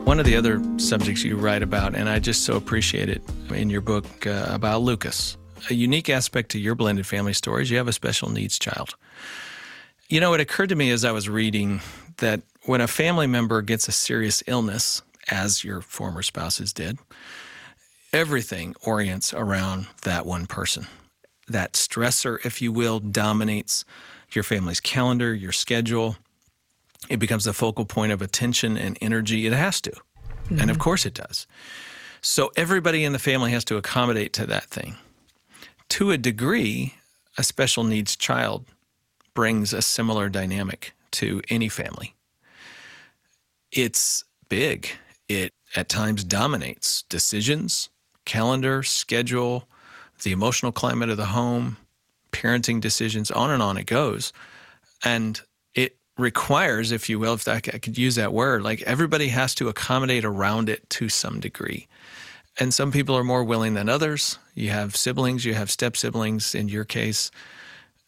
One 0.04 0.20
of 0.20 0.24
the 0.24 0.36
other 0.36 0.62
subjects 0.78 1.24
you 1.24 1.36
write 1.36 1.64
about, 1.64 1.96
and 1.96 2.08
I 2.08 2.20
just 2.20 2.44
so 2.44 2.56
appreciate 2.56 3.10
it 3.10 3.20
in 3.50 3.68
your 3.68 3.80
book 3.80 4.06
uh, 4.24 4.46
about 4.48 4.80
Lucas, 4.80 5.36
a 5.70 5.74
unique 5.74 6.08
aspect 6.08 6.50
to 6.52 6.58
your 6.58 6.74
blended 6.74 7.06
family 7.06 7.32
stories, 7.32 7.70
you 7.70 7.76
have 7.76 7.88
a 7.88 7.92
special 7.92 8.30
needs 8.30 8.58
child. 8.58 8.94
You 10.08 10.20
know, 10.20 10.34
it 10.34 10.40
occurred 10.40 10.68
to 10.68 10.76
me 10.76 10.90
as 10.90 11.04
I 11.04 11.12
was 11.12 11.28
reading 11.28 11.80
that 12.18 12.42
when 12.64 12.80
a 12.80 12.86
family 12.86 13.26
member 13.26 13.62
gets 13.62 13.88
a 13.88 13.92
serious 13.92 14.42
illness, 14.46 15.02
as 15.28 15.64
your 15.64 15.80
former 15.80 16.22
spouses 16.22 16.72
did, 16.72 16.98
everything 18.12 18.74
orients 18.84 19.34
around 19.34 19.86
that 20.02 20.24
one 20.24 20.46
person. 20.46 20.86
That 21.48 21.74
stressor, 21.74 22.44
if 22.44 22.62
you 22.62 22.72
will, 22.72 23.00
dominates 23.00 23.84
your 24.32 24.44
family's 24.44 24.80
calendar, 24.80 25.34
your 25.34 25.52
schedule. 25.52 26.16
It 27.08 27.18
becomes 27.18 27.44
the 27.44 27.52
focal 27.52 27.84
point 27.84 28.12
of 28.12 28.22
attention 28.22 28.76
and 28.76 28.98
energy. 29.00 29.46
It 29.46 29.52
has 29.52 29.80
to. 29.82 29.90
Mm-hmm. 29.90 30.60
And 30.60 30.70
of 30.70 30.76
mm-hmm. 30.76 30.82
course 30.82 31.06
it 31.06 31.14
does. 31.14 31.46
So 32.20 32.50
everybody 32.56 33.04
in 33.04 33.12
the 33.12 33.18
family 33.18 33.52
has 33.52 33.64
to 33.66 33.76
accommodate 33.76 34.32
to 34.34 34.46
that 34.46 34.64
thing. 34.64 34.96
To 35.90 36.10
a 36.10 36.18
degree, 36.18 36.94
a 37.38 37.42
special 37.42 37.84
needs 37.84 38.16
child 38.16 38.66
brings 39.34 39.72
a 39.72 39.82
similar 39.82 40.28
dynamic 40.28 40.92
to 41.12 41.40
any 41.48 41.68
family. 41.68 42.14
It's 43.72 44.24
big. 44.48 44.88
It 45.28 45.52
at 45.74 45.88
times 45.88 46.24
dominates 46.24 47.02
decisions, 47.02 47.90
calendar, 48.24 48.82
schedule, 48.82 49.68
the 50.22 50.32
emotional 50.32 50.72
climate 50.72 51.10
of 51.10 51.16
the 51.16 51.26
home, 51.26 51.76
parenting 52.32 52.80
decisions, 52.80 53.30
on 53.30 53.50
and 53.50 53.62
on 53.62 53.76
it 53.76 53.86
goes. 53.86 54.32
And 55.04 55.40
it 55.74 55.96
requires, 56.16 56.92
if 56.92 57.08
you 57.08 57.18
will, 57.18 57.34
if 57.34 57.46
I 57.46 57.60
could 57.60 57.98
use 57.98 58.14
that 58.14 58.32
word, 58.32 58.62
like 58.62 58.82
everybody 58.82 59.28
has 59.28 59.54
to 59.56 59.68
accommodate 59.68 60.24
around 60.24 60.68
it 60.68 60.88
to 60.90 61.08
some 61.08 61.40
degree. 61.40 61.86
And 62.58 62.72
some 62.72 62.90
people 62.90 63.16
are 63.16 63.24
more 63.24 63.44
willing 63.44 63.74
than 63.74 63.88
others. 63.88 64.38
You 64.56 64.70
have 64.70 64.96
siblings, 64.96 65.44
you 65.44 65.52
have 65.52 65.70
step 65.70 65.96
siblings 65.96 66.54
in 66.54 66.68
your 66.68 66.84
case. 66.84 67.30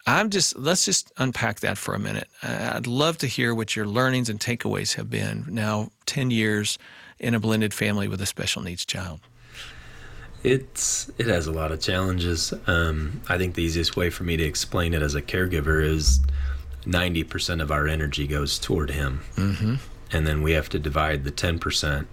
I'm 0.06 0.30
just, 0.30 0.58
let's 0.58 0.86
just 0.86 1.12
unpack 1.18 1.60
that 1.60 1.76
for 1.76 1.94
a 1.94 1.98
minute. 1.98 2.26
I'd 2.42 2.86
love 2.86 3.18
to 3.18 3.26
hear 3.26 3.54
what 3.54 3.76
your 3.76 3.86
learnings 3.86 4.30
and 4.30 4.40
takeaways 4.40 4.94
have 4.94 5.10
been 5.10 5.44
now 5.46 5.90
10 6.06 6.30
years 6.30 6.78
in 7.18 7.34
a 7.34 7.40
blended 7.40 7.74
family 7.74 8.08
with 8.08 8.22
a 8.22 8.26
special 8.26 8.62
needs 8.62 8.86
child. 8.86 9.20
It's 10.42 11.10
it 11.18 11.26
has 11.26 11.46
a 11.46 11.52
lot 11.52 11.70
of 11.70 11.80
challenges. 11.80 12.54
Um, 12.66 13.20
I 13.28 13.36
think 13.36 13.54
the 13.54 13.62
easiest 13.62 13.96
way 13.96 14.08
for 14.08 14.24
me 14.24 14.38
to 14.38 14.44
explain 14.44 14.94
it 14.94 15.02
as 15.02 15.14
a 15.14 15.20
caregiver 15.20 15.84
is 15.84 16.20
90% 16.84 17.60
of 17.60 17.70
our 17.70 17.86
energy 17.86 18.26
goes 18.26 18.58
toward 18.58 18.90
him. 18.90 19.20
Mm-hmm. 19.36 19.74
And 20.12 20.26
then 20.26 20.40
we 20.40 20.52
have 20.52 20.70
to 20.70 20.78
divide 20.78 21.24
the 21.24 21.32
10% 21.32 22.06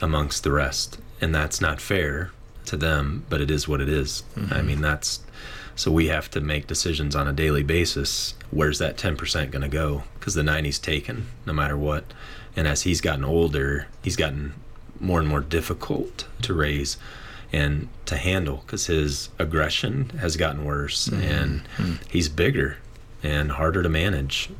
amongst 0.00 0.42
the 0.42 0.50
rest. 0.50 0.98
And 1.20 1.32
that's 1.32 1.60
not 1.60 1.80
fair 1.80 2.32
to 2.70 2.76
them, 2.76 3.24
but 3.28 3.40
it 3.40 3.50
is 3.50 3.68
what 3.68 3.80
it 3.80 3.88
is. 3.88 4.22
Mm-hmm. 4.36 4.54
I 4.54 4.62
mean, 4.62 4.80
that's 4.80 5.20
so 5.76 5.90
we 5.90 6.08
have 6.08 6.30
to 6.32 6.40
make 6.40 6.66
decisions 6.66 7.16
on 7.16 7.26
a 7.26 7.32
daily 7.32 7.62
basis. 7.62 8.34
Where's 8.50 8.78
that 8.80 8.96
10% 8.96 9.50
going 9.50 9.62
to 9.62 9.68
go? 9.68 10.04
Because 10.18 10.34
the 10.34 10.42
90's 10.42 10.78
taken 10.78 11.28
no 11.46 11.52
matter 11.52 11.76
what. 11.76 12.04
And 12.54 12.68
as 12.68 12.82
he's 12.82 13.00
gotten 13.00 13.24
older, 13.24 13.86
he's 14.02 14.16
gotten 14.16 14.54
more 14.98 15.18
and 15.20 15.28
more 15.28 15.40
difficult 15.40 16.26
to 16.42 16.52
raise 16.52 16.98
and 17.52 17.88
to 18.04 18.16
handle 18.16 18.58
because 18.58 18.86
his 18.86 19.30
aggression 19.38 20.10
has 20.20 20.36
gotten 20.36 20.64
worse 20.64 21.08
mm-hmm. 21.08 21.22
and 21.22 21.64
mm-hmm. 21.78 21.94
he's 22.10 22.28
bigger 22.28 22.76
and 23.22 23.52
harder 23.52 23.82
to 23.82 23.88
manage. 23.88 24.50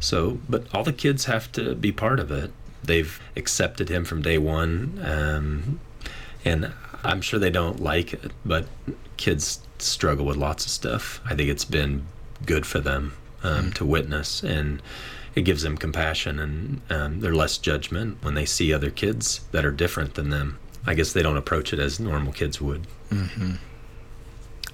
So, 0.00 0.38
but 0.48 0.72
all 0.72 0.84
the 0.84 0.92
kids 0.92 1.24
have 1.24 1.50
to 1.52 1.74
be 1.74 1.92
part 1.92 2.20
of 2.20 2.30
it. 2.30 2.52
They've 2.84 3.20
accepted 3.36 3.88
him 3.88 4.04
from 4.04 4.22
day 4.22 4.38
one, 4.38 5.00
um, 5.04 5.80
and 6.44 6.72
I'm 7.04 7.20
sure 7.20 7.38
they 7.38 7.50
don't 7.50 7.80
like 7.80 8.12
it, 8.12 8.32
but 8.44 8.66
kids 9.16 9.60
struggle 9.78 10.26
with 10.26 10.36
lots 10.36 10.64
of 10.64 10.70
stuff. 10.70 11.20
I 11.24 11.34
think 11.34 11.48
it's 11.48 11.64
been 11.64 12.06
good 12.44 12.66
for 12.66 12.80
them 12.80 13.14
um, 13.42 13.52
mm-hmm. 13.52 13.70
to 13.72 13.84
witness, 13.84 14.42
and 14.42 14.82
it 15.34 15.42
gives 15.42 15.62
them 15.62 15.76
compassion 15.76 16.38
and 16.40 16.80
um, 16.90 17.20
they're 17.20 17.34
less 17.34 17.58
judgment 17.58 18.18
when 18.22 18.34
they 18.34 18.44
see 18.44 18.72
other 18.72 18.90
kids 18.90 19.40
that 19.52 19.64
are 19.64 19.70
different 19.70 20.14
than 20.14 20.30
them. 20.30 20.58
I 20.86 20.94
guess 20.94 21.12
they 21.12 21.22
don't 21.22 21.36
approach 21.36 21.72
it 21.72 21.78
as 21.78 22.00
normal 22.00 22.32
kids 22.32 22.60
would. 22.60 22.86
Mm-hmm. 23.10 23.52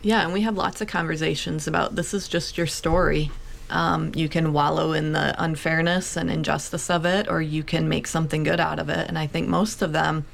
Yeah, 0.02 0.22
and 0.22 0.32
we 0.32 0.42
have 0.42 0.56
lots 0.56 0.80
of 0.80 0.88
conversations 0.88 1.66
about 1.66 1.96
this 1.96 2.14
is 2.14 2.28
just 2.28 2.56
your 2.56 2.66
story. 2.66 3.30
Um, 3.70 4.12
you 4.14 4.28
can 4.28 4.52
wallow 4.52 4.92
in 4.92 5.12
the 5.12 5.34
unfairness 5.42 6.16
and 6.16 6.30
injustice 6.30 6.90
of 6.90 7.06
it, 7.06 7.28
or 7.28 7.40
you 7.40 7.62
can 7.62 7.88
make 7.88 8.06
something 8.06 8.42
good 8.42 8.60
out 8.60 8.78
of 8.78 8.88
it. 8.88 9.08
And 9.08 9.18
I 9.18 9.26
think 9.26 9.48
most 9.48 9.82
of 9.82 9.92
them 9.92 10.26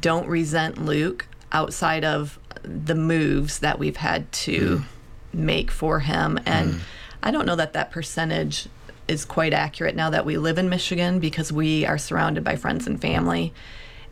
don't 0.00 0.26
resent 0.26 0.84
Luke 0.84 1.26
outside 1.52 2.04
of 2.04 2.38
the 2.62 2.94
moves 2.94 3.60
that 3.60 3.78
we've 3.78 3.96
had 3.96 4.30
to 4.32 4.78
mm. 4.78 4.84
make 5.32 5.70
for 5.70 6.00
him. 6.00 6.38
And 6.44 6.74
mm. 6.74 6.80
I 7.22 7.30
don't 7.30 7.46
know 7.46 7.56
that 7.56 7.72
that 7.72 7.90
percentage 7.90 8.68
is 9.06 9.24
quite 9.24 9.54
accurate 9.54 9.96
now 9.96 10.10
that 10.10 10.26
we 10.26 10.36
live 10.36 10.58
in 10.58 10.68
Michigan 10.68 11.18
because 11.18 11.50
we 11.50 11.86
are 11.86 11.98
surrounded 11.98 12.44
by 12.44 12.56
friends 12.56 12.86
and 12.86 13.00
family. 13.00 13.54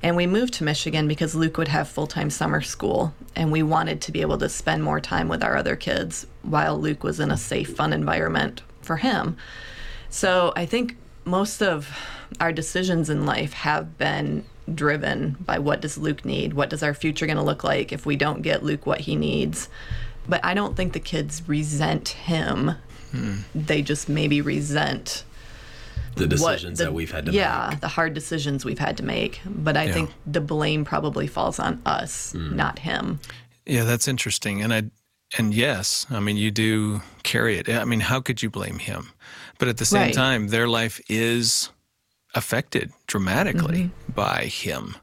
And 0.03 0.17
we 0.17 0.27
moved 0.27 0.55
to 0.55 0.65
Michigan 0.65 1.09
because 1.09 1.35
Luke 1.35 1.59
would 1.59 1.69
have 1.69 1.89
full 1.89 2.07
time 2.07 2.31
summer 2.31 2.61
school, 2.61 3.15
and 3.35 3.51
we 3.51 3.63
wanted 3.63 4.01
to 4.03 4.13
be 4.13 4.21
able 4.21 4.39
to 4.39 4.49
spend 4.49 4.83
more 4.83 5.01
time 5.01 5.29
with 5.29 5.43
our 5.43 5.57
other 5.57 5.75
kids 5.75 6.27
while 6.43 6.79
Luke 6.79 7.03
was 7.03 7.19
in 7.19 7.31
a 7.31 7.37
safe, 7.37 7.75
fun 7.75 7.93
environment 7.93 8.63
for 8.83 8.99
him. 8.99 9.37
So 10.11 10.53
I 10.55 10.67
think 10.67 10.97
most 11.25 11.63
of 11.63 11.91
our 12.41 12.53
decisions 12.53 13.11
in 13.11 13.27
life 13.27 13.53
have 13.55 13.99
been 13.99 14.45
driven 14.73 15.37
by 15.41 15.59
what 15.59 15.81
does 15.81 15.99
Luke 15.99 16.25
need? 16.25 16.55
What 16.55 16.71
does 16.71 16.83
our 16.83 16.95
future 16.95 17.27
going 17.27 17.37
to 17.37 17.43
look 17.43 17.65
like 17.65 17.93
if 17.93 18.07
we 18.07 18.17
don't 18.17 18.43
get 18.43 18.63
Luke 18.63 18.87
what 18.87 19.01
he 19.01 19.17
needs? 19.17 19.69
But 20.29 20.45
I 20.45 20.55
don't 20.55 20.77
think 20.77 20.93
the 20.93 21.01
kids 21.01 21.43
resent 21.47 22.09
him. 22.09 22.73
Hmm. 23.13 23.37
They 23.55 23.83
just 23.83 24.09
maybe 24.09 24.41
resent 24.41 25.25
the 26.17 26.27
decisions 26.27 26.79
the, 26.79 26.87
that 26.87 26.95
we've 26.95 27.13
had 27.13 27.27
to 27.27 27.33
make. 27.33 27.39
yeah, 27.39 27.69
make. 27.71 27.81
the 27.81 27.89
hard 27.89 28.15
decisions 28.15 28.65
we've 28.65 28.79
had 28.79 28.97
to 28.97 29.05
make. 29.05 29.41
But 29.45 29.77
I 29.77 29.85
yeah. 29.85 29.93
think 29.93 30.11
the 30.27 30.41
blame 30.41 30.85
probably 30.85 31.27
falls 31.27 31.59
on 31.59 31.81
us, 31.87 32.33
mm. 32.33 32.53
not 32.53 32.81
him. 32.81 33.21
Yeah, 33.67 33.85
that's 33.85 34.09
interesting. 34.09 34.63
And 34.63 34.73
I 34.73 34.85
and 35.39 35.55
yes, 35.55 36.07
I 36.11 36.21
mean 36.21 36.37
you 36.37 36.51
do 36.51 37.03
carry 37.23 37.59
it. 37.59 37.69
I 37.69 37.85
mean, 37.85 38.01
how 38.01 38.21
could 38.21 38.43
you 38.43 38.51
blame 38.51 38.79
him? 38.79 39.13
But 39.59 39.69
at 39.69 39.79
the 39.79 39.85
same 39.85 40.03
right. 40.03 40.15
time, 40.15 40.49
their 40.49 40.69
life 40.69 41.01
is 41.09 41.71
affected 42.37 42.93
dramatically 43.07 43.85
mm-hmm. 43.85 44.13
by 44.13 44.45
him. 44.45 44.97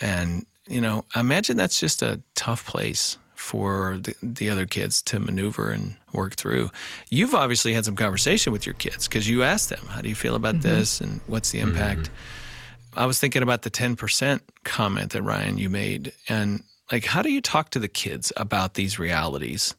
And 0.00 0.44
you 0.68 0.80
know, 0.80 1.04
imagine 1.14 1.56
that's 1.56 1.78
just 1.78 2.02
a 2.02 2.20
tough 2.34 2.66
place 2.66 3.18
for 3.34 3.98
the, 4.02 4.14
the 4.22 4.50
other 4.50 4.66
kids 4.66 5.00
to 5.02 5.20
maneuver 5.20 5.70
and 5.70 5.96
work 6.12 6.34
through. 6.34 6.70
You've 7.10 7.34
obviously 7.34 7.72
had 7.72 7.84
some 7.84 7.94
conversation 7.94 8.52
with 8.52 8.66
your 8.66 8.74
kids 8.74 9.06
because 9.06 9.28
you 9.28 9.44
asked 9.44 9.68
them, 9.68 9.86
how 9.88 10.00
do 10.00 10.08
you 10.08 10.14
feel 10.14 10.34
about 10.34 10.56
mm-hmm. 10.56 10.68
this 10.68 11.00
and 11.00 11.20
what's 11.26 11.50
the 11.50 11.60
impact? 11.60 12.00
Mm-hmm. 12.00 12.98
I 12.98 13.06
was 13.06 13.20
thinking 13.20 13.42
about 13.42 13.62
the 13.62 13.70
10% 13.70 14.40
comment 14.64 15.12
that 15.12 15.22
Ryan 15.22 15.58
you 15.58 15.70
made 15.70 16.12
and 16.28 16.62
like 16.90 17.04
how 17.04 17.22
do 17.22 17.30
you 17.30 17.40
talk 17.40 17.70
to 17.70 17.78
the 17.78 17.88
kids 17.88 18.32
about 18.36 18.74
these 18.74 18.98
realities? 18.98 19.74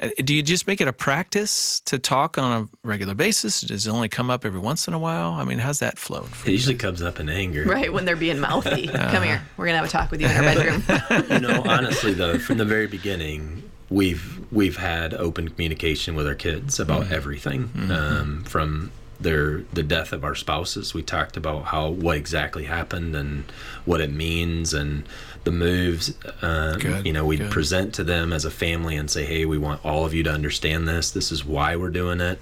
Uh, 0.00 0.08
do 0.24 0.34
you 0.34 0.42
just 0.42 0.66
make 0.66 0.80
it 0.80 0.88
a 0.88 0.92
practice 0.92 1.80
to 1.80 1.98
talk 1.98 2.38
on 2.38 2.62
a 2.62 2.86
regular 2.86 3.14
basis? 3.14 3.60
Does 3.62 3.86
it 3.86 3.90
only 3.90 4.08
come 4.08 4.30
up 4.30 4.44
every 4.44 4.60
once 4.60 4.86
in 4.86 4.94
a 4.94 4.98
while? 4.98 5.32
I 5.32 5.44
mean, 5.44 5.58
how's 5.58 5.78
that 5.78 5.98
flow? 5.98 6.26
It 6.44 6.52
usually 6.52 6.74
comes 6.74 7.02
up 7.02 7.18
in 7.20 7.28
anger. 7.28 7.64
Right, 7.64 7.92
when 7.92 8.04
they're 8.04 8.16
being 8.16 8.40
mouthy. 8.40 8.88
uh, 8.92 9.10
come 9.10 9.22
here. 9.22 9.42
We're 9.56 9.66
going 9.66 9.74
to 9.74 9.78
have 9.78 9.88
a 9.88 9.90
talk 9.90 10.10
with 10.10 10.20
you 10.20 10.28
in 10.28 10.36
our 10.36 10.42
bedroom. 10.42 10.82
you 11.30 11.40
know, 11.40 11.62
honestly, 11.66 12.12
though, 12.12 12.38
from 12.38 12.58
the 12.58 12.64
very 12.64 12.86
beginning, 12.86 13.62
we've 13.90 14.40
we've 14.52 14.76
had 14.76 15.14
open 15.14 15.48
communication 15.48 16.14
with 16.14 16.26
our 16.26 16.34
kids 16.34 16.80
about 16.80 17.04
mm-hmm. 17.04 17.14
everything 17.14 17.68
mm-hmm. 17.68 17.92
Um, 17.92 18.44
from 18.44 18.90
their 19.20 19.62
the 19.72 19.82
death 19.82 20.12
of 20.12 20.24
our 20.24 20.34
spouses 20.34 20.92
we 20.92 21.02
talked 21.02 21.36
about 21.36 21.64
how 21.66 21.88
what 21.88 22.16
exactly 22.16 22.64
happened 22.64 23.14
and 23.16 23.44
what 23.84 24.00
it 24.00 24.12
means 24.12 24.74
and 24.74 25.04
the 25.46 25.52
moves. 25.52 26.12
Um, 26.42 26.78
good, 26.78 27.06
you 27.06 27.12
know, 27.14 27.24
we 27.24 27.38
present 27.38 27.94
to 27.94 28.04
them 28.04 28.32
as 28.32 28.44
a 28.44 28.50
family 28.50 28.96
and 28.96 29.10
say, 29.10 29.24
hey, 29.24 29.46
we 29.46 29.56
want 29.56 29.82
all 29.84 30.04
of 30.04 30.12
you 30.12 30.22
to 30.24 30.30
understand 30.30 30.86
this. 30.86 31.12
This 31.12 31.32
is 31.32 31.44
why 31.44 31.76
we're 31.76 31.88
doing 31.88 32.20
it. 32.20 32.38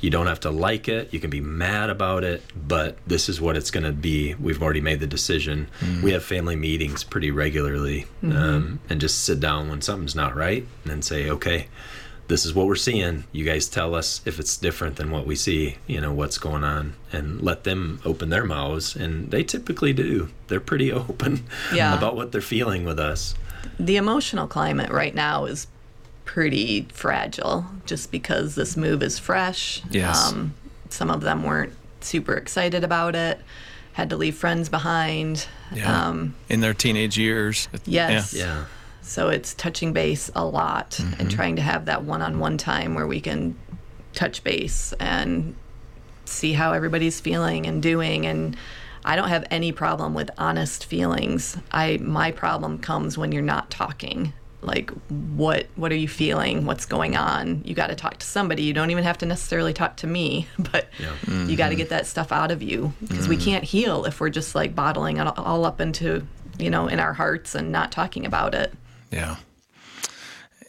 You 0.00 0.10
don't 0.10 0.26
have 0.26 0.40
to 0.40 0.50
like 0.50 0.88
it. 0.88 1.14
You 1.14 1.20
can 1.20 1.30
be 1.30 1.40
mad 1.40 1.88
about 1.88 2.24
it, 2.24 2.42
but 2.54 2.98
this 3.06 3.28
is 3.28 3.40
what 3.40 3.56
it's 3.56 3.70
going 3.70 3.84
to 3.84 3.92
be. 3.92 4.34
We've 4.34 4.62
already 4.62 4.80
made 4.80 5.00
the 5.00 5.06
decision. 5.06 5.68
Mm-hmm. 5.80 6.02
We 6.02 6.12
have 6.12 6.24
family 6.24 6.56
meetings 6.56 7.04
pretty 7.04 7.30
regularly 7.30 8.06
mm-hmm. 8.22 8.36
um, 8.36 8.80
and 8.90 9.00
just 9.00 9.24
sit 9.24 9.40
down 9.40 9.68
when 9.68 9.80
something's 9.80 10.14
not 10.14 10.36
right 10.36 10.66
and 10.82 10.92
then 10.92 11.02
say, 11.02 11.30
okay, 11.30 11.68
this 12.32 12.46
is 12.46 12.54
what 12.54 12.66
we're 12.66 12.74
seeing. 12.76 13.24
You 13.30 13.44
guys 13.44 13.68
tell 13.68 13.94
us 13.94 14.22
if 14.24 14.40
it's 14.40 14.56
different 14.56 14.96
than 14.96 15.10
what 15.10 15.26
we 15.26 15.36
see, 15.36 15.76
you 15.86 16.00
know, 16.00 16.14
what's 16.14 16.38
going 16.38 16.64
on, 16.64 16.94
and 17.12 17.42
let 17.42 17.64
them 17.64 18.00
open 18.06 18.30
their 18.30 18.44
mouths. 18.44 18.96
And 18.96 19.30
they 19.30 19.44
typically 19.44 19.92
do. 19.92 20.30
They're 20.48 20.58
pretty 20.58 20.90
open 21.10 21.44
yeah. 21.74 21.94
about 21.94 22.16
what 22.16 22.32
they're 22.32 22.40
feeling 22.40 22.86
with 22.86 22.98
us. 22.98 23.34
The 23.78 23.96
emotional 23.96 24.46
climate 24.46 24.90
right 24.90 25.14
now 25.14 25.44
is 25.44 25.66
pretty 26.24 26.88
fragile 26.94 27.66
just 27.84 28.10
because 28.10 28.54
this 28.54 28.78
move 28.78 29.02
is 29.02 29.18
fresh. 29.18 29.82
Yes. 29.90 30.32
Um, 30.32 30.54
some 30.88 31.10
of 31.10 31.20
them 31.20 31.42
weren't 31.42 31.74
super 32.00 32.32
excited 32.32 32.82
about 32.82 33.14
it, 33.14 33.42
had 33.92 34.08
to 34.08 34.16
leave 34.16 34.36
friends 34.36 34.70
behind. 34.70 35.46
Yeah. 35.70 36.08
Um, 36.08 36.34
In 36.48 36.60
their 36.60 36.72
teenage 36.72 37.18
years. 37.18 37.68
Yes. 37.84 38.32
Yeah. 38.32 38.44
yeah. 38.46 38.64
So 39.02 39.28
it's 39.28 39.54
touching 39.54 39.92
base 39.92 40.30
a 40.34 40.44
lot 40.44 40.92
mm-hmm. 40.92 41.20
and 41.20 41.30
trying 41.30 41.56
to 41.56 41.62
have 41.62 41.86
that 41.86 42.04
one 42.04 42.22
on 42.22 42.38
one 42.38 42.56
time 42.56 42.94
where 42.94 43.06
we 43.06 43.20
can 43.20 43.56
touch 44.14 44.42
base 44.44 44.92
and 44.94 45.54
see 46.24 46.52
how 46.52 46.72
everybody's 46.72 47.20
feeling 47.20 47.66
and 47.66 47.82
doing 47.82 48.26
and 48.26 48.56
I 49.04 49.16
don't 49.16 49.28
have 49.28 49.44
any 49.50 49.72
problem 49.72 50.14
with 50.14 50.30
honest 50.38 50.84
feelings. 50.84 51.56
I 51.72 51.98
my 52.00 52.30
problem 52.30 52.78
comes 52.78 53.18
when 53.18 53.32
you're 53.32 53.42
not 53.42 53.68
talking 53.68 54.32
like 54.62 54.90
what 55.08 55.66
what 55.74 55.90
are 55.90 55.96
you 55.96 56.08
feeling 56.08 56.64
what's 56.64 56.86
going 56.86 57.16
on 57.16 57.62
you 57.64 57.74
got 57.74 57.88
to 57.88 57.94
talk 57.94 58.18
to 58.18 58.26
somebody 58.26 58.62
you 58.62 58.72
don't 58.72 58.90
even 58.90 59.02
have 59.02 59.18
to 59.18 59.26
necessarily 59.26 59.72
talk 59.72 59.96
to 59.96 60.06
me 60.06 60.46
but 60.70 60.88
yeah. 60.98 61.08
mm-hmm. 61.22 61.50
you 61.50 61.56
got 61.56 61.70
to 61.70 61.74
get 61.74 61.88
that 61.88 62.06
stuff 62.06 62.32
out 62.32 62.50
of 62.50 62.62
you 62.62 62.92
because 63.00 63.20
mm-hmm. 63.20 63.30
we 63.30 63.36
can't 63.36 63.64
heal 63.64 64.04
if 64.04 64.20
we're 64.20 64.30
just 64.30 64.54
like 64.54 64.74
bottling 64.74 65.16
it 65.16 65.26
all 65.38 65.64
up 65.64 65.80
into 65.80 66.24
you 66.58 66.70
know 66.70 66.86
in 66.86 67.00
our 67.00 67.12
hearts 67.12 67.54
and 67.54 67.72
not 67.72 67.90
talking 67.90 68.24
about 68.24 68.54
it 68.54 68.72
yeah 69.12 69.36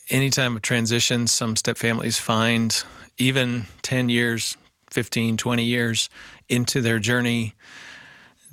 anytime 0.09 0.55
of 0.55 0.61
transition 0.61 1.27
some 1.27 1.55
step 1.55 1.77
families 1.77 2.19
find 2.19 2.83
even 3.17 3.65
10 3.81 4.09
years 4.09 4.57
15 4.91 5.37
20 5.37 5.63
years 5.63 6.09
into 6.49 6.81
their 6.81 6.99
journey 6.99 7.55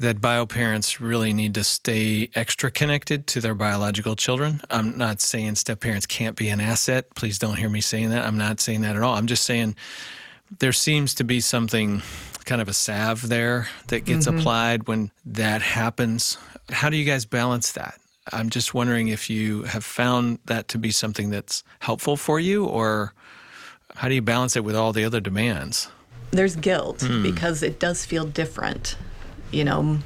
that 0.00 0.18
bio 0.18 0.46
parents 0.46 0.98
really 0.98 1.34
need 1.34 1.52
to 1.54 1.62
stay 1.62 2.30
extra 2.34 2.70
connected 2.70 3.26
to 3.26 3.38
their 3.38 3.54
biological 3.54 4.16
children. 4.16 4.62
I'm 4.70 4.96
not 4.96 5.20
saying 5.20 5.56
step 5.56 5.80
parents 5.80 6.06
can't 6.06 6.36
be 6.36 6.48
an 6.48 6.58
asset. 6.58 7.14
Please 7.14 7.38
don't 7.38 7.56
hear 7.56 7.68
me 7.68 7.82
saying 7.82 8.08
that. 8.08 8.26
I'm 8.26 8.38
not 8.38 8.60
saying 8.60 8.80
that 8.80 8.96
at 8.96 9.02
all. 9.02 9.14
I'm 9.14 9.26
just 9.26 9.44
saying 9.44 9.76
there 10.58 10.72
seems 10.72 11.14
to 11.16 11.24
be 11.24 11.40
something 11.40 12.00
kind 12.46 12.62
of 12.62 12.68
a 12.68 12.72
salve 12.72 13.28
there 13.28 13.68
that 13.88 14.06
gets 14.06 14.26
mm-hmm. 14.26 14.38
applied 14.38 14.88
when 14.88 15.10
that 15.26 15.60
happens. 15.60 16.38
How 16.70 16.88
do 16.88 16.96
you 16.96 17.04
guys 17.04 17.26
balance 17.26 17.72
that? 17.72 17.99
I'm 18.32 18.50
just 18.50 18.74
wondering 18.74 19.08
if 19.08 19.30
you 19.30 19.64
have 19.64 19.84
found 19.84 20.38
that 20.44 20.68
to 20.68 20.78
be 20.78 20.90
something 20.90 21.30
that's 21.30 21.64
helpful 21.80 22.16
for 22.16 22.38
you, 22.38 22.64
or 22.64 23.14
how 23.96 24.08
do 24.08 24.14
you 24.14 24.22
balance 24.22 24.56
it 24.56 24.64
with 24.64 24.76
all 24.76 24.92
the 24.92 25.04
other 25.04 25.20
demands? 25.20 25.88
There's 26.30 26.54
guilt 26.54 26.98
mm. 26.98 27.22
because 27.22 27.62
it 27.62 27.80
does 27.80 28.04
feel 28.06 28.24
different 28.24 28.96
you 29.50 29.64
know, 29.64 29.98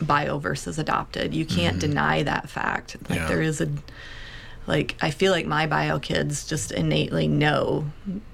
bio 0.00 0.38
versus 0.38 0.78
adopted. 0.78 1.34
You 1.34 1.44
can't 1.44 1.78
mm-hmm. 1.78 1.90
deny 1.90 2.22
that 2.22 2.48
fact. 2.48 2.96
Like 3.08 3.18
yeah. 3.18 3.28
there 3.28 3.42
is 3.42 3.60
a 3.60 3.68
like 4.66 4.96
I 5.02 5.10
feel 5.10 5.32
like 5.32 5.46
my 5.46 5.66
bio 5.66 5.98
kids 5.98 6.46
just 6.46 6.70
innately 6.70 7.26
know 7.26 7.86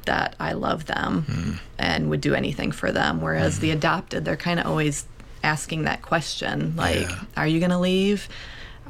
that 0.04 0.36
I 0.38 0.52
love 0.52 0.84
them 0.84 1.24
mm. 1.26 1.58
and 1.78 2.10
would 2.10 2.20
do 2.20 2.34
anything 2.34 2.70
for 2.70 2.92
them 2.92 3.22
whereas 3.22 3.56
mm. 3.56 3.60
the 3.60 3.70
adopted 3.70 4.26
they're 4.26 4.36
kind 4.36 4.60
of 4.60 4.66
always 4.66 5.06
asking 5.42 5.84
that 5.84 6.02
question 6.02 6.76
like 6.76 7.08
yeah. 7.08 7.20
are 7.36 7.46
you 7.46 7.60
going 7.60 7.70
to 7.70 7.78
leave? 7.78 8.28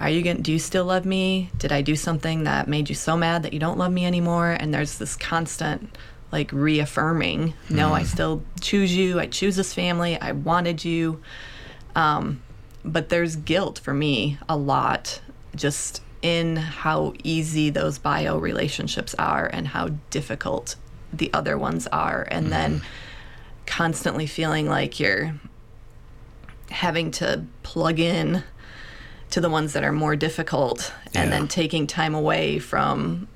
Are 0.01 0.09
you 0.09 0.23
going 0.23 0.37
to 0.37 0.43
do 0.43 0.53
you 0.53 0.59
still 0.59 0.85
love 0.85 1.05
me? 1.05 1.51
Did 1.59 1.73
I 1.73 1.83
do 1.83 1.97
something 1.97 2.45
that 2.45 2.69
made 2.69 2.89
you 2.89 2.95
so 2.95 3.17
mad 3.17 3.43
that 3.43 3.53
you 3.53 3.59
don't 3.59 3.79
love 3.79 3.93
me 3.93 4.07
anymore? 4.07 4.51
And 4.51 4.73
there's 4.73 4.99
this 4.99 5.17
constant 5.17 5.97
like 6.31 6.53
reaffirming, 6.53 7.55
no, 7.71 7.95
I 7.95 8.03
mm. 8.03 8.07
still 8.07 8.43
choose 8.61 8.95
you. 8.95 9.19
I 9.19 9.27
choose 9.27 9.57
this 9.57 9.73
family. 9.73 10.21
I 10.21 10.33
wanted 10.33 10.85
you. 10.85 11.23
Um, 11.95 12.43
but 12.85 13.09
there's 13.09 13.37
guilt 13.37 13.79
for 13.79 13.95
me 13.95 14.39
a 14.49 14.57
lot 14.57 15.21
just 15.57 16.03
in 16.21 16.57
how 16.57 17.15
easy 17.25 17.71
those 17.71 17.99
bio 17.99 18.39
relationships 18.39 19.15
are 19.19 19.47
and 19.47 19.69
how 19.69 19.89
difficult 20.11 20.77
the 21.13 21.33
other 21.33 21.57
ones 21.57 21.87
are. 21.87 22.27
And 22.31 22.45
mm-hmm. 22.45 22.51
then 22.51 22.83
constantly 23.67 24.27
feeling 24.27 24.67
like 24.69 25.01
you're 25.01 25.35
having 26.71 27.11
to 27.11 27.45
plug 27.63 27.99
in 27.99 28.43
to 29.31 29.41
the 29.41 29.51
ones 29.51 29.73
that 29.75 29.85
are 29.85 29.93
more 29.93 30.17
difficult 30.17 30.93
and 31.15 31.31
yeah. 31.31 31.39
then 31.39 31.49
taking 31.49 31.87
time 31.87 32.15
away 32.15 32.59
from 32.59 33.29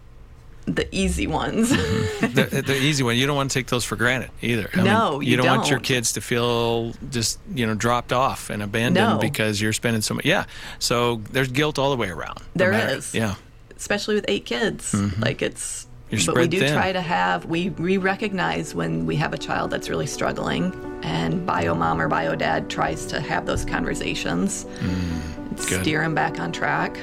the 0.66 0.86
easy 0.94 1.26
ones. 1.26 1.72
mm-hmm. 1.72 2.34
the, 2.34 2.62
the, 2.62 2.76
easy 2.76 3.02
one. 3.02 3.16
You 3.16 3.26
don't 3.26 3.36
want 3.36 3.50
to 3.50 3.54
take 3.54 3.66
those 3.66 3.84
for 3.84 3.96
granted 3.96 4.30
either. 4.40 4.70
I 4.74 4.82
no, 4.82 5.12
mean, 5.12 5.22
you, 5.22 5.30
you 5.32 5.36
don't, 5.36 5.46
don't, 5.46 5.58
want 5.58 5.70
your 5.70 5.80
kids 5.80 6.12
to 6.12 6.20
feel 6.20 6.92
just 7.10 7.38
you 7.54 7.66
know 7.66 7.74
dropped 7.74 8.12
off 8.12 8.50
and 8.50 8.62
abandoned 8.62 9.14
no. 9.14 9.18
because 9.18 9.60
you're 9.60 9.72
spending 9.72 10.02
so 10.02 10.14
much. 10.14 10.24
Yeah. 10.24 10.44
So 10.78 11.16
there's 11.30 11.48
guilt 11.48 11.78
all 11.78 11.90
the 11.90 11.96
way 11.96 12.08
around. 12.08 12.40
There 12.54 12.72
no 12.72 12.78
is. 12.78 13.14
Yeah. 13.14 13.34
Especially 13.76 14.14
with 14.14 14.24
eight 14.28 14.44
kids, 14.44 14.92
mm-hmm. 14.92 15.22
like 15.22 15.42
it's. 15.42 15.86
You're 16.10 16.20
but 16.26 16.36
we 16.36 16.48
do 16.48 16.58
thin. 16.58 16.74
try 16.74 16.92
to 16.92 17.00
have 17.00 17.46
we 17.46 17.70
we 17.70 17.96
recognize 17.96 18.74
when 18.74 19.06
we 19.06 19.16
have 19.16 19.32
a 19.32 19.38
child 19.38 19.70
that's 19.70 19.88
really 19.88 20.06
struggling, 20.06 20.70
and 21.02 21.46
bio 21.46 21.74
mom 21.74 22.02
or 22.02 22.06
bio 22.06 22.34
dad 22.34 22.68
tries 22.68 23.06
to 23.06 23.20
have 23.20 23.46
those 23.46 23.64
conversations, 23.64 24.66
mm, 24.66 25.41
steer 25.58 26.02
him 26.02 26.14
back 26.14 26.38
on 26.38 26.52
track. 26.52 26.96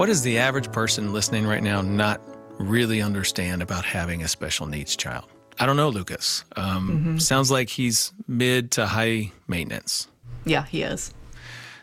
What 0.00 0.06
does 0.06 0.22
the 0.22 0.38
average 0.38 0.72
person 0.72 1.12
listening 1.12 1.46
right 1.46 1.62
now 1.62 1.82
not 1.82 2.22
really 2.58 3.02
understand 3.02 3.60
about 3.60 3.84
having 3.84 4.22
a 4.22 4.28
special 4.28 4.66
needs 4.66 4.96
child? 4.96 5.26
I 5.58 5.66
don't 5.66 5.76
know, 5.76 5.90
Lucas. 5.90 6.42
Um, 6.56 6.88
mm-hmm. 6.88 7.18
Sounds 7.18 7.50
like 7.50 7.68
he's 7.68 8.12
mid 8.26 8.70
to 8.72 8.86
high 8.86 9.30
maintenance. 9.46 10.08
Yeah, 10.46 10.64
he 10.64 10.82
is. 10.82 11.12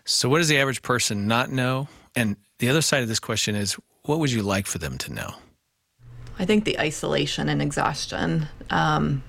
So, 0.04 0.30
what 0.30 0.40
does 0.40 0.48
the 0.48 0.58
average 0.58 0.82
person 0.82 1.28
not 1.28 1.52
know? 1.52 1.88
And 2.16 2.38
the 2.58 2.70
other 2.70 2.82
side 2.82 3.04
of 3.04 3.08
this 3.08 3.20
question 3.20 3.56
is 3.56 3.78
what 4.04 4.18
would 4.20 4.32
you 4.32 4.42
like 4.42 4.66
for 4.66 4.80
them 4.80 4.98
to 4.98 5.14
know? 5.14 5.36
I 6.40 6.46
think 6.46 6.66
the 6.66 6.80
isolation 6.80 7.50
and 7.50 7.62
exhaustion. 7.62 8.48
Um, 8.70 9.24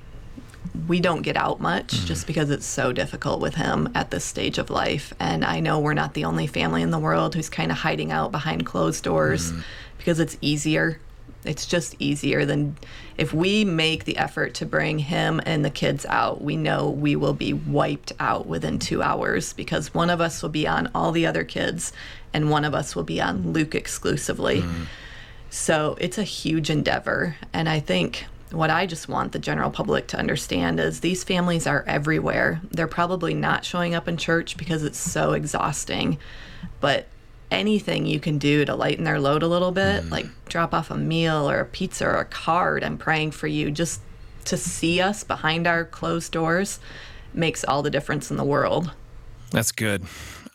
we 0.86 1.00
don't 1.00 1.22
get 1.22 1.36
out 1.36 1.60
much 1.60 1.88
mm-hmm. 1.88 2.06
just 2.06 2.26
because 2.26 2.50
it's 2.50 2.66
so 2.66 2.92
difficult 2.92 3.40
with 3.40 3.54
him 3.54 3.90
at 3.94 4.10
this 4.10 4.24
stage 4.24 4.58
of 4.58 4.70
life. 4.70 5.12
And 5.18 5.44
I 5.44 5.60
know 5.60 5.80
we're 5.80 5.94
not 5.94 6.14
the 6.14 6.24
only 6.24 6.46
family 6.46 6.82
in 6.82 6.90
the 6.90 6.98
world 6.98 7.34
who's 7.34 7.48
kind 7.48 7.70
of 7.70 7.78
hiding 7.78 8.12
out 8.12 8.30
behind 8.30 8.66
closed 8.66 9.04
doors 9.04 9.50
mm-hmm. 9.50 9.60
because 9.96 10.20
it's 10.20 10.36
easier. 10.40 11.00
It's 11.44 11.66
just 11.66 11.94
easier 11.98 12.44
than 12.44 12.76
if 13.16 13.32
we 13.32 13.64
make 13.64 14.04
the 14.04 14.18
effort 14.18 14.54
to 14.54 14.66
bring 14.66 14.98
him 14.98 15.40
and 15.46 15.64
the 15.64 15.70
kids 15.70 16.04
out, 16.06 16.42
we 16.42 16.56
know 16.56 16.90
we 16.90 17.16
will 17.16 17.32
be 17.32 17.52
wiped 17.52 18.12
out 18.20 18.46
within 18.46 18.78
two 18.78 19.02
hours 19.02 19.52
because 19.52 19.94
one 19.94 20.10
of 20.10 20.20
us 20.20 20.42
will 20.42 20.50
be 20.50 20.66
on 20.66 20.90
all 20.94 21.12
the 21.12 21.26
other 21.26 21.44
kids 21.44 21.92
and 22.32 22.50
one 22.50 22.64
of 22.64 22.74
us 22.74 22.94
will 22.94 23.04
be 23.04 23.20
on 23.20 23.52
Luke 23.52 23.74
exclusively. 23.74 24.62
Mm-hmm. 24.62 24.84
So 25.50 25.96
it's 26.00 26.18
a 26.18 26.22
huge 26.22 26.70
endeavor. 26.70 27.36
And 27.52 27.68
I 27.68 27.80
think 27.80 28.26
what 28.50 28.70
I 28.70 28.86
just 28.86 29.08
want 29.08 29.32
the 29.32 29.38
general 29.38 29.70
public 29.70 30.06
to 30.08 30.18
understand 30.18 30.80
is 30.80 31.00
these 31.00 31.24
families 31.24 31.66
are 31.66 31.84
everywhere. 31.86 32.60
They're 32.70 32.86
probably 32.86 33.34
not 33.34 33.64
showing 33.64 33.94
up 33.94 34.08
in 34.08 34.16
church 34.16 34.56
because 34.56 34.84
it's 34.84 34.98
so 34.98 35.32
exhausting, 35.32 36.18
but 36.80 37.06
anything 37.50 38.06
you 38.06 38.20
can 38.20 38.38
do 38.38 38.64
to 38.64 38.74
lighten 38.74 39.04
their 39.04 39.20
load 39.20 39.42
a 39.42 39.48
little 39.48 39.72
bit, 39.72 40.04
mm. 40.04 40.10
like 40.10 40.26
drop 40.48 40.74
off 40.74 40.90
a 40.90 40.96
meal 40.96 41.48
or 41.48 41.60
a 41.60 41.64
pizza 41.66 42.06
or 42.06 42.16
a 42.16 42.24
card, 42.24 42.84
I'm 42.84 42.98
praying 42.98 43.32
for 43.32 43.46
you. 43.46 43.70
Just 43.70 44.00
to 44.46 44.56
see 44.56 45.00
us 45.00 45.24
behind 45.24 45.66
our 45.66 45.84
closed 45.84 46.32
doors 46.32 46.80
makes 47.34 47.64
all 47.64 47.82
the 47.82 47.90
difference 47.90 48.30
in 48.30 48.36
the 48.36 48.44
world. 48.44 48.92
That's 49.50 49.72
good. 49.72 50.04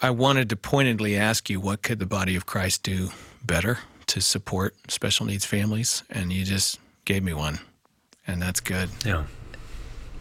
I 0.01 0.09
wanted 0.09 0.49
to 0.49 0.55
pointedly 0.55 1.15
ask 1.15 1.49
you 1.49 1.59
what 1.59 1.81
could 1.81 1.99
the 1.99 2.05
body 2.05 2.35
of 2.35 2.45
Christ 2.45 2.83
do 2.83 3.09
better 3.43 3.79
to 4.07 4.21
support 4.21 4.75
special 4.89 5.25
needs 5.25 5.45
families, 5.45 6.03
and 6.09 6.31
you 6.31 6.43
just 6.43 6.79
gave 7.05 7.23
me 7.23 7.33
one 7.33 7.59
and 8.27 8.41
that's 8.41 8.59
good. 8.59 8.89
Yeah. 9.05 9.23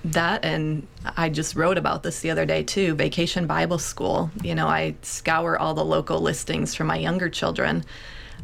That 0.04 0.44
and 0.44 0.86
I 1.16 1.28
just 1.28 1.54
wrote 1.54 1.78
about 1.78 2.02
this 2.02 2.20
the 2.20 2.30
other 2.30 2.44
day 2.44 2.64
too. 2.64 2.94
Vacation 2.94 3.46
Bible 3.46 3.78
School. 3.78 4.30
You 4.42 4.54
know, 4.54 4.66
I 4.66 4.96
scour 5.02 5.56
all 5.56 5.74
the 5.74 5.84
local 5.84 6.20
listings 6.20 6.74
for 6.74 6.84
my 6.84 6.96
younger 6.96 7.28
children. 7.28 7.84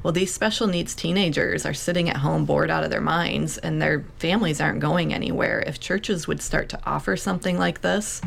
Well, 0.05 0.13
these 0.13 0.33
special 0.33 0.69
needs 0.69 0.95
teenagers 0.95 1.67
are 1.67 1.75
sitting 1.75 2.09
at 2.09 2.19
home 2.19 2.45
bored 2.45 2.71
out 2.71 2.85
of 2.85 2.91
their 2.91 3.01
minds 3.01 3.59
and 3.59 3.83
their 3.83 4.05
families 4.19 4.61
aren't 4.61 4.79
going 4.79 5.13
anywhere. 5.13 5.65
If 5.67 5.81
churches 5.81 6.29
would 6.29 6.41
start 6.41 6.69
to 6.69 6.81
offer 6.87 7.17
something 7.17 7.59
like 7.59 7.81
this 7.81 8.21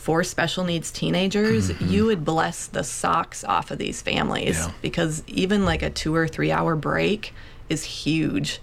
for 0.00 0.24
special 0.24 0.64
needs 0.64 0.90
teenagers, 0.90 1.70
mm-hmm. 1.70 1.88
you 1.88 2.06
would 2.06 2.24
bless 2.24 2.66
the 2.66 2.82
socks 2.82 3.44
off 3.44 3.70
of 3.70 3.76
these 3.76 4.00
families 4.00 4.56
yeah. 4.58 4.72
because 4.80 5.22
even 5.26 5.66
like 5.66 5.82
a 5.82 5.90
two 5.90 6.14
or 6.14 6.26
three 6.26 6.50
hour 6.50 6.74
break 6.74 7.34
is 7.68 7.84
huge. 7.84 8.60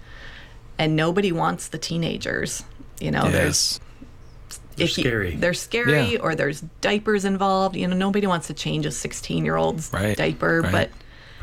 And 0.78 0.96
nobody 0.96 1.30
wants 1.30 1.68
the 1.68 1.78
teenagers. 1.78 2.64
You 3.00 3.12
know, 3.12 3.22
yes. 3.22 3.32
there's 3.32 3.80
they're 4.74 4.86
if 4.86 4.92
scary. 4.92 5.32
You, 5.34 5.38
they're 5.38 5.54
scary 5.54 6.14
yeah. 6.14 6.18
or 6.18 6.34
there's 6.34 6.60
diapers 6.80 7.24
involved. 7.24 7.76
You 7.76 7.86
know, 7.86 7.94
nobody 7.94 8.26
wants 8.26 8.48
to 8.48 8.54
change 8.54 8.84
a 8.84 8.90
16 8.90 9.44
year 9.44 9.54
old's 9.54 9.92
right. 9.92 10.16
diaper, 10.16 10.62
right. 10.62 10.72
but 10.72 10.90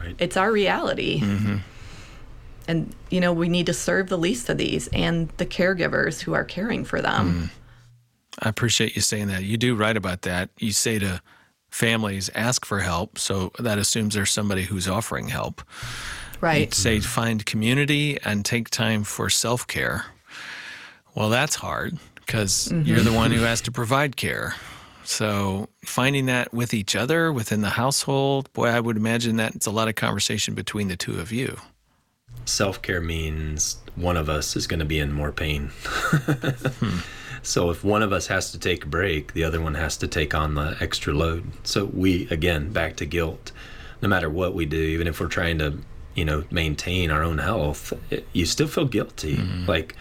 right. 0.04 0.16
it's 0.20 0.36
our 0.36 0.52
reality. 0.52 1.22
Mm-hmm. 1.22 1.58
And, 2.68 2.94
you 3.10 3.22
know, 3.22 3.32
we 3.32 3.48
need 3.48 3.68
to 3.68 3.74
serve 3.74 4.10
the 4.10 4.18
least 4.18 4.50
of 4.50 4.58
these 4.58 4.90
and 4.90 5.30
the 5.38 5.46
caregivers 5.46 6.20
who 6.20 6.34
are 6.34 6.44
caring 6.44 6.84
for 6.84 7.02
them. 7.02 7.44
Mm. 7.44 7.50
I 8.42 8.50
appreciate 8.50 8.96
you 8.96 9.02
saying 9.02 9.28
that. 9.28 9.44
You 9.44 9.58
do 9.58 9.76
write 9.76 9.98
about 9.98 10.24
that. 10.24 10.50
You 10.58 10.72
say 10.72 11.00
to 11.00 11.22
families, 11.70 12.30
ask 12.36 12.66
for 12.66 12.80
help. 12.80 13.18
So 13.18 13.52
that 13.60 13.78
assumes 13.78 14.16
there's 14.16 14.32
somebody 14.32 14.64
who's 14.64 14.88
offering 14.88 15.28
help. 15.30 15.62
Right. 16.42 16.68
You 16.68 16.72
say 16.72 17.00
find 17.00 17.46
community 17.46 18.20
and 18.24 18.46
take 18.46 18.70
time 18.70 19.04
for 19.04 19.30
self 19.30 19.68
care. 19.68 20.06
Well, 21.16 21.30
that's 21.30 21.56
hard 21.56 21.98
because 22.16 22.70
mm-hmm. 22.70 22.88
you're 22.88 23.00
the 23.02 23.14
one 23.14 23.32
who 23.32 23.42
has 23.42 23.62
to 23.62 23.72
provide 23.72 24.16
care. 24.18 24.56
So 25.04 25.70
finding 25.86 26.26
that 26.26 26.54
with 26.54 26.74
each 26.74 26.96
other 26.96 27.32
within 27.32 27.62
the 27.62 27.70
household, 27.70 28.52
boy, 28.54 28.68
I 28.68 28.80
would 28.80 28.98
imagine 28.98 29.38
that 29.38 29.56
it's 29.56 29.68
a 29.68 29.72
lot 29.72 29.88
of 29.88 29.96
conversation 29.96 30.56
between 30.56 30.88
the 30.88 30.98
two 30.98 31.20
of 31.20 31.32
you. 31.32 31.58
Self 32.46 32.82
care 32.82 33.02
means 33.02 33.78
one 33.96 34.18
of 34.18 34.30
us 34.30 34.56
is 34.56 34.68
going 34.68 34.80
to 34.80 34.86
be 34.86 35.00
in 35.00 35.12
more 35.12 35.32
pain. 35.32 35.68
hmm. 35.68 37.00
So 37.46 37.70
if 37.70 37.84
one 37.84 38.02
of 38.02 38.12
us 38.12 38.28
has 38.28 38.52
to 38.52 38.60
take 38.60 38.84
a 38.84 38.88
break, 38.88 39.34
the 39.34 39.44
other 39.44 39.62
one 39.62 39.76
has 39.76 39.98
to 39.98 40.08
take 40.08 40.34
on 40.34 40.56
the 40.56 40.76
extra 40.80 41.14
load. 41.14 41.52
So 41.64 41.86
we, 41.86 42.28
again, 42.30 42.72
back 42.72 42.96
to 42.98 43.06
guilt. 43.06 43.52
No 44.02 44.10
matter 44.10 44.30
what 44.30 44.54
we 44.56 44.66
do, 44.66 44.78
even 44.78 45.08
if 45.08 45.20
we're 45.20 45.28
trying 45.28 45.60
to, 45.60 45.78
you 46.16 46.26
know, 46.26 46.44
maintain 46.50 47.12
our 47.12 47.24
own 47.24 47.38
health, 47.38 47.94
it, 48.10 48.28
you 48.34 48.46
still 48.46 48.68
feel 48.68 48.86
guilty. 48.86 49.38
Mm-hmm. 49.38 49.66
Like, 49.68 49.96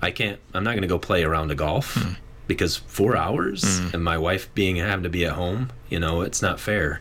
I 0.00 0.10
can't. 0.10 0.38
I'm 0.54 0.64
not 0.64 0.72
going 0.72 0.82
to 0.82 0.88
go 0.88 0.98
play 0.98 1.24
around 1.24 1.50
a 1.50 1.54
golf 1.54 1.96
mm. 1.96 2.16
because 2.46 2.76
four 2.76 3.16
hours 3.16 3.64
mm. 3.64 3.94
and 3.94 4.04
my 4.04 4.18
wife 4.18 4.52
being 4.54 4.76
having 4.76 5.02
to 5.02 5.08
be 5.08 5.24
at 5.24 5.32
home. 5.32 5.70
You 5.88 5.98
know, 5.98 6.20
it's 6.20 6.42
not 6.42 6.60
fair. 6.60 7.00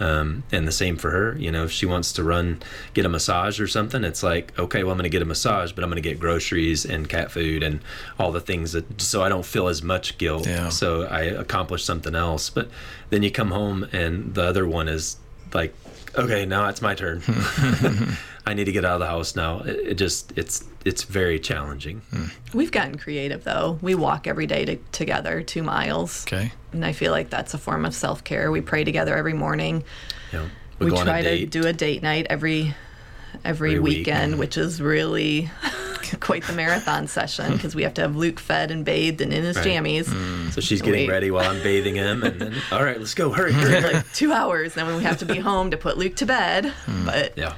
Um, 0.00 0.44
and 0.50 0.66
the 0.66 0.72
same 0.72 0.96
for 0.96 1.10
her. 1.10 1.36
You 1.38 1.52
know, 1.52 1.64
if 1.64 1.70
she 1.70 1.84
wants 1.84 2.14
to 2.14 2.24
run, 2.24 2.62
get 2.94 3.04
a 3.04 3.08
massage 3.10 3.60
or 3.60 3.68
something, 3.68 4.02
it's 4.02 4.22
like, 4.22 4.58
okay, 4.58 4.82
well, 4.82 4.92
I'm 4.92 4.96
going 4.96 5.04
to 5.04 5.10
get 5.10 5.20
a 5.20 5.26
massage, 5.26 5.72
but 5.72 5.84
I'm 5.84 5.90
going 5.90 6.02
to 6.02 6.08
get 6.08 6.18
groceries 6.18 6.86
and 6.86 7.06
cat 7.06 7.30
food 7.30 7.62
and 7.62 7.80
all 8.18 8.32
the 8.32 8.40
things 8.40 8.72
that, 8.72 8.98
so 8.98 9.22
I 9.22 9.28
don't 9.28 9.44
feel 9.44 9.68
as 9.68 9.82
much 9.82 10.16
guilt. 10.16 10.46
Yeah. 10.46 10.70
So 10.70 11.02
I 11.02 11.24
accomplish 11.24 11.84
something 11.84 12.14
else. 12.14 12.48
But 12.48 12.70
then 13.10 13.22
you 13.22 13.30
come 13.30 13.50
home 13.50 13.86
and 13.92 14.34
the 14.34 14.44
other 14.44 14.66
one 14.66 14.88
is 14.88 15.18
like, 15.52 15.74
okay, 16.16 16.46
now 16.46 16.68
it's 16.68 16.82
my 16.82 16.94
turn. 16.94 17.22
I 18.46 18.54
need 18.54 18.64
to 18.64 18.72
get 18.72 18.84
out 18.84 18.94
of 18.94 19.00
the 19.00 19.06
house 19.06 19.36
now. 19.36 19.60
It, 19.60 19.76
it 19.76 19.94
just 19.94 20.32
it's 20.36 20.64
it's 20.84 21.04
very 21.04 21.38
challenging. 21.38 22.02
Hmm. 22.10 22.26
We've 22.54 22.72
gotten 22.72 22.98
creative 22.98 23.44
though. 23.44 23.78
We 23.82 23.94
walk 23.94 24.26
every 24.26 24.46
day 24.46 24.64
to, 24.64 24.76
together, 24.92 25.42
two 25.42 25.62
miles. 25.62 26.24
Okay. 26.26 26.52
And 26.72 26.84
I 26.84 26.92
feel 26.92 27.12
like 27.12 27.30
that's 27.30 27.54
a 27.54 27.58
form 27.58 27.84
of 27.84 27.94
self 27.94 28.24
care. 28.24 28.50
We 28.50 28.60
pray 28.60 28.84
together 28.84 29.16
every 29.16 29.34
morning. 29.34 29.84
Yeah. 30.32 30.48
We, 30.78 30.90
we 30.90 30.96
try 30.96 31.22
to 31.22 31.46
do 31.46 31.66
a 31.66 31.72
date 31.72 32.02
night 32.02 32.26
every 32.30 32.74
every, 33.44 33.74
every 33.74 33.80
weekend, 33.80 34.32
week. 34.32 34.40
which 34.40 34.56
is 34.56 34.80
really 34.80 35.50
quite 36.20 36.44
the 36.44 36.52
marathon 36.52 37.06
session 37.06 37.52
because 37.52 37.74
we 37.74 37.82
have 37.82 37.94
to 37.94 38.02
have 38.02 38.16
Luke 38.16 38.40
fed 38.40 38.70
and 38.70 38.84
bathed 38.84 39.20
and 39.20 39.32
in 39.32 39.44
his 39.44 39.56
right. 39.56 39.66
jammies. 39.66 40.04
Mm. 40.04 40.52
So 40.52 40.60
she's 40.60 40.82
getting 40.82 41.06
we, 41.06 41.12
ready 41.12 41.30
while 41.30 41.48
I'm 41.48 41.62
bathing 41.62 41.94
him, 41.94 42.22
and 42.22 42.40
then 42.40 42.54
all 42.72 42.84
right, 42.84 42.98
let's 42.98 43.14
go, 43.14 43.30
hurry, 43.30 43.52
hurry. 43.52 43.80
like 43.94 44.12
two 44.12 44.32
hours. 44.32 44.74
Then 44.74 44.94
we 44.96 45.02
have 45.02 45.18
to 45.18 45.26
be 45.26 45.38
home 45.38 45.70
to 45.70 45.76
put 45.76 45.98
Luke 45.98 46.16
to 46.16 46.26
bed. 46.26 46.72
Mm. 46.86 47.06
But 47.06 47.36
yeah 47.36 47.54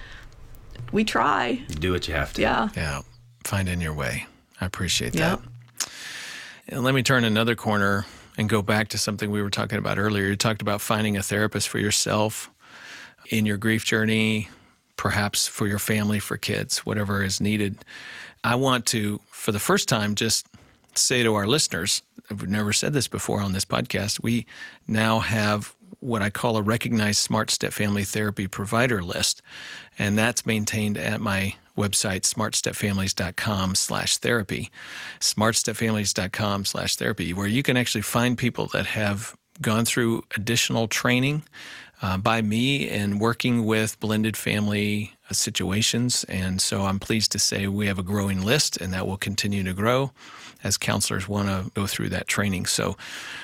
we 0.92 1.04
try. 1.04 1.62
You 1.68 1.74
do 1.74 1.92
what 1.92 2.06
you 2.06 2.14
have 2.14 2.32
to. 2.34 2.42
Yeah. 2.42 2.68
Yeah. 2.76 3.00
Find 3.44 3.68
in 3.68 3.80
your 3.80 3.94
way. 3.94 4.26
I 4.60 4.66
appreciate 4.66 5.14
that. 5.14 5.40
And 6.68 6.84
let 6.84 6.94
me 6.94 7.02
turn 7.02 7.24
another 7.24 7.56
corner 7.56 8.06
and 8.38 8.48
go 8.48 8.62
back 8.62 8.88
to 8.88 8.98
something 8.98 9.30
we 9.30 9.42
were 9.42 9.50
talking 9.50 9.78
about 9.78 9.98
earlier. 9.98 10.26
You 10.26 10.36
talked 10.36 10.62
about 10.62 10.80
finding 10.80 11.16
a 11.16 11.22
therapist 11.22 11.68
for 11.68 11.78
yourself 11.78 12.50
in 13.28 13.46
your 13.46 13.56
grief 13.56 13.84
journey, 13.84 14.48
perhaps 15.02 15.48
for 15.48 15.66
your 15.66 15.80
family, 15.80 16.20
for 16.20 16.36
kids, 16.36 16.86
whatever 16.86 17.24
is 17.24 17.40
needed. 17.40 17.76
I 18.44 18.54
want 18.54 18.86
to, 18.86 19.20
for 19.30 19.50
the 19.50 19.58
first 19.58 19.88
time, 19.88 20.14
just 20.14 20.46
say 20.94 21.24
to 21.24 21.34
our 21.34 21.44
listeners, 21.44 22.02
I've 22.30 22.46
never 22.48 22.72
said 22.72 22.92
this 22.92 23.08
before 23.08 23.40
on 23.40 23.52
this 23.52 23.64
podcast, 23.64 24.22
we 24.22 24.46
now 24.86 25.18
have 25.18 25.74
what 25.98 26.22
I 26.22 26.30
call 26.30 26.56
a 26.56 26.62
recognized 26.62 27.18
Smart 27.18 27.50
Step 27.50 27.72
Family 27.72 28.04
Therapy 28.04 28.46
provider 28.46 29.02
list, 29.02 29.42
and 29.98 30.16
that's 30.16 30.46
maintained 30.46 30.96
at 30.96 31.20
my 31.20 31.56
website 31.76 32.20
smartstepfamilies.com 32.20 33.74
slash 33.74 34.18
therapy 34.18 34.70
smartstepfamilies.com 35.18 36.66
slash 36.66 36.96
therapy 36.96 37.32
where 37.32 37.46
you 37.46 37.62
can 37.62 37.78
actually 37.78 38.02
find 38.02 38.36
people 38.36 38.66
that 38.66 38.84
have 38.84 39.34
gone 39.60 39.86
through 39.86 40.22
additional 40.36 40.86
training 40.86 41.42
uh, 42.02 42.18
by 42.18 42.42
me 42.42 42.88
and 42.88 43.20
working 43.20 43.64
with 43.64 43.98
blended 44.00 44.36
family 44.36 45.14
uh, 45.30 45.34
situations 45.34 46.24
and 46.24 46.60
so 46.60 46.82
i'm 46.82 46.98
pleased 46.98 47.32
to 47.32 47.38
say 47.38 47.66
we 47.66 47.86
have 47.86 47.98
a 47.98 48.02
growing 48.02 48.42
list 48.42 48.76
and 48.76 48.92
that 48.92 49.06
will 49.06 49.16
continue 49.16 49.62
to 49.62 49.72
grow 49.72 50.10
as 50.64 50.76
counselors 50.76 51.28
want 51.28 51.48
to 51.48 51.70
go 51.74 51.86
through 51.86 52.08
that 52.10 52.28
training. 52.28 52.66
So, 52.66 52.96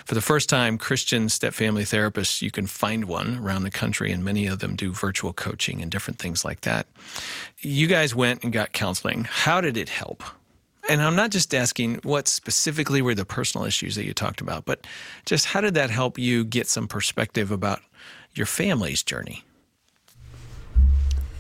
for 0.05 0.15
the 0.15 0.21
first 0.21 0.49
time, 0.49 0.79
Christian 0.79 1.29
step 1.29 1.55
family 1.55 1.85
therapists, 1.85 2.43
you 2.43 2.51
can 2.51 2.67
find 2.67 3.07
one 3.07 3.39
around 3.39 3.63
the 3.63 3.71
country, 3.71 4.13
and 4.13 4.25
many 4.25 4.47
of 4.47 4.61
them 4.61 4.77
do 4.77 4.93
virtual 4.93 5.33
coaching 5.33 5.83
and 5.83 5.91
different 5.91 6.19
things 6.19 6.45
like 6.45 6.63
that. 6.63 6.87
You 7.59 7.87
guys 7.87 8.15
went 8.15 8.45
and 8.45 8.53
got 8.53 8.73
counseling. 8.73 9.25
How 9.25 9.61
did 9.61 9.77
it 9.77 9.89
help? 9.89 10.23
And 10.89 11.03
I'm 11.03 11.17
not 11.17 11.31
just 11.31 11.55
asking 11.55 11.97
what 11.97 12.29
specifically 12.29 13.03
were 13.03 13.15
the 13.15 13.27
personal 13.27 13.67
issues 13.67 13.95
that 13.97 14.07
you 14.07 14.15
talked 14.15 14.41
about, 14.41 14.65
but 14.65 14.87
just 15.27 15.45
how 15.45 15.61
did 15.61 15.75
that 15.75 15.91
help 15.91 16.19
you 16.19 16.45
get 16.45 16.67
some 16.67 16.89
perspective 16.89 17.51
about 17.51 17.81
your 18.39 18.47
family's 18.47 19.03
journey? 19.03 19.45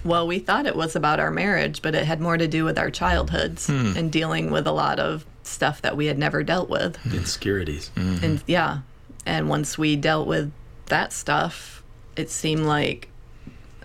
Well, 0.04 0.26
we 0.26 0.38
thought 0.38 0.66
it 0.66 0.76
was 0.76 0.96
about 0.96 1.20
our 1.20 1.30
marriage, 1.30 1.82
but 1.82 1.94
it 1.94 2.04
had 2.04 2.20
more 2.20 2.36
to 2.36 2.48
do 2.48 2.64
with 2.64 2.78
our 2.78 2.90
childhoods 2.90 3.66
hmm. 3.66 3.92
and 3.96 4.10
dealing 4.10 4.50
with 4.50 4.66
a 4.66 4.72
lot 4.72 4.98
of 4.98 5.24
stuff 5.42 5.82
that 5.82 5.96
we 5.96 6.06
had 6.06 6.18
never 6.18 6.42
dealt 6.42 6.68
with. 6.68 6.98
Insecurities. 7.06 7.90
Mm-hmm. 7.96 8.24
And 8.24 8.44
yeah. 8.46 8.78
And 9.26 9.48
once 9.48 9.76
we 9.76 9.96
dealt 9.96 10.26
with 10.26 10.52
that 10.86 11.12
stuff, 11.12 11.82
it 12.16 12.30
seemed 12.30 12.64
like 12.64 13.08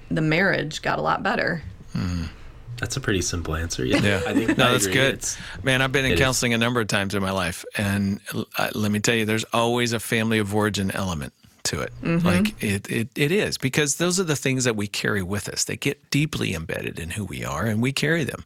the 0.09 0.21
marriage 0.21 0.81
got 0.81 0.99
a 0.99 1.01
lot 1.01 1.23
better. 1.23 1.63
Mm. 1.93 2.29
That's 2.77 2.97
a 2.97 3.01
pretty 3.01 3.21
simple 3.21 3.55
answer. 3.55 3.85
Yeah, 3.85 3.97
yeah. 3.97 4.21
I 4.27 4.33
think 4.33 4.57
no, 4.57 4.67
I 4.67 4.71
that's 4.73 4.85
agree. 4.85 5.01
good. 5.01 5.13
It's, 5.15 5.37
Man, 5.63 5.81
I've 5.81 5.91
been 5.91 6.05
in 6.05 6.17
counseling 6.17 6.51
is. 6.51 6.57
a 6.57 6.59
number 6.59 6.81
of 6.81 6.87
times 6.87 7.15
in 7.15 7.21
my 7.21 7.31
life, 7.31 7.65
and 7.77 8.19
uh, 8.33 8.69
let 8.75 8.91
me 8.91 8.99
tell 8.99 9.15
you, 9.15 9.25
there's 9.25 9.45
always 9.45 9.93
a 9.93 9.99
family 9.99 10.39
of 10.39 10.53
origin 10.53 10.91
element 10.91 11.33
to 11.65 11.81
it. 11.81 11.93
Mm-hmm. 12.01 12.25
Like 12.25 12.63
it, 12.63 12.89
it, 12.89 13.09
it 13.15 13.31
is 13.31 13.57
because 13.57 13.95
those 13.95 14.19
are 14.19 14.23
the 14.23 14.35
things 14.35 14.63
that 14.63 14.75
we 14.75 14.87
carry 14.87 15.23
with 15.23 15.47
us. 15.49 15.63
They 15.63 15.77
get 15.77 16.09
deeply 16.09 16.53
embedded 16.53 16.99
in 16.99 17.11
who 17.11 17.25
we 17.25 17.43
are, 17.43 17.65
and 17.65 17.81
we 17.81 17.91
carry 17.91 18.23
them 18.23 18.43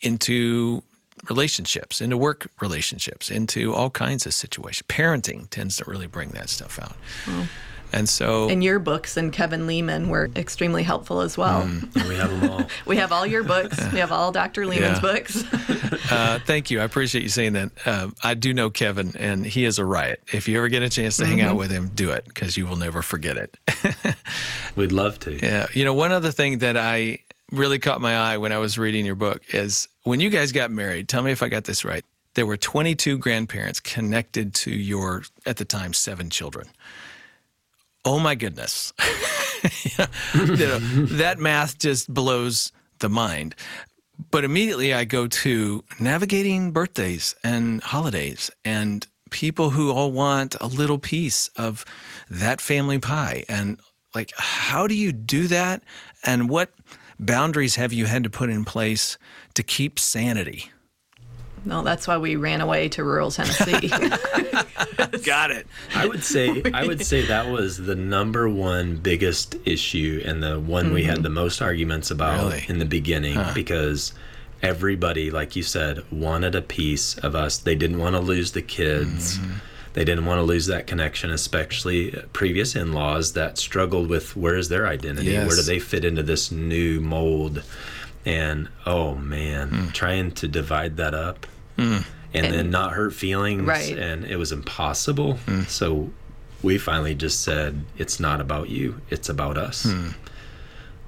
into 0.00 0.82
relationships, 1.28 2.00
into 2.00 2.16
work 2.16 2.48
relationships, 2.60 3.30
into 3.30 3.74
all 3.74 3.90
kinds 3.90 4.26
of 4.26 4.34
situations. 4.34 4.86
Parenting 4.88 5.48
tends 5.50 5.76
to 5.76 5.84
really 5.86 6.06
bring 6.06 6.30
that 6.30 6.48
stuff 6.48 6.78
out. 6.78 6.96
Mm. 7.24 7.46
And 7.92 8.08
so, 8.08 8.48
and 8.48 8.64
your 8.64 8.78
books 8.78 9.16
and 9.16 9.32
Kevin 9.32 9.66
Leman 9.66 10.08
were 10.08 10.30
extremely 10.34 10.82
helpful 10.82 11.20
as 11.20 11.36
well. 11.36 11.62
Mm, 11.62 12.08
we 12.08 12.14
have 12.14 12.40
them 12.40 12.50
all. 12.50 12.66
we 12.86 12.96
have 12.96 13.12
all 13.12 13.26
your 13.26 13.44
books. 13.44 13.78
We 13.92 13.98
have 13.98 14.10
all 14.10 14.32
Dr. 14.32 14.66
Leman's 14.66 15.02
yeah. 15.02 15.12
books. 15.12 15.44
uh, 16.10 16.38
thank 16.46 16.70
you. 16.70 16.80
I 16.80 16.84
appreciate 16.84 17.22
you 17.22 17.28
saying 17.28 17.52
that. 17.52 17.70
Uh, 17.84 18.10
I 18.22 18.34
do 18.34 18.54
know 18.54 18.70
Kevin, 18.70 19.14
and 19.18 19.44
he 19.44 19.66
is 19.66 19.78
a 19.78 19.84
riot. 19.84 20.22
If 20.32 20.48
you 20.48 20.56
ever 20.56 20.68
get 20.68 20.82
a 20.82 20.88
chance 20.88 21.18
to 21.18 21.24
mm-hmm. 21.24 21.32
hang 21.32 21.40
out 21.42 21.50
mm-hmm. 21.50 21.58
with 21.58 21.70
him, 21.70 21.90
do 21.94 22.10
it 22.10 22.24
because 22.24 22.56
you 22.56 22.66
will 22.66 22.76
never 22.76 23.02
forget 23.02 23.36
it. 23.36 23.56
We'd 24.76 24.92
love 24.92 25.18
to. 25.20 25.36
Yeah. 25.36 25.66
You 25.74 25.84
know, 25.84 25.94
one 25.94 26.12
other 26.12 26.32
thing 26.32 26.58
that 26.58 26.78
I 26.78 27.18
really 27.50 27.78
caught 27.78 28.00
my 28.00 28.16
eye 28.16 28.38
when 28.38 28.52
I 28.52 28.58
was 28.58 28.78
reading 28.78 29.04
your 29.04 29.16
book 29.16 29.42
is 29.52 29.88
when 30.04 30.20
you 30.20 30.30
guys 30.30 30.52
got 30.52 30.70
married. 30.70 31.08
Tell 31.08 31.22
me 31.22 31.32
if 31.32 31.42
I 31.42 31.48
got 31.48 31.64
this 31.64 31.84
right. 31.84 32.04
There 32.34 32.46
were 32.46 32.56
22 32.56 33.18
grandparents 33.18 33.78
connected 33.78 34.54
to 34.54 34.70
your, 34.70 35.24
at 35.44 35.58
the 35.58 35.66
time, 35.66 35.92
seven 35.92 36.30
children 36.30 36.68
oh 38.04 38.18
my 38.18 38.34
goodness. 38.34 38.92
you 39.84 40.66
know, 40.66 40.78
that 40.78 41.36
math 41.38 41.78
just 41.78 42.12
blows 42.12 42.72
the 42.98 43.08
mind. 43.08 43.54
But 44.30 44.44
immediately 44.44 44.94
I 44.94 45.04
go 45.04 45.26
to 45.26 45.84
navigating 45.98 46.70
birthdays 46.70 47.34
and 47.42 47.82
holidays 47.82 48.50
and 48.64 49.06
people 49.30 49.70
who 49.70 49.90
all 49.90 50.12
want 50.12 50.54
a 50.60 50.66
little 50.66 50.98
piece 50.98 51.48
of 51.56 51.84
that 52.30 52.60
family 52.60 52.98
pie. 52.98 53.44
And 53.48 53.80
like, 54.14 54.32
how 54.36 54.86
do 54.86 54.94
you 54.94 55.12
do 55.12 55.48
that? 55.48 55.82
And 56.24 56.48
what 56.48 56.70
boundaries 57.18 57.76
have 57.76 57.92
you 57.92 58.06
had 58.06 58.24
to 58.24 58.30
put 58.30 58.50
in 58.50 58.64
place 58.64 59.18
to 59.54 59.62
keep 59.62 59.98
sanity? 59.98 60.70
No, 61.64 61.82
that's 61.82 62.08
why 62.08 62.18
we 62.18 62.36
ran 62.36 62.60
away 62.60 62.88
to 62.90 63.04
rural 63.04 63.30
Tennessee. 63.30 63.88
Got 65.24 65.50
it. 65.50 65.66
I 65.94 66.06
would 66.06 66.24
say 66.24 66.62
I 66.72 66.86
would 66.86 67.04
say 67.04 67.26
that 67.26 67.50
was 67.50 67.76
the 67.78 67.94
number 67.94 68.48
one 68.48 68.96
biggest 68.96 69.56
issue 69.64 70.22
and 70.24 70.42
the 70.42 70.58
one 70.58 70.86
mm-hmm. 70.86 70.94
we 70.94 71.04
had 71.04 71.16
mm-hmm. 71.16 71.22
the 71.24 71.30
most 71.30 71.62
arguments 71.62 72.10
about 72.10 72.44
really? 72.44 72.64
in 72.68 72.78
the 72.78 72.84
beginning 72.84 73.34
huh. 73.34 73.52
because 73.54 74.12
everybody, 74.62 75.30
like 75.30 75.56
you 75.56 75.62
said, 75.62 76.02
wanted 76.10 76.54
a 76.54 76.62
piece 76.62 77.18
of 77.18 77.34
us. 77.34 77.58
They 77.58 77.74
didn't 77.74 77.98
want 77.98 78.16
to 78.16 78.20
lose 78.20 78.52
the 78.52 78.62
kids. 78.62 79.38
Mm-hmm. 79.38 79.52
They 79.94 80.04
didn't 80.04 80.24
want 80.24 80.38
to 80.38 80.42
lose 80.42 80.66
that 80.66 80.86
connection, 80.86 81.30
especially 81.30 82.12
previous 82.32 82.74
in 82.74 82.92
laws 82.92 83.34
that 83.34 83.58
struggled 83.58 84.08
with 84.08 84.34
where 84.34 84.56
is 84.56 84.68
their 84.68 84.86
identity? 84.86 85.32
Yes. 85.32 85.46
Where 85.46 85.56
do 85.56 85.62
they 85.62 85.78
fit 85.78 86.04
into 86.04 86.22
this 86.22 86.50
new 86.50 87.00
mold? 87.00 87.62
And 88.24 88.68
oh 88.86 89.16
man, 89.16 89.70
mm. 89.70 89.92
trying 89.92 90.30
to 90.32 90.48
divide 90.48 90.96
that 90.96 91.12
up 91.12 91.46
mm. 91.76 92.04
and, 92.34 92.46
and, 92.46 92.54
then 92.54 92.70
not 92.70 92.92
hurt 92.92 93.14
feelings. 93.14 93.62
Right. 93.62 93.96
And 93.96 94.24
it 94.24 94.36
was 94.36 94.52
impossible. 94.52 95.34
Mm. 95.46 95.66
So 95.68 96.10
we 96.62 96.78
finally 96.78 97.14
just 97.14 97.42
said, 97.42 97.84
it's 97.98 98.20
not 98.20 98.40
about 98.40 98.68
you, 98.68 99.00
it's 99.10 99.28
about 99.28 99.58
us. 99.58 99.84
Hmm. 99.84 100.10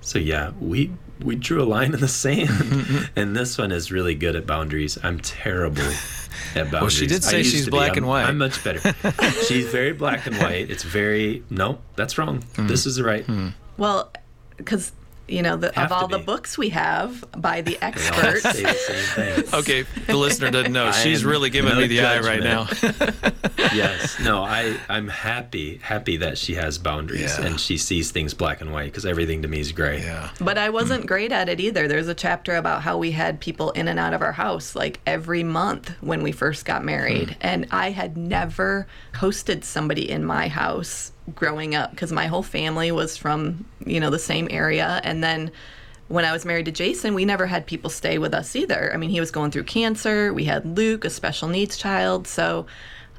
So 0.01 0.19
yeah, 0.19 0.53
we 0.61 0.91
we 1.23 1.37
drew 1.37 1.63
a 1.63 1.65
line 1.65 1.95
in 1.95 2.01
the 2.01 2.09
sand, 2.09 3.09
and 3.17 3.35
this 3.35 3.57
one 3.57 3.73
is 3.73 3.91
really 3.91 4.15
good 4.15 4.37
at 4.37 4.47
boundaries. 4.47 4.99
I'm 5.03 5.19
terrible 5.21 5.83
at 6.55 6.65
boundaries. 6.65 6.73
Well, 6.73 6.89
she 6.91 7.07
did 7.07 7.25
say 7.25 7.43
she's 7.43 7.69
black 7.69 7.97
and 7.97 8.07
white. 8.07 8.25
I'm 8.25 8.37
much 8.37 8.63
better. 8.63 8.95
she's 9.47 9.67
very 9.69 9.93
black 9.93 10.27
and 10.27 10.37
white. 10.37 10.71
It's 10.71 10.83
very 10.83 11.43
no, 11.49 11.79
that's 11.97 12.19
wrong. 12.19 12.41
Mm. 12.55 12.69
This 12.69 12.85
is 12.85 13.01
right. 13.01 13.27
Mm. 13.27 13.55
Well, 13.79 14.13
because 14.57 14.93
you 15.27 15.43
know, 15.43 15.57
the, 15.57 15.81
of 15.81 15.91
all 15.91 16.07
the 16.07 16.19
books 16.19 16.59
we 16.59 16.69
have 16.71 17.25
by 17.37 17.63
the 17.63 17.79
experts. 17.83 18.43
The 18.43 19.51
okay, 19.55 19.83
the 20.07 20.17
listener 20.17 20.51
doesn't 20.51 20.73
know. 20.73 20.93
She's 21.05 21.25
really 21.25 21.51
giving 21.51 21.73
no 21.73 21.81
me 21.81 21.87
the 21.87 21.99
judgment. 21.99 22.45
eye 22.45 22.61
right 22.61 23.59
now. 23.59 23.73
yes, 23.75 24.19
no, 24.21 24.43
I 24.43 24.79
I'm 24.89 25.09
happy 25.09 25.79
happy 25.79 26.19
that 26.19 26.37
she 26.37 26.55
has 26.55 26.77
boundaries 26.79 27.39
yeah. 27.39 27.47
and 27.47 27.61
she 27.61 27.79
sees 27.79 28.11
things 28.11 28.35
black 28.35 28.61
and 28.61 28.73
white 28.73 28.87
because 28.87 29.07
everything 29.07 29.43
to 29.43 29.49
me 29.49 29.61
is 29.61 29.73
gray. 29.73 30.03
Yeah. 30.03 30.31
But 30.41 30.59
I 30.59 30.69
wasn't 30.69 31.07
great 31.07 31.33
at 31.33 31.49
it 31.49 31.59
either. 31.61 31.89
There's 31.89 32.09
a 32.09 32.15
chapter 32.15 32.57
about 32.57 32.83
how 32.83 32.99
we 32.99 33.13
had 33.13 33.41
people 33.41 33.71
in 33.73 33.89
and 33.89 33.99
out 33.99 34.13
of 34.13 34.21
our 34.21 34.33
house 34.33 34.75
like 34.75 35.01
every 35.07 35.43
month 35.43 35.91
when 36.01 36.23
we 36.23 36.33
first 36.33 36.65
got 36.65 36.85
married, 36.85 37.31
hmm. 37.31 37.39
and 37.41 37.67
I 37.71 37.91
had 37.91 38.17
never 38.17 38.87
hosted 39.15 39.65
somebody 39.65 40.11
in 40.11 40.25
my 40.25 40.49
house 40.49 41.13
growing 41.35 41.75
up 41.75 41.91
because 41.91 42.13
my 42.13 42.27
whole 42.27 42.43
family 42.43 42.93
was 42.93 43.17
from 43.17 43.65
you 43.87 43.99
know 43.99 44.11
the 44.11 44.19
same 44.19 44.47
area 44.51 45.01
and 45.05 45.23
then 45.23 45.51
when 46.09 46.25
I 46.25 46.33
was 46.33 46.45
married 46.45 46.67
to 46.67 46.73
Jason, 46.73 47.15
we 47.15 47.25
never 47.25 47.47
had 47.47 47.67
people 47.67 47.89
stay 47.89 48.19
with 48.19 48.35
us 48.35 48.55
either. 48.55 48.93
I 48.93 48.99
mean, 48.99 49.11
he 49.11 49.21
was 49.21 49.31
going 49.31 49.51
through 49.51 49.65
cancer. 49.65 50.35
We 50.35 50.45
had 50.45 50.77
Luke, 50.77 51.05
a 51.05 51.11
special 51.11 51.49
needs 51.49 51.79
child. 51.79 52.27
So 52.27 52.67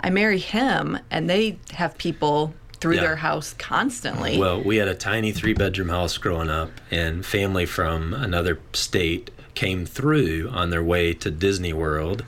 I 0.01 0.09
marry 0.11 0.37
him, 0.37 0.99
and 1.09 1.29
they 1.29 1.57
have 1.71 1.97
people 1.97 2.53
through 2.79 2.95
yeah. 2.95 3.01
their 3.01 3.15
house 3.15 3.53
constantly. 3.53 4.37
Well, 4.37 4.61
we 4.61 4.77
had 4.77 4.87
a 4.87 4.95
tiny 4.95 5.31
three 5.31 5.53
bedroom 5.53 5.89
house 5.89 6.17
growing 6.17 6.49
up, 6.49 6.69
and 6.91 7.25
family 7.25 7.65
from 7.65 8.13
another 8.13 8.59
state 8.73 9.31
came 9.55 9.85
through 9.85 10.49
on 10.51 10.69
their 10.69 10.83
way 10.83 11.13
to 11.13 11.31
Disney 11.31 11.73
World 11.73 12.23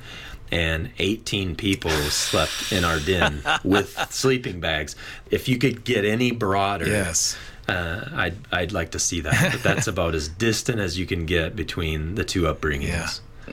and 0.51 0.91
18 0.99 1.55
people 1.55 1.91
slept 1.91 2.71
in 2.71 2.83
our 2.83 2.99
den 2.99 3.41
with 3.63 3.97
sleeping 4.09 4.59
bags. 4.59 4.95
If 5.31 5.47
you 5.47 5.57
could 5.57 5.83
get 5.83 6.05
any 6.05 6.31
broader, 6.31 6.87
yes. 6.87 7.37
Uh, 7.67 8.07
I'd, 8.13 8.37
I'd 8.51 8.71
like 8.71 8.91
to 8.91 8.99
see 8.99 9.19
that. 9.21 9.51
But 9.51 9.61
that's 9.61 9.87
about 9.87 10.15
as 10.15 10.29
distant 10.29 10.79
as 10.79 10.97
you 10.97 11.05
can 11.05 11.25
get 11.25 11.53
between 11.55 12.15
the 12.15 12.23
two 12.23 12.43
upbringings. 12.43 12.87
Yeah. 12.87 13.09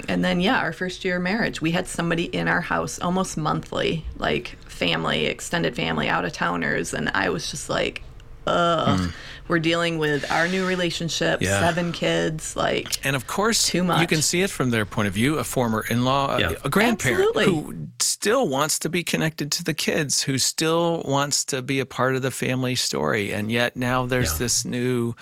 And 0.09 0.25
then, 0.25 0.41
yeah, 0.41 0.59
our 0.59 0.73
first 0.73 1.05
year 1.05 1.17
of 1.17 1.23
marriage, 1.23 1.61
we 1.61 1.73
had 1.73 1.87
somebody 1.87 2.25
in 2.25 2.49
our 2.49 2.61
house 2.61 3.01
almost 3.01 3.37
monthly, 3.37 4.05
like 4.17 4.57
family, 4.67 5.27
extended 5.27 5.75
family, 5.75 6.09
out 6.09 6.25
of 6.25 6.33
towners. 6.33 6.95
And 6.95 7.11
I 7.11 7.29
was 7.29 7.51
just 7.51 7.69
like, 7.69 8.03
ugh. 8.47 8.99
Mm 9.01 9.13
we're 9.49 9.59
dealing 9.59 9.99
with 9.99 10.31
our 10.31 10.49
new 10.49 10.67
relationship, 10.67 11.43
yeah. 11.43 11.61
seven 11.61 11.93
kids, 11.93 12.57
like 12.57 13.05
and 13.05 13.15
of 13.15 13.27
course 13.27 13.67
too 13.67 13.85
much. 13.85 14.01
You 14.01 14.07
can 14.07 14.23
see 14.23 14.43
it 14.43 14.51
from 14.51 14.71
their 14.71 14.87
point 14.87 15.09
of 15.09 15.15
view. 15.15 15.39
A 15.39 15.45
former 15.45 15.85
in-law, 15.89 16.39
yeah. 16.39 16.51
a, 16.51 16.57
a, 16.65 16.71
grandparent 16.71 17.21
Absolutely. 17.37 17.45
who 17.47 17.89
still 18.25 18.49
wants 18.49 18.79
to 18.79 18.89
be 18.89 19.05
connected 19.05 19.53
to 19.53 19.63
the 19.63 19.75
kids, 19.75 20.23
who 20.23 20.39
still 20.39 21.03
wants 21.05 21.45
to 21.45 21.61
be 21.61 21.79
a 21.79 21.85
part 21.85 22.17
of 22.17 22.23
the 22.23 22.31
family 22.31 22.75
story, 22.75 23.35
and 23.35 23.53
yet 23.53 23.77
now 23.77 24.07
there's 24.07 24.33
yeah. 24.33 24.39
this 24.39 24.65
new 24.65 25.15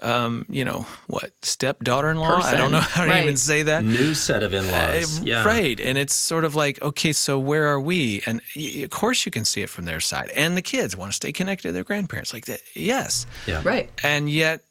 um, 0.00 0.44
you 0.48 0.64
know, 0.64 0.84
what, 1.06 1.30
stepdaughter-in-law? 1.42 2.40
I 2.42 2.56
don't 2.56 2.72
know 2.72 2.80
how 2.80 3.06
right. 3.06 3.18
to 3.18 3.22
even 3.22 3.36
say 3.36 3.62
that. 3.62 3.84
New 3.84 4.14
set 4.14 4.42
of 4.42 4.52
in-laws. 4.52 5.20
Uh, 5.20 5.22
yeah. 5.24 5.44
Right. 5.44 5.78
And 5.78 5.96
it's 5.96 6.14
sort 6.14 6.44
of 6.44 6.56
like, 6.56 6.82
okay, 6.82 7.12
so 7.12 7.38
where 7.38 7.68
are 7.68 7.80
we? 7.80 8.22
And 8.26 8.40
of 8.56 8.90
course 8.90 9.24
you 9.24 9.30
can 9.30 9.44
see 9.44 9.62
it 9.62 9.70
from 9.70 9.84
their 9.84 10.00
side. 10.00 10.30
And 10.34 10.56
the 10.56 10.62
kids 10.62 10.96
want 10.96 11.12
to 11.12 11.16
stay 11.16 11.30
connected 11.30 11.68
to 11.68 11.72
their 11.72 11.84
grandparents. 11.84 12.32
Like 12.32 12.46
that. 12.46 12.60
Yes. 12.74 13.26
Yeah. 13.46 13.62
Right. 13.64 13.90
And 14.02 14.28
yet 14.28 14.62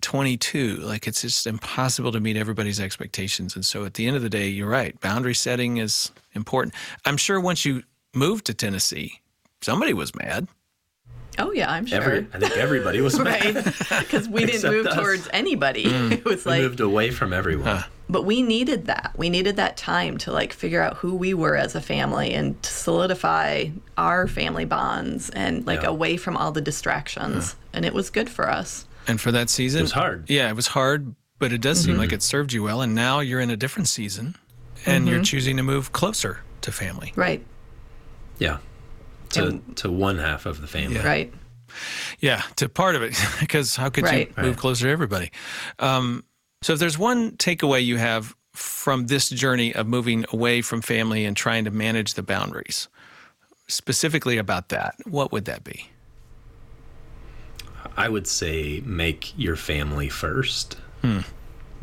22 0.00 0.76
like 0.76 1.06
it's 1.06 1.22
just 1.22 1.46
impossible 1.46 2.12
to 2.12 2.20
meet 2.20 2.36
everybody's 2.36 2.80
expectations 2.80 3.54
and 3.54 3.64
so 3.64 3.84
at 3.84 3.94
the 3.94 4.06
end 4.06 4.16
of 4.16 4.22
the 4.22 4.30
day 4.30 4.48
you're 4.48 4.68
right 4.68 5.00
boundary 5.00 5.34
setting 5.34 5.76
is 5.78 6.10
important 6.34 6.74
i'm 7.04 7.16
sure 7.16 7.40
once 7.40 7.64
you 7.64 7.82
moved 8.14 8.46
to 8.46 8.54
tennessee 8.54 9.20
somebody 9.60 9.92
was 9.92 10.14
mad 10.14 10.48
Oh 11.38 11.52
yeah, 11.52 11.70
I'm 11.70 11.86
sure. 11.86 12.02
Every, 12.02 12.26
I 12.34 12.38
think 12.38 12.56
everybody 12.56 13.00
was 13.00 13.18
right 13.20 13.54
because 14.00 14.28
we 14.28 14.44
didn't 14.44 14.70
move 14.70 14.86
us. 14.86 14.94
towards 14.94 15.28
anybody. 15.32 15.84
Mm. 15.84 16.10
It 16.20 16.24
was 16.24 16.44
we 16.44 16.50
like 16.50 16.62
moved 16.62 16.80
away 16.80 17.10
from 17.10 17.32
everyone. 17.32 17.66
Huh. 17.66 17.82
But 18.08 18.24
we 18.24 18.42
needed 18.42 18.86
that. 18.86 19.12
We 19.16 19.30
needed 19.30 19.56
that 19.56 19.76
time 19.76 20.18
to 20.18 20.32
like 20.32 20.52
figure 20.52 20.82
out 20.82 20.96
who 20.96 21.14
we 21.14 21.32
were 21.32 21.56
as 21.56 21.74
a 21.74 21.80
family 21.80 22.34
and 22.34 22.60
to 22.62 22.70
solidify 22.70 23.66
our 23.96 24.26
family 24.26 24.64
bonds 24.64 25.30
and 25.30 25.66
like 25.66 25.82
yeah. 25.82 25.88
away 25.88 26.16
from 26.16 26.36
all 26.36 26.52
the 26.52 26.60
distractions. 26.60 27.54
Yeah. 27.54 27.76
And 27.76 27.84
it 27.84 27.94
was 27.94 28.10
good 28.10 28.28
for 28.28 28.50
us. 28.50 28.86
And 29.06 29.20
for 29.20 29.32
that 29.32 29.50
season, 29.50 29.80
it 29.80 29.82
was 29.82 29.92
hard. 29.92 30.28
Yeah, 30.28 30.48
it 30.48 30.56
was 30.56 30.68
hard, 30.68 31.14
but 31.38 31.52
it 31.52 31.60
does 31.60 31.80
mm-hmm. 31.80 31.92
seem 31.92 31.98
like 31.98 32.12
it 32.12 32.22
served 32.22 32.52
you 32.52 32.62
well. 32.62 32.82
And 32.82 32.94
now 32.94 33.20
you're 33.20 33.40
in 33.40 33.50
a 33.50 33.56
different 33.56 33.88
season, 33.88 34.36
and 34.86 35.04
mm-hmm. 35.04 35.14
you're 35.14 35.24
choosing 35.24 35.56
to 35.56 35.62
move 35.62 35.92
closer 35.92 36.40
to 36.62 36.72
family. 36.72 37.12
Right. 37.16 37.44
Yeah 38.38 38.58
to 39.30 39.46
and, 39.46 39.76
to 39.78 39.90
one 39.90 40.18
half 40.18 40.46
of 40.46 40.60
the 40.60 40.66
family. 40.66 40.96
Yeah. 40.96 41.06
Right. 41.06 41.32
Yeah, 42.18 42.42
to 42.56 42.68
part 42.68 42.96
of 42.96 43.02
it, 43.02 43.16
because 43.40 43.76
how 43.76 43.90
could 43.90 44.04
right. 44.04 44.28
you 44.28 44.42
move 44.42 44.52
right. 44.52 44.56
closer 44.56 44.86
to 44.86 44.90
everybody? 44.90 45.30
Um, 45.78 46.24
so, 46.62 46.74
if 46.74 46.78
there's 46.78 46.98
one 46.98 47.32
takeaway 47.32 47.84
you 47.84 47.96
have 47.96 48.34
from 48.52 49.06
this 49.06 49.28
journey 49.30 49.74
of 49.74 49.86
moving 49.86 50.24
away 50.32 50.62
from 50.62 50.82
family 50.82 51.24
and 51.24 51.36
trying 51.36 51.64
to 51.64 51.70
manage 51.70 52.14
the 52.14 52.22
boundaries, 52.22 52.88
specifically 53.68 54.36
about 54.36 54.68
that, 54.70 54.96
what 55.06 55.32
would 55.32 55.44
that 55.46 55.64
be? 55.64 55.88
I 57.96 58.08
would 58.08 58.26
say 58.26 58.82
make 58.84 59.32
your 59.36 59.56
family 59.56 60.08
first. 60.08 60.76
Hmm. 61.02 61.20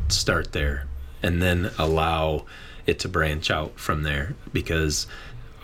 Start 0.08 0.52
there, 0.52 0.86
and 1.22 1.42
then 1.42 1.70
allow 1.78 2.46
it 2.86 2.98
to 3.00 3.08
branch 3.08 3.50
out 3.50 3.78
from 3.78 4.02
there 4.02 4.34
because 4.52 5.06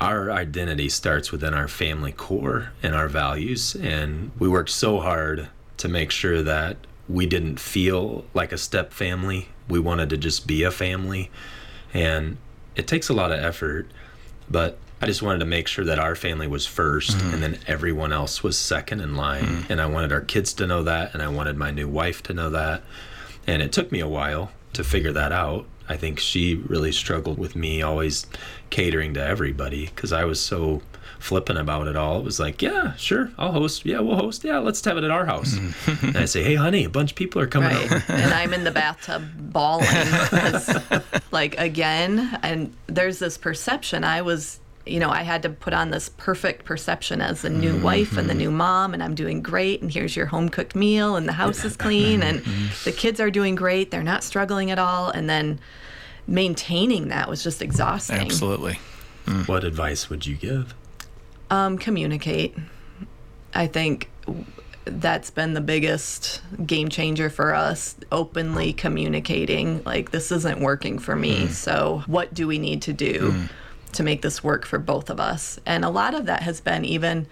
our 0.01 0.31
identity 0.31 0.89
starts 0.89 1.33
within 1.33 1.55
our 1.55 1.69
family 1.69 2.13
core 2.13 2.73
and 2.83 2.95
our 2.95 3.09
values. 3.09 3.75
And 3.75 4.31
we 4.39 4.49
worked 4.49 4.71
so 4.71 5.01
hard 5.01 5.49
to 5.79 5.89
make 5.89 6.11
sure 6.11 6.43
that 6.43 6.77
we 7.09 7.27
didn't 7.27 7.59
feel 7.59 8.25
like 8.35 8.53
a 8.53 8.59
step 8.59 8.93
family. 8.93 9.49
We 9.69 9.79
wanted 9.79 10.11
to 10.11 10.17
just 10.17 10.47
be 10.47 10.63
a 10.63 10.71
family. 10.71 11.31
And 11.95 12.37
it 12.77 12.87
takes 12.87 13.09
a 13.09 13.15
lot 13.15 13.33
of 13.33 13.39
effort, 13.39 13.87
but 14.51 14.79
I 15.01 15.07
just 15.07 15.23
wanted 15.23 15.41
to 15.41 15.45
make 15.45 15.69
sure 15.69 15.85
that 15.85 15.99
our 15.99 16.15
family 16.15 16.47
was 16.47 16.67
1st 16.67 17.13
mm-hmm. 17.13 17.35
and 17.35 17.43
then 17.43 17.59
everyone 17.67 18.13
else 18.13 18.43
was 18.43 18.57
second 18.57 19.01
in 19.01 19.17
line. 19.17 19.45
Mm-hmm. 19.45 19.73
And 19.73 19.81
I 19.81 19.87
wanted 19.87 20.13
our 20.13 20.21
kids 20.21 20.53
to 20.55 20.67
know 20.67 20.83
that, 20.85 21.13
and 21.13 21.23
I 21.23 21.29
wanted 21.29 21.57
my 21.57 21.71
new 21.71 21.89
wife 21.89 22.23
to 22.25 22.35
know 22.35 22.51
that. 22.51 22.83
And 23.47 23.61
it 23.61 23.73
took 23.73 23.93
me 23.93 24.01
a 24.01 24.09
while 24.09 24.51
to 24.73 24.85
figure 24.85 25.13
that 25.13 25.33
out. 25.33 25.67
I 25.89 25.97
think 25.97 26.19
she 26.19 26.55
really 26.55 26.93
struggled 26.93 27.39
with 27.39 27.55
me 27.55 27.83
always 27.83 28.27
catering 28.71 29.15
to 29.15 29.23
everybody 29.23 29.87
because 29.87 30.13
I 30.13 30.25
was 30.25 30.41
so 30.41 30.81
flippant 31.19 31.59
about 31.59 31.87
it 31.87 31.97
all. 31.97 32.19
It 32.19 32.25
was 32.25 32.41
like, 32.41 32.63
yeah, 32.63 32.95
sure, 32.97 33.31
I'll 33.39 33.53
host. 33.53 33.85
Yeah, 33.85 34.01
we'll 34.01 34.17
host. 34.17 34.45
Yeah, 34.45 34.59
let's 34.59 34.85
have 34.85 34.97
it 34.97 35.05
at 35.05 35.11
our 35.11 35.27
house. 35.27 35.57
and 36.03 36.17
I 36.17 36.25
say, 36.27 36.43
hey, 36.43 36.55
honey, 36.55 36.85
a 36.85 36.91
bunch 36.91 37.13
of 37.13 37.17
people 37.17 37.41
are 37.41 37.47
coming 37.47 37.71
right. 37.71 37.93
over. 37.93 38.05
and 38.09 38.33
I'm 38.33 38.53
in 38.53 38.65
the 38.65 38.71
bathtub 38.71 39.25
bawling. 39.37 39.87
like, 41.31 41.59
again, 41.59 42.39
and 42.43 42.75
there's 42.87 43.19
this 43.19 43.39
perception. 43.39 44.05
I 44.05 44.23
was 44.23 44.61
you 44.87 45.01
know, 45.01 45.11
I 45.11 45.23
had 45.23 45.43
to 45.43 45.49
put 45.49 45.73
on 45.73 45.91
this 45.91 46.09
perfect 46.09 46.65
perception 46.65 47.21
as 47.21 47.43
the 47.43 47.51
new 47.51 47.73
mm-hmm. 47.73 47.83
wife 47.83 48.17
and 48.17 48.29
the 48.29 48.35
new 48.35 48.51
mom, 48.51 48.93
and 48.93 49.03
I'm 49.03 49.15
doing 49.15 49.43
great, 49.43 49.81
and 49.81 49.91
here's 49.91 50.15
your 50.15 50.27
home 50.27 50.49
cooked 50.49 50.75
meal, 50.75 51.17
and 51.17 51.27
the 51.29 51.33
house 51.33 51.65
is 51.65 51.77
clean, 51.77 52.23
and 52.23 52.41
mm-hmm. 52.41 52.85
the 52.85 52.93
kids 52.93 53.21
are 53.21 53.31
doing 53.31 53.55
great. 53.55 53.91
They're 53.91 54.03
not 54.03 54.23
struggling 54.23 54.71
at 54.71 54.79
all. 54.79 55.09
And 55.11 55.29
then 55.29 55.59
maintaining 56.27 57.09
that 57.09 57.29
was 57.29 57.43
just 57.43 57.63
exhausting. 57.63 58.19
Absolutely. 58.19 58.79
Mm. 59.27 59.49
What 59.49 59.65
advice 59.65 60.11
would 60.11 60.27
you 60.27 60.37
give? 60.37 60.75
Um, 61.51 61.79
communicate. 61.79 62.57
I 63.55 63.67
think 63.67 64.11
that's 64.85 65.31
been 65.31 65.55
the 65.55 65.61
biggest 65.61 66.43
game 66.67 66.89
changer 66.89 67.31
for 67.31 67.55
us 67.55 67.97
openly 68.13 68.73
communicating 68.73 69.83
like 69.85 70.11
this 70.11 70.31
isn't 70.31 70.61
working 70.61 70.99
for 70.99 71.17
me 71.17 71.45
mm. 71.45 71.49
so 71.49 72.03
what 72.07 72.35
do 72.35 72.47
we 72.47 72.59
need 72.59 72.83
to 72.83 72.93
do 72.93 73.33
mm. 73.33 73.49
To 73.95 74.03
make 74.03 74.23
this 74.23 74.45
work 74.45 74.67
for 74.67 74.79
both 74.79 75.11
of 75.11 75.21
us. 75.21 75.59
And 75.67 75.85
a 75.85 75.91
lot 75.91 76.15
of 76.15 76.27
that 76.27 76.43
has 76.43 76.61
been 76.61 76.85
even 76.85 77.27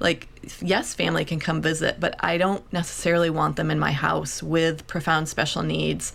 like 0.00 0.28
yes 0.60 0.92
family 0.92 1.24
can 1.24 1.38
come 1.38 1.62
visit 1.62 2.00
but 2.00 2.16
i 2.18 2.36
don't 2.36 2.70
necessarily 2.72 3.30
want 3.30 3.54
them 3.54 3.70
in 3.70 3.78
my 3.78 3.92
house 3.92 4.42
with 4.42 4.84
profound 4.88 5.28
special 5.28 5.62
needs 5.62 6.12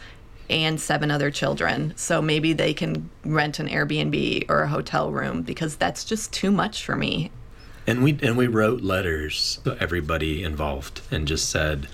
and 0.49 0.81
seven 0.81 1.11
other 1.11 1.29
children. 1.29 1.93
So 1.95 2.21
maybe 2.21 2.53
they 2.53 2.73
can 2.73 3.09
rent 3.23 3.59
an 3.59 3.69
airbnb 3.69 4.49
or 4.49 4.63
a 4.63 4.67
hotel 4.67 5.11
room 5.11 5.43
because 5.43 5.75
that's 5.75 6.03
just 6.03 6.33
too 6.33 6.51
much 6.51 6.83
for 6.83 6.95
me. 6.95 7.31
And 7.85 8.03
we 8.03 8.17
and 8.21 8.37
we 8.37 8.47
wrote 8.47 8.81
letters 8.81 9.59
to 9.63 9.77
everybody 9.79 10.43
involved 10.43 11.01
and 11.11 11.27
just 11.27 11.49
said 11.49 11.87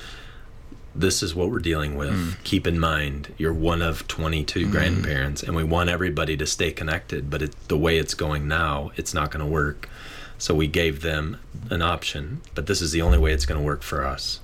this 0.95 1.21
is 1.21 1.35
what 1.35 1.51
we're 1.51 1.59
dealing 1.59 1.95
with. 1.95 2.13
Mm. 2.13 2.43
Keep 2.43 2.67
in 2.67 2.79
mind, 2.79 3.33
you're 3.37 3.53
one 3.53 3.81
of 3.81 4.07
22 4.07 4.67
mm. 4.67 4.71
grandparents, 4.71 5.43
and 5.43 5.55
we 5.55 5.63
want 5.63 5.89
everybody 5.89 6.37
to 6.37 6.45
stay 6.45 6.71
connected. 6.71 7.29
But 7.29 7.41
it, 7.41 7.67
the 7.67 7.77
way 7.77 7.97
it's 7.97 8.13
going 8.13 8.47
now, 8.47 8.91
it's 8.95 9.13
not 9.13 9.31
going 9.31 9.45
to 9.45 9.51
work. 9.51 9.89
So 10.37 10.53
we 10.53 10.67
gave 10.67 11.01
them 11.01 11.37
an 11.69 11.81
option, 11.81 12.41
but 12.55 12.67
this 12.67 12.81
is 12.81 12.91
the 12.91 13.01
only 13.01 13.17
way 13.17 13.31
it's 13.33 13.45
going 13.45 13.59
to 13.59 13.65
work 13.65 13.83
for 13.83 14.05
us. 14.05 14.39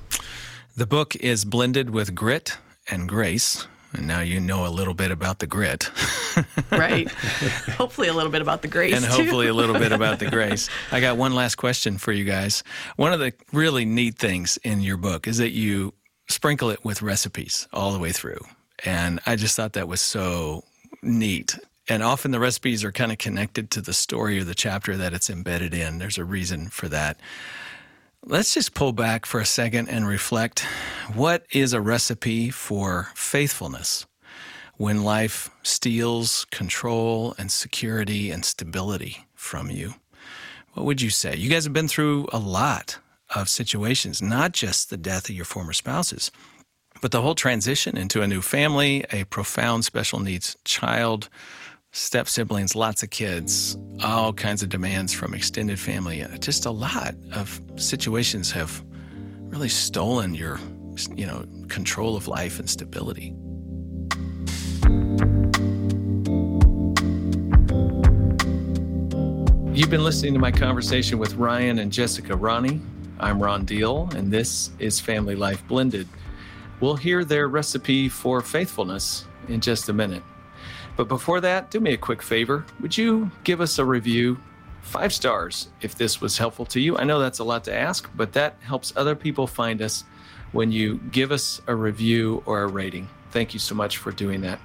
The 0.75 0.85
book 0.85 1.15
is 1.17 1.43
blended 1.43 1.89
with 1.89 2.15
grit 2.15 2.57
and 2.89 3.07
grace. 3.07 3.67
And 3.93 4.07
now 4.07 4.21
you 4.21 4.39
know 4.39 4.65
a 4.65 4.69
little 4.69 4.93
bit 4.93 5.11
about 5.11 5.39
the 5.39 5.47
grit. 5.47 5.91
right. 6.71 7.11
Hopefully, 7.71 8.07
a 8.07 8.13
little 8.13 8.31
bit 8.31 8.41
about 8.41 8.61
the 8.61 8.69
grace. 8.69 8.95
And 8.95 9.03
hopefully, 9.03 9.47
a 9.47 9.53
little 9.53 9.77
bit 9.77 9.91
about 9.91 10.19
the 10.19 10.29
grace. 10.29 10.69
I 10.93 11.01
got 11.01 11.17
one 11.17 11.35
last 11.35 11.55
question 11.55 11.97
for 11.97 12.13
you 12.13 12.23
guys. 12.23 12.63
One 12.95 13.11
of 13.11 13.19
the 13.19 13.33
really 13.51 13.83
neat 13.83 14.17
things 14.17 14.57
in 14.63 14.79
your 14.79 14.95
book 14.95 15.27
is 15.27 15.39
that 15.39 15.51
you 15.51 15.93
sprinkle 16.31 16.69
it 16.69 16.83
with 16.83 17.01
recipes 17.01 17.67
all 17.73 17.93
the 17.93 17.99
way 17.99 18.11
through. 18.11 18.39
And 18.83 19.19
I 19.25 19.35
just 19.35 19.55
thought 19.55 19.73
that 19.73 19.87
was 19.87 20.01
so 20.01 20.63
neat. 21.01 21.57
And 21.87 22.03
often 22.03 22.31
the 22.31 22.39
recipes 22.39 22.83
are 22.83 22.91
kind 22.91 23.11
of 23.11 23.17
connected 23.17 23.69
to 23.71 23.81
the 23.81 23.93
story 23.93 24.39
or 24.39 24.43
the 24.43 24.55
chapter 24.55 24.95
that 24.97 25.13
it's 25.13 25.29
embedded 25.29 25.73
in. 25.73 25.97
There's 25.97 26.17
a 26.17 26.25
reason 26.25 26.69
for 26.69 26.87
that. 26.89 27.19
Let's 28.23 28.53
just 28.53 28.73
pull 28.73 28.93
back 28.93 29.25
for 29.25 29.39
a 29.39 29.45
second 29.45 29.89
and 29.89 30.07
reflect. 30.07 30.59
What 31.13 31.45
is 31.51 31.73
a 31.73 31.81
recipe 31.81 32.51
for 32.51 33.09
faithfulness 33.15 34.05
when 34.77 35.03
life 35.03 35.49
steals 35.63 36.45
control 36.45 37.33
and 37.37 37.51
security 37.51 38.29
and 38.29 38.45
stability 38.45 39.25
from 39.33 39.71
you? 39.71 39.95
What 40.73 40.85
would 40.85 41.01
you 41.01 41.09
say? 41.09 41.35
You 41.35 41.49
guys 41.49 41.63
have 41.63 41.73
been 41.73 41.87
through 41.87 42.27
a 42.31 42.37
lot 42.39 42.99
of 43.35 43.49
situations, 43.49 44.21
not 44.21 44.51
just 44.51 44.89
the 44.89 44.97
death 44.97 45.29
of 45.29 45.35
your 45.35 45.45
former 45.45 45.73
spouses, 45.73 46.31
but 47.01 47.11
the 47.11 47.21
whole 47.21 47.35
transition 47.35 47.97
into 47.97 48.21
a 48.21 48.27
new 48.27 48.41
family, 48.41 49.05
a 49.11 49.23
profound 49.25 49.85
special 49.85 50.19
needs 50.19 50.57
child, 50.65 51.29
step 51.91 52.27
siblings, 52.27 52.75
lots 52.75 53.03
of 53.03 53.09
kids, 53.09 53.77
all 54.03 54.33
kinds 54.33 54.63
of 54.63 54.69
demands 54.69 55.13
from 55.13 55.33
extended 55.33 55.79
family. 55.79 56.25
Just 56.39 56.65
a 56.65 56.71
lot 56.71 57.15
of 57.33 57.61
situations 57.75 58.51
have 58.51 58.83
really 59.47 59.69
stolen 59.69 60.33
your, 60.35 60.59
you 61.15 61.25
know, 61.25 61.45
control 61.67 62.15
of 62.15 62.27
life 62.27 62.59
and 62.59 62.69
stability. 62.69 63.33
You've 69.73 69.89
been 69.89 70.03
listening 70.03 70.33
to 70.33 70.39
my 70.39 70.51
conversation 70.51 71.17
with 71.17 71.33
Ryan 71.35 71.79
and 71.79 71.91
Jessica 71.91 72.35
Ronne. 72.35 72.81
I'm 73.21 73.39
Ron 73.39 73.65
Deal, 73.65 74.09
and 74.15 74.33
this 74.33 74.71
is 74.79 74.99
Family 74.99 75.35
Life 75.35 75.63
Blended. 75.67 76.07
We'll 76.79 76.95
hear 76.95 77.23
their 77.23 77.47
recipe 77.47 78.09
for 78.09 78.41
faithfulness 78.41 79.25
in 79.47 79.61
just 79.61 79.89
a 79.89 79.93
minute. 79.93 80.23
But 80.97 81.07
before 81.07 81.39
that, 81.41 81.69
do 81.69 81.79
me 81.79 81.93
a 81.93 81.97
quick 81.97 82.23
favor. 82.23 82.65
Would 82.79 82.97
you 82.97 83.29
give 83.43 83.61
us 83.61 83.77
a 83.77 83.85
review? 83.85 84.39
Five 84.81 85.13
stars 85.13 85.67
if 85.81 85.93
this 85.93 86.19
was 86.19 86.39
helpful 86.39 86.65
to 86.65 86.79
you. 86.79 86.97
I 86.97 87.03
know 87.03 87.19
that's 87.19 87.37
a 87.37 87.43
lot 87.43 87.63
to 87.65 87.73
ask, 87.73 88.09
but 88.15 88.33
that 88.33 88.55
helps 88.61 88.91
other 88.95 89.13
people 89.13 89.45
find 89.45 89.83
us 89.83 90.03
when 90.51 90.71
you 90.71 90.99
give 91.11 91.31
us 91.31 91.61
a 91.67 91.75
review 91.75 92.41
or 92.47 92.63
a 92.63 92.67
rating. 92.67 93.07
Thank 93.29 93.53
you 93.53 93.59
so 93.59 93.75
much 93.75 93.97
for 93.97 94.11
doing 94.11 94.41
that. 94.41 94.59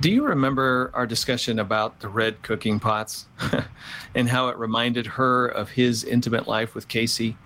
Do 0.00 0.10
you 0.10 0.24
remember 0.24 0.90
our 0.94 1.06
discussion 1.06 1.58
about 1.58 2.00
the 2.00 2.08
red 2.08 2.42
cooking 2.42 2.80
pots 2.80 3.26
and 4.14 4.30
how 4.30 4.48
it 4.48 4.56
reminded 4.56 5.06
her 5.06 5.46
of 5.46 5.68
his 5.68 6.04
intimate 6.04 6.48
life 6.48 6.74
with 6.74 6.88
Casey? 6.88 7.36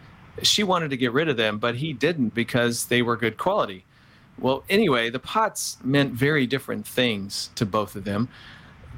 She 0.43 0.63
wanted 0.63 0.91
to 0.91 0.97
get 0.97 1.13
rid 1.13 1.29
of 1.29 1.37
them, 1.37 1.59
but 1.59 1.77
he 1.77 1.93
didn't 1.93 2.35
because 2.35 2.87
they 2.87 3.03
were 3.03 3.17
good 3.17 3.39
quality. 3.39 3.85
Well, 4.39 4.65
anyway, 4.69 5.11
the 5.11 5.21
pots 5.21 5.79
meant 5.85 6.13
very 6.13 6.47
different 6.47 6.87
things 6.87 7.51
to 7.55 7.65
both 7.65 7.95
of 7.95 8.05
them. 8.05 8.29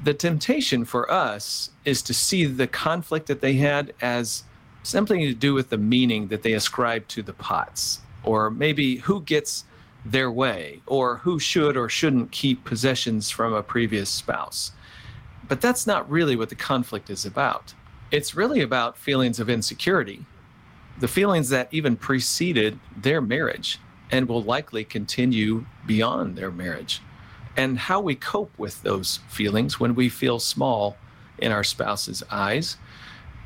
The 0.03 0.13
temptation 0.13 0.83
for 0.83 1.09
us 1.11 1.69
is 1.85 2.01
to 2.03 2.13
see 2.13 2.45
the 2.45 2.67
conflict 2.67 3.27
that 3.27 3.41
they 3.41 3.53
had 3.53 3.93
as 4.01 4.43
something 4.83 5.19
to 5.19 5.33
do 5.33 5.53
with 5.53 5.69
the 5.69 5.77
meaning 5.77 6.27
that 6.27 6.43
they 6.43 6.53
ascribed 6.53 7.09
to 7.09 7.21
the 7.21 7.33
pots, 7.33 8.01
or 8.23 8.49
maybe 8.49 8.97
who 8.97 9.21
gets 9.21 9.65
their 10.05 10.31
way, 10.31 10.81
or 10.87 11.17
who 11.17 11.39
should 11.39 11.75
or 11.75 11.89
shouldn't 11.89 12.31
keep 12.31 12.63
possessions 12.63 13.29
from 13.29 13.53
a 13.53 13.61
previous 13.61 14.09
spouse. 14.09 14.71
But 15.47 15.61
that's 15.61 15.85
not 15.85 16.09
really 16.09 16.35
what 16.35 16.49
the 16.49 16.55
conflict 16.55 17.09
is 17.09 17.25
about. 17.25 17.73
It's 18.11 18.35
really 18.35 18.61
about 18.61 18.97
feelings 18.97 19.39
of 19.39 19.49
insecurity, 19.49 20.25
the 20.99 21.07
feelings 21.07 21.49
that 21.49 21.67
even 21.71 21.95
preceded 21.95 22.79
their 22.95 23.21
marriage 23.21 23.79
and 24.11 24.27
will 24.27 24.41
likely 24.41 24.83
continue 24.83 25.65
beyond 25.85 26.35
their 26.35 26.51
marriage. 26.51 27.01
And 27.55 27.77
how 27.77 27.99
we 27.99 28.15
cope 28.15 28.51
with 28.57 28.81
those 28.83 29.19
feelings 29.27 29.79
when 29.79 29.95
we 29.95 30.09
feel 30.09 30.39
small 30.39 30.97
in 31.39 31.51
our 31.51 31.63
spouse's 31.63 32.23
eyes. 32.31 32.77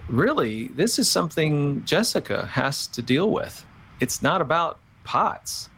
Really, 0.07 0.67
this 0.69 0.99
is 0.99 1.09
something 1.09 1.83
Jessica 1.85 2.45
has 2.47 2.87
to 2.87 3.01
deal 3.01 3.29
with. 3.29 3.65
It's 3.99 4.21
not 4.21 4.41
about 4.41 4.79
pots. 5.03 5.69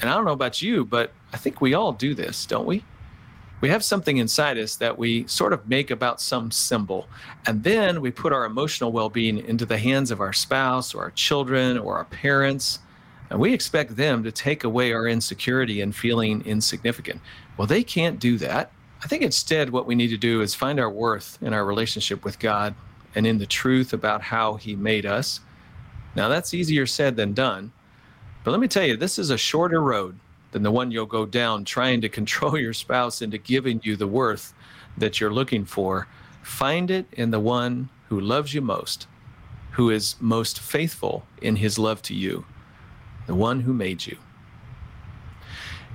And 0.00 0.10
I 0.10 0.14
don't 0.14 0.24
know 0.24 0.32
about 0.32 0.62
you, 0.62 0.84
but 0.84 1.12
I 1.32 1.36
think 1.36 1.60
we 1.60 1.74
all 1.74 1.92
do 1.92 2.14
this, 2.14 2.46
don't 2.46 2.66
we? 2.66 2.84
We 3.60 3.68
have 3.70 3.84
something 3.84 4.18
inside 4.18 4.56
us 4.58 4.76
that 4.76 4.98
we 4.98 5.26
sort 5.26 5.52
of 5.52 5.68
make 5.68 5.90
about 5.90 6.20
some 6.20 6.50
symbol. 6.50 7.08
And 7.46 7.64
then 7.64 8.00
we 8.00 8.10
put 8.10 8.32
our 8.32 8.44
emotional 8.44 8.92
well 8.92 9.10
being 9.10 9.38
into 9.38 9.66
the 9.66 9.78
hands 9.78 10.10
of 10.10 10.20
our 10.20 10.32
spouse 10.32 10.94
or 10.94 11.02
our 11.02 11.10
children 11.10 11.76
or 11.76 11.96
our 11.96 12.04
parents 12.04 12.78
and 13.30 13.38
we 13.38 13.52
expect 13.52 13.96
them 13.96 14.22
to 14.22 14.32
take 14.32 14.64
away 14.64 14.92
our 14.92 15.06
insecurity 15.06 15.80
and 15.80 15.94
feeling 15.94 16.42
insignificant. 16.46 17.20
Well, 17.56 17.66
they 17.66 17.82
can't 17.82 18.18
do 18.18 18.38
that. 18.38 18.72
I 19.02 19.06
think 19.06 19.22
instead, 19.22 19.70
what 19.70 19.86
we 19.86 19.94
need 19.94 20.08
to 20.08 20.16
do 20.16 20.40
is 20.40 20.54
find 20.54 20.80
our 20.80 20.90
worth 20.90 21.38
in 21.42 21.52
our 21.52 21.64
relationship 21.64 22.24
with 22.24 22.38
God 22.38 22.74
and 23.14 23.26
in 23.26 23.38
the 23.38 23.46
truth 23.46 23.92
about 23.92 24.22
how 24.22 24.54
He 24.56 24.74
made 24.74 25.06
us. 25.06 25.40
Now, 26.14 26.28
that's 26.28 26.54
easier 26.54 26.86
said 26.86 27.16
than 27.16 27.34
done. 27.34 27.72
But 28.44 28.52
let 28.52 28.60
me 28.60 28.68
tell 28.68 28.84
you, 28.84 28.96
this 28.96 29.18
is 29.18 29.30
a 29.30 29.38
shorter 29.38 29.82
road 29.82 30.18
than 30.50 30.62
the 30.62 30.70
one 30.70 30.90
you'll 30.90 31.06
go 31.06 31.26
down 31.26 31.64
trying 31.64 32.00
to 32.00 32.08
control 32.08 32.58
your 32.58 32.72
spouse 32.72 33.22
into 33.22 33.38
giving 33.38 33.80
you 33.84 33.96
the 33.96 34.06
worth 34.06 34.54
that 34.96 35.20
you're 35.20 35.32
looking 35.32 35.64
for. 35.64 36.08
Find 36.42 36.90
it 36.90 37.06
in 37.12 37.30
the 37.30 37.40
one 37.40 37.88
who 38.08 38.20
loves 38.20 38.54
you 38.54 38.60
most, 38.60 39.06
who 39.72 39.90
is 39.90 40.16
most 40.20 40.60
faithful 40.60 41.26
in 41.42 41.56
his 41.56 41.78
love 41.78 42.02
to 42.02 42.14
you 42.14 42.44
the 43.28 43.34
one 43.34 43.60
who 43.60 43.72
made 43.72 44.06
you. 44.06 44.16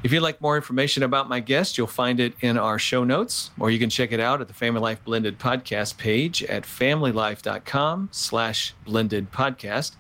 If 0.03 0.11
you'd 0.11 0.21
like 0.21 0.39
more 0.39 0.55
information 0.55 1.01
about 1.01 1.29
my 1.29 1.39
guest, 1.39 1.77
you'll 1.77 1.87
find 1.87 2.19
it 2.19 2.33
in 2.41 2.57
our 2.57 2.77
show 2.77 3.03
notes, 3.03 3.51
or 3.57 3.71
you 3.71 3.79
can 3.79 3.89
check 3.89 4.11
it 4.11 4.19
out 4.19 4.39
at 4.39 4.47
the 4.47 4.53
Family 4.53 4.81
Life 4.81 5.03
Blended 5.03 5.39
podcast 5.39 5.97
page 5.97 6.43
at 6.43 6.63
familylife.com 6.63 8.09
slash 8.11 8.75
blended 8.85 9.31
podcast. 9.31 9.93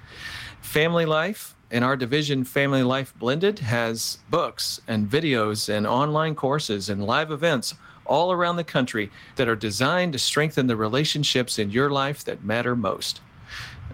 Family 0.61 1.05
Life 1.05 1.55
and 1.73 1.83
our 1.83 1.97
division 1.97 2.43
Family 2.43 2.83
Life 2.83 3.13
Blended 3.17 3.59
has 3.59 4.19
books 4.29 4.79
and 4.87 5.09
videos 5.09 5.67
and 5.67 5.87
online 5.87 6.35
courses 6.35 6.87
and 6.87 7.03
live 7.03 7.31
events 7.31 7.73
all 8.05 8.31
around 8.31 8.57
the 8.57 8.63
country 8.63 9.09
that 9.37 9.47
are 9.47 9.55
designed 9.55 10.13
to 10.13 10.19
strengthen 10.19 10.67
the 10.67 10.75
relationships 10.75 11.57
in 11.57 11.71
your 11.71 11.89
life 11.89 12.23
that 12.25 12.43
matter 12.43 12.75
most 12.75 13.21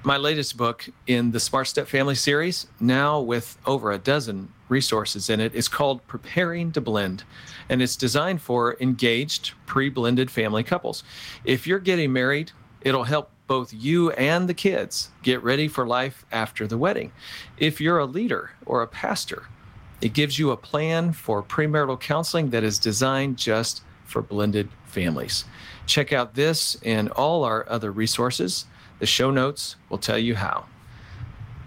my 0.03 0.17
latest 0.17 0.55
book 0.55 0.87
in 1.07 1.31
the 1.31 1.39
Smart 1.39 1.67
Step 1.67 1.87
Family 1.87 2.15
series, 2.15 2.67
now 2.79 3.19
with 3.19 3.57
over 3.65 3.91
a 3.91 3.97
dozen 3.97 4.53
resources 4.69 5.29
in 5.29 5.39
it, 5.39 5.53
is 5.53 5.67
called 5.67 6.05
Preparing 6.07 6.71
to 6.71 6.81
Blend. 6.81 7.23
And 7.67 7.81
it's 7.81 7.95
designed 7.95 8.41
for 8.41 8.77
engaged, 8.79 9.51
pre 9.65 9.89
blended 9.89 10.31
family 10.31 10.63
couples. 10.63 11.03
If 11.43 11.67
you're 11.67 11.79
getting 11.79 12.13
married, 12.13 12.51
it'll 12.81 13.03
help 13.03 13.31
both 13.47 13.73
you 13.73 14.11
and 14.11 14.47
the 14.47 14.53
kids 14.53 15.09
get 15.23 15.43
ready 15.43 15.67
for 15.67 15.87
life 15.87 16.25
after 16.31 16.67
the 16.67 16.77
wedding. 16.77 17.11
If 17.57 17.81
you're 17.81 17.97
a 17.97 18.05
leader 18.05 18.51
or 18.65 18.81
a 18.81 18.87
pastor, 18.87 19.45
it 20.01 20.13
gives 20.13 20.37
you 20.37 20.51
a 20.51 20.57
plan 20.57 21.13
for 21.13 21.41
premarital 21.43 21.99
counseling 21.99 22.51
that 22.51 22.63
is 22.63 22.79
designed 22.79 23.37
just 23.37 23.81
for 24.05 24.21
blended 24.21 24.69
families. 24.85 25.45
Check 25.85 26.13
out 26.13 26.35
this 26.35 26.77
and 26.83 27.09
all 27.09 27.43
our 27.43 27.67
other 27.69 27.91
resources 27.91 28.65
the 28.99 29.05
show 29.05 29.31
notes 29.31 29.77
will 29.89 29.97
tell 29.97 30.17
you 30.17 30.35
how. 30.35 30.65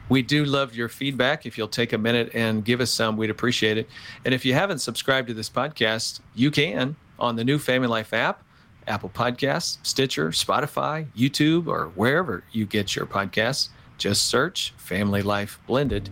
We 0.08 0.20
do 0.20 0.44
love 0.44 0.74
your 0.74 0.90
feedback. 0.90 1.46
If 1.46 1.56
you'll 1.56 1.68
take 1.68 1.94
a 1.94 1.98
minute 1.98 2.30
and 2.34 2.64
give 2.64 2.82
us 2.82 2.90
some, 2.90 3.16
we'd 3.16 3.30
appreciate 3.30 3.78
it. 3.78 3.88
And 4.24 4.34
if 4.34 4.44
you 4.44 4.52
haven't 4.52 4.80
subscribed 4.80 5.28
to 5.28 5.34
this 5.34 5.48
podcast, 5.48 6.20
you 6.34 6.50
can 6.50 6.96
on 7.18 7.36
the 7.36 7.44
new 7.44 7.58
Family 7.58 7.88
Life 7.88 8.12
app, 8.12 8.42
Apple 8.86 9.10
Podcasts, 9.10 9.78
Stitcher, 9.82 10.30
Spotify, 10.30 11.06
YouTube, 11.16 11.66
or 11.66 11.86
wherever 11.94 12.44
you 12.52 12.66
get 12.66 12.96
your 12.96 13.06
podcasts. 13.06 13.68
Just 13.98 14.24
search 14.24 14.74
Family 14.76 15.22
Life 15.22 15.58
Blended. 15.66 16.10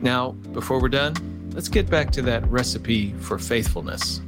Now, 0.00 0.32
before 0.52 0.80
we're 0.80 0.88
done, 0.88 1.14
let's 1.54 1.68
get 1.68 1.88
back 1.88 2.10
to 2.12 2.22
that 2.22 2.46
recipe 2.50 3.12
for 3.14 3.38
faithfulness. 3.38 4.20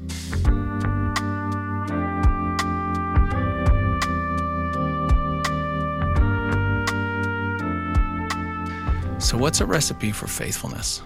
So, 9.19 9.37
what's 9.37 9.61
a 9.61 9.67
recipe 9.67 10.13
for 10.13 10.29
faithfulness? 10.29 11.03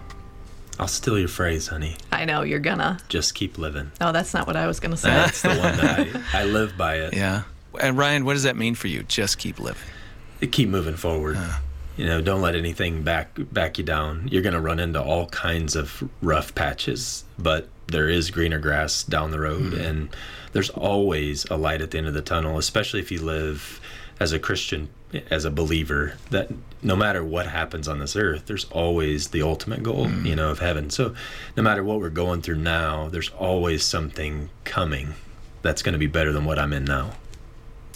I'll 0.80 0.88
steal 0.88 1.18
your 1.18 1.28
phrase, 1.28 1.68
honey. 1.68 1.96
I 2.10 2.24
know 2.24 2.40
you're 2.40 2.58
gonna. 2.58 2.98
Just 3.10 3.34
keep 3.34 3.58
living. 3.58 3.92
No, 4.00 4.12
that's 4.12 4.32
not 4.32 4.46
what 4.46 4.56
I 4.56 4.66
was 4.66 4.80
gonna 4.80 4.96
say. 4.96 5.10
That's 5.10 5.42
the 5.42 5.48
one 5.50 5.76
that 5.76 5.98
I, 5.98 6.22
I 6.40 6.44
live 6.44 6.74
by 6.78 6.96
it. 6.96 7.14
Yeah. 7.14 7.42
And 7.78 7.98
Ryan, 7.98 8.24
what 8.24 8.32
does 8.32 8.44
that 8.44 8.56
mean 8.56 8.74
for 8.74 8.88
you? 8.88 9.02
Just 9.02 9.38
keep 9.38 9.60
living. 9.60 9.82
Keep 10.50 10.70
moving 10.70 10.96
forward. 10.96 11.36
Uh, 11.36 11.58
you 11.98 12.06
know, 12.06 12.22
don't 12.22 12.40
let 12.40 12.56
anything 12.56 13.02
back 13.02 13.38
back 13.52 13.76
you 13.76 13.84
down. 13.84 14.26
You're 14.32 14.40
going 14.40 14.54
to 14.54 14.60
run 14.60 14.80
into 14.80 15.02
all 15.02 15.26
kinds 15.26 15.76
of 15.76 16.08
rough 16.22 16.54
patches, 16.54 17.24
but 17.38 17.68
there 17.88 18.08
is 18.08 18.30
greener 18.30 18.58
grass 18.58 19.02
down 19.02 19.32
the 19.32 19.40
road, 19.40 19.74
mm-hmm. 19.74 19.80
and 19.82 20.16
there's 20.52 20.70
always 20.70 21.44
a 21.50 21.56
light 21.56 21.82
at 21.82 21.90
the 21.90 21.98
end 21.98 22.06
of 22.06 22.14
the 22.14 22.22
tunnel. 22.22 22.56
Especially 22.56 23.00
if 23.00 23.12
you 23.12 23.20
live 23.20 23.80
as 24.18 24.32
a 24.32 24.38
Christian, 24.38 24.88
as 25.28 25.44
a 25.44 25.50
believer, 25.50 26.14
that 26.30 26.50
no 26.82 26.96
matter 26.96 27.24
what 27.24 27.46
happens 27.46 27.88
on 27.88 27.98
this 27.98 28.16
earth, 28.16 28.46
there's 28.46 28.64
always 28.66 29.28
the 29.28 29.42
ultimate 29.42 29.82
goal, 29.82 30.06
mm. 30.06 30.24
you 30.24 30.34
know, 30.34 30.50
of 30.50 30.60
heaven. 30.60 30.90
So 30.90 31.14
no 31.56 31.62
matter 31.62 31.84
what 31.84 32.00
we're 32.00 32.10
going 32.10 32.42
through 32.42 32.56
now, 32.56 33.08
there's 33.08 33.28
always 33.30 33.84
something 33.84 34.50
coming 34.64 35.14
that's 35.62 35.82
going 35.82 35.92
to 35.92 35.98
be 35.98 36.06
better 36.06 36.32
than 36.32 36.44
what 36.44 36.58
I'm 36.58 36.72
in 36.72 36.84
now. 36.84 37.12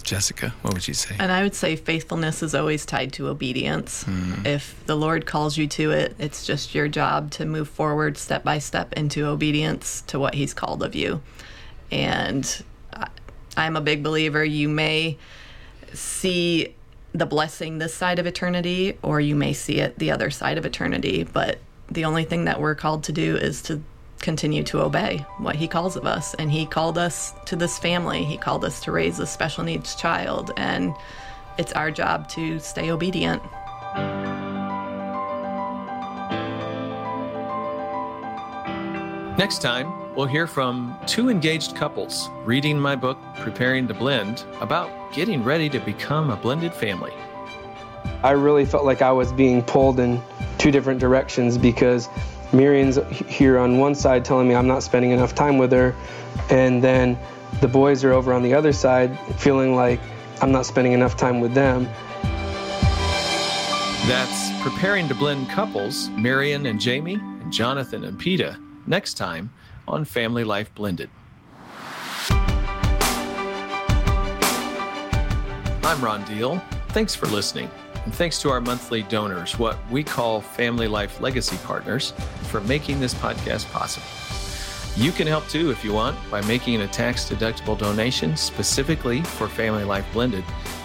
Jessica, 0.03 0.53
what 0.61 0.75
would 0.75 0.87
you 0.87 0.93
say? 0.93 1.15
And 1.17 1.31
I 1.31 1.41
would 1.41 1.55
say 1.55 1.75
faithfulness 1.75 2.43
is 2.43 2.53
always 2.53 2.85
tied 2.85 3.11
to 3.13 3.27
obedience. 3.27 4.03
Mm. 4.03 4.45
If 4.45 4.75
the 4.85 4.95
Lord 4.95 5.25
calls 5.25 5.57
you 5.57 5.65
to 5.67 5.89
it, 5.91 6.15
it's 6.19 6.45
just 6.45 6.75
your 6.75 6.87
job 6.87 7.31
to 7.31 7.45
move 7.45 7.67
forward 7.67 8.15
step 8.15 8.43
by 8.43 8.59
step 8.59 8.93
into 8.93 9.25
obedience 9.25 10.01
to 10.07 10.19
what 10.19 10.35
He's 10.35 10.53
called 10.53 10.83
of 10.83 10.93
you. 10.93 11.21
And 11.91 12.63
I'm 13.57 13.75
a 13.75 13.81
big 13.81 14.03
believer. 14.03 14.45
You 14.45 14.69
may 14.69 15.17
see 15.93 16.74
the 17.17 17.25
blessing 17.25 17.77
this 17.77 17.93
side 17.93 18.19
of 18.19 18.25
eternity, 18.25 18.97
or 19.01 19.19
you 19.19 19.35
may 19.35 19.53
see 19.53 19.79
it 19.79 19.97
the 19.97 20.11
other 20.11 20.29
side 20.29 20.57
of 20.57 20.65
eternity. 20.65 21.23
But 21.23 21.59
the 21.89 22.05
only 22.05 22.23
thing 22.23 22.45
that 22.45 22.59
we're 22.59 22.75
called 22.75 23.03
to 23.05 23.11
do 23.11 23.35
is 23.35 23.61
to 23.63 23.81
continue 24.19 24.63
to 24.63 24.81
obey 24.81 25.25
what 25.37 25.55
he 25.55 25.67
calls 25.67 25.95
of 25.95 26.05
us. 26.05 26.33
And 26.35 26.51
he 26.51 26.65
called 26.65 26.97
us 26.97 27.33
to 27.45 27.55
this 27.55 27.77
family, 27.77 28.23
he 28.23 28.37
called 28.37 28.65
us 28.65 28.81
to 28.81 28.91
raise 28.91 29.19
a 29.19 29.27
special 29.27 29.63
needs 29.63 29.95
child. 29.95 30.51
And 30.57 30.93
it's 31.57 31.73
our 31.73 31.91
job 31.91 32.27
to 32.29 32.59
stay 32.59 32.91
obedient. 32.91 33.41
Next 39.37 39.61
time, 39.61 40.15
we'll 40.15 40.27
hear 40.27 40.47
from 40.47 40.97
two 41.07 41.29
engaged 41.29 41.75
couples 41.75 42.29
reading 42.45 42.79
my 42.79 42.95
book, 42.95 43.17
Preparing 43.35 43.85
to 43.89 43.93
Blend, 43.93 44.45
about 44.61 44.89
getting 45.11 45.43
ready 45.43 45.67
to 45.71 45.79
become 45.79 46.29
a 46.29 46.37
blended 46.37 46.73
family. 46.73 47.11
I 48.23 48.31
really 48.31 48.63
felt 48.63 48.85
like 48.85 49.01
I 49.01 49.11
was 49.11 49.33
being 49.33 49.61
pulled 49.61 49.99
in 49.99 50.21
two 50.57 50.71
different 50.71 51.01
directions 51.01 51.57
because 51.57 52.07
Miriam's 52.53 52.97
here 53.27 53.59
on 53.59 53.77
one 53.77 53.93
side 53.93 54.23
telling 54.23 54.47
me 54.47 54.55
I'm 54.55 54.67
not 54.67 54.83
spending 54.83 55.11
enough 55.11 55.35
time 55.35 55.57
with 55.57 55.73
her, 55.73 55.93
and 56.49 56.81
then 56.81 57.19
the 57.59 57.67
boys 57.67 58.05
are 58.05 58.13
over 58.13 58.31
on 58.31 58.41
the 58.41 58.53
other 58.53 58.71
side 58.71 59.19
feeling 59.37 59.75
like 59.75 59.99
I'm 60.41 60.53
not 60.53 60.65
spending 60.65 60.93
enough 60.93 61.17
time 61.17 61.41
with 61.41 61.53
them. 61.53 61.89
That's 64.07 64.45
Preparing 64.61 65.09
to 65.09 65.13
Blend 65.13 65.49
Couples, 65.49 66.07
Marion 66.11 66.65
and 66.67 66.79
Jamie, 66.79 67.15
and 67.15 67.51
Jonathan 67.51 68.05
and 68.05 68.17
Peta 68.17 68.57
next 68.87 69.15
time 69.15 69.51
on 69.87 70.05
Family 70.05 70.43
Life 70.43 70.73
Blended. 70.75 71.09
I'm 75.83 76.03
Ron 76.03 76.23
Deal. 76.25 76.57
Thanks 76.89 77.13
for 77.13 77.27
listening. 77.27 77.69
And 78.05 78.13
thanks 78.13 78.41
to 78.41 78.49
our 78.49 78.61
monthly 78.61 79.03
donors, 79.03 79.57
what 79.57 79.77
we 79.89 80.03
call 80.03 80.41
Family 80.41 80.87
Life 80.87 81.21
Legacy 81.21 81.57
Partners, 81.63 82.11
for 82.43 82.61
making 82.61 82.99
this 82.99 83.13
podcast 83.13 83.71
possible. 83.71 84.05
You 84.95 85.11
can 85.11 85.27
help 85.27 85.47
too 85.47 85.71
if 85.71 85.83
you 85.83 85.93
want 85.93 86.17
by 86.31 86.41
making 86.41 86.81
a 86.81 86.87
tax 86.87 87.29
deductible 87.29 87.77
donation 87.77 88.37
specifically 88.37 89.21
for 89.21 89.47
Family 89.47 89.83
Life 89.83 90.05
Blended. 90.13 90.43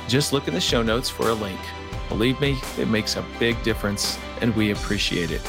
Just 0.08 0.32
look 0.32 0.48
in 0.48 0.54
the 0.54 0.60
show 0.60 0.82
notes 0.82 1.08
for 1.08 1.28
a 1.28 1.34
link. 1.34 1.60
Believe 2.08 2.40
me, 2.40 2.58
it 2.76 2.88
makes 2.88 3.16
a 3.16 3.24
big 3.38 3.62
difference 3.62 4.18
and 4.40 4.54
we 4.56 4.72
appreciate 4.72 5.30
it. 5.30 5.42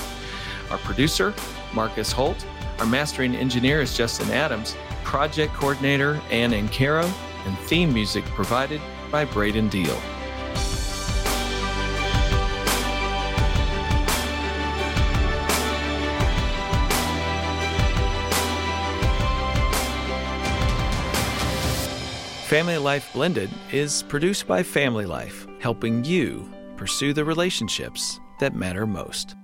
Our 0.70 0.78
producer, 0.78 1.34
Marcus 1.74 2.12
Holt, 2.12 2.46
our 2.80 2.86
mastering 2.86 3.36
engineer 3.36 3.82
is 3.82 3.96
Justin 3.96 4.30
Adams, 4.32 4.76
project 5.04 5.54
coordinator 5.54 6.22
Ann 6.32 6.52
Ancaro, 6.52 7.12
and 7.46 7.58
theme 7.60 7.94
music 7.94 8.24
provided 8.26 8.82
by 9.12 9.26
Braden 9.26 9.70
Deal. 9.70 10.00
Family 22.52 22.78
Life 22.78 23.14
Blended 23.14 23.50
is 23.72 24.04
produced 24.04 24.46
by 24.46 24.62
Family 24.62 25.06
Life, 25.06 25.48
helping 25.62 26.04
you 26.04 26.52
pursue 26.76 27.14
the 27.14 27.24
relationships 27.24 28.20
that 28.40 28.54
matter 28.54 28.86
most. 28.86 29.36